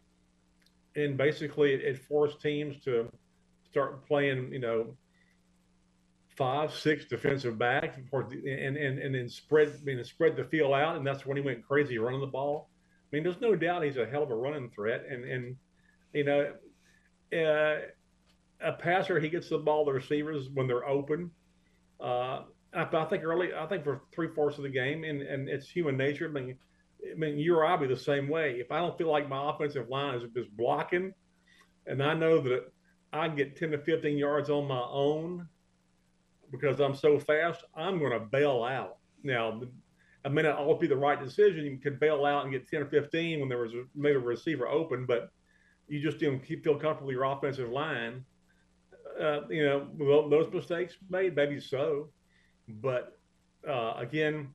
and 0.95 1.17
basically 1.17 1.73
it, 1.73 1.81
it 1.81 1.99
forced 1.99 2.41
teams 2.41 2.83
to 2.85 3.11
start 3.69 4.07
playing, 4.07 4.53
you 4.53 4.61
know, 4.61 4.95
five, 6.37 6.73
six 6.73 7.07
defensive 7.07 7.59
backs, 7.59 7.97
and 8.13 8.77
and 8.77 8.99
and 8.99 9.15
then 9.15 9.29
spread, 9.29 9.69
I 9.69 9.85
mean, 9.85 10.05
spread 10.05 10.37
the 10.37 10.45
field 10.45 10.73
out, 10.73 10.97
and 10.97 11.07
that's 11.07 11.27
when 11.27 11.37
he 11.37 11.43
went 11.43 11.67
crazy 11.67 11.99
running 11.99 12.21
the 12.21 12.27
ball. 12.27 12.71
I 13.13 13.17
mean, 13.17 13.25
there's 13.25 13.41
no 13.41 13.57
doubt 13.57 13.83
he's 13.83 13.97
a 13.97 14.07
hell 14.07 14.23
of 14.23 14.31
a 14.31 14.37
running 14.37 14.71
threat, 14.71 15.05
and 15.11 15.25
and 15.25 15.57
you 16.13 16.25
know, 16.25 16.53
uh, 17.33 17.79
a 18.61 18.73
passer 18.79 19.19
he 19.19 19.29
gets 19.29 19.49
the 19.49 19.59
ball 19.59 19.85
to 19.87 19.93
receivers 19.93 20.49
when 20.55 20.67
they're 20.67 20.89
open. 20.89 21.31
Uh, 22.03 22.43
I, 22.75 22.83
I, 22.91 23.05
think 23.05 23.25
early, 23.25 23.51
I 23.55 23.67
think 23.67 23.85
for 23.85 24.03
three 24.13 24.29
fourths 24.35 24.59
of 24.59 24.65
the 24.65 24.71
game, 24.71 25.05
and 25.05 25.23
and 25.23 25.49
it's 25.49 25.69
human 25.69 25.97
nature. 25.97 26.29
I 26.29 26.33
mean, 26.33 26.57
I 27.11 27.15
mean, 27.15 27.39
you 27.39 27.55
or 27.55 27.65
I 27.65 27.77
be 27.77 27.87
the 27.87 27.97
same 27.97 28.29
way. 28.29 28.57
If 28.59 28.73
I 28.73 28.79
don't 28.79 28.97
feel 28.99 29.11
like 29.11 29.29
my 29.29 29.51
offensive 29.51 29.89
line 29.89 30.15
is 30.15 30.23
just 30.35 30.57
blocking, 30.57 31.13
and 31.87 32.03
I 32.03 32.15
know 32.15 32.41
that 32.41 32.73
I 33.13 33.29
can 33.29 33.37
get 33.37 33.57
10 33.57 33.73
to 33.73 33.79
15 33.79 34.17
yards 34.17 34.51
on 34.51 34.67
my 34.67 34.81
own 34.81 35.49
because 36.51 36.81
I'm 36.81 36.95
so 36.95 37.19
fast, 37.19 37.65
I'm 37.75 37.99
going 37.99 38.13
to 38.13 38.21
bail 38.21 38.63
out. 38.63 38.99
Now, 39.23 39.61
it 40.25 40.33
may 40.33 40.43
not 40.43 40.59
always 40.59 40.81
be 40.81 40.87
the 40.87 40.97
right 40.97 41.23
decision. 41.23 41.65
You 41.65 41.79
can 41.79 41.99
bail 41.99 42.25
out 42.25 42.45
and 42.45 42.53
get 42.53 42.69
10 42.69 42.83
or 42.83 42.87
15 42.87 43.41
when 43.41 43.49
there 43.49 43.59
was 43.59 43.73
maybe 43.95 44.17
a 44.17 44.21
receiver 44.21 44.69
open, 44.69 45.07
but 45.07 45.31
you 45.89 46.01
just 46.01 46.19
didn't 46.19 46.47
keep, 46.47 46.65
feel 46.65 46.75
comfortable 46.75 47.09
with 47.09 47.15
your 47.15 47.25
offensive 47.25 47.71
line. 47.71 48.25
Uh, 49.21 49.41
you 49.49 49.65
know, 49.65 49.89
well, 49.99 50.29
those 50.29 50.53
mistakes 50.53 50.97
made, 51.11 51.37
maybe 51.37 51.61
so. 51.61 52.09
But 52.69 53.19
uh, 53.69 53.95
again, 53.97 54.55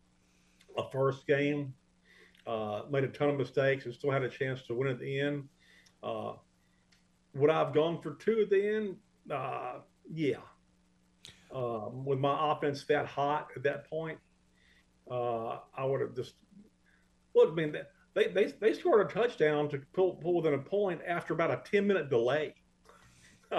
a 0.78 0.90
first 0.90 1.28
game, 1.28 1.74
uh, 2.48 2.84
made 2.90 3.04
a 3.04 3.10
ton 3.10 3.30
of 3.30 3.38
mistakes 3.38 3.86
and 3.86 3.94
still 3.94 4.12
had 4.12 4.24
a 4.24 4.30
chance 4.30 4.64
to 4.64 4.74
win 4.74 4.88
at 4.88 5.00
the 5.00 5.20
end. 5.20 5.44
Uh, 6.02 6.34
would 7.34 7.50
I 7.50 7.60
have 7.60 7.74
gone 7.74 8.02
for 8.02 8.16
two 8.16 8.40
at 8.44 8.50
the 8.50 8.76
end? 8.76 8.96
Uh, 9.30 9.80
yeah. 10.12 10.38
Um, 11.54 12.06
with 12.06 12.20
my 12.20 12.52
offense 12.52 12.86
that 12.86 13.06
hot 13.06 13.50
at 13.56 13.64
that 13.64 13.90
point, 13.90 14.18
uh, 15.10 15.60
I 15.78 15.86
would 15.86 16.02
have 16.02 16.16
just 16.16 16.34
look. 17.36 17.52
I 17.52 17.56
mean, 17.56 17.76
they, 18.14 18.28
they 18.28 18.46
they 18.60 18.74
scored 18.74 19.10
a 19.10 19.14
touchdown 19.14 19.70
to 19.70 19.82
pull 19.94 20.16
pull 20.16 20.36
within 20.36 20.56
a 20.56 20.62
point 20.62 21.00
after 21.08 21.34
about 21.34 21.52
a 21.52 21.62
ten 21.70 21.88
minute 21.88 22.10
delay. 22.10 22.54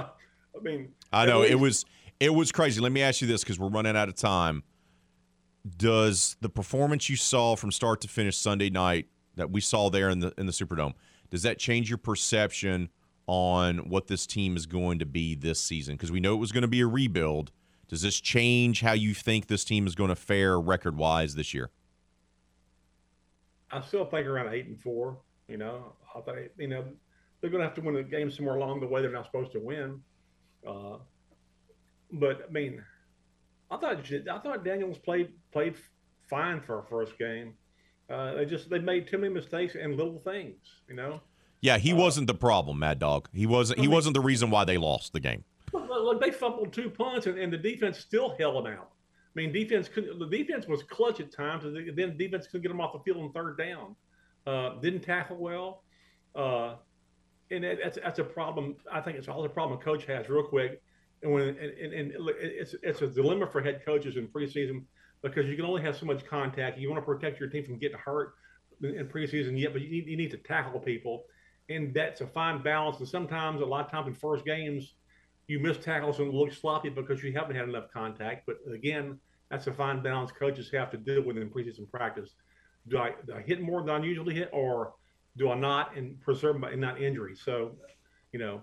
I 0.56 0.62
mean, 0.62 0.92
I 1.12 1.26
know 1.26 1.40
least, 1.40 1.52
it 1.52 1.56
was 1.56 1.84
it 2.20 2.34
was 2.34 2.52
crazy. 2.52 2.80
Let 2.80 2.92
me 2.92 3.02
ask 3.02 3.20
you 3.20 3.26
this 3.26 3.42
because 3.42 3.58
we're 3.58 3.68
running 3.68 3.96
out 3.96 4.08
of 4.08 4.14
time. 4.14 4.62
Does 5.76 6.36
the 6.40 6.48
performance 6.48 7.08
you 7.08 7.16
saw 7.16 7.56
from 7.56 7.70
start 7.72 8.00
to 8.02 8.08
finish 8.08 8.38
Sunday 8.38 8.70
night 8.70 9.06
that 9.36 9.50
we 9.50 9.60
saw 9.60 9.90
there 9.90 10.08
in 10.10 10.20
the 10.20 10.32
in 10.38 10.46
the 10.46 10.52
Superdome 10.52 10.94
does 11.30 11.42
that 11.42 11.58
change 11.58 11.90
your 11.90 11.98
perception 11.98 12.90
on 13.26 13.88
what 13.88 14.06
this 14.06 14.26
team 14.26 14.56
is 14.56 14.66
going 14.66 14.98
to 14.98 15.06
be 15.06 15.34
this 15.34 15.60
season? 15.60 15.94
Because 15.94 16.10
we 16.10 16.20
know 16.20 16.34
it 16.34 16.38
was 16.38 16.52
going 16.52 16.62
to 16.62 16.68
be 16.68 16.80
a 16.80 16.86
rebuild. 16.86 17.52
Does 17.88 18.02
this 18.02 18.20
change 18.20 18.80
how 18.80 18.92
you 18.92 19.14
think 19.14 19.46
this 19.46 19.64
team 19.64 19.86
is 19.86 19.94
going 19.94 20.08
to 20.08 20.16
fare 20.16 20.60
record 20.60 20.96
wise 20.96 21.34
this 21.34 21.52
year? 21.52 21.70
I 23.70 23.82
still 23.82 24.06
think 24.06 24.26
around 24.26 24.52
eight 24.54 24.66
and 24.66 24.80
four. 24.80 25.18
You 25.46 25.58
know, 25.58 25.92
I 26.14 26.20
think 26.20 26.50
you 26.58 26.68
know 26.68 26.84
they're 27.40 27.50
going 27.50 27.62
to 27.62 27.66
have 27.66 27.76
to 27.76 27.80
win 27.82 27.94
the 27.94 28.02
game 28.02 28.30
somewhere 28.30 28.56
along 28.56 28.80
the 28.80 28.86
way. 28.86 29.02
They're 29.02 29.10
not 29.10 29.26
supposed 29.26 29.52
to 29.52 29.60
win. 29.60 30.00
Uh, 30.68 30.98
but 32.12 32.46
I 32.48 32.52
mean, 32.52 32.82
I 33.70 33.76
thought 33.76 33.98
I 34.10 34.38
thought 34.38 34.64
Daniels 34.64 34.98
played 34.98 35.30
played 35.52 35.74
fine 36.28 36.60
for 36.60 36.80
a 36.80 36.84
first 36.84 37.18
game. 37.18 37.54
Uh, 38.10 38.34
they 38.34 38.46
just 38.46 38.70
they 38.70 38.78
made 38.78 39.06
too 39.06 39.18
many 39.18 39.32
mistakes 39.32 39.74
and 39.74 39.96
little 39.96 40.20
things. 40.20 40.56
You 40.88 40.94
know. 40.94 41.20
Yeah, 41.60 41.78
he 41.78 41.92
uh, 41.92 41.96
wasn't 41.96 42.28
the 42.28 42.34
problem, 42.34 42.78
Mad 42.78 42.98
Dog. 42.98 43.28
He 43.32 43.46
wasn't. 43.46 43.78
He 43.78 43.84
I 43.84 43.86
mean, 43.86 43.94
wasn't 43.94 44.14
the 44.14 44.20
reason 44.20 44.50
why 44.50 44.64
they 44.64 44.78
lost 44.78 45.12
the 45.12 45.20
game. 45.20 45.44
Look, 45.72 46.20
they 46.20 46.30
fumbled 46.30 46.72
two 46.72 46.88
punts, 46.88 47.26
and, 47.26 47.38
and 47.38 47.52
the 47.52 47.58
defense 47.58 47.98
still 47.98 48.36
held 48.38 48.64
them 48.64 48.72
out. 48.72 48.90
I 49.36 49.40
mean, 49.40 49.52
defense 49.52 49.88
couldn't. 49.88 50.18
the 50.18 50.26
defense 50.26 50.66
was 50.66 50.82
clutch 50.82 51.20
at 51.20 51.30
times, 51.32 51.64
and 51.64 51.96
then 51.96 52.16
defense 52.16 52.46
couldn't 52.46 52.62
get 52.62 52.68
them 52.68 52.80
off 52.80 52.92
the 52.92 53.00
field 53.00 53.22
on 53.22 53.32
third 53.32 53.58
down. 53.58 53.96
Uh, 54.46 54.80
didn't 54.80 55.02
tackle 55.02 55.36
well, 55.36 55.82
uh, 56.34 56.76
and 57.50 57.64
it, 57.64 57.78
that's 57.82 57.98
that's 58.02 58.18
a 58.18 58.24
problem. 58.24 58.76
I 58.92 59.00
think 59.00 59.16
it's 59.16 59.28
all 59.28 59.44
a 59.44 59.48
problem 59.48 59.78
a 59.78 59.82
coach 59.82 60.04
has. 60.06 60.28
Real 60.28 60.42
quick, 60.42 60.82
and 61.22 61.32
when 61.32 61.48
and, 61.48 61.92
and, 61.92 62.12
it's 62.40 62.74
it's 62.82 63.02
a 63.02 63.06
dilemma 63.06 63.46
for 63.46 63.60
head 63.62 63.82
coaches 63.84 64.16
in 64.16 64.28
preseason 64.28 64.84
because 65.22 65.46
you 65.46 65.56
can 65.56 65.64
only 65.64 65.82
have 65.82 65.96
so 65.96 66.06
much 66.06 66.24
contact. 66.26 66.78
You 66.78 66.90
want 66.90 67.02
to 67.02 67.06
protect 67.06 67.40
your 67.40 67.48
team 67.48 67.64
from 67.64 67.78
getting 67.78 67.98
hurt 67.98 68.34
in 68.82 69.08
preseason, 69.08 69.58
yet, 69.58 69.72
but 69.72 69.82
you 69.82 69.90
need, 69.90 70.06
you 70.06 70.16
need 70.16 70.30
to 70.30 70.36
tackle 70.36 70.78
people 70.78 71.24
and 71.68 71.92
that's 71.92 72.20
a 72.20 72.26
fine 72.26 72.62
balance. 72.62 72.98
And 72.98 73.08
sometimes, 73.08 73.60
a 73.60 73.64
lot 73.64 73.84
of 73.84 73.90
times 73.90 74.08
in 74.08 74.14
first 74.14 74.44
games, 74.44 74.94
you 75.46 75.58
miss 75.58 75.78
tackles 75.78 76.18
and 76.18 76.32
look 76.32 76.52
sloppy 76.52 76.88
because 76.88 77.22
you 77.22 77.32
haven't 77.32 77.56
had 77.56 77.68
enough 77.68 77.90
contact. 77.92 78.46
But 78.46 78.56
again, 78.72 79.18
that's 79.50 79.66
a 79.66 79.72
fine 79.72 80.02
balance 80.02 80.30
coaches 80.32 80.70
have 80.72 80.90
to 80.90 80.96
deal 80.96 81.22
with 81.22 81.36
in 81.36 81.50
preseason 81.50 81.90
practice. 81.90 82.34
Do 82.88 82.98
I, 82.98 83.12
do 83.26 83.34
I 83.34 83.42
hit 83.42 83.60
more 83.60 83.82
than 83.82 84.02
I 84.02 84.04
usually 84.04 84.34
hit, 84.34 84.50
or 84.52 84.94
do 85.38 85.50
I 85.50 85.54
not 85.54 85.96
and 85.96 86.20
preserve 86.20 86.58
my 86.58 86.74
not 86.74 87.00
injury? 87.00 87.36
So, 87.36 87.72
you 88.32 88.38
know, 88.38 88.62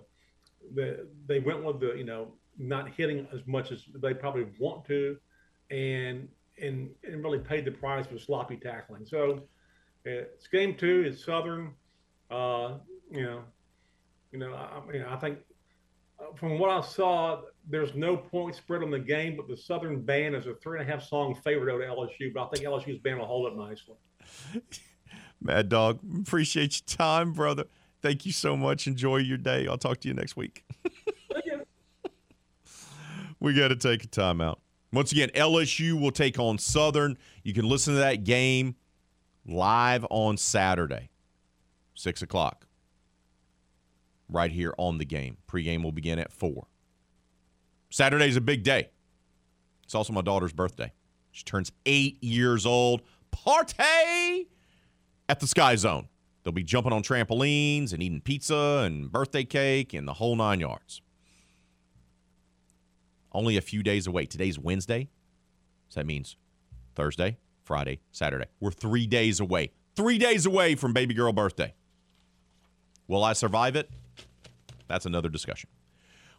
the, 0.74 1.06
they 1.26 1.40
went 1.40 1.64
with 1.64 1.80
the 1.80 1.94
you 1.96 2.04
know 2.04 2.32
not 2.58 2.90
hitting 2.90 3.26
as 3.32 3.40
much 3.46 3.72
as 3.72 3.84
they 4.02 4.14
probably 4.14 4.46
want 4.58 4.84
to, 4.86 5.16
and 5.70 6.28
and 6.60 6.90
and 7.04 7.24
really 7.24 7.38
paid 7.38 7.64
the 7.64 7.70
price 7.70 8.06
for 8.06 8.18
sloppy 8.18 8.56
tackling. 8.56 9.06
So, 9.06 9.42
it's 10.04 10.46
game 10.46 10.76
two. 10.76 11.04
It's 11.06 11.24
Southern. 11.24 11.72
Uh, 12.30 12.78
you 13.10 13.22
know, 13.22 13.42
you 14.32 14.38
know, 14.38 14.54
I 14.54 14.80
mean, 14.90 15.02
I 15.02 15.16
think 15.16 15.38
uh, 16.18 16.34
from 16.34 16.58
what 16.58 16.70
I 16.70 16.80
saw, 16.80 17.42
there's 17.68 17.94
no 17.94 18.16
point 18.16 18.56
spread 18.56 18.82
on 18.82 18.90
the 18.90 18.98
game, 18.98 19.36
but 19.36 19.48
the 19.48 19.56
Southern 19.56 20.02
band 20.02 20.34
is 20.34 20.46
a 20.46 20.54
three 20.54 20.80
and 20.80 20.88
a 20.88 20.92
half 20.92 21.04
song 21.04 21.34
favorite 21.44 21.72
over 21.72 21.84
LSU. 21.84 22.32
But 22.34 22.44
I 22.44 22.48
think 22.48 22.64
LSU's 22.64 22.98
band 22.98 23.18
will 23.18 23.26
hold 23.26 23.52
up 23.52 23.56
nicely. 23.56 23.96
Mad 25.40 25.68
Dog, 25.68 26.00
appreciate 26.20 26.80
your 26.80 26.96
time, 26.96 27.32
brother. 27.32 27.64
Thank 28.02 28.26
you 28.26 28.32
so 28.32 28.56
much. 28.56 28.86
Enjoy 28.86 29.16
your 29.18 29.38
day. 29.38 29.66
I'll 29.66 29.78
talk 29.78 30.00
to 30.00 30.08
you 30.08 30.14
next 30.14 30.36
week. 30.36 30.64
we 33.40 33.54
got 33.54 33.68
to 33.68 33.76
take 33.76 34.04
a 34.04 34.08
timeout. 34.08 34.56
Once 34.92 35.12
again, 35.12 35.30
LSU 35.34 36.00
will 36.00 36.10
take 36.10 36.38
on 36.38 36.58
Southern. 36.58 37.18
You 37.42 37.52
can 37.52 37.68
listen 37.68 37.94
to 37.94 38.00
that 38.00 38.24
game 38.24 38.76
live 39.46 40.06
on 40.10 40.36
Saturday, 40.36 41.10
6 41.94 42.22
o'clock 42.22 42.66
right 44.28 44.50
here 44.50 44.74
on 44.78 44.98
the 44.98 45.04
game. 45.04 45.36
Pregame 45.48 45.82
will 45.82 45.92
begin 45.92 46.18
at 46.18 46.32
4. 46.32 46.66
Saturday's 47.90 48.36
a 48.36 48.40
big 48.40 48.62
day. 48.62 48.90
It's 49.84 49.94
also 49.94 50.12
my 50.12 50.20
daughter's 50.20 50.52
birthday. 50.52 50.92
She 51.30 51.44
turns 51.44 51.70
eight 51.84 52.22
years 52.22 52.66
old. 52.66 53.02
Party 53.30 54.48
at 55.28 55.40
the 55.40 55.46
Sky 55.46 55.76
Zone. 55.76 56.08
They'll 56.42 56.52
be 56.52 56.62
jumping 56.62 56.92
on 56.92 57.02
trampolines 57.02 57.92
and 57.92 58.02
eating 58.02 58.20
pizza 58.20 58.84
and 58.86 59.10
birthday 59.10 59.44
cake 59.44 59.94
and 59.94 60.06
the 60.06 60.14
whole 60.14 60.36
nine 60.36 60.60
yards. 60.60 61.00
Only 63.32 63.56
a 63.56 63.60
few 63.60 63.82
days 63.82 64.06
away. 64.06 64.26
Today's 64.26 64.58
Wednesday. 64.58 65.08
So 65.88 66.00
that 66.00 66.06
means 66.06 66.36
Thursday, 66.94 67.38
Friday, 67.64 68.00
Saturday. 68.12 68.46
We're 68.60 68.70
three 68.70 69.06
days 69.06 69.40
away. 69.40 69.72
Three 69.96 70.18
days 70.18 70.46
away 70.46 70.74
from 70.74 70.92
baby 70.92 71.14
girl 71.14 71.32
birthday. 71.32 71.74
Will 73.08 73.24
I 73.24 73.32
survive 73.32 73.76
it? 73.76 73.90
That's 74.88 75.06
another 75.06 75.28
discussion. 75.28 75.68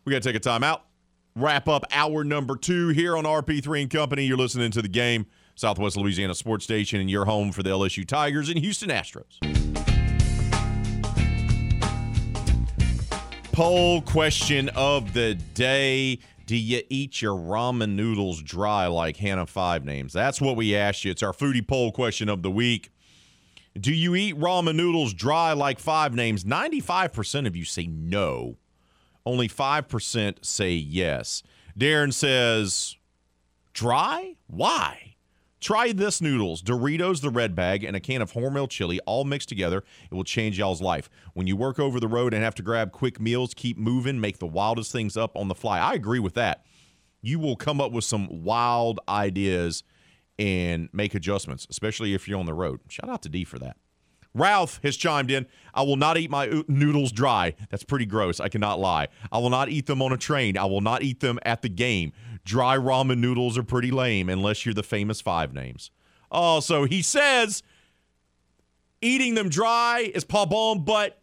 We 0.05 0.11
got 0.11 0.21
to 0.21 0.29
take 0.29 0.35
a 0.35 0.39
time 0.39 0.63
out. 0.63 0.85
Wrap 1.35 1.67
up 1.67 1.83
hour 1.91 2.23
number 2.23 2.55
two 2.55 2.89
here 2.89 3.15
on 3.15 3.25
RP3 3.25 3.81
and 3.83 3.91
Company. 3.91 4.25
You're 4.25 4.37
listening 4.37 4.71
to 4.71 4.81
the 4.81 4.87
game, 4.87 5.27
Southwest 5.57 5.97
Louisiana 5.97 6.35
Sports 6.35 6.63
Station, 6.65 7.01
and 7.01 7.09
your 7.09 7.25
home 7.25 7.51
for 7.51 7.63
the 7.63 7.71
LSU 7.71 8.07
Tigers 8.07 8.47
and 8.47 8.59
Houston 8.59 8.89
Astros. 8.89 9.39
Poll 13.51 14.03
question 14.03 14.69
of 14.75 15.13
the 15.13 15.33
day. 15.33 16.19
Do 16.45 16.55
you 16.55 16.83
eat 16.89 17.23
your 17.23 17.35
ramen 17.35 17.95
noodles 17.95 18.43
dry 18.43 18.85
like 18.85 19.17
Hannah 19.17 19.47
Five 19.47 19.83
Names? 19.83 20.13
That's 20.13 20.39
what 20.39 20.55
we 20.55 20.75
asked 20.75 21.03
you. 21.03 21.09
It's 21.09 21.23
our 21.23 21.33
foodie 21.33 21.67
poll 21.67 21.91
question 21.91 22.29
of 22.29 22.43
the 22.43 22.51
week. 22.51 22.91
Do 23.73 23.91
you 23.91 24.13
eat 24.13 24.37
ramen 24.37 24.75
noodles 24.75 25.11
dry 25.11 25.53
like 25.53 25.79
five 25.79 26.13
names? 26.13 26.43
95% 26.43 27.47
of 27.47 27.55
you 27.55 27.65
say 27.65 27.87
no. 27.87 28.57
Only 29.25 29.49
5% 29.49 30.45
say 30.45 30.73
yes. 30.73 31.41
Darren 31.77 32.13
says, 32.13 32.95
dry? 33.73 34.35
Why? 34.45 35.15
Try 35.59 35.91
this 35.91 36.21
noodles, 36.21 36.61
Doritos, 36.61 37.21
the 37.21 37.31
red 37.31 37.55
bag, 37.55 37.83
and 37.83 37.95
a 37.95 37.99
can 37.99 38.21
of 38.21 38.33
Hormel 38.33 38.69
chili 38.69 38.99
all 39.07 39.23
mixed 39.23 39.49
together. 39.49 39.83
It 40.09 40.13
will 40.13 40.23
change 40.23 40.59
y'all's 40.59 40.81
life. 40.81 41.09
When 41.33 41.47
you 41.47 41.55
work 41.55 41.79
over 41.79 41.99
the 41.99 42.07
road 42.07 42.33
and 42.33 42.43
have 42.43 42.55
to 42.55 42.63
grab 42.63 42.91
quick 42.91 43.19
meals, 43.19 43.53
keep 43.55 43.77
moving, 43.77 44.21
make 44.21 44.37
the 44.37 44.45
wildest 44.45 44.91
things 44.91 45.17
up 45.17 45.35
on 45.35 45.47
the 45.47 45.55
fly. 45.55 45.79
I 45.79 45.93
agree 45.93 46.19
with 46.19 46.35
that. 46.35 46.65
You 47.21 47.39
will 47.39 47.55
come 47.55 47.81
up 47.81 47.91
with 47.91 48.03
some 48.03 48.43
wild 48.43 48.99
ideas 49.09 49.83
and 50.37 50.89
make 50.93 51.15
adjustments, 51.15 51.65
especially 51.71 52.13
if 52.13 52.27
you're 52.27 52.39
on 52.39 52.45
the 52.45 52.53
road. 52.53 52.81
Shout 52.87 53.09
out 53.09 53.23
to 53.23 53.29
D 53.29 53.43
for 53.43 53.57
that. 53.57 53.77
Ralph 54.35 54.79
has 54.83 54.95
chimed 54.95 55.31
in. 55.31 55.47
I 55.73 55.81
will 55.81 55.95
not 55.95 56.17
eat 56.17 56.29
my 56.29 56.63
noodles 56.67 57.11
dry. 57.11 57.55
That's 57.71 57.83
pretty 57.83 58.05
gross. 58.05 58.39
I 58.39 58.49
cannot 58.49 58.79
lie. 58.79 59.07
I 59.31 59.39
will 59.39 59.49
not 59.49 59.69
eat 59.69 59.87
them 59.87 60.01
on 60.03 60.13
a 60.13 60.17
train. 60.17 60.57
I 60.59 60.65
will 60.65 60.81
not 60.81 61.01
eat 61.01 61.21
them 61.21 61.39
at 61.43 61.63
the 61.63 61.69
game. 61.69 62.13
Dry 62.47 62.77
ramen 62.77 63.19
noodles 63.19 63.57
are 63.57 63.63
pretty 63.63 63.91
lame 63.91 64.29
unless 64.29 64.65
you're 64.65 64.73
the 64.73 64.81
famous 64.81 65.21
five 65.21 65.53
names. 65.53 65.91
Oh, 66.31 66.61
so 66.61 66.85
he 66.85 67.01
says 67.01 67.61
eating 69.01 69.35
them 69.35 69.49
dry 69.49 70.11
is 70.15 70.23
pas 70.23 70.47
bon, 70.47 70.83
but 70.83 71.21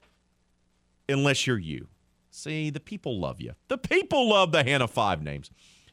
unless 1.09 1.47
you're 1.47 1.59
you. 1.59 1.89
See, 2.31 2.71
the 2.71 2.81
people 2.81 3.19
love 3.19 3.41
you. 3.41 3.53
The 3.69 3.79
people 3.79 4.29
love 4.29 4.53
the 4.53 4.63
Hannah 4.63 4.89
Five 4.89 5.23
names. 5.23 5.51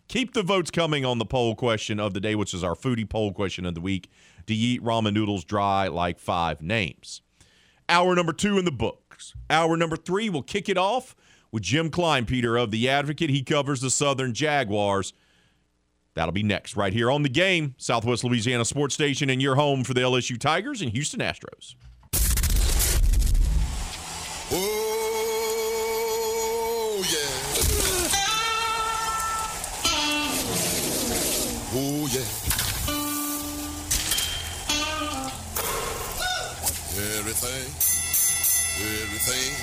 Keep 0.08 0.34
the 0.34 0.44
votes 0.44 0.70
coming 0.70 1.06
on 1.06 1.20
the 1.20 1.26
poll 1.26 1.56
question 1.56 2.00
of 2.00 2.14
the 2.14 2.20
day, 2.20 2.36
which 2.36 2.54
is 2.54 2.64
our 2.64 2.76
foodie 2.76 3.10
poll 3.10 3.32
question 3.32 3.66
of 3.66 3.76
the 3.76 3.82
week. 3.82 4.10
Do 4.46 4.54
you 4.54 4.76
eat 4.76 4.84
ramen 4.84 5.14
noodles 5.14 5.46
dry 5.46 5.88
like 5.88 6.20
five 6.20 6.62
names? 6.62 7.22
Hour 7.88 8.16
number 8.16 8.34
two 8.34 8.58
in 8.58 8.66
the 8.66 8.72
books. 8.72 9.34
Hour 9.50 9.78
number 9.78 9.96
three, 9.96 10.30
we'll 10.30 10.42
kick 10.42 10.68
it 10.68 10.78
off 10.78 11.16
with 11.52 11.64
Jim 11.64 11.90
Kleinpeter 11.90 12.62
of 12.62 12.72
The 12.72 12.90
Advocate. 12.90 13.30
He 13.30 13.44
covers 13.44 13.82
the 13.82 13.90
Southern 13.90 14.34
Jaguars. 14.34 15.14
That'll 16.14 16.34
be 16.34 16.44
next, 16.44 16.76
right 16.76 16.92
here 16.92 17.10
on 17.10 17.24
the 17.24 17.30
game, 17.30 17.76
Southwest 17.78 18.24
Louisiana 18.24 18.66
Sports 18.66 18.94
Station, 18.94 19.30
and 19.30 19.42
your 19.42 19.56
home 19.56 19.84
for 19.84 19.94
the 19.94 20.02
LSU 20.02 20.40
Tigers 20.40 20.82
and 20.82 20.92
Houston 20.92 21.22
Astros. 21.22 21.76
Oh, 24.54 24.58
yeah. 27.10 27.28
Oh, 31.74 32.06
yeah. 32.12 32.28
Everything, 37.18 37.66
everything, 38.84 39.56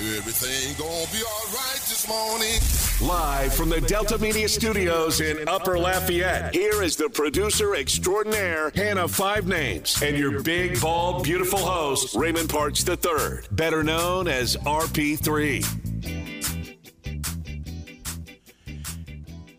everything 0.00 0.76
gonna 0.78 1.10
be 1.12 1.22
all 1.24 1.46
right 1.52 1.80
this 1.88 2.06
morning. 2.06 2.60
Live 3.00 3.52
from 3.52 3.68
the 3.68 3.80
Delta 3.80 4.16
Media 4.18 4.48
Studios 4.48 5.20
in 5.20 5.48
Upper 5.48 5.76
Lafayette, 5.78 6.54
here 6.54 6.82
is 6.82 6.94
the 6.94 7.08
producer 7.08 7.74
extraordinaire, 7.74 8.70
Hannah 8.74 9.08
Five 9.08 9.48
Names, 9.48 10.00
and 10.00 10.16
your 10.16 10.42
big, 10.42 10.80
bald, 10.80 11.24
beautiful 11.24 11.58
host, 11.58 12.14
Raymond 12.14 12.48
Parks 12.48 12.86
III, 12.88 13.40
better 13.50 13.82
known 13.82 14.28
as 14.28 14.56
RP3. 14.58 15.64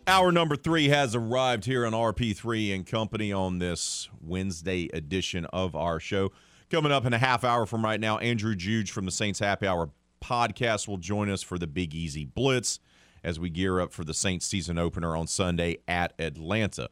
Hour 0.06 0.32
number 0.32 0.56
three 0.56 0.88
has 0.88 1.14
arrived 1.14 1.66
here 1.66 1.86
on 1.86 1.92
RP3 1.92 2.74
and 2.74 2.86
Company 2.86 3.32
on 3.32 3.58
this 3.58 4.08
Wednesday 4.22 4.88
edition 4.92 5.44
of 5.46 5.76
our 5.76 6.00
show. 6.00 6.32
Coming 6.70 6.92
up 6.92 7.04
in 7.04 7.12
a 7.12 7.18
half 7.18 7.44
hour 7.44 7.66
from 7.66 7.84
right 7.84 8.00
now, 8.00 8.18
Andrew 8.18 8.54
Juge 8.56 8.90
from 8.90 9.04
the 9.04 9.10
Saints 9.10 9.38
Happy 9.38 9.66
Hour 9.66 9.90
podcast 10.20 10.86
will 10.86 10.98
join 10.98 11.30
us 11.30 11.42
for 11.42 11.58
the 11.58 11.66
Big 11.66 11.94
Easy 11.94 12.24
Blitz 12.24 12.80
as 13.22 13.38
we 13.38 13.50
gear 13.50 13.80
up 13.80 13.92
for 13.92 14.04
the 14.04 14.14
Saints 14.14 14.46
season 14.46 14.78
opener 14.78 15.16
on 15.16 15.26
Sunday 15.26 15.78
at 15.86 16.12
Atlanta. 16.18 16.88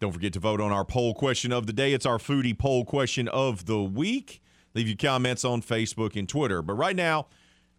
Don't 0.00 0.12
forget 0.12 0.32
to 0.32 0.40
vote 0.40 0.60
on 0.60 0.72
our 0.72 0.84
poll 0.84 1.14
question 1.14 1.52
of 1.52 1.66
the 1.66 1.72
day. 1.72 1.92
It's 1.92 2.06
our 2.06 2.18
foodie 2.18 2.58
poll 2.58 2.84
question 2.84 3.28
of 3.28 3.66
the 3.66 3.80
week. 3.82 4.42
Leave 4.74 4.88
your 4.88 4.96
comments 4.96 5.44
on 5.44 5.62
Facebook 5.62 6.16
and 6.16 6.28
Twitter. 6.28 6.62
But 6.62 6.74
right 6.74 6.96
now, 6.96 7.26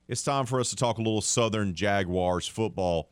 it's 0.07 0.23
time 0.23 0.45
for 0.45 0.60
us 0.60 0.69
to 0.69 0.76
talk 0.76 0.97
a 0.97 1.01
little 1.01 1.22
Southern 1.22 1.73
Jaguars 1.73 2.47
football. 2.47 3.10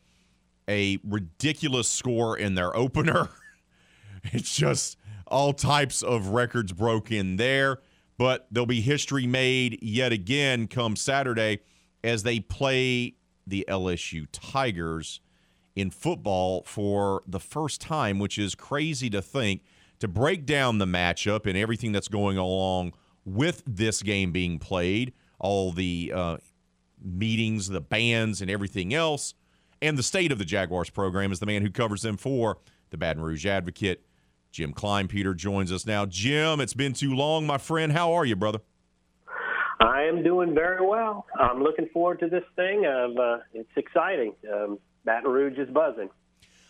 A 0.69 0.99
ridiculous 1.03 1.89
score 1.89 2.37
in 2.37 2.55
their 2.55 2.75
opener. 2.75 3.29
It's 4.23 4.55
just 4.55 4.99
all 5.25 5.51
types 5.51 6.03
of 6.03 6.27
records 6.27 6.73
broken 6.73 7.37
there. 7.37 7.79
But 8.21 8.45
there'll 8.51 8.67
be 8.67 8.81
history 8.81 9.25
made 9.25 9.79
yet 9.81 10.11
again 10.11 10.67
come 10.67 10.95
Saturday 10.95 11.61
as 12.03 12.21
they 12.21 12.39
play 12.39 13.15
the 13.47 13.65
LSU 13.67 14.27
Tigers 14.31 15.21
in 15.75 15.89
football 15.89 16.61
for 16.67 17.23
the 17.25 17.39
first 17.39 17.81
time, 17.81 18.19
which 18.19 18.37
is 18.37 18.53
crazy 18.53 19.09
to 19.09 19.23
think. 19.23 19.63
To 20.01 20.07
break 20.07 20.45
down 20.45 20.77
the 20.77 20.85
matchup 20.85 21.47
and 21.47 21.57
everything 21.57 21.93
that's 21.93 22.09
going 22.09 22.37
along 22.37 22.93
with 23.25 23.63
this 23.65 24.03
game 24.03 24.31
being 24.31 24.59
played, 24.59 25.13
all 25.39 25.71
the 25.71 26.13
uh, 26.13 26.37
meetings, 27.03 27.69
the 27.69 27.81
bands, 27.81 28.39
and 28.39 28.51
everything 28.51 28.93
else, 28.93 29.33
and 29.81 29.97
the 29.97 30.03
state 30.03 30.31
of 30.31 30.37
the 30.37 30.45
Jaguars 30.45 30.91
program 30.91 31.31
is 31.31 31.39
the 31.39 31.47
man 31.47 31.63
who 31.63 31.71
covers 31.71 32.03
them 32.03 32.17
for 32.17 32.59
the 32.91 32.97
Baton 32.97 33.23
Rouge 33.23 33.47
Advocate. 33.47 34.05
Jim 34.51 34.73
Kleinpeter 34.73 35.35
joins 35.35 35.71
us 35.71 35.85
now. 35.85 36.05
Jim, 36.05 36.59
it's 36.59 36.73
been 36.73 36.93
too 36.93 37.15
long, 37.15 37.47
my 37.47 37.57
friend. 37.57 37.91
How 37.91 38.13
are 38.13 38.25
you, 38.25 38.35
brother? 38.35 38.59
I 39.79 40.03
am 40.03 40.23
doing 40.23 40.53
very 40.53 40.85
well. 40.85 41.25
I'm 41.39 41.63
looking 41.63 41.87
forward 41.93 42.19
to 42.19 42.27
this 42.27 42.43
thing. 42.55 42.85
Uh, 42.85 43.37
it's 43.53 43.69
exciting. 43.77 44.33
Um, 44.53 44.77
Baton 45.05 45.31
Rouge 45.31 45.57
is 45.57 45.69
buzzing. 45.69 46.09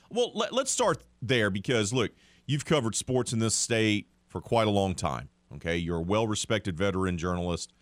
Well, 0.09 0.31
let, 0.35 0.53
us 0.53 0.69
start 0.69 1.03
there 1.21 1.49
because, 1.49 1.91
look, 1.91 2.11
you've 2.45 2.65
covered 2.65 2.95
sports 2.95 3.33
in 3.33 3.39
this 3.39 3.55
state 3.55 4.07
for 4.27 4.41
quite 4.41 4.67
a 4.67 4.71
long 4.71 4.93
time. 4.93 5.29
Okay. 5.55 5.77
You're 5.77 5.97
a 5.97 6.01
well 6.01 6.27
respected 6.27 6.77
veteran 6.77 7.17
journalist. 7.17 7.73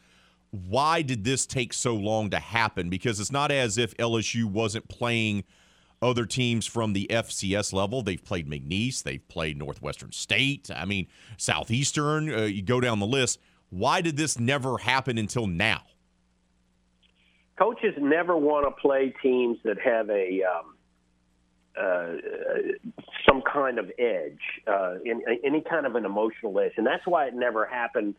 Why 0.52 1.04
did 1.04 1.24
this 1.26 1.46
take 1.46 1.74
so 1.74 1.94
long 1.94 2.32
to 2.32 2.40
happen? 2.40 2.90
Because 2.90 3.20
it's 3.20 3.32
not 3.32 3.52
as 3.52 3.78
if 3.78 3.96
LSU 3.98 4.46
wasn't 4.46 4.88
playing 4.90 5.44
other 6.02 6.26
teams 6.26 6.66
from 6.66 6.94
the 6.94 7.08
FCS 7.10 7.74
level. 7.74 8.02
They've 8.02 8.24
played 8.24 8.50
McNeese, 8.50 9.04
they've 9.04 9.28
played 9.28 9.58
Northwestern 9.58 10.12
State. 10.12 10.70
I 10.74 10.86
mean, 10.86 11.08
Southeastern. 11.38 12.34
Uh, 12.34 12.44
you 12.44 12.62
go 12.62 12.80
down 12.80 13.00
the 13.00 13.08
list. 13.08 13.40
Why 13.70 14.02
did 14.02 14.18
this 14.18 14.40
never 14.40 14.78
happen 14.78 15.18
until 15.18 15.48
now? 15.48 15.84
Coaches 17.58 17.94
never 18.00 18.38
want 18.38 18.66
to 18.66 18.82
play 18.82 19.14
teams 19.22 19.58
that 19.64 19.78
have 19.80 20.10
a 20.10 20.42
um, 20.44 20.76
uh, 21.80 22.08
some 23.28 23.42
kind 23.42 23.78
of 23.80 23.92
edge, 24.00 24.40
uh, 24.68 24.96
in, 25.06 25.22
in, 25.28 25.40
any 25.44 25.62
kind 25.62 25.86
of 25.86 25.96
an 25.96 26.06
emotional 26.06 26.58
edge, 26.60 26.74
and 26.78 26.86
that's 26.86 27.06
why 27.06 27.26
it 27.26 27.34
never 27.34 27.66
happened 27.66 28.16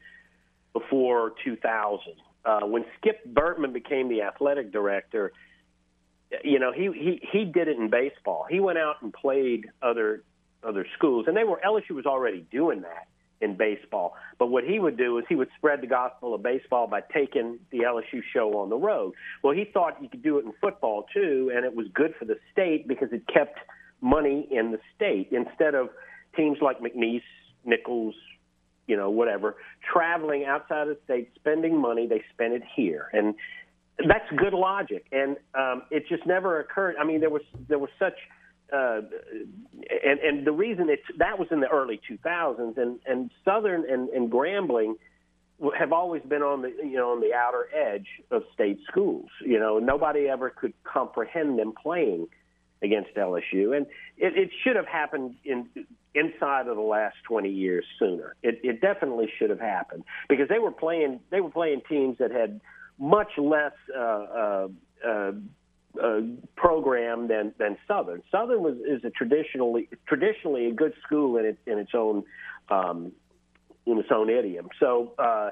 before 0.73 1.33
2000. 1.45 2.01
Uh, 2.45 2.61
when 2.61 2.85
Skip 2.99 3.21
Bertman 3.35 3.73
became 3.73 4.09
the 4.09 4.23
athletic 4.23 4.73
director, 4.73 5.33
you 6.45 6.59
know 6.59 6.73
he, 6.73 6.91
he 6.93 7.29
he 7.31 7.45
did 7.45 7.69
it 7.69 7.77
in 7.77 7.91
baseball. 7.91 8.47
He 8.49 8.61
went 8.61 8.79
out 8.79 8.97
and 9.03 9.13
played 9.13 9.69
other 9.83 10.23
other 10.63 10.87
schools, 10.97 11.27
and 11.29 11.37
they 11.37 11.45
were 11.45 11.61
LSU 11.65 11.91
was 11.91 12.07
already 12.07 12.47
doing 12.51 12.83
that 12.83 13.09
in 13.41 13.57
baseball. 13.57 14.15
But 14.39 14.47
what 14.47 14.65
he 14.65 14.79
would 14.79 14.97
do 14.97 15.19
is 15.19 15.25
he 15.29 15.35
would 15.35 15.49
spread 15.57 15.81
the 15.81 15.87
gospel 15.87 16.35
of 16.35 16.43
baseball 16.43 16.87
by 16.87 17.01
taking 17.01 17.59
the 17.71 17.79
LSU 17.79 18.23
show 18.33 18.59
on 18.59 18.69
the 18.69 18.77
road. 18.77 19.15
Well, 19.43 19.55
he 19.55 19.65
thought 19.65 20.03
you 20.03 20.09
could 20.09 20.23
do 20.23 20.39
it 20.39 20.45
in 20.45 20.53
football 20.61 21.07
too, 21.13 21.51
and 21.55 21.65
it 21.65 21.75
was 21.75 21.87
good 21.95 22.15
for 22.19 22.27
the 22.27 22.37
state 22.53 22.87
because 22.87 23.09
it 23.13 23.27
kept 23.27 23.59
money 24.01 24.47
in 24.51 24.73
the 24.73 24.79
state 24.95 25.29
instead 25.33 25.75
of 25.75 25.89
teams 26.37 26.59
like 26.61 26.81
McNeese, 26.81 27.23
Nicholls, 27.65 28.15
you 28.87 28.97
know, 28.97 29.11
whatever, 29.11 29.57
traveling 29.93 30.45
outside 30.45 30.89
of 30.89 30.89
the 30.89 30.99
state, 31.05 31.31
spending 31.37 31.81
money. 31.81 32.07
They 32.07 32.23
spent 32.33 32.55
it 32.55 32.63
here, 32.75 33.09
and 33.13 33.35
that's 34.09 34.31
good 34.37 34.53
logic. 34.55 35.07
And 35.13 35.37
um, 35.55 35.83
it 35.91 36.05
just 36.09 36.27
never 36.27 36.61
occurred. 36.61 36.97
I 37.01 37.05
mean, 37.05 37.21
there 37.21 37.31
was 37.31 37.43
there 37.69 37.79
was 37.79 37.91
such 37.99 38.15
uh, 38.73 39.01
and 40.05 40.21
and 40.21 40.47
the 40.47 40.53
reason 40.53 40.89
it's 40.89 41.03
that 41.19 41.39
was 41.39 41.49
in 41.51 41.61
the 41.61 41.69
early 41.69 42.01
2000s, 42.09 42.77
and 42.77 43.01
and 43.07 43.31
Southern 43.45 43.89
and, 43.91 44.09
and 44.11 44.31
Grambling 44.31 44.95
have 45.79 45.93
always 45.93 46.23
been 46.23 46.43
on 46.43 46.63
the 46.63 46.69
you 46.69 46.97
know 46.97 47.11
on 47.13 47.21
the 47.21 47.35
outer 47.35 47.69
edge 47.75 48.07
of 48.31 48.43
state 48.55 48.79
schools. 48.89 49.29
You 49.45 49.59
know, 49.59 49.79
nobody 49.79 50.29
ever 50.29 50.51
could 50.51 50.75
comprehend 50.85 51.59
them 51.59 51.73
playing 51.81 52.29
against 52.83 53.15
LSU, 53.15 53.77
and 53.77 53.87
it, 54.17 54.37
it 54.37 54.51
should 54.63 54.77
have 54.77 54.87
happened 54.87 55.35
in 55.45 55.69
inside 56.15 56.67
of 56.67 56.77
the 56.77 56.83
last 56.83 57.17
20 57.29 57.49
years 57.51 57.85
sooner. 57.99 58.35
It, 58.43 58.61
it 58.65 58.81
definitely 58.81 59.31
should 59.39 59.51
have 59.51 59.61
happened 59.61 60.05
because 60.29 60.49
they 60.49 60.59
were 60.59 60.73
playing 60.73 61.21
they 61.31 61.41
were 61.41 61.51
playing 61.51 61.83
teams 61.89 62.19
that 62.19 62.31
had 62.31 62.61
much 63.01 63.33
less 63.39 63.73
uh, 63.97 64.01
uh, 64.01 64.69
uh, 65.05 65.33
uh, 66.01 66.21
program 66.55 67.27
than 67.27 67.53
than 67.59 67.77
Southern. 67.89 68.23
Southern 68.31 68.63
was 68.63 68.77
is 68.87 69.03
a 69.05 69.11
traditionally 69.11 69.89
traditionally 70.07 70.67
a 70.67 70.73
good 70.73 70.93
school 71.05 71.37
in 71.39 71.47
its 71.47 71.59
in 71.67 71.79
its 71.79 71.93
own 71.95 72.23
um, 72.69 73.13
in 73.87 73.99
its 73.99 74.11
own 74.13 74.31
idiom. 74.31 74.69
So 74.79 75.15
uh, 75.19 75.51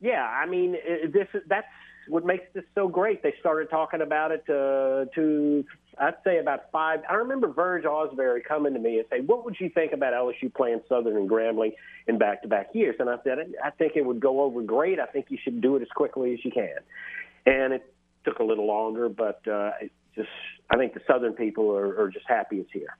yeah, 0.00 0.26
I 0.26 0.46
mean 0.46 0.72
this 0.72 1.28
that's 1.46 1.66
what 2.08 2.26
makes 2.26 2.44
this 2.52 2.64
so 2.74 2.88
great. 2.88 3.22
They 3.22 3.34
started 3.40 3.70
talking 3.70 4.02
about 4.02 4.32
it 4.32 4.42
uh, 4.48 5.06
to 5.14 5.64
I'd 5.98 6.14
say 6.24 6.38
about 6.38 6.70
five. 6.72 7.00
I 7.08 7.14
remember 7.14 7.48
Verge 7.48 7.84
Ausberry 7.84 8.42
coming 8.42 8.74
to 8.74 8.80
me 8.80 8.98
and 8.98 9.06
say, 9.10 9.20
"What 9.20 9.44
would 9.44 9.56
you 9.60 9.68
think 9.68 9.92
about 9.92 10.14
LSU 10.14 10.48
playing 10.52 10.80
Southern 10.88 11.16
and 11.16 11.28
Grambling 11.28 11.72
in 12.06 12.18
back-to-back 12.18 12.74
years?" 12.74 12.96
And 12.98 13.10
I 13.10 13.16
said, 13.24 13.38
"I 13.62 13.70
think 13.70 13.96
it 13.96 14.04
would 14.04 14.20
go 14.20 14.40
over 14.42 14.62
great. 14.62 14.98
I 14.98 15.06
think 15.06 15.26
you 15.30 15.38
should 15.42 15.60
do 15.60 15.76
it 15.76 15.82
as 15.82 15.88
quickly 15.88 16.32
as 16.32 16.44
you 16.44 16.50
can." 16.50 16.78
And 17.46 17.74
it 17.74 17.94
took 18.24 18.38
a 18.38 18.44
little 18.44 18.66
longer, 18.66 19.08
but 19.08 19.46
uh, 19.46 19.72
just 20.14 20.28
I 20.70 20.76
think 20.76 20.94
the 20.94 21.00
Southern 21.06 21.34
people 21.34 21.70
are, 21.70 22.00
are 22.00 22.08
just 22.08 22.26
happy 22.26 22.58
it's 22.58 22.70
here. 22.72 22.96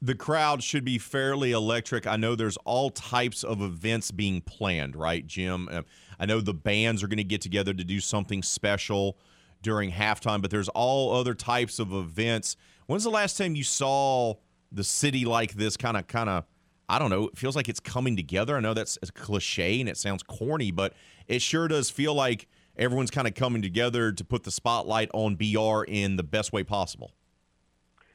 The 0.00 0.14
crowd 0.16 0.64
should 0.64 0.84
be 0.84 0.98
fairly 0.98 1.52
electric. 1.52 2.08
I 2.08 2.16
know 2.16 2.34
there's 2.34 2.56
all 2.58 2.90
types 2.90 3.44
of 3.44 3.62
events 3.62 4.10
being 4.10 4.40
planned, 4.40 4.96
right, 4.96 5.24
Jim? 5.24 5.68
Uh, 5.70 5.82
I 6.18 6.26
know 6.26 6.40
the 6.40 6.52
bands 6.52 7.04
are 7.04 7.06
going 7.06 7.18
to 7.18 7.24
get 7.24 7.40
together 7.40 7.72
to 7.72 7.84
do 7.84 8.00
something 8.00 8.42
special 8.42 9.16
during 9.62 9.92
halftime, 9.92 10.42
but 10.42 10.50
there's 10.50 10.68
all 10.68 11.14
other 11.14 11.34
types 11.34 11.78
of 11.78 11.92
events. 11.92 12.56
When's 12.86 13.04
the 13.04 13.10
last 13.10 13.38
time 13.38 13.54
you 13.54 13.64
saw 13.64 14.34
the 14.70 14.84
city 14.84 15.24
like 15.24 15.54
this 15.54 15.76
kind 15.76 15.96
of 15.96 16.06
kind 16.06 16.28
of 16.28 16.44
I 16.88 16.98
don't 16.98 17.10
know, 17.10 17.28
it 17.28 17.38
feels 17.38 17.56
like 17.56 17.68
it's 17.70 17.80
coming 17.80 18.16
together. 18.16 18.56
I 18.56 18.60
know 18.60 18.74
that's 18.74 18.98
a 19.02 19.10
cliche 19.12 19.80
and 19.80 19.88
it 19.88 19.96
sounds 19.96 20.22
corny, 20.22 20.70
but 20.70 20.92
it 21.26 21.40
sure 21.40 21.66
does 21.66 21.88
feel 21.88 22.12
like 22.12 22.48
everyone's 22.76 23.10
kind 23.10 23.26
of 23.26 23.34
coming 23.34 23.62
together 23.62 24.12
to 24.12 24.24
put 24.24 24.42
the 24.42 24.50
spotlight 24.50 25.08
on 25.14 25.36
BR 25.36 25.84
in 25.88 26.16
the 26.16 26.22
best 26.22 26.52
way 26.52 26.64
possible. 26.64 27.12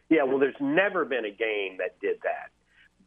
Yeah, 0.10 0.24
well, 0.24 0.38
there's 0.38 0.56
never 0.60 1.06
been 1.06 1.26
a 1.26 1.32
game 1.32 1.78
that 1.80 2.00
did 2.02 2.18
that. 2.24 2.52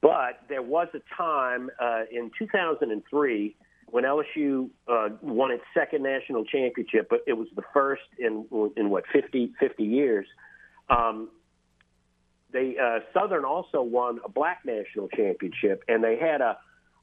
But 0.01 0.41
there 0.49 0.63
was 0.63 0.89
a 0.95 1.01
time 1.17 1.71
uh, 1.81 2.03
in 2.11 2.31
2003 2.39 3.57
when 3.91 4.05
LSU 4.05 4.71
uh, 4.89 5.09
won 5.21 5.51
its 5.51 5.65
second 5.75 6.03
national 6.03 6.45
championship, 6.45 7.09
but 7.11 7.21
it 7.27 7.35
was 7.35 7.49
the 7.57 7.63
first 7.73 8.03
in 8.19 8.47
in 8.77 8.91
what 8.91 9.05
50 9.13 9.53
50 9.59 9.85
years. 9.85 10.27
Um, 10.89 11.29
they 12.53 12.77
uh, 12.81 13.01
Southern 13.15 13.45
also 13.45 13.83
won 13.83 14.19
a 14.25 14.29
black 14.29 14.61
national 14.65 15.09
championship, 15.09 15.85
and 15.89 16.03
they 16.03 16.17
had 16.17 16.41
a 16.41 16.59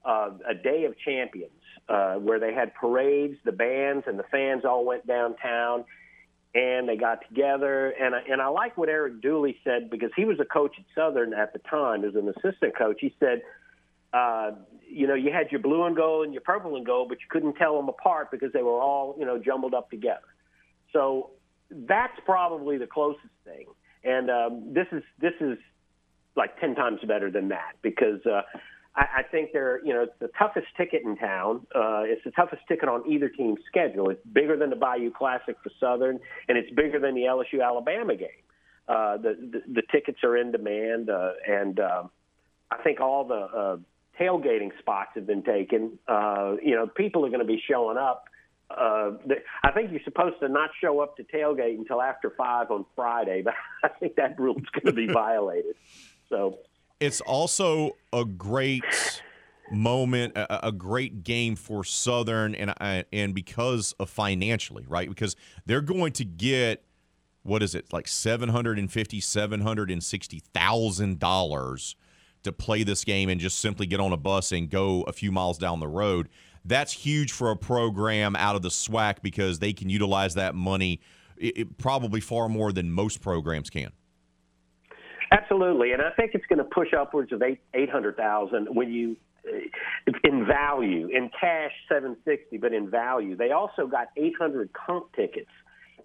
uh, 0.05 0.31
a 0.49 0.53
day 0.53 0.85
of 0.85 0.97
champions 0.99 1.51
uh, 1.89 2.15
where 2.15 2.39
they 2.39 2.53
had 2.53 2.73
parades, 2.73 3.37
the 3.43 3.51
bands 3.51 4.05
and 4.07 4.17
the 4.17 4.23
fans 4.31 4.63
all 4.63 4.85
went 4.85 5.05
downtown, 5.05 5.83
and 6.55 6.87
they 6.87 6.95
got 6.95 7.19
together. 7.27 7.89
And 7.89 8.15
I, 8.15 8.19
and 8.29 8.41
I 8.41 8.47
like 8.47 8.77
what 8.77 8.89
Eric 8.89 9.21
Dooley 9.21 9.57
said 9.63 9.89
because 9.89 10.11
he 10.15 10.25
was 10.25 10.39
a 10.39 10.45
coach 10.45 10.75
at 10.79 10.85
Southern 10.95 11.33
at 11.33 11.53
the 11.53 11.59
time, 11.59 12.05
as 12.05 12.15
an 12.15 12.29
assistant 12.29 12.77
coach. 12.77 12.97
He 12.99 13.13
said. 13.19 13.41
Uh, 14.13 14.51
you 14.89 15.05
know, 15.05 15.15
you 15.15 15.31
had 15.31 15.51
your 15.51 15.61
blue 15.61 15.83
and 15.83 15.95
gold 15.95 16.25
and 16.25 16.33
your 16.33 16.41
purple 16.41 16.75
and 16.75 16.85
gold, 16.85 17.09
but 17.09 17.19
you 17.19 17.25
couldn't 17.29 17.55
tell 17.55 17.75
them 17.75 17.89
apart 17.89 18.31
because 18.31 18.51
they 18.53 18.63
were 18.63 18.81
all, 18.81 19.15
you 19.19 19.25
know, 19.25 19.37
jumbled 19.37 19.73
up 19.73 19.89
together. 19.89 20.21
So 20.93 21.31
that's 21.69 22.17
probably 22.25 22.77
the 22.77 22.87
closest 22.87 23.33
thing 23.43 23.65
and 24.07 24.29
um, 24.29 24.73
this 24.73 24.87
is 24.91 25.03
this 25.19 25.33
is 25.41 25.57
like 26.35 26.59
ten 26.59 26.75
times 26.75 26.99
better 27.07 27.29
than 27.29 27.49
that 27.49 27.73
because 27.81 28.25
uh, 28.25 28.41
I, 28.95 29.05
I 29.17 29.23
think 29.23 29.49
they're 29.53 29.83
you 29.85 29.93
know 29.93 30.03
it's 30.03 30.19
the 30.19 30.29
toughest 30.39 30.67
ticket 30.77 31.03
in 31.03 31.17
town. 31.17 31.67
Uh, 31.75 32.03
it's 32.05 32.23
the 32.23 32.31
toughest 32.31 32.61
ticket 32.67 32.87
on 32.89 33.03
either 33.09 33.29
team's 33.29 33.59
schedule. 33.67 34.09
It's 34.09 34.25
bigger 34.25 34.57
than 34.57 34.69
the 34.69 34.75
Bayou 34.75 35.11
Classic 35.11 35.57
for 35.61 35.71
Southern, 35.79 36.19
and 36.47 36.57
it's 36.57 36.71
bigger 36.73 36.99
than 36.99 37.15
the 37.15 37.21
LSU 37.21 37.63
Alabama 37.63 38.15
game. 38.15 38.29
Uh, 38.87 39.17
the, 39.17 39.35
the 39.51 39.73
the 39.73 39.83
tickets 39.91 40.19
are 40.23 40.37
in 40.37 40.51
demand, 40.51 41.09
uh, 41.09 41.31
and 41.45 41.79
uh, 41.79 42.03
I 42.71 42.81
think 42.83 43.01
all 43.01 43.25
the 43.25 43.35
uh, 43.35 43.77
tailgating 44.19 44.69
spots 44.79 45.11
have 45.15 45.27
been 45.27 45.43
taken. 45.43 45.99
Uh, 46.07 46.55
you 46.63 46.75
know, 46.75 46.87
people 46.87 47.25
are 47.25 47.29
going 47.29 47.41
to 47.41 47.45
be 47.45 47.61
showing 47.67 47.97
up 47.97 48.25
uh, 48.69 49.11
I 49.63 49.71
think 49.71 49.91
you're 49.91 50.01
supposed 50.03 50.39
to 50.41 50.49
not 50.49 50.69
show 50.81 50.99
up 50.99 51.15
to 51.17 51.23
tailgate 51.23 51.77
until 51.77 52.01
after 52.01 52.33
five 52.37 52.69
on 52.69 52.85
Friday, 52.95 53.41
but 53.45 53.53
I 53.83 53.89
think 53.89 54.15
that 54.15 54.39
rule's 54.39 54.65
going 54.73 54.85
to 54.85 54.93
be 54.93 55.11
violated. 55.11 55.75
So 56.29 56.59
it's 56.99 57.21
also 57.21 57.91
a 58.11 58.25
great 58.25 58.83
moment, 59.71 60.35
a, 60.35 60.67
a, 60.67 60.71
great 60.71 61.23
game 61.23 61.55
for 61.55 61.83
Southern, 61.83 62.55
and 62.55 62.73
uh, 62.81 63.03
and 63.13 63.33
because 63.33 63.93
of 63.99 64.09
financially, 64.09 64.85
right? 64.87 65.07
Because 65.07 65.35
they're 65.65 65.81
going 65.81 66.11
to 66.13 66.25
get 66.25 66.83
what 67.43 67.63
is 67.63 67.73
it 67.73 67.93
like 67.93 68.07
seven 68.07 68.49
hundred 68.49 68.79
and 68.79 68.91
fifty, 68.91 69.21
seven 69.21 69.61
hundred 69.61 69.89
and 69.89 70.03
sixty 70.03 70.39
thousand 70.53 71.19
dollars 71.19 71.95
to 72.43 72.51
play 72.51 72.83
this 72.83 73.03
game 73.03 73.29
and 73.29 73.41
just 73.41 73.59
simply 73.59 73.85
get 73.85 73.99
on 73.99 74.13
a 74.13 74.17
bus 74.17 74.51
and 74.51 74.69
go 74.69 75.01
a 75.03 75.13
few 75.13 75.31
miles 75.31 75.57
down 75.57 75.79
the 75.79 75.87
road 75.87 76.29
that's 76.67 76.91
huge 76.91 77.31
for 77.31 77.49
a 77.49 77.55
program 77.55 78.35
out 78.35 78.55
of 78.55 78.61
the 78.61 78.69
SWAC 78.69 79.21
because 79.21 79.59
they 79.59 79.73
can 79.73 79.89
utilize 79.89 80.35
that 80.35 80.53
money 80.53 80.99
it, 81.37 81.57
it, 81.57 81.77
probably 81.77 82.19
far 82.19 82.49
more 82.49 82.71
than 82.71 82.91
most 82.91 83.21
programs 83.21 83.69
can. 83.69 83.91
Absolutely, 85.31 85.91
and 85.91 86.01
I 86.01 86.11
think 86.11 86.31
it's 86.33 86.45
going 86.47 86.59
to 86.59 86.65
push 86.65 86.93
upwards 86.97 87.31
of 87.31 87.41
eight 87.41 87.59
eight 87.73 87.89
hundred 87.89 88.15
thousand 88.15 88.67
when 88.73 88.91
you 88.91 89.17
uh, 89.47 90.11
in 90.23 90.45
value 90.45 91.07
in 91.07 91.29
cash 91.39 91.71
seven 91.89 92.15
sixty, 92.25 92.57
but 92.57 92.73
in 92.73 92.89
value 92.89 93.35
they 93.35 93.51
also 93.51 93.87
got 93.87 94.07
eight 94.15 94.33
hundred 94.39 94.71
comp 94.73 95.13
tickets 95.15 95.49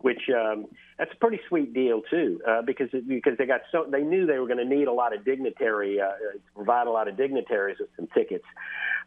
which 0.02 0.22
um, 0.30 0.66
that's 0.98 1.12
a 1.12 1.16
pretty 1.16 1.40
sweet 1.48 1.72
deal 1.72 2.02
too, 2.10 2.40
uh, 2.48 2.62
because 2.62 2.88
because 3.08 3.38
they 3.38 3.46
got 3.46 3.62
so 3.72 3.86
they 3.90 4.02
knew 4.02 4.26
they 4.26 4.38
were 4.38 4.46
going 4.46 4.58
to 4.58 4.64
need 4.64 4.88
a 4.88 4.92
lot 4.92 5.16
of 5.16 5.24
dignitary 5.24 6.00
uh, 6.00 6.10
provide 6.54 6.86
a 6.86 6.90
lot 6.90 7.08
of 7.08 7.16
dignitaries 7.16 7.78
with 7.80 7.88
some 7.96 8.08
tickets, 8.14 8.44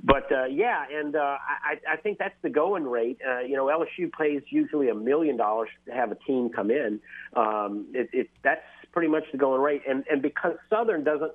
but 0.04 0.32
uh, 0.32 0.46
yeah, 0.46 0.86
and 0.92 1.16
uh, 1.16 1.20
I, 1.20 1.94
I 1.94 1.98
think 1.98 2.18
that's 2.18 2.36
the 2.42 2.50
going 2.50 2.84
rate. 2.84 3.20
Uh, 3.28 3.40
you 3.40 3.56
know, 3.56 3.66
LSU 3.66 4.12
pays 4.12 4.42
usually 4.50 4.90
a 4.90 4.96
million 4.96 5.38
dollars 5.38 5.70
to 5.86 5.94
have 5.94 6.12
a 6.12 6.16
team 6.16 6.50
come 6.50 6.72
in. 6.72 7.00
Um, 7.36 7.88
it, 7.94 8.10
it 8.12 8.30
that's 8.44 8.66
pretty 8.92 9.08
much 9.08 9.24
the 9.32 9.38
going 9.38 9.62
rate, 9.62 9.84
and 9.88 10.04
and 10.10 10.22
because 10.22 10.56
Southern 10.70 11.04
doesn't, 11.04 11.32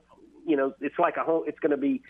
you 0.47 0.57
know, 0.57 0.74
it's 0.81 0.99
like 0.99 1.16
a 1.16 1.23
whole. 1.23 1.45
It's 1.47 1.59
going 1.61 1.70
to 1.70 1.77
be 1.77 2.03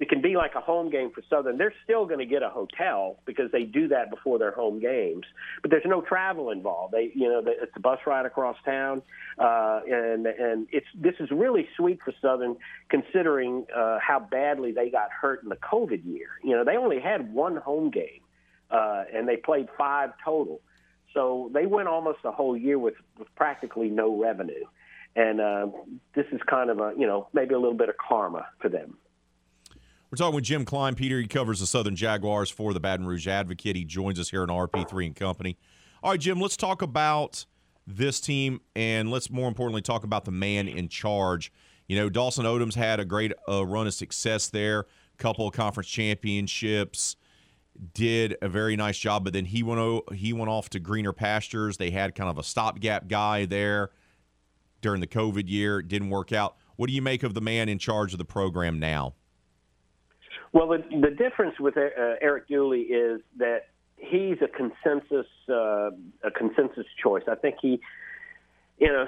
it 0.00 0.08
can 0.08 0.20
be 0.20 0.36
like 0.36 0.54
a 0.56 0.60
home 0.60 0.90
game 0.90 1.10
for 1.14 1.22
Southern. 1.30 1.56
They're 1.56 1.74
still 1.84 2.04
going 2.04 2.18
to 2.18 2.26
get 2.26 2.42
a 2.42 2.48
hotel 2.48 3.18
because 3.26 3.50
they 3.52 3.62
do 3.62 3.88
that 3.88 4.10
before 4.10 4.38
their 4.38 4.50
home 4.50 4.80
games, 4.80 5.24
but 5.62 5.70
there's 5.70 5.84
no 5.86 6.00
travel 6.00 6.50
involved. 6.50 6.94
They, 6.94 7.12
you 7.14 7.28
know, 7.28 7.42
it's 7.46 7.72
a 7.76 7.80
bus 7.80 8.00
ride 8.06 8.26
across 8.26 8.56
town, 8.64 9.02
uh, 9.38 9.80
and 9.88 10.26
and 10.26 10.66
it's 10.72 10.86
this 10.94 11.14
is 11.20 11.30
really 11.30 11.68
sweet 11.76 12.00
for 12.04 12.12
Southern 12.20 12.56
considering 12.88 13.66
uh, 13.74 13.98
how 14.00 14.18
badly 14.18 14.72
they 14.72 14.90
got 14.90 15.10
hurt 15.10 15.42
in 15.44 15.48
the 15.48 15.56
COVID 15.56 16.04
year. 16.04 16.28
You 16.42 16.56
know, 16.56 16.64
they 16.64 16.76
only 16.76 17.00
had 17.00 17.32
one 17.32 17.56
home 17.56 17.90
game, 17.90 18.22
uh, 18.70 19.04
and 19.14 19.28
they 19.28 19.36
played 19.36 19.68
five 19.78 20.10
total, 20.24 20.60
so 21.14 21.50
they 21.54 21.66
went 21.66 21.88
almost 21.88 22.18
a 22.24 22.32
whole 22.32 22.56
year 22.56 22.78
with, 22.78 22.94
with 23.18 23.32
practically 23.36 23.88
no 23.88 24.20
revenue. 24.20 24.64
And 25.16 25.40
uh, 25.40 25.66
this 26.16 26.26
is 26.32 26.40
kind 26.50 26.70
of 26.70 26.80
a, 26.80 26.92
you 26.98 27.06
know, 27.06 27.28
maybe 27.32 27.54
a 27.54 27.58
little 27.58 27.76
bit 27.76 27.88
of 27.88 27.94
karma 27.96 28.46
for 28.60 28.68
them. 28.68 28.98
We're 30.10 30.16
talking 30.16 30.34
with 30.36 30.44
Jim 30.44 30.64
Kleinpeter, 30.64 31.20
he 31.20 31.26
covers 31.26 31.60
the 31.60 31.66
Southern 31.66 31.96
Jaguars 31.96 32.48
for 32.48 32.72
the 32.72 32.78
Baton 32.78 33.06
Rouge 33.06 33.26
Advocate. 33.26 33.74
He 33.74 33.84
joins 33.84 34.20
us 34.20 34.30
here 34.30 34.42
on 34.42 34.48
RP3 34.48 35.06
and 35.06 35.16
Company. 35.16 35.56
All 36.02 36.12
right, 36.12 36.20
Jim, 36.20 36.40
let's 36.40 36.56
talk 36.56 36.82
about 36.82 37.46
this 37.86 38.20
team 38.20 38.60
and 38.76 39.10
let's 39.10 39.30
more 39.30 39.48
importantly 39.48 39.82
talk 39.82 40.04
about 40.04 40.24
the 40.24 40.30
man 40.30 40.68
in 40.68 40.88
charge. 40.88 41.52
You 41.88 41.96
know, 41.96 42.08
Dawson 42.08 42.44
Odums 42.44 42.74
had 42.74 43.00
a 43.00 43.04
great 43.04 43.32
uh, 43.48 43.66
run 43.66 43.86
of 43.86 43.94
success 43.94 44.48
there, 44.48 44.86
couple 45.18 45.46
of 45.48 45.54
conference 45.54 45.88
championships, 45.88 47.16
did 47.92 48.36
a 48.40 48.48
very 48.48 48.76
nice 48.76 48.98
job, 48.98 49.24
but 49.24 49.32
then 49.32 49.46
he 49.46 49.62
went 49.62 49.80
o- 49.80 50.04
he 50.12 50.32
went 50.32 50.48
off 50.48 50.70
to 50.70 50.78
greener 50.78 51.12
pastures. 51.12 51.76
They 51.76 51.90
had 51.90 52.14
kind 52.14 52.30
of 52.30 52.38
a 52.38 52.42
stopgap 52.42 53.08
guy 53.08 53.46
there 53.46 53.90
during 54.80 55.00
the 55.00 55.06
COVID 55.06 55.48
year. 55.48 55.80
It 55.80 55.88
didn't 55.88 56.10
work 56.10 56.32
out. 56.32 56.56
What 56.76 56.88
do 56.88 56.92
you 56.92 57.02
make 57.02 57.22
of 57.22 57.34
the 57.34 57.40
man 57.40 57.68
in 57.68 57.78
charge 57.78 58.12
of 58.12 58.18
the 58.18 58.24
program 58.24 58.78
now? 58.78 59.14
Well, 60.54 60.68
the, 60.68 60.84
the 61.00 61.10
difference 61.10 61.58
with 61.58 61.76
uh, 61.76 61.80
Eric 62.22 62.46
Dooley 62.46 62.82
is 62.82 63.20
that 63.38 63.66
he's 63.96 64.36
a 64.40 64.46
consensus 64.46 65.26
uh, 65.48 65.90
a 66.22 66.30
consensus 66.34 66.86
choice. 67.02 67.24
I 67.28 67.34
think 67.34 67.56
he, 67.60 67.80
you 68.78 68.86
know, 68.86 69.06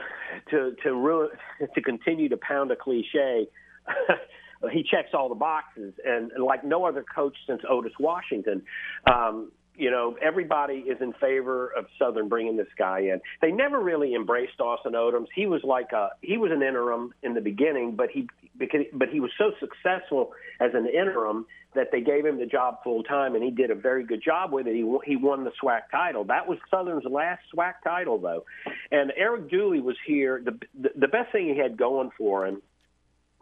to 0.50 0.74
to 0.82 0.92
ruin 0.92 1.30
to 1.72 1.80
continue 1.80 2.28
to 2.28 2.36
pound 2.36 2.72
a 2.72 2.76
cliche. 2.76 3.46
he 4.72 4.82
checks 4.82 5.10
all 5.14 5.28
the 5.28 5.36
boxes, 5.36 5.94
and, 6.04 6.32
and 6.32 6.44
like 6.44 6.64
no 6.64 6.84
other 6.84 7.04
coach 7.14 7.36
since 7.46 7.62
Otis 7.70 7.92
Washington, 8.00 8.62
um, 9.06 9.52
you 9.76 9.90
know, 9.90 10.16
everybody 10.22 10.74
is 10.74 11.00
in 11.00 11.12
favor 11.14 11.68
of 11.76 11.86
Southern 11.98 12.28
bringing 12.28 12.56
this 12.56 12.68
guy 12.78 13.00
in. 13.00 13.20
They 13.40 13.52
never 13.52 13.80
really 13.80 14.14
embraced 14.14 14.56
Dawson 14.58 14.92
Odums. 14.92 15.26
He 15.34 15.46
was 15.46 15.62
like 15.64 15.92
a 15.92 16.10
he 16.22 16.38
was 16.38 16.50
an 16.52 16.62
interim 16.62 17.12
in 17.22 17.34
the 17.34 17.40
beginning, 17.40 17.96
but 17.96 18.10
he 18.10 18.28
but 18.58 19.08
he 19.08 19.20
was 19.20 19.30
so 19.36 19.52
successful 19.60 20.32
as 20.60 20.70
an 20.74 20.86
interim 20.86 21.46
that 21.74 21.92
they 21.92 22.00
gave 22.00 22.24
him 22.24 22.38
the 22.38 22.46
job 22.46 22.78
full 22.82 23.02
time, 23.02 23.34
and 23.34 23.44
he 23.44 23.50
did 23.50 23.70
a 23.70 23.74
very 23.74 24.04
good 24.04 24.22
job 24.22 24.52
with 24.52 24.66
it. 24.66 24.74
He 24.74 24.98
he 25.04 25.16
won 25.16 25.44
the 25.44 25.52
SWAC 25.62 25.82
title. 25.90 26.24
That 26.24 26.48
was 26.48 26.58
Southern's 26.70 27.04
last 27.04 27.42
SWAC 27.54 27.74
title, 27.84 28.18
though. 28.18 28.44
And 28.90 29.12
Eric 29.16 29.50
Dooley 29.50 29.80
was 29.80 29.96
here. 30.06 30.42
The 30.44 30.58
the, 30.80 30.90
the 30.96 31.08
best 31.08 31.32
thing 31.32 31.48
he 31.48 31.58
had 31.58 31.76
going 31.76 32.10
for 32.16 32.46
him 32.46 32.62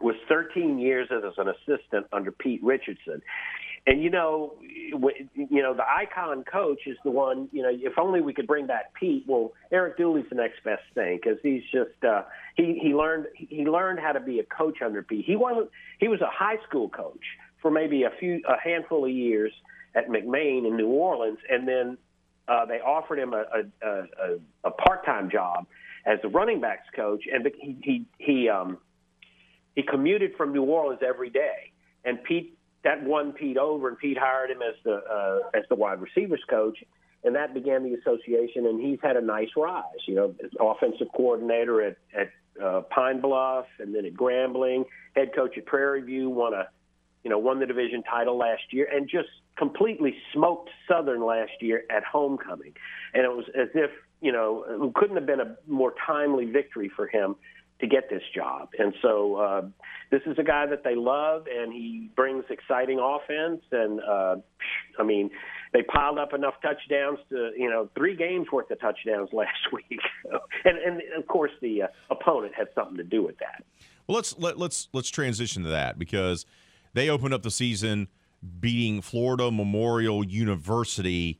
was 0.01 0.15
13 0.27 0.77
years 0.77 1.09
as 1.09 1.23
an 1.37 1.47
assistant 1.47 2.07
under 2.11 2.31
Pete 2.31 2.61
Richardson. 2.63 3.21
And 3.87 4.01
you 4.01 4.09
know, 4.09 4.53
you 4.61 5.61
know, 5.61 5.75
the 5.75 5.83
icon 5.83 6.43
coach 6.43 6.81
is 6.87 6.97
the 7.03 7.11
one. 7.11 7.49
You 7.51 7.61
know, 7.61 7.69
if 7.71 7.93
only 7.99 8.19
we 8.21 8.33
could 8.33 8.47
bring 8.47 8.65
back 8.65 8.93
Pete. 8.99 9.25
Well, 9.27 9.53
Eric 9.71 9.97
Dooley's 9.97 10.25
the 10.29 10.35
next 10.35 10.63
best 10.63 10.81
thing 10.95 11.19
because 11.21 11.37
he's 11.43 11.61
just 11.71 12.03
uh, 12.03 12.23
he 12.55 12.79
he 12.81 12.95
learned 12.95 13.27
he 13.35 13.65
learned 13.65 13.99
how 13.99 14.11
to 14.11 14.19
be 14.19 14.39
a 14.39 14.43
coach 14.43 14.81
under 14.83 15.03
Pete. 15.03 15.25
He 15.25 15.35
wasn't 15.35 15.69
he 15.99 16.07
was 16.07 16.21
a 16.21 16.29
high 16.31 16.57
school 16.67 16.89
coach 16.89 17.23
for 17.61 17.69
maybe 17.69 18.03
a 18.03 18.09
few 18.19 18.41
a 18.47 18.59
handful 18.59 19.05
of 19.05 19.11
years 19.11 19.51
at 19.93 20.09
McMain 20.09 20.67
in 20.67 20.75
New 20.75 20.89
Orleans, 20.89 21.39
and 21.49 21.67
then 21.67 21.97
uh, 22.47 22.65
they 22.65 22.79
offered 22.79 23.19
him 23.19 23.33
a 23.33 23.43
a, 23.83 23.87
a, 23.87 24.37
a 24.63 24.71
part 24.71 25.05
time 25.05 25.29
job 25.29 25.67
as 26.07 26.17
a 26.23 26.27
running 26.27 26.59
backs 26.59 26.87
coach, 26.95 27.23
and 27.31 27.47
he 27.59 27.77
he 27.83 28.05
he 28.17 28.49
um 28.49 28.79
he 29.75 29.83
commuted 29.83 30.31
from 30.37 30.53
New 30.53 30.63
Orleans 30.63 31.01
every 31.05 31.29
day, 31.29 31.71
and 32.03 32.23
Pete 32.23 32.54
that 32.85 33.03
won 33.03 33.33
Pete 33.33 33.57
over, 33.57 33.89
and 33.89 33.97
Pete 33.97 34.17
hired 34.17 34.51
him 34.51 34.61
as 34.61 34.75
the 34.85 34.93
uh, 34.93 35.57
as 35.57 35.63
the 35.69 35.75
wide 35.75 35.99
receivers 35.99 36.41
coach, 36.49 36.77
and 37.23 37.35
that 37.35 37.53
began 37.53 37.83
the 37.83 37.95
association. 37.95 38.67
And 38.67 38.79
he's 38.79 38.99
had 39.01 39.17
a 39.17 39.21
nice 39.21 39.49
rise. 39.57 39.83
You 40.07 40.15
know, 40.15 40.35
offensive 40.61 41.07
coordinator 41.15 41.81
at 41.81 41.97
at 42.15 42.29
uh, 42.63 42.81
Pine 42.81 43.19
Bluff, 43.19 43.65
and 43.79 43.93
then 43.93 44.05
at 44.05 44.13
Grambling. 44.13 44.85
Head 45.15 45.31
coach 45.35 45.57
at 45.57 45.65
Prairie 45.65 46.01
View 46.01 46.29
won 46.29 46.53
a, 46.53 46.67
you 47.23 47.29
know, 47.29 47.39
won 47.39 47.59
the 47.59 47.65
division 47.65 48.03
title 48.03 48.37
last 48.37 48.71
year, 48.71 48.87
and 48.91 49.09
just 49.09 49.29
completely 49.57 50.15
smoked 50.31 50.69
Southern 50.87 51.25
last 51.25 51.53
year 51.61 51.83
at 51.89 52.03
homecoming. 52.03 52.73
And 53.15 53.23
it 53.23 53.31
was 53.31 53.45
as 53.59 53.69
if 53.73 53.89
you 54.21 54.31
know 54.31 54.63
it 54.67 54.93
couldn't 54.93 55.15
have 55.15 55.25
been 55.25 55.41
a 55.41 55.55
more 55.65 55.95
timely 56.05 56.45
victory 56.45 56.91
for 56.95 57.07
him 57.07 57.35
to 57.79 57.87
get 57.87 58.09
this 58.09 58.21
job. 58.33 58.69
And 58.79 58.93
so 59.01 59.35
uh, 59.35 59.61
this 60.11 60.21
is 60.25 60.37
a 60.39 60.43
guy 60.43 60.65
that 60.67 60.83
they 60.83 60.95
love, 60.95 61.45
and 61.53 61.73
he 61.73 62.09
brings 62.15 62.45
exciting 62.49 62.99
offense. 62.99 63.61
And 63.71 63.99
uh, 63.99 64.37
I 64.97 65.03
mean, 65.03 65.29
they 65.73 65.81
piled 65.83 66.17
up 66.17 66.33
enough 66.33 66.55
touchdowns 66.61 67.19
to 67.29 67.51
you 67.57 67.69
know 67.69 67.89
three 67.95 68.15
games 68.15 68.47
worth 68.51 68.71
of 68.71 68.79
touchdowns 68.79 69.29
last 69.33 69.71
week, 69.73 69.99
and 70.65 70.77
and 70.77 71.01
of 71.17 71.27
course 71.27 71.51
the 71.61 71.83
uh, 71.83 71.87
opponent 72.09 72.53
had 72.55 72.67
something 72.75 72.97
to 72.97 73.03
do 73.03 73.23
with 73.23 73.37
that. 73.39 73.63
Well, 74.07 74.15
let's 74.15 74.37
let, 74.37 74.57
let's 74.57 74.87
let's 74.93 75.09
transition 75.09 75.63
to 75.63 75.69
that 75.69 75.99
because 75.99 76.45
they 76.93 77.09
opened 77.09 77.33
up 77.33 77.43
the 77.43 77.51
season 77.51 78.07
beating 78.59 79.01
Florida 79.01 79.51
Memorial 79.51 80.23
University 80.23 81.39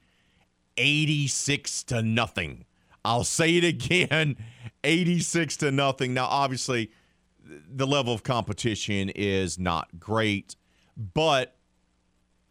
86 0.77 1.83
to 1.83 2.01
nothing. 2.01 2.65
I'll 3.05 3.23
say 3.23 3.55
it 3.55 3.63
again, 3.63 4.35
86 4.83 5.57
to 5.57 5.71
nothing. 5.71 6.13
Now 6.13 6.25
obviously 6.25 6.91
the 7.45 7.85
level 7.85 8.13
of 8.13 8.23
competition 8.23 9.09
is 9.09 9.59
not 9.59 9.99
great, 9.99 10.55
but 10.97 11.55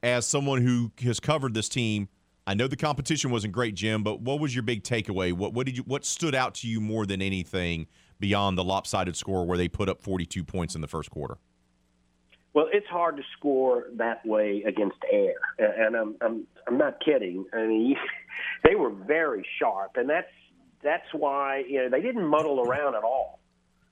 as 0.02 0.26
someone 0.26 0.62
who 0.62 0.92
has 1.02 1.18
covered 1.18 1.54
this 1.54 1.68
team, 1.68 2.08
I 2.46 2.54
know 2.54 2.68
the 2.68 2.76
competition 2.76 3.30
wasn't 3.30 3.52
great, 3.52 3.74
Jim, 3.74 4.02
but 4.02 4.20
what 4.20 4.38
was 4.38 4.54
your 4.54 4.62
big 4.62 4.84
takeaway? 4.84 5.32
What 5.32 5.54
what 5.54 5.66
did 5.66 5.76
you 5.76 5.82
what 5.84 6.04
stood 6.04 6.34
out 6.34 6.54
to 6.56 6.68
you 6.68 6.80
more 6.80 7.06
than 7.06 7.22
anything 7.22 7.86
beyond 8.20 8.56
the 8.56 8.64
lopsided 8.64 9.16
score 9.16 9.46
where 9.46 9.58
they 9.58 9.68
put 9.68 9.88
up 9.88 10.00
42 10.02 10.44
points 10.44 10.74
in 10.74 10.80
the 10.80 10.86
first 10.86 11.10
quarter? 11.10 11.38
Well, 12.52 12.68
it's 12.72 12.86
hard 12.86 13.16
to 13.16 13.22
score 13.36 13.86
that 13.96 14.24
way 14.24 14.62
against 14.64 14.98
air, 15.10 15.34
and 15.58 15.96
I'm 15.96 16.16
I'm 16.20 16.46
I'm 16.68 16.78
not 16.78 17.02
kidding. 17.04 17.46
I 17.52 17.66
mean, 17.66 17.96
they 18.64 18.74
were 18.74 18.90
very 18.90 19.44
sharp, 19.58 19.92
and 19.96 20.08
that's 20.08 20.28
that's 20.84 21.12
why 21.12 21.64
you 21.68 21.82
know 21.82 21.88
they 21.88 22.00
didn't 22.00 22.26
muddle 22.26 22.60
around 22.60 22.94
at 22.94 23.02
all. 23.02 23.40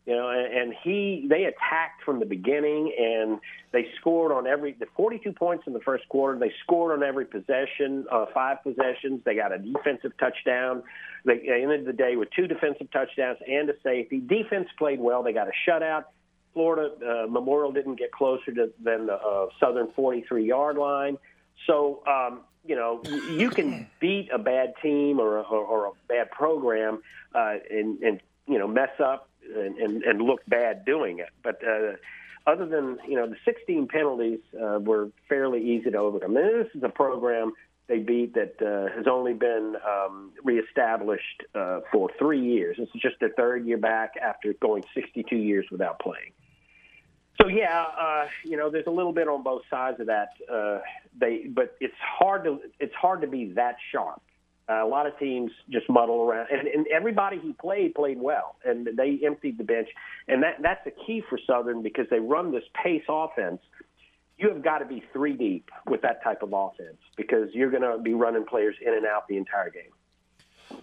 You 0.06 0.16
know, 0.16 0.30
and, 0.30 0.74
he 0.82 1.26
they 1.30 1.44
attacked 1.44 2.02
from 2.04 2.18
the 2.18 2.26
beginning, 2.26 2.92
and 2.98 3.38
they 3.70 3.86
scored 4.00 4.32
on 4.32 4.48
every 4.48 4.72
the 4.72 4.86
42 4.96 5.32
points 5.32 5.64
in 5.68 5.72
the 5.72 5.80
first 5.80 6.08
quarter. 6.08 6.36
They 6.38 6.52
scored 6.64 6.92
on 6.92 7.04
every 7.06 7.24
possession, 7.24 8.04
uh, 8.10 8.26
five 8.34 8.64
possessions. 8.64 9.20
They 9.24 9.36
got 9.36 9.52
a 9.52 9.58
defensive 9.58 10.12
touchdown. 10.18 10.82
They, 11.24 11.38
they 11.38 11.62
ended 11.62 11.84
the 11.84 11.92
day 11.92 12.16
with 12.16 12.30
two 12.34 12.48
defensive 12.48 12.90
touchdowns 12.90 13.38
and 13.46 13.70
a 13.70 13.74
safety. 13.84 14.18
Defense 14.18 14.68
played 14.76 14.98
well. 14.98 15.22
They 15.22 15.32
got 15.32 15.46
a 15.46 15.70
shutout. 15.70 16.06
Florida 16.52 16.90
uh, 17.00 17.26
Memorial 17.28 17.70
didn't 17.70 17.94
get 17.94 18.10
closer 18.10 18.52
to, 18.52 18.72
than 18.82 19.06
the 19.06 19.14
uh, 19.14 19.46
Southern 19.60 19.92
43 19.92 20.44
yard 20.44 20.78
line. 20.78 21.16
So, 21.68 22.02
um, 22.08 22.40
you 22.64 22.76
know, 22.76 23.02
you 23.30 23.50
can 23.50 23.88
beat 24.00 24.30
a 24.32 24.38
bad 24.38 24.74
team 24.82 25.18
or, 25.18 25.38
a, 25.38 25.42
or, 25.42 25.86
a 25.86 25.90
bad 26.08 26.30
program 26.30 27.02
uh, 27.34 27.54
and, 27.70 28.00
and, 28.02 28.20
you 28.46 28.58
know, 28.58 28.68
mess 28.68 29.00
up 29.00 29.28
and, 29.54 29.76
and, 29.78 30.02
and 30.04 30.22
look 30.22 30.40
bad 30.46 30.84
doing 30.84 31.18
it. 31.18 31.30
But 31.42 31.60
uh, 31.66 31.94
other 32.46 32.66
than, 32.66 32.98
you 33.08 33.16
know, 33.16 33.26
the 33.26 33.36
16 33.44 33.88
penalties 33.88 34.40
uh, 34.54 34.78
were 34.78 35.10
fairly 35.28 35.62
easy 35.62 35.90
to 35.90 35.98
overcome. 35.98 36.36
And 36.36 36.64
this 36.64 36.74
is 36.74 36.82
a 36.82 36.88
program 36.88 37.52
they 37.88 37.98
beat 37.98 38.34
that 38.34 38.54
uh, 38.62 38.94
has 38.96 39.06
only 39.06 39.34
been 39.34 39.76
um, 39.86 40.32
reestablished 40.44 41.42
uh, 41.54 41.80
for 41.90 42.10
three 42.18 42.40
years. 42.40 42.76
This 42.78 42.88
is 42.94 43.00
just 43.00 43.16
their 43.20 43.30
third 43.36 43.66
year 43.66 43.76
back 43.76 44.14
after 44.22 44.54
going 44.54 44.84
62 44.94 45.34
years 45.36 45.66
without 45.70 45.98
playing. 45.98 46.32
So 47.40 47.48
yeah, 47.48 47.84
uh, 47.98 48.26
you 48.44 48.56
know, 48.56 48.70
there's 48.70 48.86
a 48.86 48.90
little 48.90 49.12
bit 49.12 49.28
on 49.28 49.42
both 49.42 49.62
sides 49.70 49.98
of 50.00 50.06
that. 50.06 50.28
Uh, 50.52 50.80
they, 51.18 51.46
but 51.48 51.76
it's 51.80 51.94
hard 52.00 52.44
to 52.44 52.60
it's 52.78 52.94
hard 52.94 53.20
to 53.22 53.26
be 53.26 53.52
that 53.54 53.76
sharp. 53.90 54.20
Uh, 54.68 54.84
a 54.84 54.86
lot 54.86 55.06
of 55.06 55.18
teams 55.18 55.50
just 55.70 55.88
muddle 55.90 56.22
around, 56.22 56.46
and, 56.52 56.68
and 56.68 56.86
everybody 56.86 57.36
who 57.38 57.52
played 57.54 57.94
played 57.94 58.20
well, 58.20 58.56
and 58.64 58.88
they 58.96 59.18
emptied 59.24 59.58
the 59.58 59.64
bench, 59.64 59.88
and 60.28 60.42
that 60.42 60.56
that's 60.62 60.84
the 60.84 60.92
key 61.06 61.22
for 61.28 61.38
Southern 61.46 61.82
because 61.82 62.06
they 62.10 62.20
run 62.20 62.52
this 62.52 62.64
pace 62.82 63.02
offense. 63.08 63.60
You 64.38 64.48
have 64.48 64.62
got 64.62 64.78
to 64.78 64.84
be 64.84 65.02
three 65.12 65.36
deep 65.36 65.70
with 65.86 66.02
that 66.02 66.22
type 66.22 66.42
of 66.42 66.52
offense 66.52 66.98
because 67.16 67.48
you're 67.52 67.70
going 67.70 67.82
to 67.82 67.98
be 68.02 68.14
running 68.14 68.44
players 68.44 68.74
in 68.84 68.92
and 68.94 69.04
out 69.04 69.28
the 69.28 69.36
entire 69.36 69.70
game. 69.70 69.90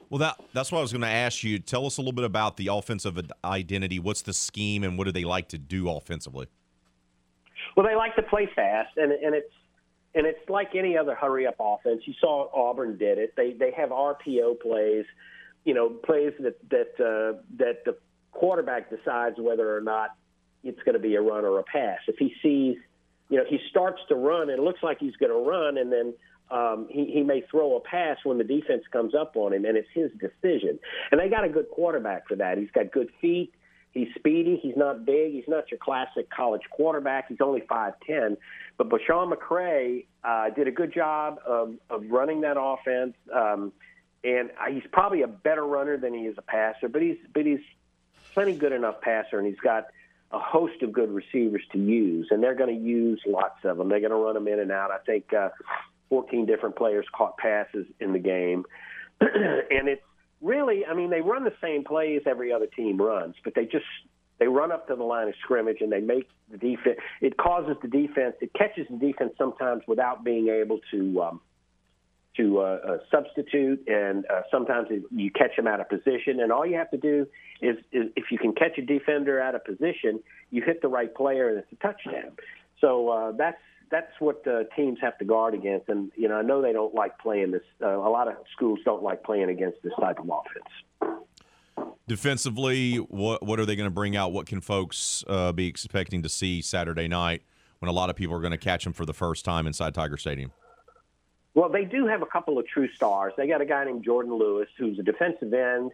Well, 0.10 0.20
that 0.20 0.40
that's 0.54 0.72
what 0.72 0.80
I 0.80 0.82
was 0.82 0.92
going 0.92 1.02
to 1.02 1.08
ask 1.08 1.44
you. 1.44 1.60
Tell 1.60 1.86
us 1.86 1.98
a 1.98 2.02
little 2.02 2.14
bit 2.14 2.26
about 2.26 2.58
the 2.58 2.68
offensive 2.68 3.20
identity. 3.44 4.00
What's 4.00 4.22
the 4.22 4.34
scheme, 4.34 4.84
and 4.84 4.98
what 4.98 5.06
do 5.06 5.12
they 5.12 5.24
like 5.24 5.50
to 5.50 5.58
do 5.58 5.90
offensively? 5.90 6.48
Well, 7.76 7.86
they 7.86 7.96
like 7.96 8.16
to 8.16 8.24
play 8.24 8.50
fast, 8.56 8.98
and 8.98 9.12
and 9.12 9.36
it's 9.36 9.54
and 10.16 10.26
it's 10.26 10.50
like 10.50 10.76
any 10.76 10.98
other 10.98 11.16
hurry 11.16 11.46
up 11.46 11.56
offense. 11.60 12.02
You 12.06 12.14
saw 12.20 12.50
Auburn 12.54 12.98
did 12.98 13.18
it. 13.18 13.34
They 13.36 13.54
they 13.54 13.72
have 13.72 13.90
RPO 13.90 14.62
plays, 14.62 15.06
you 15.66 15.74
know, 15.74 15.90
plays 15.90 16.34
that 16.40 16.58
that 16.70 16.94
uh, 17.00 17.42
that 17.58 17.86
the 17.86 17.98
quarterback 18.32 18.90
decides 18.90 19.38
whether 19.40 19.76
or 19.76 19.82
not 19.82 20.16
it's 20.64 20.82
going 20.84 20.94
to 20.94 21.00
be 21.00 21.16
a 21.16 21.22
run 21.22 21.46
or 21.46 21.60
a 21.60 21.64
pass. 21.64 22.00
If 22.08 22.18
he 22.18 22.34
sees, 22.42 22.78
you 23.30 23.38
know, 23.38 23.46
he 23.48 23.60
starts 23.70 24.02
to 24.10 24.16
run, 24.16 24.50
and 24.50 24.60
it 24.60 24.62
looks 24.62 24.82
like 24.82 25.00
he's 25.00 25.16
going 25.18 25.32
to 25.32 25.50
run, 25.50 25.78
and 25.78 25.92
then 25.92 26.14
um, 26.52 26.88
he, 26.90 27.06
he 27.06 27.24
may 27.24 27.42
throw 27.50 27.76
a 27.76 27.80
pass 27.80 28.18
when 28.24 28.38
the 28.38 28.44
defense 28.44 28.84
comes 28.92 29.14
up 29.14 29.36
on 29.36 29.54
him, 29.54 29.66
and 29.66 29.78
it's 29.78 29.88
his 29.94 30.12
decision. 30.20 30.80
And 31.12 31.20
they 31.20 31.30
got 31.30 31.44
a 31.44 31.50
good 31.50 31.70
quarterback 31.70 32.28
for 32.28 32.36
that. 32.36 32.58
He's 32.58 32.72
got 32.72 32.92
good 32.92 33.10
feet. 33.22 33.54
He's 33.92 34.08
speedy. 34.16 34.60
He's 34.62 34.78
not 34.78 35.06
big. 35.06 35.34
He's 35.34 35.48
not 35.48 35.72
your 35.72 35.80
classic 35.80 36.30
college 36.30 36.62
quarterback. 36.70 37.28
He's 37.28 37.42
only 37.42 37.62
5'10. 37.62 38.38
But 38.78 38.90
BeSean 38.90 39.34
McCray 39.34 40.06
uh, 40.24 40.52
did 40.52 40.68
a 40.68 40.72
good 40.72 40.94
job 40.94 41.40
of, 41.46 41.74
of 41.90 42.04
running 42.10 42.42
that 42.42 42.58
offense. 42.60 43.16
Um, 43.34 43.72
and 44.24 44.50
he's 44.72 44.84
probably 44.92 45.22
a 45.22 45.28
better 45.28 45.66
runner 45.66 45.98
than 45.98 46.14
he 46.14 46.22
is 46.22 46.36
a 46.38 46.42
passer, 46.42 46.90
but 46.90 47.02
he's 47.02 47.18
but 47.34 47.46
he's 47.46 47.62
plenty 48.34 48.56
good 48.56 48.74
enough 48.74 49.02
passer, 49.02 49.40
and 49.40 49.48
he's 49.48 49.60
got 49.60 49.86
a 50.32 50.40
host 50.40 50.82
of 50.84 50.92
good 50.92 51.10
receivers 51.10 51.64
to 51.72 51.80
use, 51.80 52.28
and 52.30 52.44
they're 52.44 52.56
going 52.56 52.76
to 52.76 52.84
use 52.84 53.22
lots 53.26 53.64
of 53.64 53.78
them. 53.78 53.90
They're 53.90 54.00
going 54.00 54.12
to 54.12 54.18
run 54.18 54.36
them 54.36 54.48
in 54.48 54.60
and 54.60 54.72
out. 54.72 54.92
I 54.92 55.00
think 55.00 55.34
uh, 55.34 55.50
14 56.10 56.46
different 56.46 56.76
players 56.76 57.06
caught 57.16 57.38
passes 57.38 57.86
in 58.00 58.14
the 58.14 58.20
game. 58.20 58.66
and 59.22 59.88
it's 59.88 60.02
really, 60.42 60.86
I 60.86 60.94
mean, 60.94 61.10
they 61.10 61.22
run 61.22 61.44
the 61.44 61.54
same 61.62 61.84
plays 61.84 62.22
every 62.26 62.52
other 62.52 62.68
team 62.68 62.98
runs, 62.98 63.36
but 63.44 63.56
they 63.56 63.66
just 63.66 63.86
they 64.40 64.48
run 64.48 64.72
up 64.72 64.88
to 64.88 64.96
the 64.96 65.04
line 65.04 65.28
of 65.28 65.34
scrimmage 65.44 65.82
and 65.82 65.92
they 65.92 66.00
make 66.00 66.28
the 66.50 66.58
defense. 66.58 66.98
It 67.22 67.38
causes 67.38 67.76
the 67.82 67.90
defense. 67.90 68.36
It 68.42 68.54
catches 68.54 68.88
the 68.90 68.98
defense 68.98 69.34
sometimes 69.38 69.84
without 69.86 70.24
being 70.24 70.48
able 70.48 70.80
to 70.92 71.22
um, 71.22 71.42
to 72.38 72.60
uh, 72.60 72.62
uh, 72.62 72.98
substitute, 73.12 73.86
and 73.88 74.26
uh, 74.32 74.42
sometimes 74.50 74.88
you 75.12 75.32
catch 75.32 75.56
them 75.58 75.68
out 75.68 75.82
of 75.82 75.90
position. 75.90 76.40
And 76.40 76.52
all 76.52 76.66
you 76.66 76.78
have 76.78 76.90
to 76.92 76.98
do 76.98 77.28
is, 77.62 77.76
is 77.92 78.12
if 78.16 78.32
you 78.32 78.38
can 78.38 78.54
catch 78.54 78.78
a 78.78 78.82
defender 78.82 79.42
out 79.42 79.56
of 79.56 79.66
position, 79.66 80.22
you 80.50 80.62
hit 80.64 80.82
the 80.82 80.88
right 80.88 81.14
player, 81.14 81.50
and 81.50 81.58
it's 81.58 81.72
a 81.74 81.76
touchdown. 81.76 82.32
So 82.80 83.10
uh, 83.10 83.32
that's 83.34 83.58
that's 83.92 84.12
what 84.20 84.46
uh, 84.48 84.64
teams 84.76 85.00
have 85.02 85.18
to 85.18 85.26
guard 85.26 85.54
against. 85.54 85.90
And 85.90 86.12
you 86.16 86.28
know, 86.28 86.36
I 86.36 86.42
know 86.42 86.62
they 86.62 86.74
don't 86.74 86.94
like 86.94 87.18
playing 87.20 87.52
this. 87.52 87.64
Uh, 87.82 87.98
a 87.98 88.10
lot 88.10 88.28
of 88.28 88.36
schools 88.54 88.80
don't 88.86 89.04
like 89.04 89.24
playing 89.24 89.50
against 89.50 89.82
this 89.84 89.94
type 90.00 90.20
of 90.20 90.30
offense. 90.30 91.96
Defensively, 92.08 92.96
what 92.96 93.44
what 93.44 93.60
are 93.60 93.66
they 93.66 93.76
going 93.76 93.88
to 93.88 93.94
bring 93.94 94.16
out? 94.16 94.32
What 94.32 94.48
can 94.48 94.62
folks 94.62 95.24
uh, 95.28 95.52
be 95.52 95.68
expecting 95.68 96.24
to 96.24 96.30
see 96.30 96.62
Saturday 96.62 97.08
night 97.08 97.44
when 97.80 97.90
a 97.90 97.94
lot 97.94 98.10
of 98.10 98.16
people 98.16 98.36
are 98.36 98.42
going 98.42 98.52
to 98.52 98.58
catch 98.58 98.84
them 98.84 98.94
for 98.94 99.06
the 99.06 99.14
first 99.14 99.46
time 99.46 99.68
inside 99.68 99.94
Tiger 99.94 100.18
Stadium? 100.18 100.52
Well, 101.54 101.70
they 101.70 101.86
do 101.86 102.06
have 102.08 102.22
a 102.22 102.26
couple 102.26 102.58
of 102.58 102.68
true 102.68 102.90
stars. 102.94 103.34
They 103.36 103.48
got 103.48 103.62
a 103.62 103.66
guy 103.66 103.84
named 103.84 104.04
Jordan 104.04 104.34
Lewis, 104.34 104.70
who's 104.78 105.00
a 105.00 105.04
defensive 105.04 105.54
end. 105.54 105.92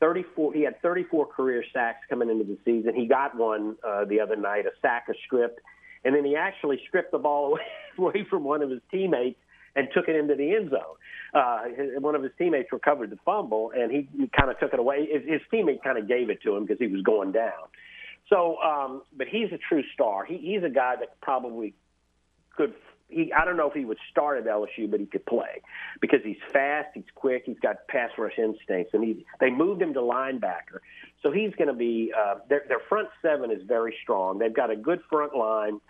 34. 0.00 0.52
He 0.52 0.62
had 0.62 0.80
34 0.82 1.26
career 1.26 1.64
sacks 1.72 2.00
coming 2.08 2.28
into 2.28 2.44
the 2.44 2.58
season. 2.64 2.94
He 2.94 3.06
got 3.06 3.36
one 3.36 3.76
uh, 3.86 4.04
the 4.04 4.20
other 4.20 4.36
night, 4.36 4.66
a 4.66 4.70
sack 4.82 5.06
a 5.08 5.14
script 5.24 5.60
and 6.04 6.14
then 6.14 6.24
he 6.24 6.36
actually 6.36 6.80
stripped 6.88 7.12
the 7.12 7.18
ball 7.18 7.58
away, 7.98 8.26
from 8.28 8.44
one 8.44 8.62
of 8.62 8.70
his 8.70 8.80
teammates 8.90 9.38
and 9.76 9.88
took 9.92 10.08
it 10.08 10.16
into 10.16 10.34
the 10.34 10.54
end 10.54 10.70
zone. 10.70 10.80
Uh, 11.34 11.98
one 11.98 12.14
of 12.14 12.22
his 12.22 12.30
teammates 12.38 12.72
recovered 12.72 13.10
the 13.10 13.18
fumble, 13.24 13.72
and 13.74 13.90
he, 13.90 14.08
he 14.16 14.28
kind 14.28 14.50
of 14.50 14.58
took 14.60 14.72
it 14.72 14.78
away. 14.78 15.08
His, 15.10 15.22
his 15.28 15.40
teammate 15.52 15.82
kind 15.82 15.98
of 15.98 16.06
gave 16.06 16.30
it 16.30 16.42
to 16.42 16.54
him 16.54 16.64
because 16.64 16.78
he 16.78 16.86
was 16.86 17.02
going 17.02 17.32
down. 17.32 17.68
So, 18.30 18.56
um, 18.62 19.02
but 19.16 19.26
he's 19.28 19.50
a 19.52 19.58
true 19.58 19.82
star. 19.92 20.24
He, 20.24 20.38
he's 20.38 20.62
a 20.62 20.70
guy 20.70 20.96
that 20.96 21.20
probably 21.20 21.74
could. 22.56 22.74
He, 23.08 23.32
I 23.32 23.44
don't 23.44 23.56
know 23.56 23.68
if 23.68 23.74
he 23.74 23.84
would 23.84 23.98
start 24.10 24.38
at 24.38 24.46
LSU, 24.46 24.90
but 24.90 24.98
he 24.98 25.06
could 25.06 25.26
play 25.26 25.62
because 26.00 26.20
he's 26.24 26.38
fast, 26.52 26.88
he's 26.94 27.04
quick, 27.14 27.44
he's 27.46 27.58
got 27.60 27.86
pass 27.88 28.10
rush 28.18 28.38
instincts, 28.38 28.94
and 28.94 29.04
he 29.04 29.26
they 29.40 29.50
moved 29.50 29.80
him 29.82 29.94
to 29.94 30.00
linebacker, 30.00 30.80
so 31.22 31.30
he's 31.30 31.54
going 31.56 31.68
to 31.68 31.74
be. 31.74 32.12
Uh, 32.16 32.36
their, 32.48 32.64
their 32.68 32.80
front 32.88 33.08
seven 33.22 33.50
is 33.50 33.62
very 33.66 33.94
strong. 34.02 34.38
They've 34.38 34.54
got 34.54 34.70
a 34.70 34.76
good 34.76 35.00
front 35.10 35.36
line 35.36 35.80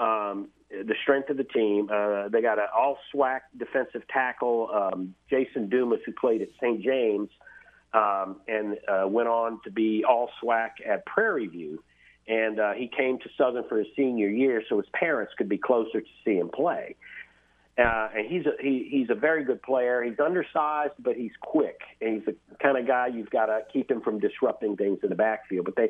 um, 0.00 0.48
the 0.70 0.94
strength 1.02 1.30
of 1.30 1.36
the 1.36 1.44
team. 1.44 1.88
Uh, 1.92 2.28
they 2.28 2.42
got 2.42 2.58
an 2.58 2.66
all 2.76 2.98
SWAC 3.14 3.40
defensive 3.56 4.02
tackle, 4.08 4.68
um, 4.72 5.14
Jason 5.30 5.68
Dumas, 5.68 6.00
who 6.04 6.12
played 6.12 6.42
at 6.42 6.48
St. 6.60 6.82
James. 6.82 7.28
um, 7.94 8.40
and 8.48 8.76
uh, 8.88 9.06
went 9.06 9.28
on 9.28 9.60
to 9.62 9.70
be 9.70 10.04
all 10.04 10.28
SWAC 10.42 10.70
at 10.86 11.06
Prairie 11.06 11.46
View. 11.46 11.82
And 12.26 12.58
uh, 12.58 12.72
he 12.72 12.88
came 12.88 13.18
to 13.18 13.28
Southern 13.36 13.64
for 13.68 13.78
his 13.78 13.88
senior 13.94 14.28
year 14.28 14.62
so 14.68 14.78
his 14.78 14.86
parents 14.94 15.32
could 15.36 15.48
be 15.48 15.58
closer 15.58 16.00
to 16.00 16.06
see 16.24 16.36
him 16.36 16.48
play. 16.48 16.96
Uh, 17.76 18.08
and 18.16 18.26
he's 18.28 18.46
a 18.46 18.52
he, 18.62 18.86
he's 18.88 19.10
a 19.10 19.16
very 19.16 19.44
good 19.44 19.60
player. 19.60 20.02
He's 20.02 20.20
undersized, 20.24 20.92
but 21.00 21.16
he's 21.16 21.32
quick, 21.40 21.80
and 22.00 22.14
he's 22.14 22.24
the 22.24 22.36
kind 22.62 22.78
of 22.78 22.86
guy 22.86 23.08
you've 23.08 23.30
got 23.30 23.46
to 23.46 23.62
keep 23.72 23.90
him 23.90 24.00
from 24.00 24.20
disrupting 24.20 24.76
things 24.76 25.00
in 25.02 25.08
the 25.08 25.16
backfield. 25.16 25.64
But 25.64 25.74
they 25.74 25.88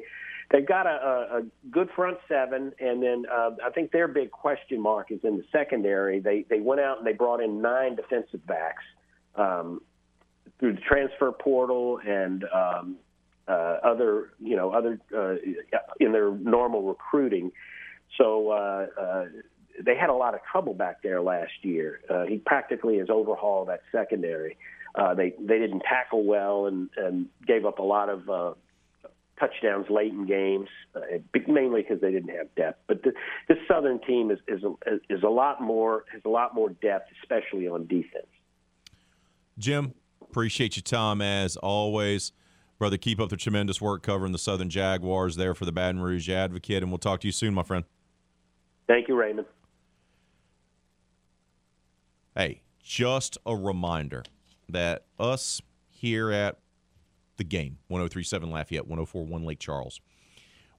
they've 0.51 0.67
got 0.67 0.87
a, 0.87 0.91
a, 0.91 1.43
good 1.71 1.91
front 1.95 2.17
seven, 2.27 2.73
and 2.81 3.03
then 3.03 3.25
uh, 3.31 3.51
I 3.63 3.69
think 3.69 3.93
their 3.93 4.09
big 4.09 4.31
question 4.31 4.81
mark 4.81 5.11
is 5.11 5.21
in 5.25 5.37
the 5.37 5.45
secondary. 5.53 6.21
They 6.21 6.47
they 6.49 6.61
went 6.61 6.81
out 6.81 6.99
and 6.99 7.07
they 7.07 7.13
brought 7.13 7.43
in 7.43 7.61
nine 7.61 7.97
defensive 7.97 8.47
backs 8.47 8.83
um, 9.35 9.83
through 10.59 10.77
the 10.77 10.81
transfer 10.81 11.33
portal 11.33 12.01
and 12.07 12.45
um, 12.45 12.97
uh, 13.49 13.79
other 13.83 14.33
you 14.41 14.57
know 14.57 14.71
other 14.73 14.99
uh, 15.17 15.35
in 16.01 16.13
their 16.13 16.31
normal 16.31 16.83
recruiting. 16.83 17.53
So. 18.19 18.51
Uh, 18.51 18.87
uh, 19.01 19.25
they 19.85 19.97
had 19.97 20.09
a 20.09 20.15
lot 20.15 20.35
of 20.35 20.41
trouble 20.51 20.73
back 20.73 21.03
there 21.03 21.21
last 21.21 21.53
year. 21.63 22.01
Uh, 22.09 22.25
he 22.27 22.37
practically 22.37 22.99
has 22.99 23.11
overhauled 23.11 23.69
that 23.69 23.81
secondary. 23.91 24.57
Uh, 24.95 25.15
they 25.15 25.35
they 25.41 25.59
didn't 25.59 25.81
tackle 25.81 26.25
well 26.25 26.67
and 26.67 26.89
and 26.97 27.27
gave 27.47 27.67
up 27.67 27.81
a 27.81 27.83
lot 27.83 28.09
of 28.09 28.29
uh, 28.31 28.55
touchdowns 29.39 29.87
late 29.91 30.13
in 30.13 30.27
games, 30.27 30.69
uh, 30.95 31.01
mainly 31.49 31.83
because 31.83 32.01
they 32.01 32.13
didn't 32.13 32.35
have 32.35 32.55
depth. 32.55 32.81
But 32.87 33.03
the, 33.03 33.13
this 33.49 33.59
Southern 33.67 34.01
team 34.01 34.31
is 34.31 34.39
is 34.47 34.63
a, 34.63 34.73
is 35.11 35.23
a 35.23 35.29
lot 35.29 35.61
more 35.61 36.05
has 36.13 36.23
a 36.25 36.29
lot 36.29 36.55
more 36.55 36.71
depth, 36.71 37.11
especially 37.23 37.67
on 37.67 37.87
defense. 37.87 38.27
Jim, 39.59 39.95
appreciate 40.23 40.77
your 40.77 40.83
time 40.83 41.21
as 41.21 41.57
always. 41.57 42.33
Brother, 42.85 42.99
keep 42.99 43.19
up 43.19 43.31
the 43.31 43.39
tremendous 43.39 43.81
work 43.81 44.03
covering 44.03 44.33
the 44.33 44.39
Southern 44.39 44.69
Jaguars 44.69 45.37
there 45.37 45.55
for 45.55 45.65
the 45.65 45.73
Baton 45.73 46.03
Rouge 46.03 46.29
Advocate, 46.29 46.83
and 46.83 46.93
we'll 46.93 46.99
talk 46.99 47.19
to 47.21 47.27
you 47.27 47.33
soon, 47.33 47.55
my 47.55 47.63
friend. 47.63 47.87
Thank 48.87 49.09
you, 49.09 49.15
Raymond. 49.15 49.47
Hey, 52.37 52.61
just 52.83 53.39
a 53.47 53.57
reminder 53.57 54.23
that 54.69 55.07
us 55.19 55.63
here 55.89 56.31
at 56.31 56.59
the 57.39 57.45
game, 57.45 57.79
1037 57.89 58.51
Lafayette, 58.51 58.87
1041 58.87 59.45
Lake 59.45 59.61
Charles, 59.61 60.03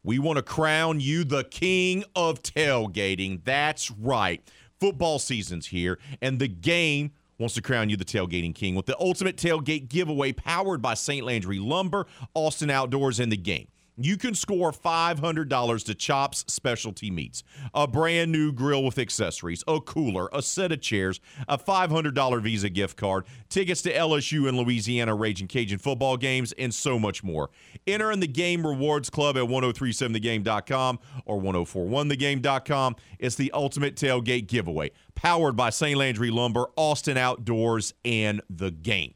we 0.04 0.20
want 0.20 0.38
to 0.38 0.44
crown 0.44 1.00
you 1.00 1.24
the 1.24 1.46
king 1.46 2.04
of 2.16 2.44
tailgating. 2.44 3.44
That's 3.44 3.90
right. 3.90 4.48
Football 4.80 5.18
season's 5.18 5.66
here, 5.66 5.98
and 6.22 6.38
the 6.38 6.50
game 6.50 7.14
wants 7.38 7.56
to 7.56 7.62
crown 7.62 7.90
you 7.90 7.98
the 7.98 8.06
tailgating 8.06 8.54
king 8.56 8.76
with 8.76 8.86
the 8.86 9.00
ultimate 9.00 9.38
tailgate 9.38 9.90
giveaway 9.90 10.32
powered 10.32 10.82
by 10.82 10.94
St. 10.94 11.26
Landry 11.26 11.60
Lumber, 11.60 12.08
Austin 12.34 12.70
Outdoors, 12.70 13.20
and 13.20 13.32
the 13.32 13.38
game 13.38 13.68
you 13.98 14.18
can 14.18 14.36
score 14.36 14.72
$500 14.72 15.86
to 15.86 15.96
Chops 15.96 16.46
Specialty 16.48 17.10
Meats, 17.10 17.44
a 17.74 17.88
brand 17.88 18.32
new 18.32 18.52
grill 18.52 18.84
with 18.84 19.00
accessories, 19.00 19.64
a 19.68 19.80
cooler, 19.80 20.30
a 20.34 20.42
set 20.42 20.72
of 20.72 20.82
chairs, 20.82 21.20
a 21.48 21.58
$500 21.58 22.42
Visa 22.42 22.70
gift 22.70 22.98
card, 22.98 23.26
tickets 23.50 23.82
to 23.84 23.94
LSU 23.94 24.48
and 24.48 24.58
Louisiana 24.58 25.16
Raging 25.16 25.48
Cajun 25.48 25.80
football 25.80 26.18
games, 26.18 26.54
and 26.58 26.74
so 26.74 27.00
much 27.00 27.24
more. 27.24 27.50
Enter 27.88 28.12
in 28.12 28.20
the 28.20 28.28
Game 28.28 28.66
Rewards 28.66 29.10
Club 29.10 29.38
at 29.38 29.44
1037thegame.com 29.44 31.00
or 31.26 31.40
1041thegame.com. 31.40 32.96
It's 33.20 33.36
the 33.36 33.52
ultimate 33.54 33.96
tailgate 33.96 34.48
giveaway, 34.48 34.92
powered 35.16 35.56
by 35.56 35.70
St. 35.70 35.98
Landry 35.98 36.32
Lumber, 36.32 36.68
Austin 36.76 37.18
Outdoors, 37.18 37.94
and 38.04 38.42
the 38.50 38.72
game. 38.72 39.14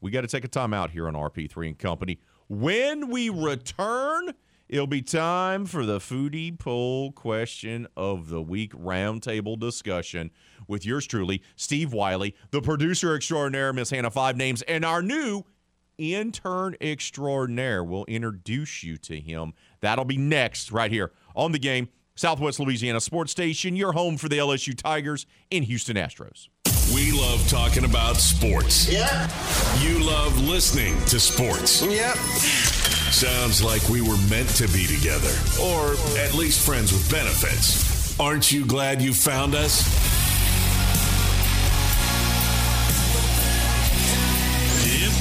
We 0.00 0.10
got 0.10 0.22
to 0.22 0.28
take 0.28 0.44
a 0.44 0.48
time 0.48 0.72
out 0.72 0.90
here 0.90 1.06
on 1.06 1.14
RP3 1.14 1.68
and 1.68 1.78
Company. 1.78 2.18
When 2.50 3.10
we 3.10 3.28
return, 3.28 4.34
it'll 4.68 4.88
be 4.88 5.02
time 5.02 5.66
for 5.66 5.86
the 5.86 6.00
foodie 6.00 6.58
poll 6.58 7.12
question 7.12 7.86
of 7.96 8.28
the 8.28 8.42
week 8.42 8.72
roundtable 8.72 9.56
discussion 9.56 10.32
with 10.66 10.84
yours 10.84 11.06
truly, 11.06 11.44
Steve 11.54 11.92
Wiley, 11.92 12.34
the 12.50 12.60
producer 12.60 13.14
extraordinaire, 13.14 13.72
Miss 13.72 13.90
Hannah 13.90 14.10
Five 14.10 14.36
Names, 14.36 14.62
and 14.62 14.84
our 14.84 15.00
new 15.00 15.44
intern 15.96 16.74
extraordinaire. 16.80 17.84
We'll 17.84 18.04
introduce 18.06 18.82
you 18.82 18.96
to 18.96 19.20
him. 19.20 19.52
That'll 19.78 20.04
be 20.04 20.16
next, 20.16 20.72
right 20.72 20.90
here 20.90 21.12
on 21.36 21.52
the 21.52 21.60
game. 21.60 21.88
Southwest 22.16 22.58
Louisiana 22.58 23.00
Sports 23.00 23.30
Station, 23.30 23.76
your 23.76 23.92
home 23.92 24.16
for 24.16 24.28
the 24.28 24.38
LSU 24.38 24.76
Tigers 24.76 25.24
in 25.52 25.62
Houston 25.62 25.94
Astros. 25.94 26.48
We 26.94 27.12
love 27.12 27.46
talking 27.48 27.84
about 27.84 28.16
sports. 28.16 28.90
Yeah. 28.90 29.28
You 29.80 30.00
love 30.04 30.36
listening 30.40 30.98
to 31.06 31.20
sports. 31.20 31.82
Yep. 31.82 32.16
Sounds 33.12 33.62
like 33.62 33.88
we 33.88 34.00
were 34.00 34.16
meant 34.28 34.48
to 34.56 34.66
be 34.68 34.86
together, 34.86 35.32
or 35.62 35.92
at 36.18 36.34
least 36.34 36.64
friends 36.66 36.92
with 36.92 37.08
benefits. 37.10 38.18
Aren't 38.18 38.50
you 38.50 38.64
glad 38.66 39.00
you 39.00 39.12
found 39.14 39.54
us? 39.54 39.86
Yep. 44.86 45.12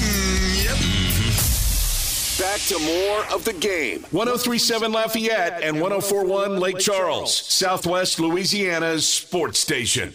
Yep. 0.64 0.77
Mm-hmm. 0.77 2.41
Back 2.41 2.60
to 2.68 2.80
more 2.80 3.36
of 3.36 3.45
the 3.45 3.53
game. 3.53 4.02
1037 4.11 4.91
Lafayette 4.91 5.61
and 5.61 5.80
1041 5.80 6.60
Lake 6.60 6.80
Charles, 6.80 7.36
Southwest 7.36 8.19
Louisiana's 8.19 9.07
sports 9.07 9.60
station. 9.60 10.14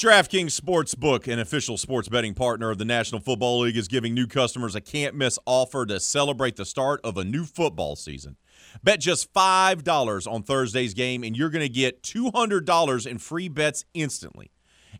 DraftKings 0.00 0.58
Sportsbook, 0.58 1.30
an 1.30 1.38
official 1.38 1.76
sports 1.76 2.08
betting 2.08 2.32
partner 2.32 2.70
of 2.70 2.78
the 2.78 2.86
National 2.86 3.20
Football 3.20 3.60
League, 3.60 3.76
is 3.76 3.86
giving 3.86 4.14
new 4.14 4.26
customers 4.26 4.74
a 4.74 4.80
can't 4.80 5.14
miss 5.14 5.38
offer 5.44 5.84
to 5.84 6.00
celebrate 6.00 6.56
the 6.56 6.64
start 6.64 7.02
of 7.04 7.18
a 7.18 7.24
new 7.24 7.44
football 7.44 7.96
season. 7.96 8.38
Bet 8.82 9.00
just 9.00 9.30
$5 9.34 10.32
on 10.32 10.42
Thursday's 10.42 10.94
game, 10.94 11.22
and 11.22 11.36
you're 11.36 11.50
going 11.50 11.66
to 11.66 11.68
get 11.68 12.02
$200 12.02 13.06
in 13.06 13.18
free 13.18 13.48
bets 13.48 13.84
instantly. 13.92 14.50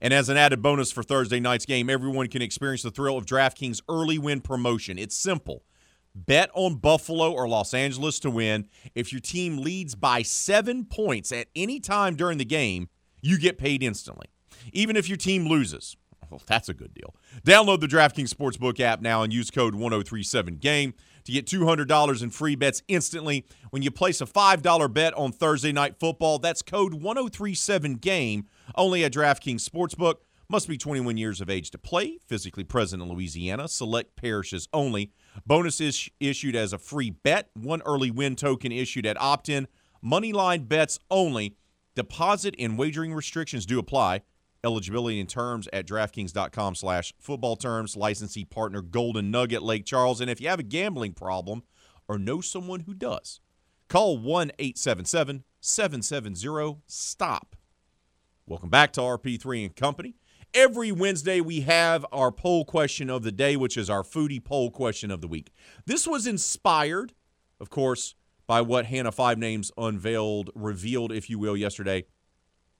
And 0.02 0.12
as 0.12 0.28
an 0.28 0.36
added 0.36 0.60
bonus 0.60 0.92
for 0.92 1.02
Thursday 1.02 1.40
night's 1.40 1.64
game, 1.64 1.88
everyone 1.88 2.28
can 2.28 2.42
experience 2.42 2.82
the 2.82 2.90
thrill 2.90 3.16
of 3.16 3.24
DraftKings 3.24 3.80
early 3.88 4.18
win 4.18 4.42
promotion. 4.42 4.98
It's 4.98 5.16
simple. 5.16 5.64
Bet 6.14 6.50
on 6.52 6.74
Buffalo 6.74 7.32
or 7.32 7.48
Los 7.48 7.72
Angeles 7.72 8.20
to 8.20 8.30
win. 8.30 8.68
If 8.94 9.12
your 9.12 9.22
team 9.22 9.56
leads 9.56 9.94
by 9.94 10.20
seven 10.20 10.84
points 10.84 11.32
at 11.32 11.46
any 11.56 11.80
time 11.80 12.16
during 12.16 12.36
the 12.36 12.44
game, 12.44 12.90
you 13.22 13.38
get 13.38 13.56
paid 13.56 13.82
instantly 13.82 14.26
even 14.72 14.96
if 14.96 15.08
your 15.08 15.16
team 15.16 15.46
loses. 15.46 15.96
Well, 16.30 16.42
that's 16.46 16.68
a 16.68 16.74
good 16.74 16.94
deal. 16.94 17.14
Download 17.44 17.80
the 17.80 17.88
DraftKings 17.88 18.32
Sportsbook 18.32 18.78
app 18.78 19.00
now 19.00 19.22
and 19.22 19.32
use 19.32 19.50
code 19.50 19.74
1037GAME 19.74 20.92
to 21.24 21.32
get 21.32 21.46
$200 21.46 22.22
in 22.22 22.30
free 22.30 22.54
bets 22.54 22.82
instantly 22.88 23.44
when 23.70 23.82
you 23.82 23.90
place 23.90 24.20
a 24.20 24.26
$5 24.26 24.92
bet 24.94 25.12
on 25.14 25.32
Thursday 25.32 25.72
Night 25.72 25.98
Football. 25.98 26.38
That's 26.38 26.62
code 26.62 27.02
1037GAME 27.02 28.44
only 28.76 29.04
at 29.04 29.12
DraftKings 29.12 29.68
Sportsbook. 29.68 30.16
Must 30.48 30.66
be 30.66 30.76
21 30.76 31.16
years 31.16 31.40
of 31.40 31.48
age 31.48 31.70
to 31.70 31.78
play, 31.78 32.18
physically 32.26 32.64
present 32.64 33.00
in 33.00 33.08
Louisiana, 33.08 33.68
select 33.68 34.16
parishes 34.16 34.68
only. 34.72 35.12
Bonus 35.46 35.80
is 35.80 36.08
issued 36.18 36.56
as 36.56 36.72
a 36.72 36.78
free 36.78 37.10
bet, 37.10 37.50
one 37.54 37.82
early 37.86 38.10
win 38.10 38.34
token 38.34 38.72
issued 38.72 39.06
at 39.06 39.20
opt 39.20 39.48
in. 39.48 39.68
Moneyline 40.04 40.66
bets 40.66 40.98
only. 41.08 41.56
Deposit 41.94 42.56
and 42.58 42.76
wagering 42.78 43.14
restrictions 43.14 43.64
do 43.64 43.78
apply. 43.78 44.22
Eligibility 44.62 45.20
and 45.20 45.28
terms 45.28 45.68
at 45.72 45.86
DraftKings.com 45.86 46.74
slash 46.74 47.14
football 47.18 47.56
terms. 47.56 47.96
Licensee 47.96 48.44
partner 48.44 48.82
Golden 48.82 49.30
Nugget 49.30 49.62
Lake 49.62 49.86
Charles. 49.86 50.20
And 50.20 50.30
if 50.30 50.40
you 50.40 50.48
have 50.48 50.60
a 50.60 50.64
gambling 50.64 51.12
problem 51.12 51.62
or 52.08 52.18
know 52.18 52.40
someone 52.40 52.80
who 52.80 52.94
does, 52.94 53.40
call 53.88 54.18
1 54.18 54.52
877 54.58 55.44
770 55.60 56.82
STOP. 56.86 57.56
Welcome 58.46 58.70
back 58.70 58.92
to 58.94 59.00
RP3 59.00 59.66
and 59.66 59.76
Company. 59.76 60.16
Every 60.52 60.90
Wednesday, 60.90 61.40
we 61.40 61.60
have 61.60 62.04
our 62.10 62.32
poll 62.32 62.64
question 62.64 63.08
of 63.08 63.22
the 63.22 63.30
day, 63.30 63.56
which 63.56 63.76
is 63.76 63.88
our 63.88 64.02
foodie 64.02 64.42
poll 64.42 64.70
question 64.70 65.10
of 65.12 65.20
the 65.20 65.28
week. 65.28 65.52
This 65.86 66.06
was 66.06 66.26
inspired, 66.26 67.12
of 67.60 67.70
course, 67.70 68.16
by 68.48 68.60
what 68.60 68.86
Hannah 68.86 69.12
Five 69.12 69.38
Names 69.38 69.70
unveiled, 69.78 70.50
revealed, 70.56 71.12
if 71.12 71.30
you 71.30 71.38
will, 71.38 71.56
yesterday 71.56 72.04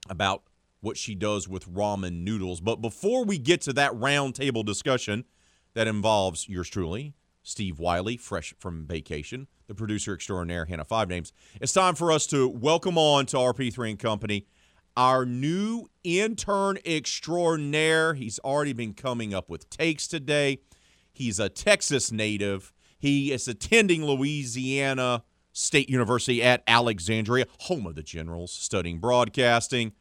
about 0.09 0.43
what 0.81 0.97
she 0.97 1.15
does 1.15 1.47
with 1.47 1.71
ramen 1.71 2.23
noodles. 2.23 2.59
But 2.59 2.81
before 2.81 3.23
we 3.23 3.37
get 3.37 3.61
to 3.61 3.73
that 3.73 3.93
roundtable 3.93 4.65
discussion 4.65 5.25
that 5.73 5.87
involves 5.87 6.49
yours 6.49 6.69
truly, 6.69 7.13
Steve 7.43 7.79
Wiley, 7.79 8.17
fresh 8.17 8.53
from 8.59 8.85
vacation, 8.85 9.47
the 9.67 9.73
producer 9.73 10.13
extraordinaire, 10.13 10.65
Hannah 10.65 10.85
Five 10.85 11.09
Names, 11.09 11.33
it's 11.59 11.73
time 11.73 11.95
for 11.95 12.11
us 12.11 12.27
to 12.27 12.47
welcome 12.47 12.97
on 12.97 13.25
to 13.27 13.37
RP3 13.37 13.91
and 13.91 13.99
Company 13.99 14.45
our 14.97 15.25
new 15.25 15.87
intern 16.03 16.77
extraordinaire. 16.85 18.13
He's 18.13 18.39
already 18.39 18.73
been 18.73 18.93
coming 18.93 19.33
up 19.33 19.49
with 19.49 19.69
takes 19.69 20.07
today. 20.07 20.59
He's 21.11 21.39
a 21.39 21.49
Texas 21.49 22.11
native. 22.11 22.73
He 22.99 23.31
is 23.31 23.47
attending 23.47 24.05
Louisiana 24.05 25.23
State 25.53 25.89
University 25.89 26.41
at 26.43 26.63
Alexandria, 26.67 27.45
home 27.61 27.85
of 27.85 27.95
the 27.95 28.03
Generals, 28.03 28.51
studying 28.51 28.99
broadcasting. 28.99 29.93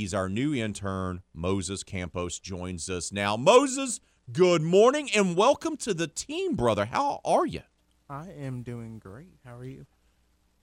He's 0.00 0.14
our 0.14 0.30
new 0.30 0.54
intern. 0.54 1.20
Moses 1.34 1.84
Campos 1.84 2.38
joins 2.38 2.88
us 2.88 3.12
now. 3.12 3.36
Moses, 3.36 4.00
good 4.32 4.62
morning 4.62 5.10
and 5.14 5.36
welcome 5.36 5.76
to 5.76 5.92
the 5.92 6.06
team, 6.06 6.54
brother. 6.56 6.86
How 6.86 7.20
are 7.22 7.44
you? 7.44 7.60
I 8.08 8.30
am 8.30 8.62
doing 8.62 8.98
great. 8.98 9.34
How 9.44 9.56
are 9.56 9.64
you? 9.66 9.84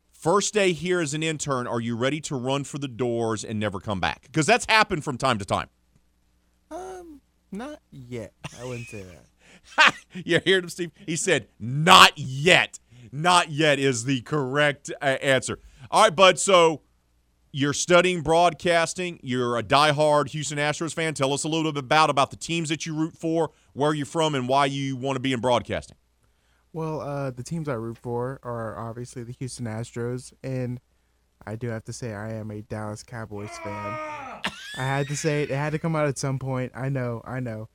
First 0.10 0.56
day 0.56 0.74
here 0.74 1.00
as 1.02 1.14
an 1.14 1.22
intern, 1.22 1.68
are 1.68 1.80
you 1.80 1.96
ready 1.96 2.20
to 2.22 2.36
run 2.36 2.64
for 2.64 2.80
the 2.80 2.88
doors 2.88 3.44
and 3.44 3.60
never 3.60 3.80
come 3.80 4.00
back? 4.00 4.24
Because 4.24 4.48
that's 4.48 4.66
happened 4.66 5.04
from 5.04 5.20
time 5.20 5.38
to 5.38 5.46
time. 5.46 5.70
Um, 6.72 7.22
not 7.52 7.80
yet. 7.92 8.34
I 8.60 8.66
wouldn't 8.66 8.88
say 8.88 9.04
that. 9.04 9.94
you 10.26 10.42
heard 10.48 10.64
him, 10.64 10.70
Steve? 10.70 10.90
He 11.06 11.16
said, 11.16 11.48
not 11.60 12.14
yet. 12.16 12.80
Not 13.12 13.52
yet 13.52 13.78
is 13.78 14.06
the 14.06 14.22
correct 14.22 14.92
uh, 15.00 15.06
answer. 15.06 15.60
All 15.92 16.06
right, 16.06 16.16
bud. 16.16 16.40
So 16.40 16.82
you're 17.58 17.74
studying 17.74 18.22
broadcasting. 18.22 19.20
You're 19.24 19.58
a 19.58 19.64
diehard 19.64 20.30
Houston 20.30 20.60
Astros 20.60 20.94
fan. 20.94 21.16
Tell 21.16 21.34
us 21.34 21.44
a 21.44 21.48
little 21.48 21.72
bit 21.72 21.80
about 21.80 22.12
about 22.12 22.30
the 22.30 22.38
teams 22.38 22.70
that 22.70 22.86
you 22.86 22.94
root 22.94 23.18
for, 23.18 23.50
where 23.74 23.96
you're 23.96 24.06
from, 24.06 24.36
and 24.36 24.48
why 24.48 24.68
you 24.68 24.96
want 24.96 25.16
to 25.16 25.20
be 25.20 25.34
in 25.34 25.40
broadcasting. 25.40 25.98
Well, 26.72 27.02
uh, 27.02 27.32
the 27.32 27.42
teams 27.42 27.68
I 27.68 27.74
root 27.74 27.98
for 27.98 28.40
are 28.44 28.78
obviously 28.78 29.24
the 29.24 29.32
Houston 29.32 29.66
Astros, 29.66 30.34
and 30.44 30.80
I 31.48 31.56
do 31.56 31.70
have 31.70 31.84
to 31.86 31.94
say 31.94 32.14
I 32.14 32.34
am 32.34 32.52
a 32.52 32.62
Dallas 32.62 33.02
Cowboys 33.02 33.58
fan. 33.64 33.74
I 33.74 34.42
had 34.84 35.08
to 35.08 35.18
say 35.18 35.42
it; 35.42 35.50
it 35.50 35.56
had 35.56 35.72
to 35.72 35.80
come 35.80 35.96
out 35.96 36.06
at 36.08 36.20
some 36.20 36.38
point. 36.38 36.74
I 36.76 36.90
know, 36.90 37.24
I 37.26 37.40
know. 37.40 37.70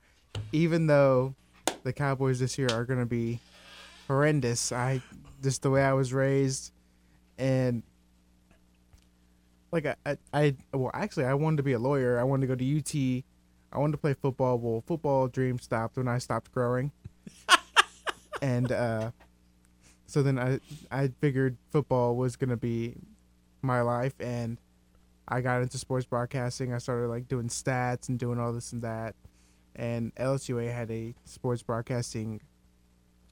Even 0.53 0.87
though 0.87 1.35
the 1.83 1.91
Cowboys 1.91 2.39
this 2.39 2.57
year 2.57 2.69
are 2.71 2.85
going 2.85 3.01
to 3.01 3.05
be 3.05 3.39
horrendous, 4.07 4.71
I 4.71 5.01
just 5.41 5.61
the 5.61 5.69
way 5.69 5.83
I 5.83 5.91
was 5.91 6.13
raised, 6.13 6.71
and 7.37 7.83
like 9.73 9.87
I, 9.87 9.95
I, 10.05 10.17
I, 10.33 10.55
well, 10.71 10.91
actually, 10.93 11.25
I 11.25 11.33
wanted 11.33 11.57
to 11.57 11.63
be 11.63 11.73
a 11.73 11.79
lawyer. 11.79 12.19
I 12.19 12.23
wanted 12.23 12.47
to 12.47 12.55
go 12.55 12.55
to 12.55 12.77
UT. 12.77 13.23
I 13.73 13.79
wanted 13.79 13.93
to 13.93 13.97
play 13.97 14.13
football. 14.13 14.59
Well, 14.59 14.83
football 14.85 15.27
dream 15.27 15.57
stopped 15.57 15.97
when 15.97 16.07
I 16.07 16.19
stopped 16.19 16.51
growing, 16.51 16.91
and 18.41 18.71
uh, 18.71 19.11
so 20.05 20.21
then 20.21 20.37
I, 20.37 20.59
I 20.91 21.09
figured 21.19 21.57
football 21.71 22.15
was 22.15 22.35
gonna 22.35 22.55
be 22.55 22.93
my 23.63 23.81
life, 23.81 24.13
and 24.19 24.59
I 25.27 25.41
got 25.41 25.63
into 25.63 25.79
sports 25.79 26.05
broadcasting. 26.05 26.71
I 26.71 26.77
started 26.77 27.07
like 27.07 27.27
doing 27.27 27.47
stats 27.47 28.09
and 28.09 28.19
doing 28.19 28.39
all 28.39 28.53
this 28.53 28.73
and 28.73 28.83
that, 28.83 29.15
and 29.75 30.13
LSUA 30.15 30.71
had 30.71 30.91
a 30.91 31.15
sports 31.25 31.63
broadcasting 31.63 32.41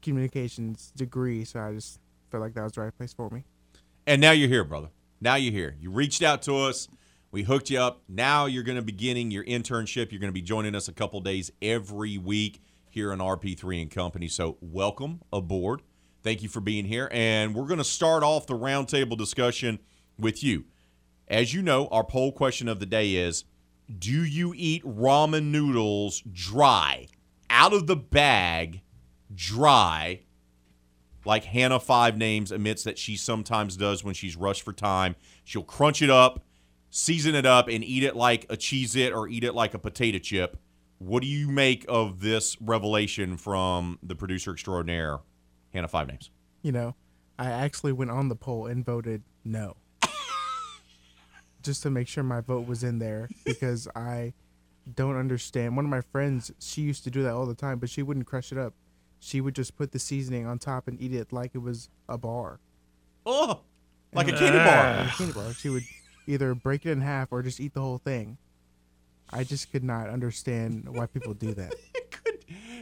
communications 0.01 0.91
degree, 0.95 1.45
so 1.45 1.59
I 1.59 1.73
just 1.73 1.99
felt 2.31 2.41
like 2.41 2.55
that 2.55 2.63
was 2.63 2.73
the 2.73 2.81
right 2.81 2.97
place 2.97 3.13
for 3.13 3.29
me. 3.29 3.43
And 4.07 4.19
now 4.19 4.31
you're 4.31 4.49
here, 4.49 4.63
brother. 4.63 4.89
Now 5.23 5.35
you're 5.35 5.53
here. 5.53 5.75
You 5.79 5.91
reached 5.91 6.23
out 6.23 6.41
to 6.43 6.57
us. 6.57 6.87
We 7.31 7.43
hooked 7.43 7.69
you 7.69 7.79
up. 7.79 8.01
Now 8.09 8.47
you're 8.47 8.63
going 8.63 8.77
to 8.77 8.81
be 8.81 8.91
beginning 8.91 9.29
your 9.29 9.43
internship. 9.45 10.11
You're 10.11 10.19
going 10.19 10.29
to 10.29 10.33
be 10.33 10.41
joining 10.41 10.73
us 10.73 10.87
a 10.87 10.93
couple 10.93 11.21
days 11.21 11.51
every 11.61 12.17
week 12.17 12.59
here 12.89 13.11
on 13.11 13.19
RP3 13.19 13.83
and 13.83 13.91
Company. 13.91 14.27
So 14.27 14.57
welcome 14.61 15.21
aboard. 15.31 15.83
Thank 16.23 16.41
you 16.41 16.49
for 16.49 16.59
being 16.59 16.85
here. 16.85 17.07
And 17.11 17.53
we're 17.53 17.67
going 17.67 17.77
to 17.77 17.83
start 17.83 18.23
off 18.23 18.47
the 18.47 18.57
roundtable 18.57 19.15
discussion 19.15 19.77
with 20.17 20.43
you. 20.43 20.65
As 21.27 21.53
you 21.53 21.61
know, 21.61 21.87
our 21.89 22.03
poll 22.03 22.31
question 22.31 22.67
of 22.67 22.79
the 22.79 22.87
day 22.87 23.13
is 23.13 23.45
Do 23.95 24.25
you 24.25 24.53
eat 24.55 24.83
ramen 24.83 25.51
noodles 25.51 26.23
dry, 26.31 27.07
out 27.47 27.73
of 27.73 27.85
the 27.85 27.95
bag, 27.95 28.81
dry, 29.33 30.23
like 31.25 31.45
Hannah 31.45 31.79
Five 31.79 32.17
Names 32.17 32.51
admits 32.51 32.83
that 32.83 32.97
she 32.97 33.15
sometimes 33.15 33.77
does 33.77 34.03
when 34.03 34.13
she's 34.13 34.35
rushed 34.35 34.63
for 34.63 34.73
time. 34.73 35.15
She'll 35.43 35.63
crunch 35.63 36.01
it 36.01 36.09
up, 36.09 36.43
season 36.89 37.35
it 37.35 37.45
up, 37.45 37.67
and 37.67 37.83
eat 37.83 38.03
it 38.03 38.15
like 38.15 38.45
a 38.49 38.57
Cheez 38.57 38.95
It 38.95 39.13
or 39.13 39.27
eat 39.27 39.43
it 39.43 39.53
like 39.53 39.73
a 39.73 39.79
potato 39.79 40.17
chip. 40.19 40.57
What 40.97 41.21
do 41.21 41.27
you 41.27 41.49
make 41.49 41.85
of 41.87 42.21
this 42.21 42.59
revelation 42.61 43.37
from 43.37 43.97
the 44.03 44.15
producer 44.15 44.51
extraordinaire, 44.51 45.19
Hannah 45.73 45.87
Five 45.87 46.07
Names? 46.07 46.29
You 46.61 46.71
know, 46.71 46.95
I 47.39 47.49
actually 47.49 47.91
went 47.91 48.11
on 48.11 48.29
the 48.29 48.35
poll 48.35 48.67
and 48.67 48.85
voted 48.85 49.23
no. 49.43 49.77
Just 51.63 51.83
to 51.83 51.91
make 51.91 52.07
sure 52.07 52.23
my 52.23 52.41
vote 52.41 52.67
was 52.67 52.83
in 52.83 52.99
there 52.99 53.29
because 53.45 53.87
I 53.95 54.33
don't 54.95 55.15
understand. 55.15 55.75
One 55.75 55.85
of 55.85 55.91
my 55.91 56.01
friends, 56.01 56.51
she 56.59 56.81
used 56.81 57.03
to 57.03 57.11
do 57.11 57.21
that 57.23 57.33
all 57.33 57.45
the 57.45 57.55
time, 57.55 57.77
but 57.79 57.89
she 57.89 58.01
wouldn't 58.01 58.25
crush 58.25 58.51
it 58.51 58.57
up. 58.57 58.73
She 59.23 59.39
would 59.39 59.55
just 59.55 59.77
put 59.77 59.91
the 59.91 59.99
seasoning 59.99 60.45
on 60.47 60.57
top 60.59 60.87
and 60.87 60.99
eat 60.99 61.13
it 61.13 61.31
like 61.31 61.51
it 61.53 61.59
was 61.59 61.87
a 62.09 62.17
bar. 62.17 62.59
Oh, 63.25 63.61
like 64.13 64.27
a 64.27 64.31
And- 64.31 64.39
candy 64.39 64.57
bar. 64.57 64.97
Like 65.05 65.13
a 65.13 65.15
candy 65.17 65.33
bar. 65.33 65.53
She 65.53 65.69
would 65.69 65.83
either 66.27 66.53
break 66.55 66.85
it 66.85 66.91
in 66.91 67.01
half 67.01 67.31
or 67.31 67.41
just 67.43 67.59
eat 67.59 67.73
the 67.73 67.81
whole 67.81 67.99
thing. 67.99 68.37
I 69.31 69.43
just 69.45 69.71
could 69.71 69.83
not 69.83 70.09
understand 70.09 70.89
why 70.89 71.05
people 71.05 71.33
do 71.33 71.53
that. 71.53 71.73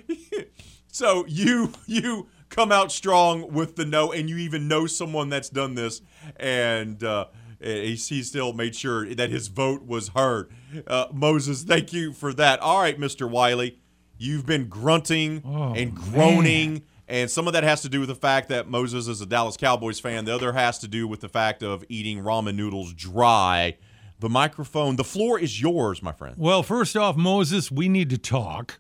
So 0.92 1.24
you 1.28 1.72
you 1.86 2.28
come 2.50 2.72
out 2.72 2.92
strong 2.92 3.54
with 3.54 3.76
the 3.76 3.86
no, 3.86 4.12
and 4.12 4.28
you 4.30 4.38
even 4.38 4.68
know 4.68 4.88
someone 4.88 5.30
that's 5.30 5.48
done 5.50 5.76
this, 5.76 6.02
and 6.36 7.02
uh, 7.04 7.28
he, 7.62 7.96
he 7.96 8.24
still 8.24 8.54
made 8.54 8.76
sure 8.76 9.08
that 9.14 9.30
his 9.30 9.48
vote 9.50 9.84
was 9.86 10.10
heard. 10.10 10.50
Uh, 10.88 11.06
Moses, 11.14 11.62
thank 11.64 11.94
you 11.94 12.12
for 12.12 12.34
that. 12.34 12.60
All 12.60 12.82
right, 12.82 13.00
Mister 13.00 13.28
Wiley, 13.28 13.78
you've 14.20 14.46
been 14.46 14.68
grunting 14.68 15.42
and 15.76 15.96
groaning. 15.96 16.84
And 17.08 17.32
some 17.32 17.48
of 17.48 17.54
that 17.54 17.64
has 17.64 17.82
to 17.82 17.90
do 17.90 18.00
with 18.02 18.10
the 18.10 18.16
fact 18.16 18.50
that 18.50 18.68
Moses 18.68 19.08
is 19.08 19.20
a 19.20 19.26
Dallas 19.26 19.58
Cowboys 19.58 20.00
fan. 20.00 20.26
The 20.26 20.36
other 20.36 20.54
has 20.54 20.78
to 20.80 20.88
do 20.88 21.08
with 21.08 21.22
the 21.22 21.30
fact 21.30 21.64
of 21.64 21.84
eating 21.90 22.20
ramen 22.20 22.54
noodles 22.56 22.94
dry. 22.94 23.78
The 24.20 24.30
microphone, 24.30 24.96
the 24.96 25.04
floor 25.04 25.40
is 25.40 25.60
yours, 25.60 26.04
my 26.04 26.12
friend. 26.12 26.36
Well, 26.38 26.62
first 26.62 26.96
off, 26.96 27.16
Moses, 27.16 27.72
we 27.72 27.90
need 27.90 28.12
to 28.12 28.18
talk. 28.20 28.80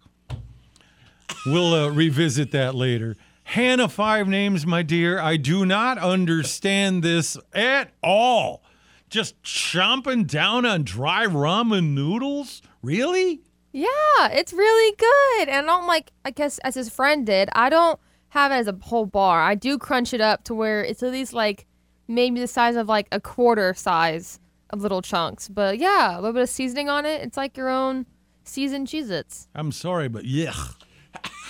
We'll 1.46 1.74
uh, 1.74 1.90
revisit 1.90 2.52
that 2.52 2.76
later. 2.76 3.16
Hannah, 3.46 3.90
five 3.90 4.28
names, 4.28 4.68
my 4.68 4.84
dear. 4.84 5.20
I 5.20 5.38
do 5.38 5.66
not 5.66 5.98
understand 5.98 7.02
this 7.02 7.36
at 7.52 7.92
all. 8.04 8.62
Just 9.10 9.42
chomping 9.42 10.28
down 10.28 10.68
on 10.68 10.84
dry 10.84 11.26
ramen 11.26 11.96
noodles? 11.96 12.62
Really? 12.84 13.42
Yeah, 13.80 14.28
it's 14.32 14.52
really 14.52 14.96
good. 14.98 15.48
And 15.48 15.66
I 15.66 15.72
don't 15.72 15.88
like, 15.88 16.12
I 16.26 16.32
guess, 16.32 16.60
as 16.60 16.76
his 16.76 16.90
friend 16.90 17.26
did, 17.26 17.48
I 17.54 17.70
don't 17.70 17.98
have 18.30 18.52
it 18.52 18.56
as 18.56 18.68
a 18.68 18.78
whole 18.82 19.06
bar. 19.06 19.42
I 19.42 19.56
do 19.56 19.78
crunch 19.78 20.14
it 20.14 20.20
up 20.20 20.44
to 20.46 20.54
where 20.54 20.84
it's 20.84 21.02
at 21.02 21.12
least 21.12 21.32
like 21.32 21.66
maybe 22.06 22.42
the 22.42 22.48
size 22.48 22.76
of 22.76 22.90
like 22.90 23.08
a 23.14 23.22
quarter 23.22 23.74
size 23.74 24.42
of 24.72 24.82
little 24.82 25.02
chunks. 25.02 25.48
But 25.48 25.78
yeah, 25.78 26.16
a 26.16 26.20
little 26.20 26.34
bit 26.34 26.44
of 26.44 26.50
seasoning 26.50 26.90
on 26.90 27.06
it. 27.06 27.22
It's 27.22 27.38
like 27.38 27.56
your 27.56 27.70
own 27.70 28.06
seasoned 28.44 28.88
Cheez 28.88 29.10
Its. 29.10 29.48
I'm 29.56 29.72
sorry, 29.72 30.10
but 30.10 30.26
yuck. 30.26 30.76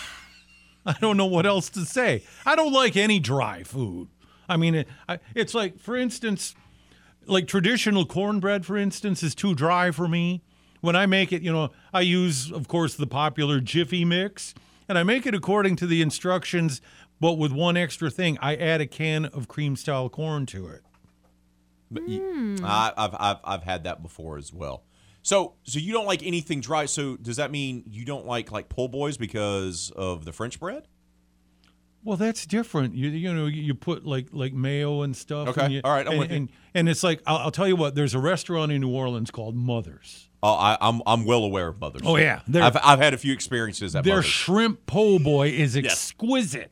I 0.86 0.96
don't 1.02 1.18
know 1.18 1.26
what 1.26 1.48
else 1.48 1.68
to 1.72 1.84
say. 1.84 2.24
I 2.46 2.56
don't 2.56 2.72
like 2.74 2.96
any 2.96 3.20
dry 3.20 3.64
food. 3.64 4.08
I 4.48 4.56
mean, 4.56 4.76
it, 4.76 4.88
I, 5.08 5.18
it's 5.34 5.56
like, 5.56 5.80
for 5.80 5.98
instance, 5.98 6.54
like 7.26 7.48
traditional 7.48 8.06
cornbread, 8.06 8.68
for 8.68 8.78
instance, 8.78 9.24
is 9.24 9.34
too 9.34 9.56
dry 9.56 9.90
for 9.90 10.08
me. 10.08 10.44
When 10.82 10.96
I 10.96 11.06
make 11.06 11.34
it, 11.34 11.42
you 11.42 11.52
know, 11.52 11.72
I 11.94 12.02
use, 12.02 12.52
of 12.52 12.68
course, 12.68 12.96
the 12.96 13.08
popular 13.08 13.60
Jiffy 13.60 14.06
mix, 14.06 14.54
and 14.88 14.98
I 14.98 15.04
make 15.04 15.26
it 15.26 15.36
according 15.36 15.76
to 15.78 15.88
the 15.88 16.02
instructions, 16.02 16.82
but 17.20 17.34
with 17.34 17.52
one 17.52 17.76
extra 17.76 18.10
thing. 18.10 18.38
I 18.42 18.56
add 18.56 18.80
a 18.80 18.88
can 18.88 19.26
of 19.26 19.48
cream 19.48 19.76
style 19.76 20.08
corn 20.10 20.46
to 20.48 20.68
it. 20.68 20.82
But 21.92 22.04
y- 22.08 22.22
I, 22.64 22.94
I've, 22.96 23.16
I've 23.20 23.38
I've 23.44 23.64
had 23.64 23.84
that 23.84 24.02
before 24.02 24.38
as 24.38 24.54
well. 24.54 24.84
So 25.22 25.56
so 25.64 25.80
you 25.80 25.92
don't 25.92 26.06
like 26.06 26.24
anything 26.26 26.62
dry. 26.62 26.86
So 26.86 27.18
does 27.18 27.36
that 27.38 27.52
mean 27.52 27.84
you 27.88 28.06
don't 28.06 28.26
like 28.26 28.52
like 28.52 28.70
po' 28.70 28.88
boys 28.88 29.18
because 29.18 29.92
of 29.96 30.24
the 30.24 30.32
French 30.32 30.60
bread? 30.60 30.88
Well, 32.04 32.16
that's 32.16 32.46
different. 32.46 32.94
You 32.96 33.10
you 33.10 33.34
know 33.34 33.48
you 33.48 33.74
put 33.76 34.06
like 34.06 34.28
like 34.32 34.54
mayo 34.54 35.02
and 35.02 35.16
stuff. 35.18 35.50
Okay. 35.50 35.62
and 35.66 35.74
you- 35.74 35.82
All 35.84 35.92
right, 35.92 36.08
and, 36.08 36.20
and, 36.32 36.50
and 36.74 36.88
it's 36.90 37.04
like 37.04 37.22
I'll, 37.28 37.38
I'll 37.40 37.52
tell 37.52 37.68
you 37.68 37.76
what. 37.76 37.96
There's 37.96 38.14
a 38.14 38.20
restaurant 38.20 38.72
in 38.72 38.80
New 38.82 38.94
Orleans 38.96 39.30
called 39.32 39.56
Mother's. 39.56 40.29
Oh, 40.42 40.54
I, 40.54 40.78
I'm 40.80 41.02
I'm 41.06 41.26
well 41.26 41.44
aware 41.44 41.68
of 41.68 41.80
Mother's. 41.82 42.02
Oh, 42.06 42.16
yeah. 42.18 42.42
They're- 42.48 42.64
I've 42.64 42.78
I've 42.84 43.00
had 43.00 43.14
a 43.14 43.18
few 43.18 43.34
experiences 43.34 43.96
at 43.96 44.04
Their 44.04 44.16
Mother's. 44.18 44.26
shrimp 44.32 44.86
po' 44.86 45.20
boy 45.20 45.50
is 45.50 45.76
exquisite, 45.76 46.72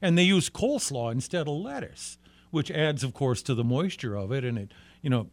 and 0.00 0.16
they 0.16 0.22
use 0.22 0.48
coleslaw 0.48 1.10
instead 1.12 1.48
of 1.48 1.54
lettuce, 1.54 2.18
which 2.50 2.70
adds, 2.70 3.02
of 3.02 3.12
course, 3.14 3.42
to 3.42 3.54
the 3.54 3.64
moisture 3.64 4.14
of 4.16 4.30
it. 4.32 4.44
And 4.44 4.58
it, 4.58 4.72
you 5.02 5.10
know, 5.10 5.28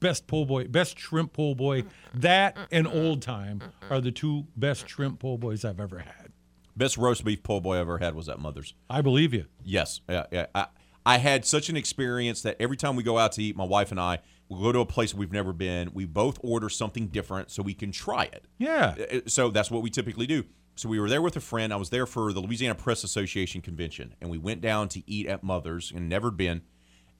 best 0.00 0.26
po' 0.26 0.44
boy, 0.44 0.64
best 0.68 0.98
shrimp 0.98 1.32
po' 1.32 1.54
boy. 1.54 1.84
That 2.14 2.56
and 2.70 2.86
Old 2.86 3.22
Time 3.22 3.62
are 3.88 4.00
the 4.00 4.12
two 4.12 4.46
best 4.56 4.88
shrimp 4.88 5.20
po' 5.20 5.38
boys 5.38 5.64
I've 5.64 5.80
ever 5.80 6.00
had. 6.00 6.32
Best 6.76 6.96
roast 6.98 7.24
beef 7.24 7.42
po' 7.42 7.60
boy 7.60 7.76
I 7.76 7.80
ever 7.80 7.98
had 7.98 8.14
was 8.14 8.28
at 8.28 8.38
Mother's. 8.38 8.74
I 8.88 9.00
believe 9.00 9.32
you. 9.34 9.46
Yes, 9.64 10.00
yeah, 10.08 10.26
yeah. 10.30 10.46
I, 10.54 10.66
I 11.04 11.16
had 11.18 11.44
such 11.46 11.68
an 11.70 11.76
experience 11.76 12.42
that 12.42 12.56
every 12.60 12.76
time 12.76 12.94
we 12.94 13.02
go 13.02 13.16
out 13.18 13.32
to 13.32 13.42
eat, 13.42 13.56
my 13.56 13.64
wife 13.64 13.90
and 13.90 13.98
I 13.98 14.18
will 14.50 14.60
go 14.60 14.72
to 14.72 14.80
a 14.80 14.86
place 14.86 15.14
we've 15.14 15.32
never 15.32 15.52
been. 15.54 15.90
We 15.94 16.04
both 16.04 16.38
order 16.42 16.68
something 16.68 17.06
different 17.06 17.50
so 17.50 17.62
we 17.62 17.72
can 17.72 17.92
try 17.92 18.24
it. 18.24 18.44
Yeah. 18.58 18.94
Uh, 19.10 19.20
So 19.26 19.48
that's 19.50 19.70
what 19.70 19.80
we 19.82 19.88
typically 19.90 20.26
do. 20.26 20.44
So 20.74 20.88
we 20.88 20.98
were 21.00 21.08
there 21.08 21.22
with 21.22 21.36
a 21.36 21.40
friend. 21.40 21.72
I 21.72 21.76
was 21.76 21.90
there 21.90 22.06
for 22.06 22.32
the 22.32 22.40
Louisiana 22.40 22.74
Press 22.74 23.04
Association 23.04 23.60
convention, 23.62 24.14
and 24.20 24.30
we 24.30 24.38
went 24.38 24.60
down 24.60 24.88
to 24.90 25.02
eat 25.10 25.26
at 25.26 25.42
Mother's 25.42 25.92
and 25.94 26.08
never 26.08 26.30
been. 26.30 26.62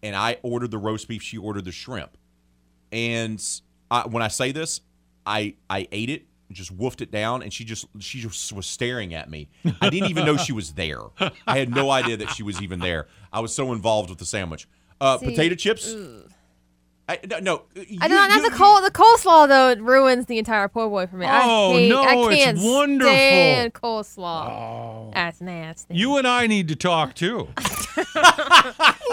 And 0.02 0.16
I 0.16 0.38
ordered 0.42 0.70
the 0.70 0.78
roast 0.78 1.08
beef. 1.08 1.22
She 1.22 1.36
ordered 1.38 1.64
the 1.66 1.72
shrimp. 1.72 2.16
And 2.92 3.42
I, 3.90 4.06
when 4.06 4.22
I 4.22 4.28
say 4.28 4.52
this, 4.52 4.80
I 5.26 5.54
I 5.68 5.86
ate 5.92 6.08
it, 6.10 6.26
just 6.50 6.76
woofed 6.76 7.00
it 7.00 7.10
down, 7.12 7.42
and 7.42 7.52
she 7.52 7.64
just 7.64 7.86
she 7.98 8.20
just 8.20 8.52
was 8.52 8.66
staring 8.66 9.14
at 9.14 9.28
me. 9.30 9.48
I 9.80 9.90
didn't 9.90 10.10
even 10.10 10.24
know 10.24 10.36
she 10.36 10.52
was 10.52 10.72
there. 10.72 11.02
I 11.46 11.58
had 11.58 11.68
no 11.70 11.90
idea 11.90 12.16
that 12.16 12.30
she 12.30 12.42
was 12.42 12.60
even 12.62 12.80
there. 12.80 13.06
I 13.32 13.40
was 13.40 13.54
so 13.54 13.72
involved 13.72 14.08
with 14.10 14.18
the 14.18 14.24
sandwich. 14.24 14.66
Uh, 15.00 15.18
See, 15.18 15.26
potato 15.26 15.54
chips. 15.54 15.94
ugh. 15.94 16.30
I, 17.10 17.18
no, 17.28 17.38
no, 17.40 17.62
you- 17.74 17.98
I 18.00 18.08
know 18.08 18.22
you- 18.22 18.28
not 18.28 18.50
the 18.50 18.56
col 18.56 18.80
the 18.82 18.90
coleslaw 18.90 19.48
though. 19.48 19.70
It 19.70 19.80
ruins 19.80 20.26
the 20.26 20.38
entire 20.38 20.68
po' 20.68 20.88
boy 20.88 21.06
for 21.08 21.16
me. 21.16 21.26
Oh, 21.26 21.72
I 21.72 21.72
hate, 21.74 21.88
no, 21.88 22.02
I 22.02 22.14
it's 22.32 22.44
can't 22.44 22.58
wonderful. 22.58 23.12
stand 23.12 23.74
coleslaw. 23.74 24.48
Oh. 24.48 25.10
That's 25.14 25.40
nasty. 25.40 25.94
You 25.94 26.16
and 26.18 26.26
I 26.28 26.46
need 26.46 26.68
to 26.68 26.76
talk 26.76 27.14
too. 27.14 27.48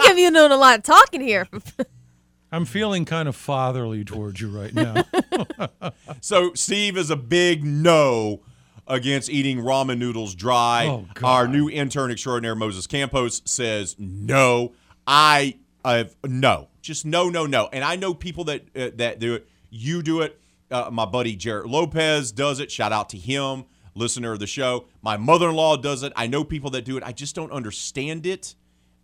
Give 0.04 0.18
you 0.18 0.30
doing 0.30 0.52
a 0.52 0.56
lot 0.56 0.78
of 0.78 0.84
talking 0.84 1.20
here. 1.20 1.48
I'm 2.52 2.64
feeling 2.64 3.04
kind 3.04 3.28
of 3.28 3.36
fatherly 3.36 4.04
towards 4.04 4.40
you 4.40 4.48
right 4.48 4.72
now. 4.74 5.04
So 6.20 6.52
Steve 6.54 6.96
is 6.96 7.10
a 7.10 7.16
big 7.16 7.62
no 7.64 8.40
against 8.86 9.28
eating 9.30 9.58
ramen 9.58 9.98
noodles 9.98 10.34
dry. 10.34 10.86
Oh, 10.88 11.06
God. 11.14 11.28
Our 11.28 11.48
new 11.48 11.68
intern 11.70 12.10
extraordinaire 12.10 12.54
Moses 12.54 12.86
Campos 12.86 13.42
says 13.44 13.94
no. 13.98 14.72
I 15.06 15.56
I've 15.84 16.16
no, 16.24 16.68
just 16.82 17.04
no, 17.06 17.28
no, 17.28 17.46
no. 17.46 17.68
And 17.72 17.84
I 17.84 17.96
know 17.96 18.14
people 18.14 18.44
that 18.44 18.62
uh, 18.76 18.90
that 18.96 19.18
do 19.18 19.34
it. 19.34 19.48
You 19.70 20.02
do 20.02 20.22
it. 20.22 20.40
Uh, 20.70 20.90
my 20.92 21.06
buddy 21.06 21.36
Jared 21.36 21.66
Lopez 21.66 22.32
does 22.32 22.60
it. 22.60 22.70
Shout 22.70 22.92
out 22.92 23.08
to 23.10 23.16
him, 23.18 23.64
listener 23.94 24.32
of 24.32 24.38
the 24.38 24.46
show. 24.46 24.86
My 25.02 25.16
mother-in-law 25.16 25.78
does 25.78 26.02
it. 26.02 26.12
I 26.16 26.26
know 26.26 26.44
people 26.44 26.70
that 26.70 26.84
do 26.84 26.96
it. 26.96 27.02
I 27.04 27.12
just 27.12 27.34
don't 27.34 27.52
understand 27.52 28.26
it. 28.26 28.54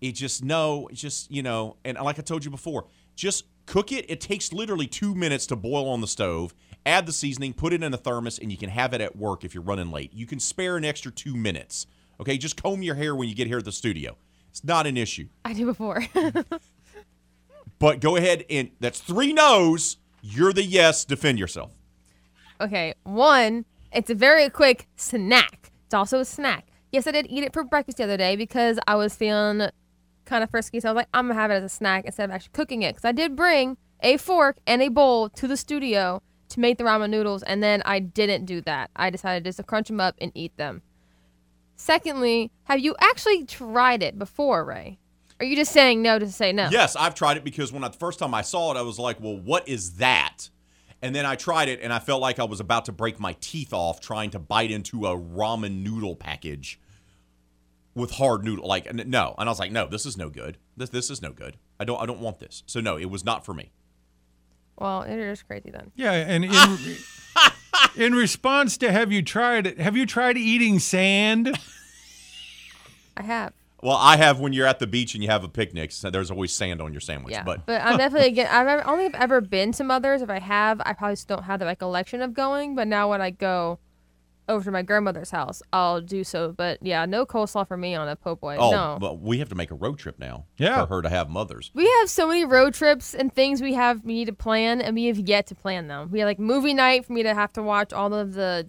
It 0.01 0.13
just 0.13 0.45
no, 0.45 0.89
just 0.93 1.31
you 1.31 1.43
know, 1.43 1.77
and 1.85 1.99
like 1.99 2.19
I 2.19 2.23
told 2.23 2.45
you 2.45 2.51
before, 2.51 2.87
just 3.15 3.45
cook 3.67 3.93
it. 3.93 4.11
It 4.11 4.21
takes 4.21 4.53
literally 4.53 4.87
two 4.87 5.15
minutes 5.15 5.47
to 5.47 5.57
boil 5.57 5.89
on 5.89 6.01
the 6.01 6.07
stove. 6.07 6.55
Add 6.87 7.07
the 7.07 7.13
seasoning, 7.13 7.55
put 7.55 7.73
it 7.73 7.83
in 7.83 7.95
a 7.95 7.97
thermos, 7.97 8.39
and 8.39 8.53
you 8.53 8.59
can 8.59 8.69
have 8.69 8.93
it 8.93 9.01
at 9.01 9.17
work 9.17 9.45
if 9.45 9.55
you're 9.55 9.63
running 9.63 9.91
late. 9.91 10.13
You 10.13 10.27
can 10.27 10.39
spare 10.39 10.77
an 10.77 10.85
extra 10.85 11.11
two 11.11 11.35
minutes. 11.35 11.87
Okay, 12.21 12.37
just 12.37 12.63
comb 12.63 12.83
your 12.83 12.95
hair 12.95 13.15
when 13.15 13.29
you 13.29 13.35
get 13.35 13.47
here 13.47 13.59
at 13.59 13.65
the 13.65 13.73
studio. 13.73 14.17
It's 14.55 14.63
not 14.63 14.87
an 14.87 14.97
issue. 14.97 15.27
I 15.45 15.53
do 15.53 15.67
before. 15.67 16.01
But 17.81 18.01
go 18.01 18.15
ahead 18.17 18.45
and 18.49 18.71
that's 18.81 19.01
three 19.01 19.33
no's. 19.33 19.97
You're 20.23 20.53
the 20.53 20.63
yes. 20.63 21.05
Defend 21.05 21.39
yourself. 21.41 21.73
okay, 22.61 22.95
one, 23.03 23.65
it's 23.93 24.09
a 24.11 24.15
very 24.15 24.49
quick 24.49 24.87
snack. 24.97 25.73
It's 25.85 25.93
also 25.93 26.21
a 26.21 26.25
snack. 26.25 26.69
Yes, 26.93 27.07
I 27.09 27.11
did 27.11 27.27
eat 27.29 27.43
it 27.43 27.53
for 27.53 27.65
breakfast 27.65 27.99
the 27.99 28.05
other 28.05 28.17
day 28.17 28.37
because 28.37 28.79
I 28.87 28.95
was 28.95 29.15
feeling 29.15 29.69
kind 30.25 30.45
of 30.45 30.51
frisky. 30.51 30.79
So 30.81 30.89
I 30.89 30.93
was 30.93 30.97
like, 30.97 31.09
I'm 31.13 31.27
gonna 31.27 31.39
have 31.39 31.51
it 31.51 31.55
as 31.55 31.65
a 31.65 31.69
snack 31.69 32.05
instead 32.07 32.25
of 32.25 32.31
actually 32.31 32.53
cooking 32.53 32.83
it. 32.83 32.95
Because 32.95 33.05
I 33.05 33.13
did 33.13 33.35
bring 33.37 33.77
a 34.01 34.17
fork 34.17 34.57
and 34.67 34.81
a 34.81 34.89
bowl 34.89 35.29
to 35.31 35.49
the 35.49 35.57
studio 35.57 36.23
to 36.51 36.61
make 36.61 36.79
the 36.79 36.85
ramen 36.85 37.11
noodles, 37.11 37.43
and 37.43 37.61
then 37.63 37.83
I 37.85 37.99
didn't 37.99 38.45
do 38.47 38.61
that. 38.63 38.91
I 38.95 39.11
decided 39.11 39.45
just 39.45 39.57
to 39.57 39.65
crunch 39.65 39.89
them 39.89 40.01
up 40.01 40.15
and 40.21 40.31
eat 40.35 40.57
them. 40.57 40.83
Secondly, 41.77 42.51
have 42.65 42.81
you 42.81 42.95
actually 43.01 43.45
tried 43.45 44.03
it 44.03 44.19
before, 44.19 44.65
Ray? 44.65 44.99
Are 45.41 45.45
you 45.47 45.57
just 45.57 45.73
saying 45.73 46.01
no 46.01 46.19
to 46.19 46.31
say 46.31 46.53
no? 46.53 46.69
Yes, 46.71 46.95
I've 46.97 47.15
tried 47.15 47.37
it 47.37 47.45
because 47.45 47.73
when 47.73 47.83
I, 47.83 47.89
the 47.89 47.99
first 47.99 48.19
time 48.21 48.33
I 48.35 48.43
saw 48.43 48.73
it, 48.73 48.79
I 48.79 48.83
was 48.83 48.99
like, 48.99 49.21
"Well, 49.21 49.37
what 49.37 49.69
is 49.69 49.95
that?" 49.95 50.49
And 51.03 51.15
then 51.15 51.27
I 51.27 51.35
tried 51.35 51.69
it, 51.69 51.81
and 51.83 51.93
I 51.93 51.99
felt 51.99 52.23
like 52.23 52.39
I 52.39 52.45
was 52.45 52.61
about 52.61 52.85
to 52.87 52.93
break 52.93 53.19
my 53.21 53.37
teeth 53.41 53.73
off 53.75 54.01
trying 54.01 54.31
to 54.31 54.39
bite 54.39 54.71
into 54.71 55.07
a 55.07 55.19
ramen 55.19 55.83
noodle 55.83 56.15
package 56.17 56.81
with 57.95 58.13
hard 58.13 58.45
noodle. 58.45 58.67
Like, 58.67 58.87
n- 58.87 59.03
no, 59.07 59.35
and 59.37 59.49
I 59.49 59.53
was 59.53 59.59
like, 59.59 59.73
"No, 59.73 59.87
this 59.89 60.07
is 60.07 60.17
no 60.17 60.31
good. 60.31 60.57
This 60.77 60.91
this 60.91 61.11
is 61.11 61.21
no 61.21 61.33
good. 61.33 61.57
I 61.81 61.85
don't 61.85 62.01
I 62.01 62.07
don't 62.07 62.21
want 62.21 62.39
this." 62.39 62.63
So 62.67 62.81
no, 62.81 62.97
it 62.97 63.11
was 63.11 63.25
not 63.25 63.45
for 63.45 63.53
me. 63.53 63.73
Well, 64.79 65.03
it 65.03 65.19
is 65.19 65.43
crazy 65.43 65.71
then. 65.71 65.91
yeah, 65.97 66.13
and 66.13 66.45
in, 66.45 66.51
in 67.97 68.15
response 68.15 68.77
to 68.79 68.91
have 68.93 69.13
you 69.13 69.23
tried 69.23 69.67
it? 69.67 69.81
Have 69.81 69.97
you 69.97 70.07
tried 70.07 70.37
eating 70.37 70.79
sand? 70.79 71.57
I 73.17 73.23
have. 73.23 73.53
Well, 73.83 73.99
I 73.99 74.17
have 74.17 74.41
when 74.41 74.55
you're 74.55 74.67
at 74.67 74.79
the 74.79 74.87
beach 74.87 75.15
and 75.15 75.23
you 75.23 75.29
have 75.29 75.45
a 75.45 75.49
picnic. 75.49 75.93
So 75.93 76.09
there's 76.11 76.31
always 76.31 76.53
sand 76.53 76.81
on 76.81 76.93
your 76.93 77.03
sandwich. 77.03 77.33
Yeah, 77.33 77.43
But 77.43 77.67
but, 77.67 77.83
I'm 77.85 77.99
definitely 77.99 78.29
again. 78.29 78.49
I've 78.51 78.87
only 78.87 79.05
have 79.05 79.15
ever 79.15 79.41
been 79.43 79.73
to 79.73 79.85
Mother's. 79.85 80.23
If 80.23 80.31
I 80.31 80.39
have, 80.39 80.81
I 80.87 80.95
probably 80.95 81.17
just 81.17 81.29
don't 81.29 81.43
have 81.45 81.61
the 81.61 81.67
recollection 81.67 82.23
of 82.23 82.33
going. 82.33 82.75
But 82.75 82.89
now 82.89 83.11
when 83.11 83.21
I 83.21 83.31
go 83.31 83.79
over 84.49 84.65
to 84.65 84.71
my 84.71 84.83
grandmother's 84.83 85.31
house, 85.31 85.63
I'll 85.73 86.01
do 86.01 86.23
so. 86.25 86.53
But 86.53 86.79
yeah, 86.83 87.07
no 87.07 87.25
coleslaw 87.25 87.67
for 87.67 87.77
me 87.77 87.95
on 87.95 88.09
a 88.09 88.17
po' 88.17 88.37
boy. 88.37 88.57
oh, 88.59 88.71
no. 88.71 88.99
well, 89.01 89.17
we 89.17 89.39
have 89.39 89.49
to 89.49 89.55
make 89.55 89.71
a 89.71 89.75
road 89.75 89.99
trip 89.99 90.19
now. 90.19 90.45
Yeah. 90.59 90.85
for 90.85 90.97
her 90.97 91.03
to 91.03 91.09
have 91.09 91.29
mothers. 91.31 91.71
We 91.75 91.89
have 92.01 92.11
so 92.11 92.27
many 92.29 92.45
road 92.45 92.75
trips 92.75 93.15
and 93.15 93.33
things 93.33 93.63
we 93.63 93.75
have 93.75 94.05
we 94.05 94.13
need 94.15 94.27
to 94.27 94.33
plan, 94.35 94.81
and 94.81 94.95
we 94.95 95.07
have 95.07 95.19
yet 95.19 95.47
to 95.49 95.55
plan 95.55 95.89
them. 95.89 96.11
We 96.11 96.19
have 96.21 96.27
like 96.27 96.39
movie 96.39 96.75
night 96.75 97.05
for 97.07 97.13
me 97.15 97.23
to 97.23 97.35
have 97.35 97.53
to 97.55 97.63
watch 97.63 97.93
all 97.93 98.13
of 98.13 98.35
the 98.35 98.69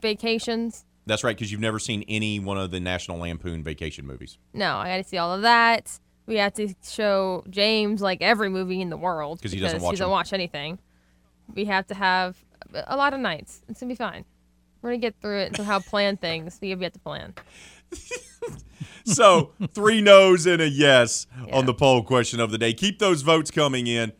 vacations. 0.00 0.84
That's 1.06 1.24
right, 1.24 1.36
because 1.36 1.50
you've 1.50 1.60
never 1.60 1.78
seen 1.78 2.04
any 2.08 2.38
one 2.40 2.58
of 2.58 2.70
the 2.70 2.78
National 2.80 3.18
Lampoon 3.18 3.64
vacation 3.64 4.06
movies. 4.06 4.38
No, 4.52 4.76
I 4.76 4.88
got 4.88 4.96
to 4.98 5.04
see 5.04 5.18
all 5.18 5.32
of 5.32 5.42
that. 5.42 5.98
We 6.26 6.36
have 6.36 6.52
to 6.54 6.74
show 6.84 7.42
James 7.50 8.00
like 8.00 8.22
every 8.22 8.48
movie 8.48 8.80
in 8.80 8.90
the 8.90 8.96
world 8.96 9.42
'Cause 9.42 9.50
he 9.52 9.58
doesn't 9.58 9.78
because 9.78 9.82
watch 9.84 9.92
he 9.92 9.96
doesn't 9.96 10.04
them. 10.04 10.10
watch 10.12 10.32
anything. 10.32 10.78
We 11.54 11.64
have 11.64 11.86
to 11.88 11.94
have 11.94 12.44
a 12.86 12.96
lot 12.96 13.12
of 13.14 13.18
nights. 13.20 13.62
It's 13.68 13.80
gonna 13.80 13.90
be 13.90 13.96
fine. 13.96 14.24
We're 14.82 14.90
gonna 14.90 14.98
get 14.98 15.14
through 15.20 15.40
it 15.40 15.46
and 15.48 15.56
somehow 15.56 15.78
plan 15.80 16.16
things 16.16 16.58
we 16.60 16.70
have 16.70 16.80
yet 16.82 16.92
to 16.94 16.98
plan. 16.98 17.34
So 19.04 19.52
three 19.74 20.00
no's 20.00 20.46
and 20.46 20.60
a 20.62 20.68
yes 20.68 21.26
Yeah. 21.46 21.56
on 21.56 21.66
the 21.66 21.74
poll 21.74 22.02
question 22.02 22.38
of 22.38 22.50
the 22.50 22.58
day. 22.58 22.72
Keep 22.72 22.98
those 22.98 23.22
votes 23.22 23.50
coming 23.50 23.86
in. 23.86 24.12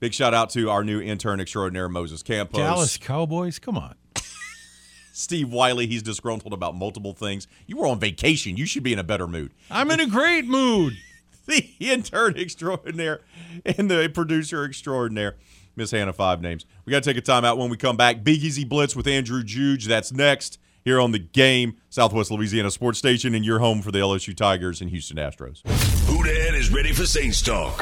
Big 0.00 0.14
shout 0.14 0.32
out 0.34 0.50
to 0.50 0.70
our 0.70 0.84
new 0.84 1.00
intern 1.00 1.40
extraordinaire, 1.40 1.88
Moses 1.88 2.22
Campos. 2.22 2.58
Dallas 2.58 2.96
Cowboys? 2.98 3.58
Come 3.58 3.76
on. 3.78 3.94
Steve 5.12 5.50
Wiley, 5.50 5.86
he's 5.86 6.02
disgruntled 6.02 6.52
about 6.52 6.74
multiple 6.74 7.14
things. 7.14 7.48
You 7.66 7.78
were 7.78 7.86
on 7.86 7.98
vacation. 7.98 8.56
You 8.56 8.66
should 8.66 8.82
be 8.82 8.92
in 8.92 8.98
a 8.98 9.04
better 9.04 9.26
mood. 9.26 9.52
I'm 9.70 9.90
in 9.90 10.00
a 10.00 10.06
great 10.06 10.46
mood. 10.46 10.94
The 11.46 11.70
intern 11.78 12.36
extraordinaire 12.36 13.20
and 13.64 13.88
the 13.88 14.10
producer 14.12 14.64
extraordinaire, 14.64 15.36
Miss 15.76 15.90
Hannah 15.90 16.12
Five 16.12 16.40
Names. 16.40 16.66
We 16.84 16.90
got 16.90 17.02
to 17.02 17.12
take 17.12 17.18
a 17.18 17.24
timeout 17.24 17.58
when 17.58 17.70
we 17.70 17.76
come 17.76 17.96
back. 17.96 18.24
Big 18.24 18.42
Easy 18.42 18.64
Blitz 18.64 18.96
with 18.96 19.06
Andrew 19.06 19.42
Juge. 19.42 19.86
That's 19.86 20.12
next 20.12 20.58
here 20.86 21.00
on 21.00 21.10
the 21.10 21.18
game, 21.18 21.76
Southwest 21.90 22.30
Louisiana 22.30 22.70
Sports 22.70 22.98
Station, 22.98 23.34
and 23.34 23.44
your 23.44 23.58
home 23.58 23.82
for 23.82 23.90
the 23.90 23.98
LSU 23.98 24.34
Tigers 24.34 24.80
and 24.80 24.88
Houston 24.88 25.16
Astros. 25.16 25.62
Houdan 26.06 26.54
is 26.54 26.72
ready 26.72 26.92
for 26.92 27.04
Saints 27.04 27.42
talk. 27.42 27.76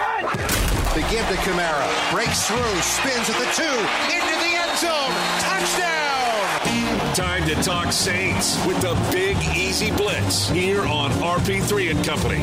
They 0.94 1.02
give 1.10 1.26
to 1.28 1.34
Kamara. 1.44 2.12
Breaks 2.12 2.46
through. 2.46 2.56
Spins 2.80 3.28
at 3.28 3.38
the 3.38 3.50
two. 3.54 3.78
Into 4.10 4.34
the 4.40 4.56
end 4.56 4.78
zone. 4.78 5.12
Touchdown. 5.38 7.14
Time 7.14 7.46
to 7.46 7.54
talk 7.62 7.92
Saints 7.92 8.64
with 8.66 8.80
the 8.80 8.94
Big 9.12 9.36
Easy 9.54 9.90
Blitz 9.90 10.48
here 10.48 10.80
on 10.86 11.10
RP3 11.10 11.90
and 11.90 12.04
Company. 12.06 12.42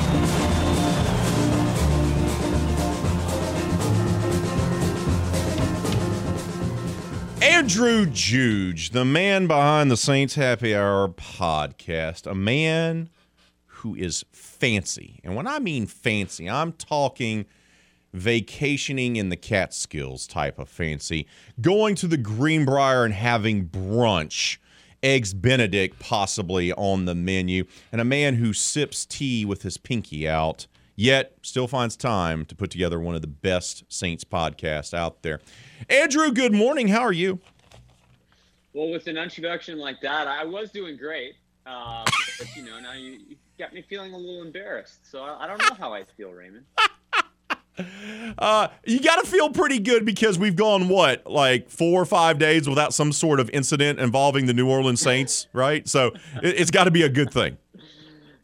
Andrew 7.42 8.06
Juge, 8.06 8.92
the 8.92 9.04
man 9.04 9.48
behind 9.48 9.90
the 9.90 9.98
Saints 9.98 10.36
Happy 10.36 10.76
Hour 10.76 11.08
podcast, 11.08 12.30
a 12.30 12.36
man 12.36 13.10
who 13.66 13.96
is 13.96 14.24
fancy. 14.32 15.20
And 15.24 15.36
when 15.36 15.48
I 15.48 15.58
mean 15.58 15.88
fancy, 15.88 16.48
I'm 16.48 16.72
talking 16.74 17.48
vacationing 18.14 19.16
in 19.16 19.30
the 19.30 19.36
Catskills 19.36 20.28
type 20.28 20.60
of 20.60 20.70
fancy, 20.70 21.26
going 21.60 21.96
to 21.96 22.08
the 22.08 22.18
Greenbrier 22.18 23.06
and 23.06 23.14
having 23.16 23.68
brunch, 23.68 24.60
eggs 25.02 25.34
Benedict 25.34 25.98
possibly 25.98 26.72
on 26.74 27.06
the 27.06 27.16
menu, 27.16 27.66
and 27.92 28.00
a 28.00 28.06
man 28.06 28.36
who 28.36 28.54
sips 28.54 29.04
tea 29.04 29.46
with 29.46 29.64
his 29.64 29.80
pinky 29.80 30.30
out. 30.30 30.68
Yet 30.96 31.38
still 31.42 31.68
finds 31.68 31.98
time 31.98 32.46
to 32.46 32.56
put 32.56 32.70
together 32.70 33.00
one 33.00 33.16
of 33.16 33.22
the 33.22 33.28
best 33.28 33.84
Saints 33.88 34.24
podcasts 34.24 34.94
out 34.94 35.24
there. 35.24 35.40
Andrew, 35.90 36.32
good 36.32 36.54
morning. 36.54 36.88
How 36.88 37.02
are 37.02 37.12
you? 37.12 37.40
Well, 38.74 38.90
with 38.90 39.08
an 39.08 39.18
introduction 39.18 39.78
like 39.78 40.00
that, 40.02 40.28
I 40.28 40.46
was 40.46 40.72
doing 40.72 40.98
great. 40.98 41.36
Uh, 41.66 42.06
but, 42.40 42.56
you 42.56 42.64
know, 42.64 42.80
now 42.80 42.94
you, 42.94 43.20
you 43.28 43.36
got 43.60 43.74
me 43.74 43.82
feeling 43.82 44.14
a 44.14 44.18
little 44.18 44.42
embarrassed. 44.42 45.10
So 45.10 45.24
I, 45.24 45.44
I 45.44 45.48
don't 45.48 45.58
know 45.60 45.76
how 45.78 45.94
I 45.94 46.04
feel, 46.18 46.32
Raymond. 46.32 46.66
Uh, 48.38 48.68
you 48.86 49.00
got 49.00 49.24
to 49.24 49.26
feel 49.26 49.50
pretty 49.50 49.80
good 49.80 50.06
because 50.06 50.38
we've 50.38 50.56
gone 50.56 50.88
what, 50.88 51.26
like 51.26 51.70
four 51.70 52.02
or 52.02 52.06
five 52.06 52.38
days 52.38 52.70
without 52.70 52.94
some 52.94 53.12
sort 53.12 53.40
of 53.40 53.50
incident 53.52 54.00
involving 54.00 54.46
the 54.46 54.54
New 54.54 54.70
Orleans 54.70 55.02
Saints, 55.02 55.48
right? 55.54 55.88
So 55.88 56.08
it, 56.44 56.60
it's 56.60 56.70
got 56.70 56.84
to 56.84 56.92
be 56.92 57.04
a 57.04 57.10
good 57.10 57.34
thing. 57.34 57.58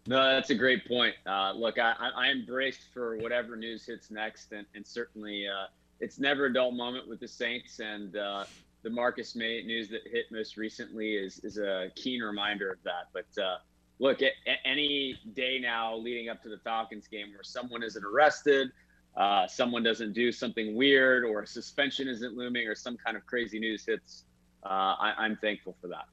No, 0.08 0.24
that's 0.24 0.50
a 0.50 0.56
great 0.56 0.88
point. 0.88 1.14
Uh, 1.26 1.52
look, 1.52 1.78
I, 1.78 1.94
I, 2.00 2.26
I 2.26 2.28
am 2.30 2.46
braced 2.46 2.86
for 2.94 3.18
whatever 3.18 3.56
news 3.56 3.86
hits 3.86 4.10
next, 4.10 4.54
and, 4.54 4.66
and 4.74 4.88
certainly 4.88 5.46
uh, 5.48 5.68
it's 6.00 6.20
never 6.20 6.46
a 6.46 6.54
dull 6.54 6.72
moment 6.72 7.08
with 7.08 7.20
the 7.20 7.28
Saints. 7.28 7.80
And 7.80 8.16
uh, 8.16 8.46
the 8.84 8.90
Marcus 8.90 9.36
Maye 9.36 9.64
news 9.66 9.90
that 9.90 10.02
hit 10.06 10.26
most 10.32 10.58
recently 10.58 11.16
is 11.16 11.40
is 11.44 11.58
a 11.58 11.92
keen 11.96 12.22
reminder 12.22 12.72
of 12.72 12.78
that. 12.84 13.10
But 13.14 13.42
uh, 13.42 13.58
look, 14.00 14.22
at, 14.22 14.34
at 14.46 14.60
any 14.66 15.20
day 15.34 15.60
now 15.60 15.96
leading 15.96 16.30
up 16.30 16.42
to 16.44 16.50
the 16.50 16.60
Falcons 16.60 17.08
game 17.08 17.32
where 17.34 17.44
someone 17.44 17.84
isn't 17.84 18.04
arrested, 18.04 18.72
uh, 19.18 19.48
someone 19.48 19.82
doesn't 19.82 20.14
do 20.14 20.32
something 20.32 20.76
weird 20.76 21.26
or 21.26 21.42
a 21.42 21.48
suspension 21.48 22.08
isn't 22.08 22.38
looming 22.38 22.68
or 22.68 22.76
some 22.76 22.98
kind 22.98 23.18
of 23.18 23.26
crazy 23.26 23.60
news 23.60 23.84
hits, 23.86 24.26
uh, 24.64 24.70
I, 24.70 25.14
I'm 25.18 25.38
thankful 25.38 25.76
for 25.82 25.88
that. 25.88 26.06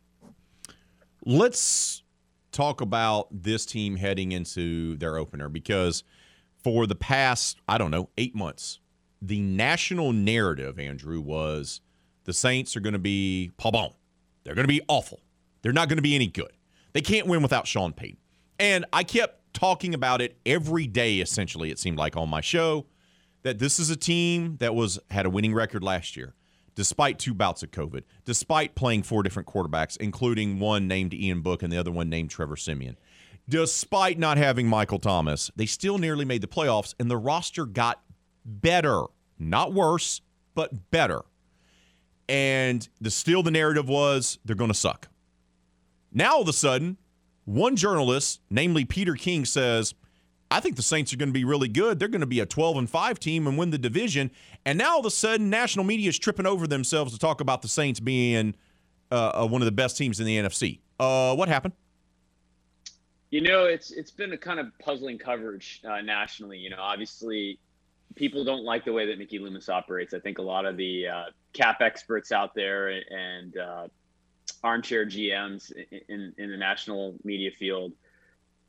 Let's 1.27 2.03
talk 2.51 2.81
about 2.81 3.29
this 3.31 3.67
team 3.67 3.97
heading 3.97 4.33
into 4.33 4.97
their 4.97 5.19
opener 5.19 5.49
because 5.49 6.03
for 6.63 6.87
the 6.87 6.95
past, 6.95 7.61
I 7.69 7.77
don't 7.77 7.91
know, 7.91 8.09
eight 8.17 8.35
months, 8.35 8.81
the 9.27 9.41
national 9.41 10.13
narrative, 10.13 10.79
Andrew, 10.79 11.21
was 11.21 11.81
the 12.25 12.33
Saints 12.33 12.77
are 12.77 12.81
going 12.81 12.95
to 12.95 12.99
be 12.99 13.53
Paul 13.57 13.97
They're 14.45 14.55
going 14.55 14.65
to 14.65 14.73
be 14.73 14.83
awful. 14.89 15.21
They're 15.63 15.73
not 15.73 15.89
going 15.89 15.99
to 15.99 16.03
be 16.03 16.15
any 16.15 16.27
good. 16.27 16.53
They 16.93 17.01
can't 17.01 17.27
win 17.27 17.43
without 17.43 17.67
Sean 17.67 17.93
Payton. 17.93 18.19
And 18.59 18.85
I 18.93 19.03
kept 19.03 19.53
talking 19.55 19.95
about 19.95 20.21
it 20.21 20.39
every 20.45 20.87
day, 20.87 21.21
essentially, 21.21 21.71
it 21.71 21.79
seemed 21.79 21.99
like 21.99 22.17
on 22.17 22.29
my 22.29 22.41
show, 22.41 22.87
that 23.43 23.59
this 23.59 23.79
is 23.79 23.91
a 23.91 23.97
team 23.97 24.57
that 24.59 24.75
was 24.75 24.99
had 25.11 25.27
a 25.27 25.31
winning 25.31 25.55
record 25.55 25.83
last 25.83 26.17
year, 26.17 26.35
despite 26.75 27.19
two 27.19 27.35
bouts 27.35 27.63
of 27.63 27.71
COVID, 27.71 28.03
despite 28.25 28.75
playing 28.75 29.03
four 29.03 29.23
different 29.23 29.49
quarterbacks, 29.49 29.97
including 29.97 30.59
one 30.59 30.87
named 30.89 31.15
Ian 31.15 31.41
Book 31.41 31.63
and 31.63 31.73
the 31.73 31.79
other 31.79 31.93
one 31.93 32.09
named 32.09 32.31
Trevor 32.31 32.57
Siemian. 32.57 32.97
Despite 33.49 34.19
not 34.19 34.39
having 34.39 34.67
Michael 34.67 34.99
Thomas, 34.99 35.51
they 35.57 35.67
still 35.67 35.99
nearly 35.99 36.25
made 36.25 36.41
the 36.41 36.47
playoffs, 36.47 36.95
and 36.99 37.11
the 37.11 37.17
roster 37.17 37.67
got 37.67 38.03
better. 38.45 39.03
Not 39.39 39.73
worse, 39.73 40.21
but 40.55 40.91
better. 40.91 41.23
And 42.29 42.89
the 43.01 43.11
still 43.11 43.43
the 43.43 43.51
narrative 43.51 43.89
was 43.89 44.39
they're 44.45 44.57
going 44.57 44.71
to 44.71 44.75
suck. 44.75 45.09
Now 46.13 46.35
all 46.35 46.43
of 46.43 46.49
a 46.49 46.53
sudden, 46.53 46.97
one 47.45 47.77
journalist, 47.77 48.41
namely 48.51 48.85
Peter 48.85 49.15
King, 49.15 49.45
says, 49.45 49.95
I 50.51 50.61
think 50.61 50.77
the 50.77 50.83
Saints 50.83 51.13
are 51.13 51.17
going 51.17 51.31
to 51.31 51.35
be 51.35 51.45
really 51.45 51.69
good. 51.69 51.99
They're 51.99 52.09
going 52.09 52.21
to 52.21 52.27
be 52.27 52.41
a 52.41 52.47
12 52.47 52.77
and 52.77 52.89
5 52.89 53.19
team 53.19 53.47
and 53.47 53.59
win 53.59 53.71
the 53.71 53.79
division. 53.79 54.31
And 54.65 54.79
now 54.79 54.93
all 54.93 55.01
of 55.01 55.07
a 55.07 55.11
sudden, 55.11 55.51
national 55.51 55.85
media 55.85 56.09
is 56.09 56.19
tripping 56.19 56.47
over 56.47 56.67
themselves 56.67 57.13
to 57.13 57.19
talk 57.19 57.41
about 57.41 57.63
the 57.63 57.69
Saints 57.69 58.01
being 58.01 58.55
uh, 59.11 59.33
uh, 59.35 59.47
one 59.47 59.63
of 59.63 59.67
the 59.67 59.73
best 59.73 59.97
teams 59.97 60.21
in 60.21 60.27
the 60.27 60.39
NFC. 60.39 60.79
Uh, 60.99 61.35
what 61.35 61.49
happened? 61.49 61.75
You 63.31 63.41
know, 63.41 63.65
it's 63.65 63.91
it's 63.91 64.13
been 64.13 64.33
a 64.33 64.39
kind 64.39 64.61
of 64.61 64.67
puzzling 64.79 65.19
coverage 65.19 65.83
uh, 65.85 66.01
nationally. 66.03 66.57
You 66.57 66.71
know, 66.71 66.79
obviously, 66.79 67.59
people 68.15 68.45
don't 68.45 68.65
like 68.65 68.85
the 68.85 68.93
way 68.93 69.07
that 69.07 69.19
Mickey 69.19 69.39
Loomis 69.39 69.69
operates. 69.69 70.15
I 70.15 70.21
think 70.21 70.39
a 70.39 70.43
lot 70.43 70.67
of 70.67 70.77
the 70.77 71.09
uh, 71.09 71.25
cap 71.53 71.81
experts 71.81 72.33
out 72.33 72.55
there 72.55 72.89
and 72.89 73.57
uh, 73.57 73.89
armchair 74.63 75.07
GMs 75.07 75.73
in, 76.09 76.33
in 76.39 76.51
the 76.51 76.57
national 76.57 77.17
media 77.25 77.51
field 77.51 77.93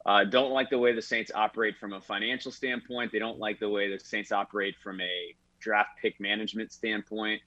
uh, 0.05 0.23
don't 0.23 0.51
like 0.51 0.69
the 0.69 0.77
way 0.77 0.93
the 0.93 1.01
Saints 1.01 1.31
operate 1.33 1.77
from 1.77 1.93
a 1.93 2.01
financial 2.01 2.51
standpoint. 2.51 3.11
They 3.11 3.19
don't 3.19 3.39
like 3.39 3.59
the 3.59 3.69
way 3.69 3.89
the 3.91 3.99
Saints 4.03 4.31
operate 4.31 4.75
from 4.83 5.01
a 5.01 5.35
draft 5.59 5.89
pick 5.99 6.19
management 6.19 6.71
standpoint. 6.71 7.41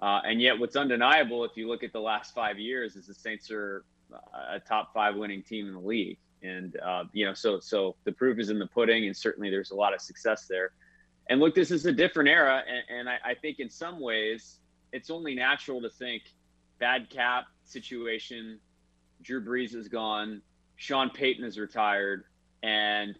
Uh, 0.00 0.20
and 0.24 0.40
yet, 0.40 0.58
what's 0.58 0.76
undeniable, 0.76 1.44
if 1.44 1.52
you 1.56 1.68
look 1.68 1.84
at 1.84 1.92
the 1.92 2.00
last 2.00 2.34
five 2.34 2.58
years, 2.58 2.96
is 2.96 3.06
the 3.06 3.14
Saints 3.14 3.50
are 3.50 3.84
a 4.50 4.58
top 4.58 4.92
five 4.92 5.14
winning 5.14 5.42
team 5.42 5.68
in 5.68 5.74
the 5.74 5.80
league. 5.80 6.18
And 6.42 6.76
uh, 6.80 7.04
you 7.12 7.26
know, 7.26 7.34
so 7.34 7.60
so 7.60 7.94
the 8.04 8.12
proof 8.12 8.38
is 8.40 8.50
in 8.50 8.58
the 8.58 8.66
pudding, 8.66 9.06
and 9.06 9.16
certainly 9.16 9.50
there's 9.50 9.70
a 9.70 9.76
lot 9.76 9.94
of 9.94 10.00
success 10.00 10.46
there. 10.48 10.72
And 11.30 11.38
look, 11.38 11.54
this 11.54 11.70
is 11.70 11.86
a 11.86 11.92
different 11.92 12.28
era, 12.28 12.64
and, 12.68 12.98
and 12.98 13.08
I, 13.08 13.30
I 13.30 13.34
think 13.34 13.60
in 13.60 13.70
some 13.70 14.00
ways 14.00 14.58
it's 14.92 15.10
only 15.10 15.36
natural 15.36 15.80
to 15.80 15.88
think 15.88 16.24
bad 16.80 17.08
cap 17.08 17.44
situation. 17.62 18.58
Drew 19.22 19.42
Brees 19.42 19.72
is 19.76 19.86
gone. 19.86 20.42
Sean 20.74 21.08
Payton 21.08 21.44
is 21.44 21.56
retired, 21.56 22.24
and 22.64 23.16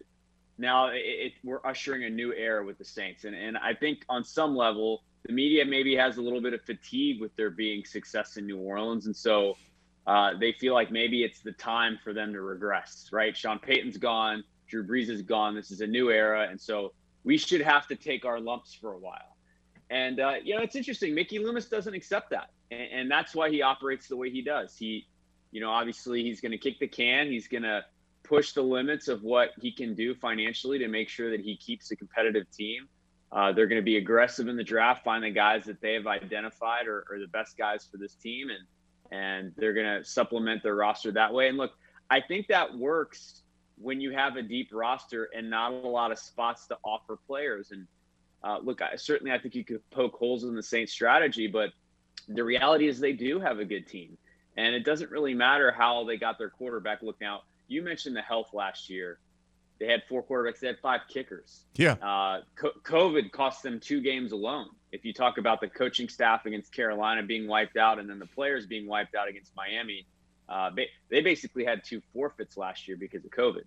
now 0.59 0.89
it, 0.89 0.97
it, 0.97 1.33
we're 1.45 1.65
ushering 1.65 2.03
a 2.03 2.11
new 2.11 2.35
era 2.35 2.65
with 2.65 2.79
the 2.79 2.85
Saints. 2.85 3.23
And 3.23 3.37
and 3.37 3.57
I 3.57 3.75
think 3.75 4.05
on 4.09 4.25
some 4.25 4.57
level, 4.57 5.05
the 5.25 5.33
media 5.33 5.65
maybe 5.65 5.95
has 5.95 6.17
a 6.17 6.23
little 6.23 6.41
bit 6.41 6.53
of 6.53 6.63
fatigue 6.63 7.21
with 7.21 7.31
there 7.37 7.51
being 7.51 7.85
success 7.85 8.37
in 8.37 8.45
New 8.45 8.59
Orleans, 8.59 9.07
and 9.07 9.15
so 9.15 9.55
uh, 10.09 10.33
they 10.37 10.53
feel 10.53 10.75
like 10.75 10.91
maybe 10.91 11.23
it's 11.23 11.43
the 11.43 11.53
time 11.53 11.97
for 12.03 12.13
them 12.13 12.33
to 12.33 12.41
regress. 12.41 13.09
Right? 13.13 13.37
Sean 13.37 13.61
Payton's 13.61 13.99
gone. 13.99 14.43
Drew 14.67 14.85
Brees 14.85 15.11
is 15.11 15.23
gone. 15.23 15.55
This 15.55 15.71
is 15.71 15.81
a 15.81 15.87
new 15.87 16.11
era, 16.11 16.49
and 16.51 16.61
so 16.61 16.93
we 17.25 17.39
should 17.39 17.61
have 17.61 17.87
to 17.89 17.97
take 17.97 18.25
our 18.25 18.41
lumps 18.41 18.75
for 18.75 18.93
a 18.93 18.99
while. 18.99 19.37
And 19.91 20.21
uh, 20.21 20.35
you 20.43 20.55
know, 20.55 20.63
it's 20.63 20.77
interesting. 20.77 21.15
Mickey 21.15 21.39
Loomis 21.39 21.67
doesn't 21.67 21.95
accept 21.95 22.31
that, 22.31 22.51
and, 22.71 22.89
and 22.93 23.11
that's 23.11 23.35
why 23.35 23.51
he 23.51 23.63
operates 23.63 24.09
the 24.09 24.17
way 24.17 24.31
he 24.31 24.43
does. 24.43 24.77
He 24.77 25.07
you 25.51 25.61
know, 25.61 25.71
obviously 25.71 26.23
he's 26.23 26.41
going 26.41 26.53
to 26.53 26.59
kick 26.59 26.79
the 26.79 26.87
can. 26.87 27.27
He's 27.27 27.49
going 27.49 27.63
to 27.63 27.85
push 28.23 28.53
the 28.53 28.63
limits 28.63 29.09
of 29.09 29.23
what 29.23 29.51
he 29.61 29.73
can 29.73 29.95
do 29.95 30.15
financially 30.15 30.79
to 30.79 30.89
make 30.89 31.09
sure 31.09 31.31
that 31.31 31.41
he 31.41 31.57
keeps 31.57 31.91
a 31.91 31.97
competitive 31.97 32.51
team. 32.51 32.89
Uh, 33.33 33.53
they're 33.53 33.67
going 33.67 33.81
to 33.81 33.85
be 33.85 33.97
aggressive 33.97 34.49
in 34.49 34.57
the 34.57 34.65
draft, 34.65 35.05
find 35.05 35.23
the 35.23 35.31
guys 35.31 35.65
that 35.65 35.81
they 35.81 35.95
have 35.95 36.07
identified 36.07 36.87
are 36.87 37.05
the 37.21 37.29
best 37.29 37.57
guys 37.57 37.87
for 37.91 37.97
this 37.97 38.15
team, 38.15 38.49
and 38.51 38.67
and 39.13 39.53
they're 39.57 39.73
going 39.73 39.99
to 39.99 40.05
supplement 40.05 40.63
their 40.63 40.77
roster 40.77 41.11
that 41.11 41.33
way. 41.33 41.49
And 41.49 41.57
look, 41.57 41.73
I 42.11 42.21
think 42.21 42.47
that 42.49 42.77
works 42.77 43.40
when 43.81 44.01
you 44.01 44.11
have 44.13 44.37
a 44.37 44.43
deep 44.43 44.69
roster 44.73 45.29
and 45.35 45.49
not 45.49 45.73
a 45.73 45.89
lot 45.89 46.13
of 46.13 46.19
spots 46.19 46.67
to 46.67 46.79
offer 46.85 47.19
players. 47.27 47.71
And 47.71 47.87
uh, 48.45 48.59
look, 48.63 48.83
I, 48.83 48.97
certainly 48.97 49.33
I 49.33 49.39
think 49.39 49.55
you 49.55 49.65
could 49.65 49.89
poke 49.91 50.15
holes 50.15 50.45
in 50.45 50.55
the 50.55 50.63
Saints' 50.63 50.93
strategy, 50.93 51.47
but 51.47 51.71
the 52.29 52.45
reality 52.45 52.89
is 52.89 53.01
they 53.01 53.13
do 53.13 53.41
have 53.41 53.59
a 53.59 53.65
good 53.65 53.87
team. 53.87 54.19
And 54.57 54.75
it 54.75 54.85
doesn't 54.85 55.11
really 55.11 55.35
matter 55.35 55.73
how 55.73 56.05
they 56.05 56.17
got 56.17 56.39
their 56.39 56.51
quarterback. 56.51 57.03
Look, 57.03 57.21
now, 57.21 57.43
you 57.69 57.83
mentioned 57.83 58.17
the 58.17 58.23
health 58.23 58.51
last 58.53 58.91
year. 58.91 59.19
They 59.79 59.87
had 59.87 60.03
four 60.09 60.23
quarterbacks, 60.23 60.61
they 60.61 60.67
had 60.67 60.79
five 60.81 61.01
kickers. 61.09 61.65
Yeah. 61.75 61.93
Uh, 61.93 62.43
COVID 62.85 63.33
cost 63.33 63.63
them 63.63 63.81
two 63.81 64.03
games 64.03 64.33
alone. 64.33 64.67
If 64.93 65.07
you 65.07 65.15
talk 65.15 65.39
about 65.39 65.63
the 65.63 65.69
coaching 65.69 66.09
staff 66.09 66.45
against 66.45 66.75
Carolina 66.75 67.23
being 67.23 67.49
wiped 67.49 67.79
out 67.79 67.99
and 67.99 68.11
then 68.11 68.19
the 68.19 68.27
players 68.27 68.67
being 68.67 68.87
wiped 68.87 69.15
out 69.15 69.29
against 69.29 69.57
Miami, 69.57 70.07
uh, 70.51 70.71
they 71.11 71.21
basically 71.21 71.65
had 71.65 71.85
two 71.85 72.03
forfeits 72.13 72.57
last 72.57 72.89
year 72.89 72.97
because 72.97 73.25
of 73.25 73.31
COVID. 73.31 73.63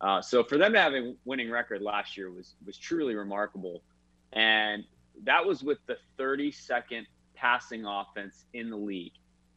Uh, 0.00 0.20
so 0.20 0.42
for 0.42 0.58
them 0.58 0.72
to 0.72 0.80
have 0.80 0.92
a 0.92 1.14
winning 1.24 1.50
record 1.50 1.80
last 1.80 2.16
year 2.16 2.30
was 2.30 2.54
was 2.66 2.76
truly 2.76 3.14
remarkable, 3.14 3.82
and 4.32 4.84
that 5.22 5.46
was 5.46 5.62
with 5.62 5.78
the 5.86 5.96
32nd 6.18 7.06
passing 7.34 7.84
offense 7.84 8.44
in 8.52 8.70
the 8.70 8.76
league 8.76 9.12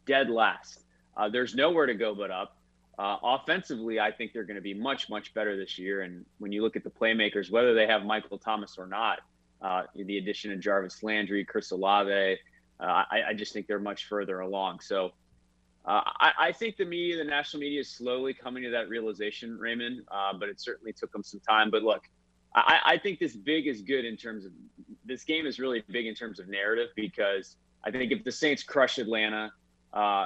dead 0.06 0.30
last. 0.30 0.84
Uh, 1.16 1.28
there's 1.30 1.56
nowhere 1.56 1.88
to 1.88 1.96
go 1.96 2.14
but 2.14 2.32
up. 2.32 2.58
Uh, 2.98 3.18
offensively, 3.22 4.00
I 4.00 4.12
think 4.12 4.34
they're 4.34 4.44
going 4.44 4.56
to 4.56 4.62
be 4.62 4.74
much, 4.74 5.10
much 5.10 5.34
better 5.34 5.56
this 5.56 5.78
year. 5.78 6.02
And 6.02 6.26
when 6.40 6.52
you 6.52 6.64
look 6.64 6.76
at 6.76 6.84
the 6.84 6.90
playmakers, 6.90 7.52
whether 7.52 7.76
they 7.76 7.86
have 7.86 8.06
Michael 8.06 8.40
Thomas 8.40 8.78
or 8.78 8.88
not, 8.88 9.20
uh, 9.62 9.84
the 9.96 10.18
addition 10.18 10.52
of 10.52 10.60
Jarvis 10.60 11.04
Landry, 11.04 11.46
Chris 11.46 11.72
Olave, 11.72 12.38
uh, 12.80 12.84
I, 12.84 13.24
I, 13.30 13.34
just 13.34 13.54
think 13.54 13.66
they're 13.66 13.80
much 13.80 14.06
further 14.06 14.40
along. 14.40 14.82
So 14.82 15.14
uh, 15.88 16.02
I, 16.20 16.32
I, 16.40 16.52
think 16.52 16.78
the 16.78 16.86
media, 16.86 17.18
the 17.18 17.24
national 17.24 17.62
media, 17.62 17.80
is 17.80 17.90
slowly 17.90 18.34
coming 18.34 18.62
to 18.64 18.70
that 18.72 18.90
realization, 18.90 19.58
Raymond. 19.58 20.02
Uh, 20.12 20.34
but 20.38 20.50
it 20.50 20.60
certainly 20.60 20.94
took 20.94 21.12
them 21.12 21.24
some 21.24 21.40
time. 21.40 21.72
But 21.72 21.84
look, 21.84 22.04
I, 22.54 22.80
I 22.86 22.98
think 22.98 23.20
this 23.20 23.36
big 23.36 23.68
is 23.68 23.82
good 23.82 24.04
in 24.04 24.18
terms 24.18 24.46
of 24.46 24.52
this 25.06 25.24
game 25.24 25.46
is 25.46 25.60
really 25.60 25.84
big 25.90 26.06
in 26.06 26.14
terms 26.14 26.40
of 26.40 26.50
narrative 26.50 26.90
because 26.96 27.56
I 27.86 27.92
think 27.92 28.12
if 28.12 28.24
the 28.24 28.32
Saints 28.32 28.64
crush 28.64 28.98
Atlanta 28.98 29.52
uh, 29.94 30.26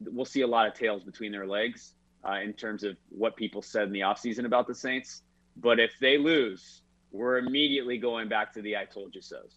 we'll 0.00 0.24
see 0.24 0.42
a 0.42 0.46
lot 0.46 0.66
of 0.66 0.74
tails 0.74 1.02
between 1.02 1.32
their 1.32 1.46
legs 1.46 1.94
uh, 2.26 2.34
in 2.34 2.52
terms 2.52 2.84
of 2.84 2.96
what 3.08 3.36
people 3.36 3.62
said 3.62 3.84
in 3.84 3.92
the 3.92 4.00
offseason 4.00 4.44
about 4.44 4.66
the 4.66 4.74
Saints. 4.74 5.22
But 5.56 5.78
if 5.80 5.92
they 6.00 6.16
lose, 6.16 6.82
we're 7.12 7.38
immediately 7.38 7.98
going 7.98 8.28
back 8.28 8.52
to 8.54 8.62
the 8.62 8.76
I 8.76 8.84
told 8.84 9.14
you 9.14 9.20
so's. 9.20 9.56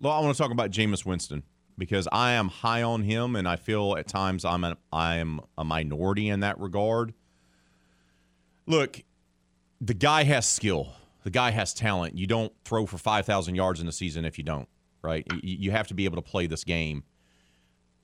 Well, 0.00 0.12
I 0.12 0.20
want 0.20 0.34
to 0.34 0.42
talk 0.42 0.50
about 0.50 0.70
Jameis 0.70 1.04
Winston 1.04 1.42
because 1.82 2.06
I 2.12 2.34
am 2.34 2.46
high 2.46 2.84
on 2.84 3.02
him, 3.02 3.34
and 3.34 3.48
I 3.48 3.56
feel 3.56 3.96
at 3.98 4.06
times 4.06 4.44
I'm 4.44 4.62
a, 4.62 4.76
I 4.92 5.16
am 5.16 5.40
a 5.58 5.64
minority 5.64 6.28
in 6.28 6.38
that 6.38 6.56
regard. 6.60 7.12
Look, 8.68 9.02
the 9.80 9.92
guy 9.92 10.22
has 10.22 10.46
skill. 10.46 10.92
The 11.24 11.30
guy 11.30 11.50
has 11.50 11.74
talent. 11.74 12.16
You 12.16 12.28
don't 12.28 12.52
throw 12.64 12.86
for 12.86 12.98
5,000 12.98 13.56
yards 13.56 13.80
in 13.80 13.88
a 13.88 13.92
season 13.92 14.24
if 14.24 14.38
you 14.38 14.44
don't, 14.44 14.68
right? 15.02 15.26
You 15.42 15.72
have 15.72 15.88
to 15.88 15.94
be 15.94 16.04
able 16.04 16.14
to 16.14 16.22
play 16.22 16.46
this 16.46 16.62
game. 16.62 17.02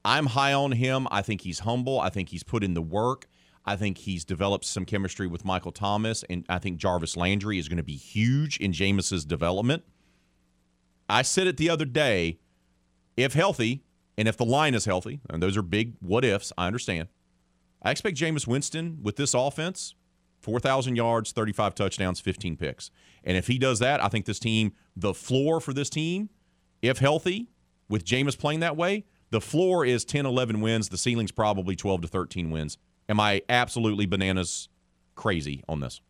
I'm 0.04 0.26
high 0.26 0.54
on 0.54 0.72
him. 0.72 1.06
I 1.12 1.22
think 1.22 1.42
he's 1.42 1.60
humble. 1.60 2.00
I 2.00 2.08
think 2.08 2.30
he's 2.30 2.42
put 2.42 2.64
in 2.64 2.74
the 2.74 2.82
work. 2.82 3.28
I 3.64 3.76
think 3.76 3.98
he's 3.98 4.24
developed 4.24 4.64
some 4.64 4.86
chemistry 4.86 5.28
with 5.28 5.44
Michael 5.44 5.70
Thomas, 5.70 6.24
and 6.28 6.44
I 6.48 6.58
think 6.58 6.78
Jarvis 6.78 7.16
Landry 7.16 7.60
is 7.60 7.68
going 7.68 7.76
to 7.76 7.84
be 7.84 7.94
huge 7.94 8.56
in 8.56 8.72
Jameis's 8.72 9.24
development. 9.24 9.84
I 11.08 11.22
said 11.22 11.46
it 11.46 11.58
the 11.58 11.70
other 11.70 11.84
day 11.84 12.40
if 13.18 13.34
healthy, 13.34 13.82
and 14.16 14.28
if 14.28 14.36
the 14.36 14.44
line 14.44 14.74
is 14.74 14.84
healthy, 14.84 15.20
and 15.28 15.42
those 15.42 15.56
are 15.56 15.62
big 15.62 15.94
what 16.00 16.24
ifs, 16.24 16.52
I 16.56 16.68
understand. 16.68 17.08
I 17.82 17.90
expect 17.90 18.16
Jameis 18.16 18.46
Winston 18.46 18.98
with 19.02 19.16
this 19.16 19.34
offense 19.34 19.94
4,000 20.40 20.94
yards, 20.94 21.32
35 21.32 21.74
touchdowns, 21.74 22.20
15 22.20 22.56
picks. 22.56 22.92
And 23.24 23.36
if 23.36 23.48
he 23.48 23.58
does 23.58 23.80
that, 23.80 24.02
I 24.02 24.08
think 24.08 24.24
this 24.24 24.38
team, 24.38 24.72
the 24.94 25.12
floor 25.12 25.60
for 25.60 25.72
this 25.72 25.90
team, 25.90 26.30
if 26.80 26.98
healthy, 26.98 27.48
with 27.88 28.04
Jameis 28.04 28.38
playing 28.38 28.60
that 28.60 28.76
way, 28.76 29.04
the 29.30 29.40
floor 29.40 29.84
is 29.84 30.04
10, 30.04 30.24
11 30.24 30.60
wins. 30.60 30.90
The 30.90 30.96
ceiling's 30.96 31.32
probably 31.32 31.74
12 31.74 32.02
to 32.02 32.08
13 32.08 32.50
wins. 32.50 32.78
Am 33.08 33.18
I 33.18 33.42
absolutely 33.48 34.06
bananas 34.06 34.68
crazy 35.16 35.64
on 35.68 35.80
this? 35.80 36.00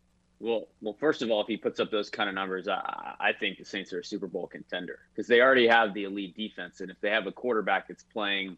Well, 0.41 0.69
well, 0.81 0.95
first 0.99 1.21
of 1.21 1.29
all, 1.29 1.41
if 1.41 1.47
he 1.47 1.57
puts 1.57 1.81
up 1.81 1.91
those 1.91 2.09
kind 2.09 2.29
of 2.29 2.35
numbers, 2.35 2.67
I, 2.69 3.15
I 3.19 3.33
think 3.33 3.57
the 3.57 3.65
Saints 3.65 3.91
are 3.91 3.99
a 3.99 4.03
Super 4.05 4.27
Bowl 4.27 4.47
contender 4.47 4.99
because 5.13 5.27
they 5.27 5.41
already 5.41 5.67
have 5.67 5.93
the 5.93 6.05
elite 6.05 6.35
defense, 6.37 6.79
and 6.79 6.89
if 6.89 6.99
they 7.01 7.09
have 7.09 7.27
a 7.27 7.31
quarterback 7.31 7.89
that's 7.89 8.03
playing, 8.03 8.57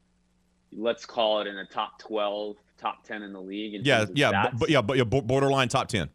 let's 0.71 1.07
call 1.07 1.41
it 1.41 1.47
in 1.47 1.55
the 1.55 1.65
top 1.65 1.97
twelve, 1.97 2.57
top 2.77 3.03
ten 3.03 3.23
in 3.23 3.33
the 3.33 3.41
league. 3.41 3.83
Yeah, 3.83 4.05
yeah, 4.13 4.51
but 4.53 4.69
yeah, 4.69 4.81
but 4.81 4.97
yeah, 4.97 5.03
borderline 5.03 5.69
top 5.69 5.87
ten. 5.87 6.09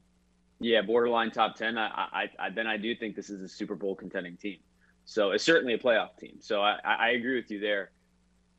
yeah, 0.61 0.83
borderline 0.83 1.31
top 1.31 1.57
ten. 1.57 1.77
I, 1.77 1.87
I, 1.89 2.31
I, 2.39 2.51
then 2.51 2.67
I 2.67 2.77
do 2.77 2.95
think 2.95 3.17
this 3.17 3.31
is 3.31 3.43
a 3.43 3.49
Super 3.49 3.75
Bowl 3.75 3.95
contending 3.95 4.37
team. 4.37 4.59
So 5.05 5.33
it's 5.33 5.45
certainly 5.45 5.75
a 5.75 5.79
playoff 5.79 6.17
team. 6.17 6.37
So 6.41 6.63
I, 6.63 6.79
I 6.85 6.95
I 6.95 7.09
agree 7.11 7.37
with 7.37 7.51
you 7.51 7.61
there. 7.61 7.91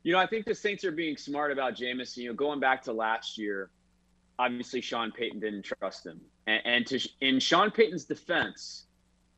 You 0.02 0.12
know, 0.12 0.18
I 0.18 0.26
think 0.26 0.46
the 0.46 0.54
Saints 0.54 0.84
are 0.84 0.92
being 0.92 1.16
smart 1.16 1.52
about 1.52 1.74
Jameis. 1.74 2.16
You 2.16 2.28
know, 2.28 2.34
going 2.34 2.60
back 2.60 2.82
to 2.84 2.92
last 2.92 3.36
year, 3.36 3.70
obviously 4.38 4.80
Sean 4.80 5.12
Payton 5.12 5.40
didn't 5.40 5.62
trust 5.62 6.06
him, 6.06 6.20
and, 6.46 6.60
and 6.64 6.86
to 6.88 7.00
in 7.20 7.40
Sean 7.40 7.70
Payton's 7.70 8.04
defense, 8.04 8.86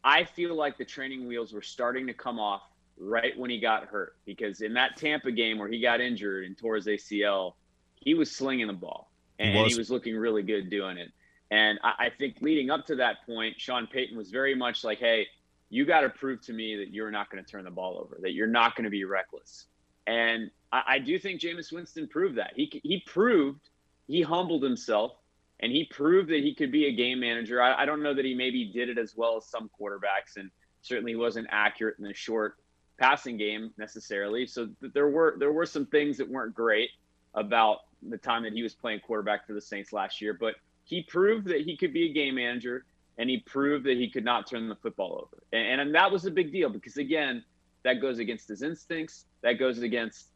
I 0.05 0.25
feel 0.25 0.55
like 0.55 0.79
the 0.79 0.85
training 0.85 1.27
wheels 1.27 1.53
were 1.53 1.63
starting 1.63 2.07
to 2.07 2.15
come 2.15 2.39
off 2.39 2.63
right 2.99 3.37
when 3.39 3.51
he 3.51 3.59
got 3.59 3.85
hurt 3.87 4.17
because 4.27 4.61
in 4.61 4.75
that 4.75 4.97
Tampa 4.97 5.33
game 5.33 5.59
where 5.59 5.69
he 5.69 5.81
got 5.81 6.01
injured 6.01 6.45
and 6.45 6.57
tore 6.57 6.77
his 6.77 6.87
ACL, 6.87 7.55
he 7.95 8.15
was 8.15 8.31
slinging 8.31 8.67
the 8.67 8.73
ball 8.73 9.11
and, 9.39 9.51
and 9.51 9.65
was. 9.65 9.73
he 9.73 9.79
was 9.79 9.91
looking 9.91 10.17
really 10.17 10.43
good 10.43 10.71
doing 10.71 10.99
it. 10.99 11.11
And 11.51 11.81
I, 11.83 12.07
I 12.07 12.11
think 12.17 12.37
leading 12.41 12.71
up 12.71 12.87
to 12.87 12.97
that 12.97 13.27
point, 13.27 13.61
Sean 13.61 13.87
Payton 13.87 14.17
was 14.17 14.31
very 14.31 14.55
much 14.55 14.85
like, 14.85 14.99
"Hey, 14.99 15.27
you 15.69 15.85
got 15.85 16.03
to 16.03 16.11
prove 16.11 16.41
to 16.43 16.53
me 16.53 16.77
that 16.77 16.93
you're 16.93 17.11
not 17.11 17.31
going 17.31 17.43
to 17.43 17.51
turn 17.51 17.65
the 17.65 17.71
ball 17.71 17.99
over, 17.99 18.19
that 18.21 18.33
you're 18.33 18.47
not 18.47 18.77
going 18.77 18.85
to 18.85 18.91
be 18.91 19.05
reckless." 19.05 19.67
And 20.07 20.51
I, 20.73 20.83
I 20.87 20.99
do 20.99 21.19
think 21.19 21.41
Jameis 21.41 21.73
Winston 21.73 22.07
proved 22.07 22.37
that. 22.39 22.53
He 22.55 22.81
he 22.85 23.03
proved 23.07 23.69
he 24.11 24.23
humbled 24.23 24.63
himself 24.63 25.13
and 25.61 25.71
he 25.71 25.85
proved 25.85 26.31
that 26.31 26.41
he 26.41 26.55
could 26.55 26.73
be 26.73 26.87
a 26.87 26.93
game 26.93 27.21
manager. 27.21 27.63
I, 27.63 27.83
I 27.83 27.87
don't 27.87 28.03
know 28.03 28.15
that 28.15 28.25
he 28.25 28.35
maybe 28.35 28.65
did 28.65 28.89
it 28.89 28.99
as 28.99 29.15
well 29.17 29.37
as 29.37 29.47
some 29.47 29.71
quarterbacks, 29.79 30.37
and 30.37 30.51
certainly 30.83 31.15
wasn't 31.15 31.47
accurate 31.51 31.97
in 31.99 32.05
the 32.05 32.15
short 32.15 32.57
passing 32.99 33.37
game 33.37 33.71
necessarily. 33.77 34.47
So 34.47 34.69
th- 34.81 34.93
there 34.93 35.09
were 35.09 35.37
there 35.39 35.53
were 35.53 35.67
some 35.67 35.87
things 35.87 36.17
that 36.17 36.29
weren't 36.29 36.55
great 36.55 36.91
about 37.35 37.81
the 38.03 38.19
time 38.19 38.43
that 38.45 38.53
he 38.53 38.63
was 38.63 38.75
playing 38.75 39.01
quarterback 39.01 39.47
for 39.47 39.53
the 39.53 39.61
Saints 39.61 39.93
last 39.93 40.21
year, 40.21 40.35
but 40.39 40.55
he 40.85 41.03
proved 41.03 41.47
that 41.49 41.61
he 41.61 41.77
could 41.77 41.93
be 41.93 42.11
a 42.11 42.13
game 42.13 42.35
manager 42.35 42.85
and 43.19 43.29
he 43.29 43.39
proved 43.41 43.85
that 43.85 43.99
he 43.99 44.09
could 44.09 44.25
not 44.25 44.49
turn 44.49 44.69
the 44.69 44.75
football 44.77 45.13
over. 45.13 45.43
And, 45.53 45.81
and 45.81 45.95
that 45.95 46.11
was 46.11 46.25
a 46.25 46.31
big 46.31 46.53
deal 46.53 46.71
because 46.71 46.97
again, 46.97 47.45
that 47.85 48.01
goes 48.01 48.19
against 48.19 48.49
his 48.49 48.63
instincts. 48.63 49.27
That 49.43 49.55
goes 49.55 49.79
against 49.81 50.30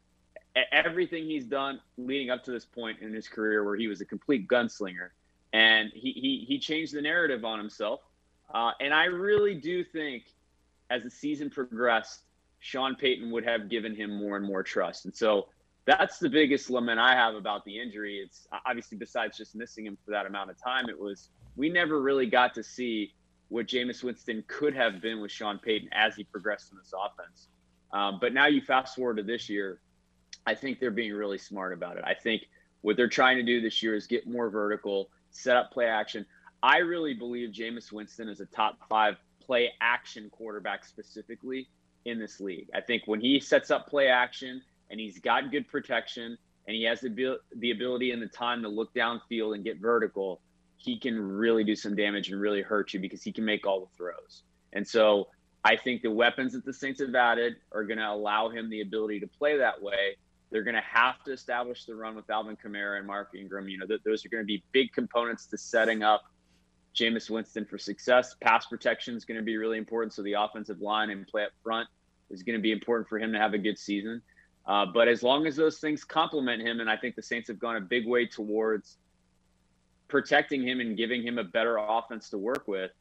everything 0.71 1.25
he's 1.25 1.45
done 1.45 1.79
leading 1.97 2.29
up 2.29 2.43
to 2.45 2.51
this 2.51 2.65
point 2.65 2.99
in 3.01 3.13
his 3.13 3.27
career 3.27 3.63
where 3.63 3.75
he 3.75 3.87
was 3.87 4.01
a 4.01 4.05
complete 4.05 4.47
gunslinger. 4.47 5.09
And 5.53 5.91
he 5.93 6.11
he, 6.11 6.45
he 6.47 6.59
changed 6.59 6.93
the 6.93 7.01
narrative 7.01 7.45
on 7.45 7.59
himself. 7.59 8.01
Uh, 8.53 8.71
and 8.79 8.93
i 8.93 9.05
really 9.05 9.55
do 9.55 9.83
think 9.83 10.23
as 10.91 11.01
the 11.01 11.09
season 11.09 11.49
progressed 11.49 12.21
sean 12.59 12.95
payton 12.95 13.31
would 13.31 13.43
have 13.43 13.69
given 13.69 13.95
him 13.95 14.17
more 14.17 14.37
and 14.37 14.45
more 14.45 14.63
trust. 14.63 15.05
And 15.05 15.15
so 15.15 15.47
that's 15.85 16.19
the 16.19 16.29
biggest 16.29 16.69
lament 16.69 16.99
i 16.99 17.13
have 17.13 17.35
about 17.35 17.65
the 17.65 17.79
injury. 17.79 18.17
It's 18.17 18.47
obviously 18.65 18.97
besides 18.97 19.37
just 19.37 19.55
missing 19.55 19.85
him 19.85 19.97
for 20.05 20.11
that 20.11 20.25
amount 20.25 20.51
of 20.51 20.61
time 20.61 20.89
it 20.89 20.99
was 20.99 21.29
we 21.55 21.69
never 21.69 22.01
really 22.01 22.27
got 22.27 22.53
to 22.55 22.63
see 22.63 23.13
what 23.49 23.67
Jameis 23.67 24.03
Winston 24.03 24.43
could 24.47 24.75
have 24.75 25.01
been 25.01 25.21
with 25.21 25.31
Sean 25.31 25.59
Payton 25.59 25.89
as 25.93 26.15
he 26.15 26.23
progressed 26.23 26.71
in 26.71 26.77
this 26.77 26.93
offense. 26.93 27.47
Um, 27.93 28.17
but 28.19 28.33
now 28.33 28.47
you 28.47 28.61
fast 28.61 28.95
forward 28.95 29.17
to 29.17 29.23
this 29.23 29.49
year, 29.49 29.79
I 30.45 30.55
think 30.55 30.79
they're 30.79 30.91
being 30.91 31.13
really 31.13 31.37
smart 31.37 31.73
about 31.73 31.97
it. 31.97 32.03
I 32.05 32.13
think 32.13 32.43
what 32.81 32.97
they're 32.97 33.09
trying 33.09 33.37
to 33.37 33.43
do 33.43 33.61
this 33.61 33.81
year 33.81 33.95
is 33.95 34.07
get 34.07 34.27
more 34.27 34.49
vertical, 34.49 35.09
set 35.31 35.57
up 35.57 35.71
play 35.71 35.85
action. 35.85 36.25
I 36.61 36.77
really 36.77 37.13
believe 37.13 37.49
Jameis 37.49 37.91
Winston 37.91 38.29
is 38.29 38.39
a 38.39 38.45
top 38.45 38.77
five 38.89 39.15
play 39.39 39.71
action 39.81 40.29
quarterback 40.29 40.85
specifically 40.85 41.67
in 42.05 42.19
this 42.19 42.39
league. 42.39 42.69
I 42.73 42.81
think 42.81 43.03
when 43.05 43.19
he 43.19 43.39
sets 43.39 43.71
up 43.71 43.87
play 43.87 44.07
action 44.07 44.61
and 44.89 44.99
he's 44.99 45.19
got 45.19 45.51
good 45.51 45.67
protection 45.67 46.37
and 46.67 46.75
he 46.75 46.83
has 46.83 47.01
the, 47.01 47.37
the 47.57 47.71
ability 47.71 48.11
and 48.11 48.21
the 48.21 48.27
time 48.27 48.61
to 48.61 48.69
look 48.69 48.93
downfield 48.93 49.55
and 49.55 49.63
get 49.63 49.79
vertical, 49.79 50.41
he 50.77 50.99
can 50.99 51.19
really 51.19 51.63
do 51.63 51.75
some 51.75 51.95
damage 51.95 52.29
and 52.29 52.39
really 52.39 52.61
hurt 52.61 52.93
you 52.93 52.99
because 52.99 53.23
he 53.23 53.31
can 53.31 53.45
make 53.45 53.65
all 53.65 53.79
the 53.79 53.97
throws. 53.97 54.43
And 54.73 54.87
so 54.87 55.27
I 55.63 55.75
think 55.75 56.03
the 56.03 56.11
weapons 56.11 56.53
that 56.53 56.65
the 56.65 56.73
Saints 56.73 56.99
have 57.01 57.15
added 57.15 57.55
are 57.71 57.83
going 57.83 57.97
to 57.97 58.07
allow 58.07 58.49
him 58.49 58.69
the 58.69 58.81
ability 58.81 59.19
to 59.21 59.27
play 59.27 59.57
that 59.57 59.81
way. 59.81 60.17
They're 60.55 60.63
going 60.63 60.75
to 60.75 60.81
have 60.89 61.21
to 61.25 61.33
establish 61.33 61.83
the 61.83 61.93
run 61.93 62.15
with 62.15 62.29
Alvin 62.29 62.55
Kamara 62.55 62.97
and 62.97 63.05
Mark 63.05 63.31
Ingram. 63.37 63.67
You 63.67 63.77
know, 63.77 63.85
th- 63.85 63.99
those 64.05 64.25
are 64.25 64.29
going 64.29 64.41
to 64.41 64.47
be 64.47 64.63
big 64.71 64.93
components 64.93 65.47
to 65.47 65.57
setting 65.57 66.01
up 66.01 66.23
Jameis 66.95 67.29
Winston 67.29 67.65
for 67.65 67.77
success. 67.77 68.37
Pass 68.39 68.65
protection 68.65 69.17
is 69.17 69.25
going 69.25 69.37
to 69.37 69.43
be 69.43 69.57
really 69.57 69.77
important. 69.77 70.13
So 70.13 70.23
the 70.23 70.31
offensive 70.31 70.79
line 70.79 71.09
and 71.09 71.27
play 71.27 71.43
up 71.43 71.51
front 71.61 71.89
is 72.29 72.41
going 72.41 72.57
to 72.57 72.61
be 72.61 72.71
important 72.71 73.09
for 73.09 73.19
him 73.19 73.33
to 73.33 73.37
have 73.37 73.53
a 73.53 73.57
good 73.57 73.77
season. 73.77 74.21
Uh, 74.65 74.85
but 74.85 75.09
as 75.09 75.23
long 75.23 75.45
as 75.45 75.57
those 75.57 75.79
things 75.79 76.05
complement 76.05 76.61
him, 76.61 76.79
and 76.79 76.89
I 76.89 76.95
think 76.95 77.17
the 77.17 77.21
Saints 77.21 77.49
have 77.49 77.59
gone 77.59 77.75
a 77.75 77.81
big 77.81 78.07
way 78.07 78.25
towards 78.25 78.95
protecting 80.07 80.65
him 80.65 80.79
and 80.79 80.95
giving 80.95 81.21
him 81.21 81.37
a 81.37 81.43
better 81.43 81.75
offense 81.75 82.29
to 82.29 82.37
work 82.37 82.65
with, 82.65 82.91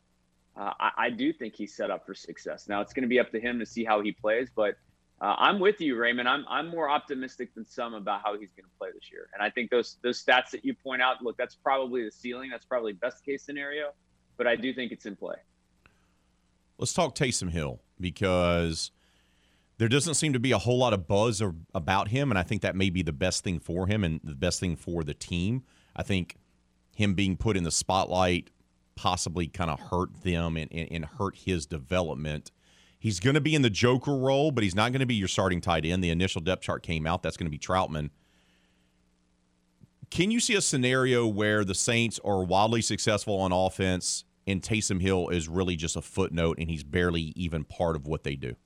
uh, 0.56 0.72
I, 0.80 0.90
I 0.96 1.10
do 1.10 1.32
think 1.32 1.54
he's 1.54 1.72
set 1.72 1.92
up 1.92 2.04
for 2.04 2.16
success. 2.16 2.68
Now 2.68 2.80
it's 2.80 2.92
going 2.92 3.04
to 3.04 3.08
be 3.08 3.20
up 3.20 3.30
to 3.30 3.38
him 3.38 3.60
to 3.60 3.64
see 3.64 3.84
how 3.84 4.02
he 4.02 4.10
plays, 4.10 4.48
but 4.52 4.74
uh, 5.20 5.34
I'm 5.38 5.60
with 5.60 5.80
you, 5.80 5.96
Raymond. 5.96 6.28
I'm 6.28 6.44
I'm 6.48 6.68
more 6.68 6.90
optimistic 6.90 7.54
than 7.54 7.66
some 7.66 7.94
about 7.94 8.22
how 8.24 8.32
he's 8.38 8.50
going 8.52 8.64
to 8.64 8.78
play 8.78 8.88
this 8.92 9.10
year, 9.12 9.28
and 9.34 9.42
I 9.42 9.50
think 9.50 9.70
those 9.70 9.96
those 10.02 10.22
stats 10.22 10.50
that 10.50 10.64
you 10.64 10.74
point 10.74 11.02
out, 11.02 11.22
look, 11.22 11.36
that's 11.36 11.54
probably 11.54 12.04
the 12.04 12.10
ceiling. 12.10 12.50
That's 12.50 12.66
probably 12.66 12.92
best 12.92 13.24
case 13.24 13.44
scenario, 13.44 13.92
but 14.36 14.46
I 14.46 14.56
do 14.56 14.74
think 14.74 14.92
it's 14.92 15.06
in 15.06 15.16
play. 15.16 15.36
Let's 16.78 16.92
talk 16.92 17.14
Taysom 17.14 17.50
Hill 17.50 17.80
because 18.00 18.90
there 19.78 19.88
doesn't 19.88 20.14
seem 20.14 20.32
to 20.32 20.40
be 20.40 20.52
a 20.52 20.58
whole 20.58 20.78
lot 20.78 20.92
of 20.92 21.06
buzz 21.06 21.40
or, 21.40 21.54
about 21.74 22.08
him, 22.08 22.30
and 22.30 22.38
I 22.38 22.42
think 22.42 22.62
that 22.62 22.76
may 22.76 22.90
be 22.90 23.02
the 23.02 23.12
best 23.12 23.44
thing 23.44 23.58
for 23.58 23.86
him 23.86 24.04
and 24.04 24.20
the 24.22 24.34
best 24.34 24.60
thing 24.60 24.76
for 24.76 25.04
the 25.04 25.14
team. 25.14 25.62
I 25.96 26.02
think 26.02 26.36
him 26.94 27.14
being 27.14 27.36
put 27.36 27.56
in 27.56 27.64
the 27.64 27.70
spotlight 27.70 28.50
possibly 28.94 29.48
kind 29.48 29.70
of 29.70 29.80
hurt 29.80 30.22
them 30.22 30.56
and, 30.56 30.72
and, 30.72 30.88
and 30.90 31.04
hurt 31.04 31.36
his 31.36 31.66
development. 31.66 32.52
He's 33.04 33.20
going 33.20 33.34
to 33.34 33.40
be 33.42 33.54
in 33.54 33.60
the 33.60 33.68
Joker 33.68 34.16
role, 34.16 34.50
but 34.50 34.64
he's 34.64 34.74
not 34.74 34.90
going 34.92 35.00
to 35.00 35.06
be 35.06 35.14
your 35.14 35.28
starting 35.28 35.60
tight 35.60 35.84
end. 35.84 36.02
The 36.02 36.08
initial 36.08 36.40
depth 36.40 36.62
chart 36.62 36.82
came 36.82 37.06
out. 37.06 37.22
That's 37.22 37.36
going 37.36 37.44
to 37.44 37.50
be 37.50 37.58
Trautman. 37.58 38.08
Can 40.08 40.30
you 40.30 40.40
see 40.40 40.54
a 40.54 40.62
scenario 40.62 41.26
where 41.26 41.66
the 41.66 41.74
Saints 41.74 42.18
are 42.24 42.42
wildly 42.42 42.80
successful 42.80 43.38
on 43.40 43.52
offense 43.52 44.24
and 44.46 44.62
Taysom 44.62 45.02
Hill 45.02 45.28
is 45.28 45.50
really 45.50 45.76
just 45.76 45.96
a 45.96 46.00
footnote 46.00 46.56
and 46.58 46.70
he's 46.70 46.82
barely 46.82 47.34
even 47.36 47.64
part 47.64 47.94
of 47.94 48.06
what 48.06 48.24
they 48.24 48.36
do? 48.36 48.56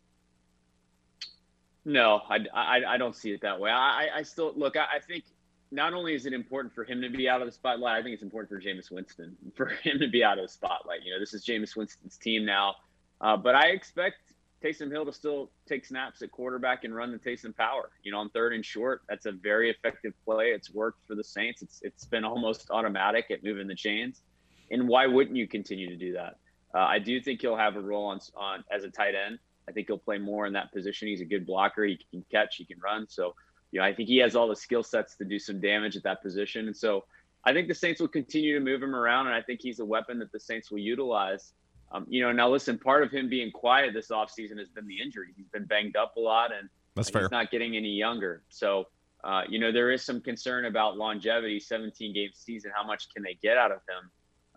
No, 1.85 2.21
I, 2.31 2.39
I, 2.55 2.95
I 2.95 2.97
don't 2.97 3.17
see 3.17 3.33
it 3.33 3.41
that 3.41 3.59
way. 3.59 3.73
I, 3.73 4.07
I 4.19 4.23
still 4.23 4.53
look. 4.55 4.77
I, 4.77 4.85
I 4.99 5.01
think 5.01 5.25
not 5.73 5.95
only 5.95 6.15
is 6.15 6.27
it 6.27 6.33
important 6.33 6.73
for 6.73 6.85
him 6.85 7.03
to 7.03 7.11
be 7.11 7.29
out 7.29 7.41
of 7.41 7.49
the 7.49 7.53
spotlight, 7.53 7.99
I 7.99 8.05
think 8.05 8.15
it's 8.15 8.23
important 8.23 8.51
for 8.51 8.61
Jameis 8.65 8.93
Winston 8.93 9.37
for 9.57 9.67
him 9.67 9.99
to 9.99 10.07
be 10.07 10.23
out 10.23 10.39
of 10.39 10.45
the 10.45 10.49
spotlight. 10.49 11.01
You 11.03 11.13
know, 11.13 11.19
this 11.19 11.35
is 11.35 11.45
Jameis 11.45 11.75
Winston's 11.75 12.17
team 12.17 12.45
now, 12.45 12.77
uh, 13.21 13.37
but 13.37 13.57
I 13.57 13.71
expect 13.71 14.28
Taysom 14.63 14.91
Hill 14.91 15.07
to 15.07 15.13
still 15.13 15.51
take 15.69 15.85
snaps 15.85 16.21
at 16.23 16.33
quarterback 16.33 16.85
and 16.85 16.95
run 16.95 17.13
the 17.13 17.19
Taysom 17.19 17.57
power. 17.57 17.91
You 18.03 18.13
know, 18.13 18.19
on 18.19 18.31
third 18.31 18.53
and 18.53 18.65
short, 18.65 19.03
that's 19.09 19.27
a 19.27 19.33
very 19.33 19.71
effective 19.71 20.13
play. 20.25 20.47
It's 20.47 20.73
worked 20.73 21.07
for 21.07 21.15
the 21.15 21.25
Saints. 21.25 21.63
It's 21.63 21.81
it's 21.83 22.05
been 22.05 22.25
almost 22.25 22.71
automatic 22.71 23.27
at 23.31 23.45
moving 23.45 23.69
the 23.69 23.75
chains, 23.75 24.23
and 24.71 24.89
why 24.89 25.07
wouldn't 25.07 25.37
you 25.37 25.47
continue 25.47 25.89
to 25.89 25.97
do 25.97 26.13
that? 26.15 26.39
Uh, 26.75 26.81
I 26.81 26.99
do 26.99 27.21
think 27.21 27.41
he'll 27.41 27.57
have 27.57 27.77
a 27.77 27.81
role 27.81 28.07
on 28.07 28.21
on 28.37 28.65
as 28.71 28.85
a 28.85 28.91
tight 28.91 29.15
end. 29.15 29.39
I 29.69 29.73
think 29.73 29.87
he'll 29.87 29.99
play 29.99 30.19
more 30.19 30.47
in 30.47 30.53
that 30.55 30.73
position. 30.73 31.09
He's 31.09 31.21
a 31.21 31.27
good 31.27 31.47
blocker. 31.47 31.85
He 31.85 31.99
can 32.11 32.25
catch. 32.31 32.57
He 32.57 32.65
can 32.65 32.79
run. 32.81 33.07
So 33.09 33.35
you 33.71 33.81
know, 33.81 33.87
I 33.87 33.95
think 33.95 34.09
he 34.09 34.19
has 34.19 34.35
all 34.35 34.49
the 34.49 34.57
skill 34.57 34.83
sets 34.83 35.17
to 35.17 35.25
do 35.25 35.39
some 35.39 35.61
damage 35.61 35.97
at 35.97 36.03
that 36.05 36.23
position. 36.23 36.67
And 36.67 36.77
so 36.77 37.05
I 37.45 37.53
think 37.53 37.69
the 37.69 37.75
Saints 37.75 38.01
will 38.01 38.09
continue 38.09 38.59
to 38.59 38.65
move 38.65 38.83
him 38.83 38.95
around, 38.95 39.27
and 39.27 39.35
I 39.35 39.43
think 39.43 39.61
he's 39.63 39.81
a 39.81 39.85
weapon 39.85 40.19
that 40.19 40.33
the 40.33 40.41
Saints 40.41 40.71
will 40.71 40.79
utilize. 40.79 41.53
Um, 41.93 42.07
you 42.09 42.23
know, 42.23 42.33
now 42.33 42.51
listen, 42.51 42.79
part 42.79 43.03
of 43.03 43.11
him 43.11 43.29
being 43.29 43.51
quiet 43.51 43.95
this 43.95 44.09
offseason 44.09 44.59
has 44.59 44.69
been 44.69 44.87
the 44.87 45.01
injury. 45.01 45.29
He's 45.37 45.49
been 45.49 45.65
banged 45.65 45.97
up 45.97 46.17
a 46.17 46.21
lot, 46.21 46.51
and 46.53 46.69
That's 46.95 47.09
fair. 47.11 47.23
he's 47.23 47.31
not 47.31 47.51
getting 47.51 47.77
any 47.77 47.91
younger. 47.91 48.43
So, 48.51 48.89
uh, 49.25 49.43
you 49.49 49.59
know, 49.59 49.73
there 49.73 49.91
is 49.91 50.05
some 50.05 50.21
concern 50.21 50.67
about 50.67 50.97
longevity, 50.97 51.59
17 51.59 52.13
game 52.13 52.31
season. 52.35 52.71
How 52.75 52.87
much 52.87 53.09
can 53.15 53.23
they 53.23 53.39
get 53.43 53.57
out 53.57 53.71
of 53.71 53.79
him? 53.79 54.11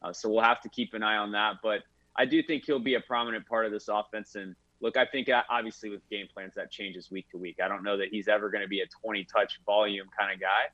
Uh, 0.04 0.14
so 0.14 0.30
we'll 0.30 0.44
have 0.44 0.62
to 0.62 0.70
keep 0.70 0.94
an 0.94 1.04
eye 1.04 1.18
on 1.18 1.32
that. 1.32 1.58
But 1.64 1.84
I 2.18 2.26
do 2.26 2.44
think 2.44 2.66
he'll 2.66 2.80
be 2.80 2.96
a 2.96 3.02
prominent 3.02 3.48
part 3.48 3.66
of 3.66 3.72
this 3.72 3.88
offense. 3.88 4.36
And 4.36 4.56
look, 4.82 4.98
I 4.98 5.06
think 5.06 5.30
uh, 5.30 5.44
obviously 5.50 5.90
with 5.90 6.08
game 6.10 6.28
plans 6.34 6.54
that 6.56 6.70
changes 6.72 7.10
week 7.12 7.30
to 7.32 7.38
week. 7.38 7.58
I 7.64 7.68
don't 7.68 7.84
know 7.84 7.98
that 7.98 8.10
he's 8.12 8.28
ever 8.28 8.50
going 8.50 8.64
to 8.64 8.68
be 8.68 8.82
a 8.82 8.88
20 9.02 9.24
touch 9.26 9.60
volume 9.66 10.08
kind 10.18 10.34
of 10.34 10.40
guy. 10.40 10.68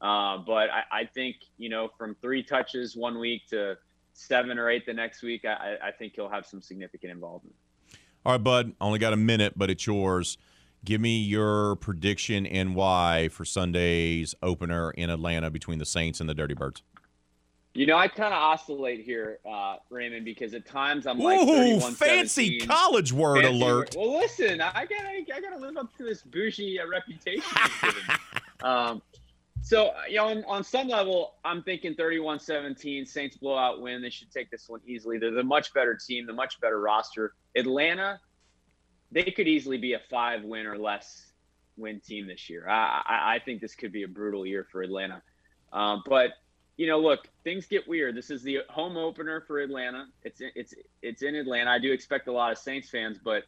Uh, 0.00 0.38
but 0.38 0.70
I, 0.70 0.82
I 1.00 1.04
think, 1.06 1.36
you 1.56 1.70
know, 1.70 1.88
from 1.98 2.14
three 2.20 2.42
touches 2.42 2.94
one 2.96 3.18
week 3.18 3.42
to 3.48 3.76
seven 4.14 4.58
or 4.58 4.70
eight 4.70 4.86
the 4.86 4.94
next 4.94 5.22
week, 5.22 5.44
I, 5.44 5.76
I 5.82 5.90
think 5.90 6.14
he'll 6.14 6.28
have 6.28 6.46
some 6.46 6.62
significant 6.62 7.12
involvement. 7.12 7.54
All 8.24 8.32
right, 8.32 8.42
bud. 8.42 8.72
Only 8.80 8.98
got 8.98 9.12
a 9.12 9.18
minute, 9.18 9.52
but 9.56 9.68
it's 9.68 9.86
yours. 9.86 10.38
Give 10.84 11.00
me 11.00 11.18
your 11.18 11.76
prediction 11.76 12.46
and 12.46 12.74
why 12.74 13.28
for 13.30 13.44
Sunday's 13.44 14.34
opener 14.42 14.90
in 14.92 15.10
Atlanta 15.10 15.50
between 15.50 15.78
the 15.78 15.86
Saints 15.86 16.20
and 16.20 16.28
the 16.28 16.34
Dirty 16.34 16.54
Birds. 16.54 16.82
You 17.74 17.86
know, 17.86 17.96
I 17.96 18.06
kind 18.06 18.32
of 18.32 18.40
oscillate 18.40 19.04
here, 19.04 19.40
uh, 19.50 19.76
Raymond, 19.90 20.24
because 20.24 20.54
at 20.54 20.64
times 20.64 21.08
I'm 21.08 21.18
like 21.18 21.40
Ooh, 21.40 21.80
fancy 21.80 22.60
college 22.60 23.12
word 23.12 23.42
Fancy 23.42 23.60
alert. 23.60 23.96
Well, 23.98 24.12
listen, 24.12 24.60
I 24.60 24.86
gotta, 24.86 25.08
I 25.08 25.40
gotta 25.40 25.58
live 25.58 25.76
up 25.76 25.96
to 25.96 26.04
this 26.04 26.22
bougie 26.22 26.78
uh, 26.78 26.86
reputation. 26.86 27.42
you've 27.42 27.80
given 27.80 28.02
me. 28.08 28.14
um, 28.62 29.02
so, 29.64 29.92
you 30.10 30.16
know, 30.16 30.26
on, 30.26 30.44
on 30.44 30.62
some 30.62 30.88
level, 30.88 31.36
I'm 31.42 31.62
thinking 31.62 31.94
31-17, 31.94 33.08
Saints 33.08 33.38
blowout 33.38 33.80
win. 33.80 34.02
They 34.02 34.10
should 34.10 34.30
take 34.30 34.50
this 34.50 34.68
one 34.68 34.80
easily. 34.86 35.16
They're 35.16 35.30
the 35.30 35.42
much 35.42 35.72
better 35.72 35.96
team, 35.96 36.26
the 36.26 36.34
much 36.34 36.60
better 36.60 36.78
roster. 36.78 37.32
Atlanta, 37.56 38.20
they 39.10 39.24
could 39.24 39.48
easily 39.48 39.78
be 39.78 39.94
a 39.94 40.00
five 40.10 40.44
win 40.44 40.66
or 40.66 40.76
less 40.76 41.32
win 41.78 41.98
team 42.00 42.26
this 42.26 42.50
year. 42.50 42.68
I, 42.68 43.02
I, 43.06 43.34
I 43.36 43.38
think 43.42 43.62
this 43.62 43.74
could 43.74 43.90
be 43.90 44.02
a 44.02 44.08
brutal 44.08 44.44
year 44.44 44.66
for 44.70 44.82
Atlanta. 44.82 45.22
Um, 45.72 46.02
but 46.06 46.32
you 46.76 46.86
know, 46.86 46.98
look, 46.98 47.28
things 47.42 47.66
get 47.66 47.88
weird. 47.88 48.14
This 48.14 48.30
is 48.30 48.42
the 48.42 48.58
home 48.68 48.98
opener 48.98 49.40
for 49.46 49.60
Atlanta. 49.60 50.08
It's 50.24 50.40
it's 50.40 50.74
it's 51.02 51.22
in 51.22 51.36
Atlanta. 51.36 51.70
I 51.70 51.78
do 51.78 51.90
expect 51.90 52.28
a 52.28 52.32
lot 52.32 52.52
of 52.52 52.58
Saints 52.58 52.90
fans, 52.90 53.18
but 53.22 53.44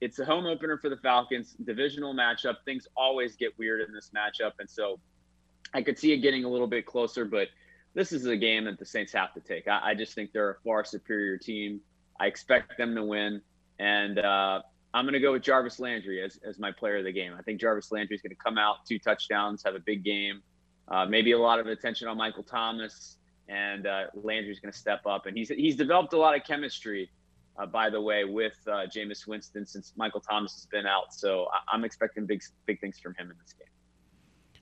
it's 0.00 0.18
a 0.18 0.24
home 0.24 0.46
opener 0.46 0.78
for 0.78 0.88
the 0.88 0.98
Falcons, 0.98 1.56
divisional 1.64 2.14
matchup. 2.14 2.56
Things 2.64 2.86
always 2.96 3.36
get 3.36 3.58
weird 3.58 3.80
in 3.80 3.92
this 3.92 4.10
matchup, 4.14 4.52
and 4.60 4.68
so 4.70 5.00
I 5.74 5.82
could 5.82 5.98
see 5.98 6.12
it 6.12 6.18
getting 6.18 6.44
a 6.44 6.48
little 6.48 6.66
bit 6.66 6.86
closer. 6.86 7.24
But 7.24 7.48
this 7.94 8.12
is 8.12 8.26
a 8.26 8.36
game 8.36 8.64
that 8.64 8.78
the 8.78 8.84
Saints 8.86 9.12
have 9.12 9.34
to 9.34 9.40
take. 9.40 9.68
I, 9.68 9.90
I 9.90 9.94
just 9.94 10.14
think 10.14 10.32
they're 10.32 10.50
a 10.50 10.60
far 10.64 10.84
superior 10.84 11.36
team. 11.38 11.80
I 12.20 12.26
expect 12.26 12.76
them 12.78 12.94
to 12.94 13.04
win, 13.04 13.40
and 13.78 14.18
uh, 14.18 14.62
I'm 14.92 15.04
going 15.04 15.12
to 15.14 15.20
go 15.20 15.32
with 15.32 15.42
Jarvis 15.42 15.78
Landry 15.78 16.22
as 16.22 16.38
as 16.44 16.58
my 16.58 16.72
player 16.72 16.98
of 16.98 17.04
the 17.04 17.12
game. 17.12 17.32
I 17.38 17.42
think 17.42 17.60
Jarvis 17.60 17.92
Landry 17.92 18.16
is 18.16 18.22
going 18.22 18.30
to 18.34 18.42
come 18.42 18.58
out 18.58 18.84
two 18.86 18.98
touchdowns, 18.98 19.62
have 19.64 19.74
a 19.74 19.80
big 19.80 20.04
game. 20.04 20.42
Uh, 20.88 21.04
maybe 21.06 21.32
a 21.32 21.38
lot 21.38 21.60
of 21.60 21.66
attention 21.66 22.08
on 22.08 22.16
Michael 22.16 22.42
Thomas, 22.42 23.18
and 23.48 23.86
uh, 23.86 24.04
Landry's 24.14 24.58
going 24.58 24.72
to 24.72 24.78
step 24.78 25.06
up. 25.06 25.26
And 25.26 25.36
he's 25.36 25.48
he's 25.50 25.76
developed 25.76 26.12
a 26.12 26.18
lot 26.18 26.34
of 26.34 26.44
chemistry, 26.44 27.10
uh, 27.58 27.66
by 27.66 27.90
the 27.90 28.00
way, 28.00 28.24
with 28.24 28.56
uh, 28.66 28.86
Jameis 28.86 29.26
Winston 29.26 29.66
since 29.66 29.92
Michael 29.96 30.20
Thomas 30.20 30.54
has 30.54 30.66
been 30.66 30.86
out. 30.86 31.12
So 31.12 31.46
I- 31.52 31.74
I'm 31.74 31.84
expecting 31.84 32.26
big 32.26 32.42
big 32.66 32.80
things 32.80 32.98
from 32.98 33.14
him 33.14 33.30
in 33.30 33.36
this 33.40 33.52
game. 33.52 33.68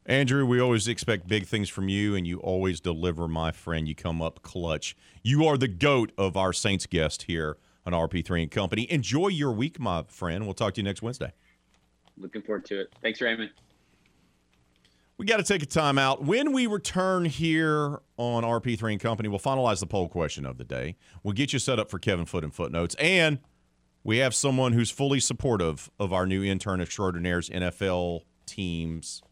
Andrew, 0.08 0.46
we 0.46 0.60
always 0.60 0.86
expect 0.86 1.26
big 1.26 1.46
things 1.46 1.68
from 1.68 1.88
you, 1.88 2.14
and 2.14 2.26
you 2.26 2.38
always 2.38 2.80
deliver, 2.80 3.26
my 3.26 3.50
friend. 3.50 3.88
You 3.88 3.94
come 3.96 4.22
up 4.22 4.40
clutch. 4.42 4.96
You 5.24 5.44
are 5.46 5.58
the 5.58 5.66
goat 5.66 6.12
of 6.16 6.36
our 6.36 6.52
Saints 6.52 6.86
guest 6.86 7.24
here 7.24 7.56
on 7.84 7.92
RP3 7.92 8.42
and 8.42 8.50
Company. 8.50 8.90
Enjoy 8.90 9.26
your 9.26 9.50
week, 9.50 9.80
my 9.80 10.04
friend. 10.06 10.44
We'll 10.44 10.54
talk 10.54 10.74
to 10.74 10.80
you 10.80 10.84
next 10.84 11.02
Wednesday. 11.02 11.32
Looking 12.16 12.42
forward 12.42 12.64
to 12.66 12.82
it. 12.82 12.94
Thanks, 13.02 13.20
Raymond. 13.20 13.50
We 15.18 15.26
got 15.26 15.38
to 15.38 15.42
take 15.42 15.62
a 15.62 15.66
time 15.66 15.98
out. 15.98 16.22
When 16.22 16.52
we 16.52 16.68
return 16.68 17.24
here 17.24 18.00
on 18.16 18.44
RP3 18.44 18.92
and 18.92 19.00
Company, 19.00 19.28
we'll 19.28 19.38
finalize 19.40 19.80
the 19.80 19.86
poll 19.86 20.08
question 20.08 20.46
of 20.46 20.56
the 20.56 20.64
day. 20.64 20.94
We'll 21.24 21.32
get 21.32 21.52
you 21.52 21.58
set 21.58 21.80
up 21.80 21.90
for 21.90 21.98
Kevin 21.98 22.26
Foote 22.26 22.44
and 22.44 22.54
Footnotes. 22.54 22.94
And 23.00 23.40
we 24.04 24.18
have 24.18 24.34
someone 24.36 24.72
who's 24.72 24.90
fully 24.90 25.18
supportive 25.18 25.90
of 25.98 26.12
our 26.12 26.26
new 26.26 26.44
intern 26.44 26.80
extraordinaire's 26.80 27.50
NFL 27.50 28.20
teams, 28.44 29.22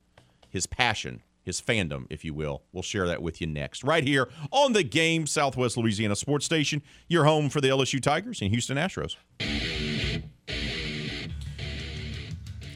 his 0.54 0.66
passion, 0.66 1.22
his 1.42 1.60
fandom, 1.60 2.06
if 2.08 2.24
you 2.24 2.32
will. 2.32 2.62
We'll 2.72 2.82
share 2.82 3.06
that 3.08 3.20
with 3.20 3.40
you 3.40 3.46
next, 3.46 3.84
right 3.84 4.04
here 4.04 4.30
on 4.50 4.72
the 4.72 4.84
game, 4.84 5.26
Southwest 5.26 5.76
Louisiana 5.76 6.16
Sports 6.16 6.46
Station, 6.46 6.80
your 7.08 7.24
home 7.24 7.50
for 7.50 7.60
the 7.60 7.68
LSU 7.68 8.00
Tigers 8.00 8.40
and 8.40 8.50
Houston 8.50 8.78
Astros. 8.78 9.16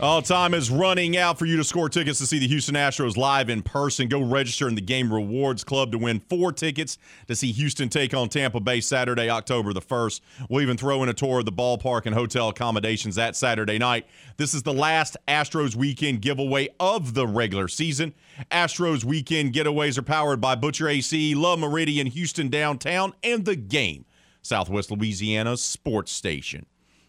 All 0.00 0.22
time 0.22 0.54
is 0.54 0.70
running 0.70 1.16
out 1.16 1.40
for 1.40 1.44
you 1.44 1.56
to 1.56 1.64
score 1.64 1.88
tickets 1.88 2.20
to 2.20 2.26
see 2.26 2.38
the 2.38 2.46
Houston 2.46 2.76
Astros 2.76 3.16
live 3.16 3.50
in 3.50 3.62
person. 3.62 4.06
Go 4.06 4.22
register 4.22 4.68
in 4.68 4.76
the 4.76 4.80
Game 4.80 5.12
Rewards 5.12 5.64
Club 5.64 5.90
to 5.90 5.98
win 5.98 6.20
four 6.28 6.52
tickets 6.52 6.98
to 7.26 7.34
see 7.34 7.50
Houston 7.50 7.88
take 7.88 8.14
on 8.14 8.28
Tampa 8.28 8.60
Bay 8.60 8.80
Saturday, 8.80 9.28
October 9.28 9.72
the 9.72 9.80
1st. 9.80 10.20
We'll 10.48 10.62
even 10.62 10.76
throw 10.76 11.02
in 11.02 11.08
a 11.08 11.14
tour 11.14 11.40
of 11.40 11.46
the 11.46 11.52
ballpark 11.52 12.06
and 12.06 12.14
hotel 12.14 12.48
accommodations 12.48 13.16
that 13.16 13.34
Saturday 13.34 13.76
night. 13.76 14.06
This 14.36 14.54
is 14.54 14.62
the 14.62 14.72
last 14.72 15.16
Astros 15.26 15.74
weekend 15.74 16.22
giveaway 16.22 16.68
of 16.78 17.14
the 17.14 17.26
regular 17.26 17.66
season. 17.66 18.14
Astros 18.52 19.02
weekend 19.02 19.52
getaways 19.52 19.98
are 19.98 20.02
powered 20.02 20.40
by 20.40 20.54
Butcher 20.54 20.88
AC, 20.88 21.34
Le 21.34 21.56
Méridien, 21.56 22.06
Houston 22.06 22.48
Downtown, 22.48 23.14
and 23.24 23.44
the 23.44 23.56
Game, 23.56 24.04
Southwest 24.42 24.92
Louisiana's 24.92 25.60
sports 25.60 26.12
station. 26.12 26.66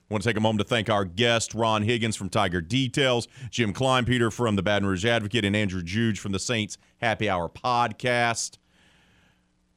Want 0.09 0.23
to 0.23 0.29
take 0.29 0.37
a 0.37 0.41
moment 0.41 0.59
to 0.61 0.67
thank 0.67 0.89
our 0.89 1.05
guest, 1.05 1.53
Ron 1.53 1.83
Higgins 1.83 2.15
from 2.15 2.29
Tiger 2.29 2.61
Details, 2.61 3.27
Jim 3.51 3.73
Kleinpeter 3.73 4.33
from 4.33 4.55
the 4.55 4.63
Baton 4.63 4.87
Rouge 4.87 5.05
Advocate, 5.05 5.45
and 5.45 5.55
Andrew 5.55 5.83
Juge 5.83 6.19
from 6.19 6.31
the 6.31 6.39
Saints 6.39 6.79
Happy 6.97 7.29
Hour 7.29 7.47
podcast. 7.47 8.57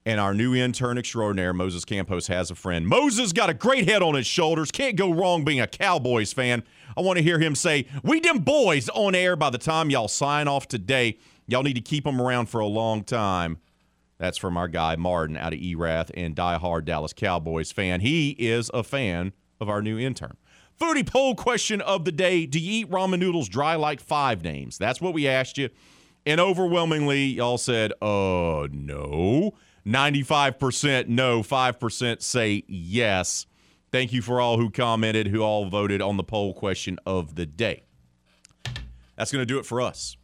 And 0.07 0.19
our 0.19 0.33
new 0.33 0.55
intern 0.55 0.97
extraordinaire, 0.97 1.53
Moses 1.53 1.85
Campos, 1.85 2.29
has 2.29 2.51
a 2.51 2.55
friend. 2.55 2.89
Moses 2.89 3.35
got 3.35 3.51
a 3.51 3.55
great 3.55 3.87
head 3.87 4.03
on 4.03 4.15
his 4.15 4.27
shoulders. 4.27 4.71
Can't 4.71 4.97
go 4.97 5.13
wrong 5.13 5.45
being 5.45 5.61
a 5.61 5.67
Cowboys 5.67 6.33
fan. 6.33 6.63
I 6.97 7.03
want 7.03 7.19
to 7.19 7.23
hear 7.23 7.39
him 7.39 7.55
say, 7.55 7.87
We 8.03 8.19
them 8.19 8.39
boys 8.39 8.89
on 8.89 9.15
air 9.15 9.37
by 9.37 9.51
the 9.51 9.59
time 9.59 9.91
y'all 9.91 10.09
sign 10.09 10.49
off 10.49 10.67
today. 10.67 11.19
Y'all 11.47 11.63
need 11.63 11.75
to 11.75 11.83
keep 11.83 12.05
them 12.05 12.21
around 12.21 12.47
for 12.47 12.61
a 12.61 12.67
long 12.67 13.05
time. 13.05 13.59
That's 14.17 14.39
from 14.39 14.57
our 14.57 14.69
guy, 14.69 14.97
Martin, 14.97 15.37
out 15.37 15.53
of 15.53 15.61
Erath 15.61 16.11
and 16.15 16.35
diehard 16.35 16.87
Dallas 16.87 17.13
Cowboys 17.13 17.71
fan. 17.71 18.01
He 18.01 18.31
is 18.31 18.71
a 18.73 18.83
fan 18.83 19.35
of 19.63 19.71
our 19.71 19.81
new 19.81 19.99
intern. 19.99 20.37
Foodie 20.79 21.07
poll 21.07 21.35
question 21.35 21.81
of 21.81 22.05
the 22.05 22.13
day 22.13 22.45
Do 22.45 22.59
you 22.59 22.81
eat 22.81 22.91
ramen 22.91 23.21
noodles 23.21 23.49
dry 23.49 23.77
like 23.77 24.01
five 24.01 24.43
names? 24.43 24.77
That's 24.77 25.01
what 25.01 25.15
we 25.15 25.27
asked 25.27 25.57
you. 25.57 25.71
And 26.27 26.41
overwhelmingly, 26.41 27.25
y'all 27.25 27.59
said, 27.59 27.93
uh, 28.03 28.69
no. 28.71 29.55
95% 29.87 31.09
no, 31.09 31.43
5% 31.43 32.23
say 32.23 32.63
yes. 32.69 33.47
Thank 33.91 34.13
you 34.13 34.23
for 34.23 34.41
all 34.41 34.57
who 34.59 34.71
commented, 34.71 35.27
who 35.27 35.41
all 35.41 35.67
voted 35.67 36.01
on 36.01 36.17
the 36.17 36.23
poll 36.23 36.55
question 36.55 36.99
of 37.05 37.35
the 37.35 37.47
day. 37.47 37.85
That's 39.17 39.33
going 39.33 39.43
to 39.43 39.47
do 39.47 39.59
it 39.59 39.67
for 39.67 39.81
us. 39.81 40.17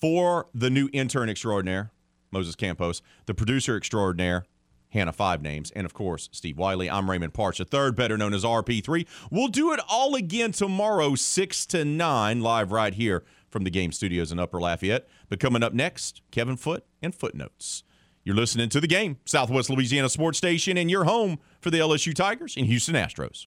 For 0.00 0.46
the 0.54 0.70
new 0.70 0.88
intern 0.92 1.28
extraordinaire, 1.28 1.92
Moses 2.32 2.56
Campos, 2.56 3.02
the 3.26 3.34
producer 3.34 3.76
extraordinaire, 3.76 4.44
Hannah 4.90 5.12
Five 5.12 5.42
Names, 5.42 5.70
and 5.72 5.84
of 5.84 5.94
course, 5.94 6.28
Steve 6.32 6.58
Wiley. 6.58 6.90
I'm 6.90 7.10
Raymond 7.10 7.34
Parks, 7.34 7.58
the 7.58 7.64
third, 7.64 7.96
better 7.96 8.18
known 8.18 8.34
as 8.34 8.44
RP3. 8.44 9.06
We'll 9.30 9.48
do 9.48 9.72
it 9.72 9.80
all 9.88 10.14
again 10.14 10.52
tomorrow, 10.52 11.14
6 11.14 11.66
to 11.66 11.84
9, 11.84 12.40
live 12.40 12.72
right 12.72 12.94
here 12.94 13.24
from 13.48 13.64
the 13.64 13.70
game 13.70 13.92
studios 13.92 14.32
in 14.32 14.38
Upper 14.38 14.60
Lafayette. 14.60 15.08
But 15.28 15.40
coming 15.40 15.62
up 15.62 15.72
next, 15.72 16.22
Kevin 16.30 16.56
Foote 16.56 16.84
and 17.02 17.14
Footnotes. 17.14 17.84
You're 18.22 18.36
listening 18.36 18.68
to 18.70 18.80
the 18.80 18.86
game, 18.86 19.18
Southwest 19.24 19.70
Louisiana 19.70 20.08
Sports 20.08 20.38
Station, 20.38 20.76
and 20.76 20.90
your 20.90 21.04
home 21.04 21.38
for 21.60 21.70
the 21.70 21.78
LSU 21.78 22.14
Tigers 22.14 22.56
and 22.56 22.66
Houston 22.66 22.94
Astros. 22.94 23.38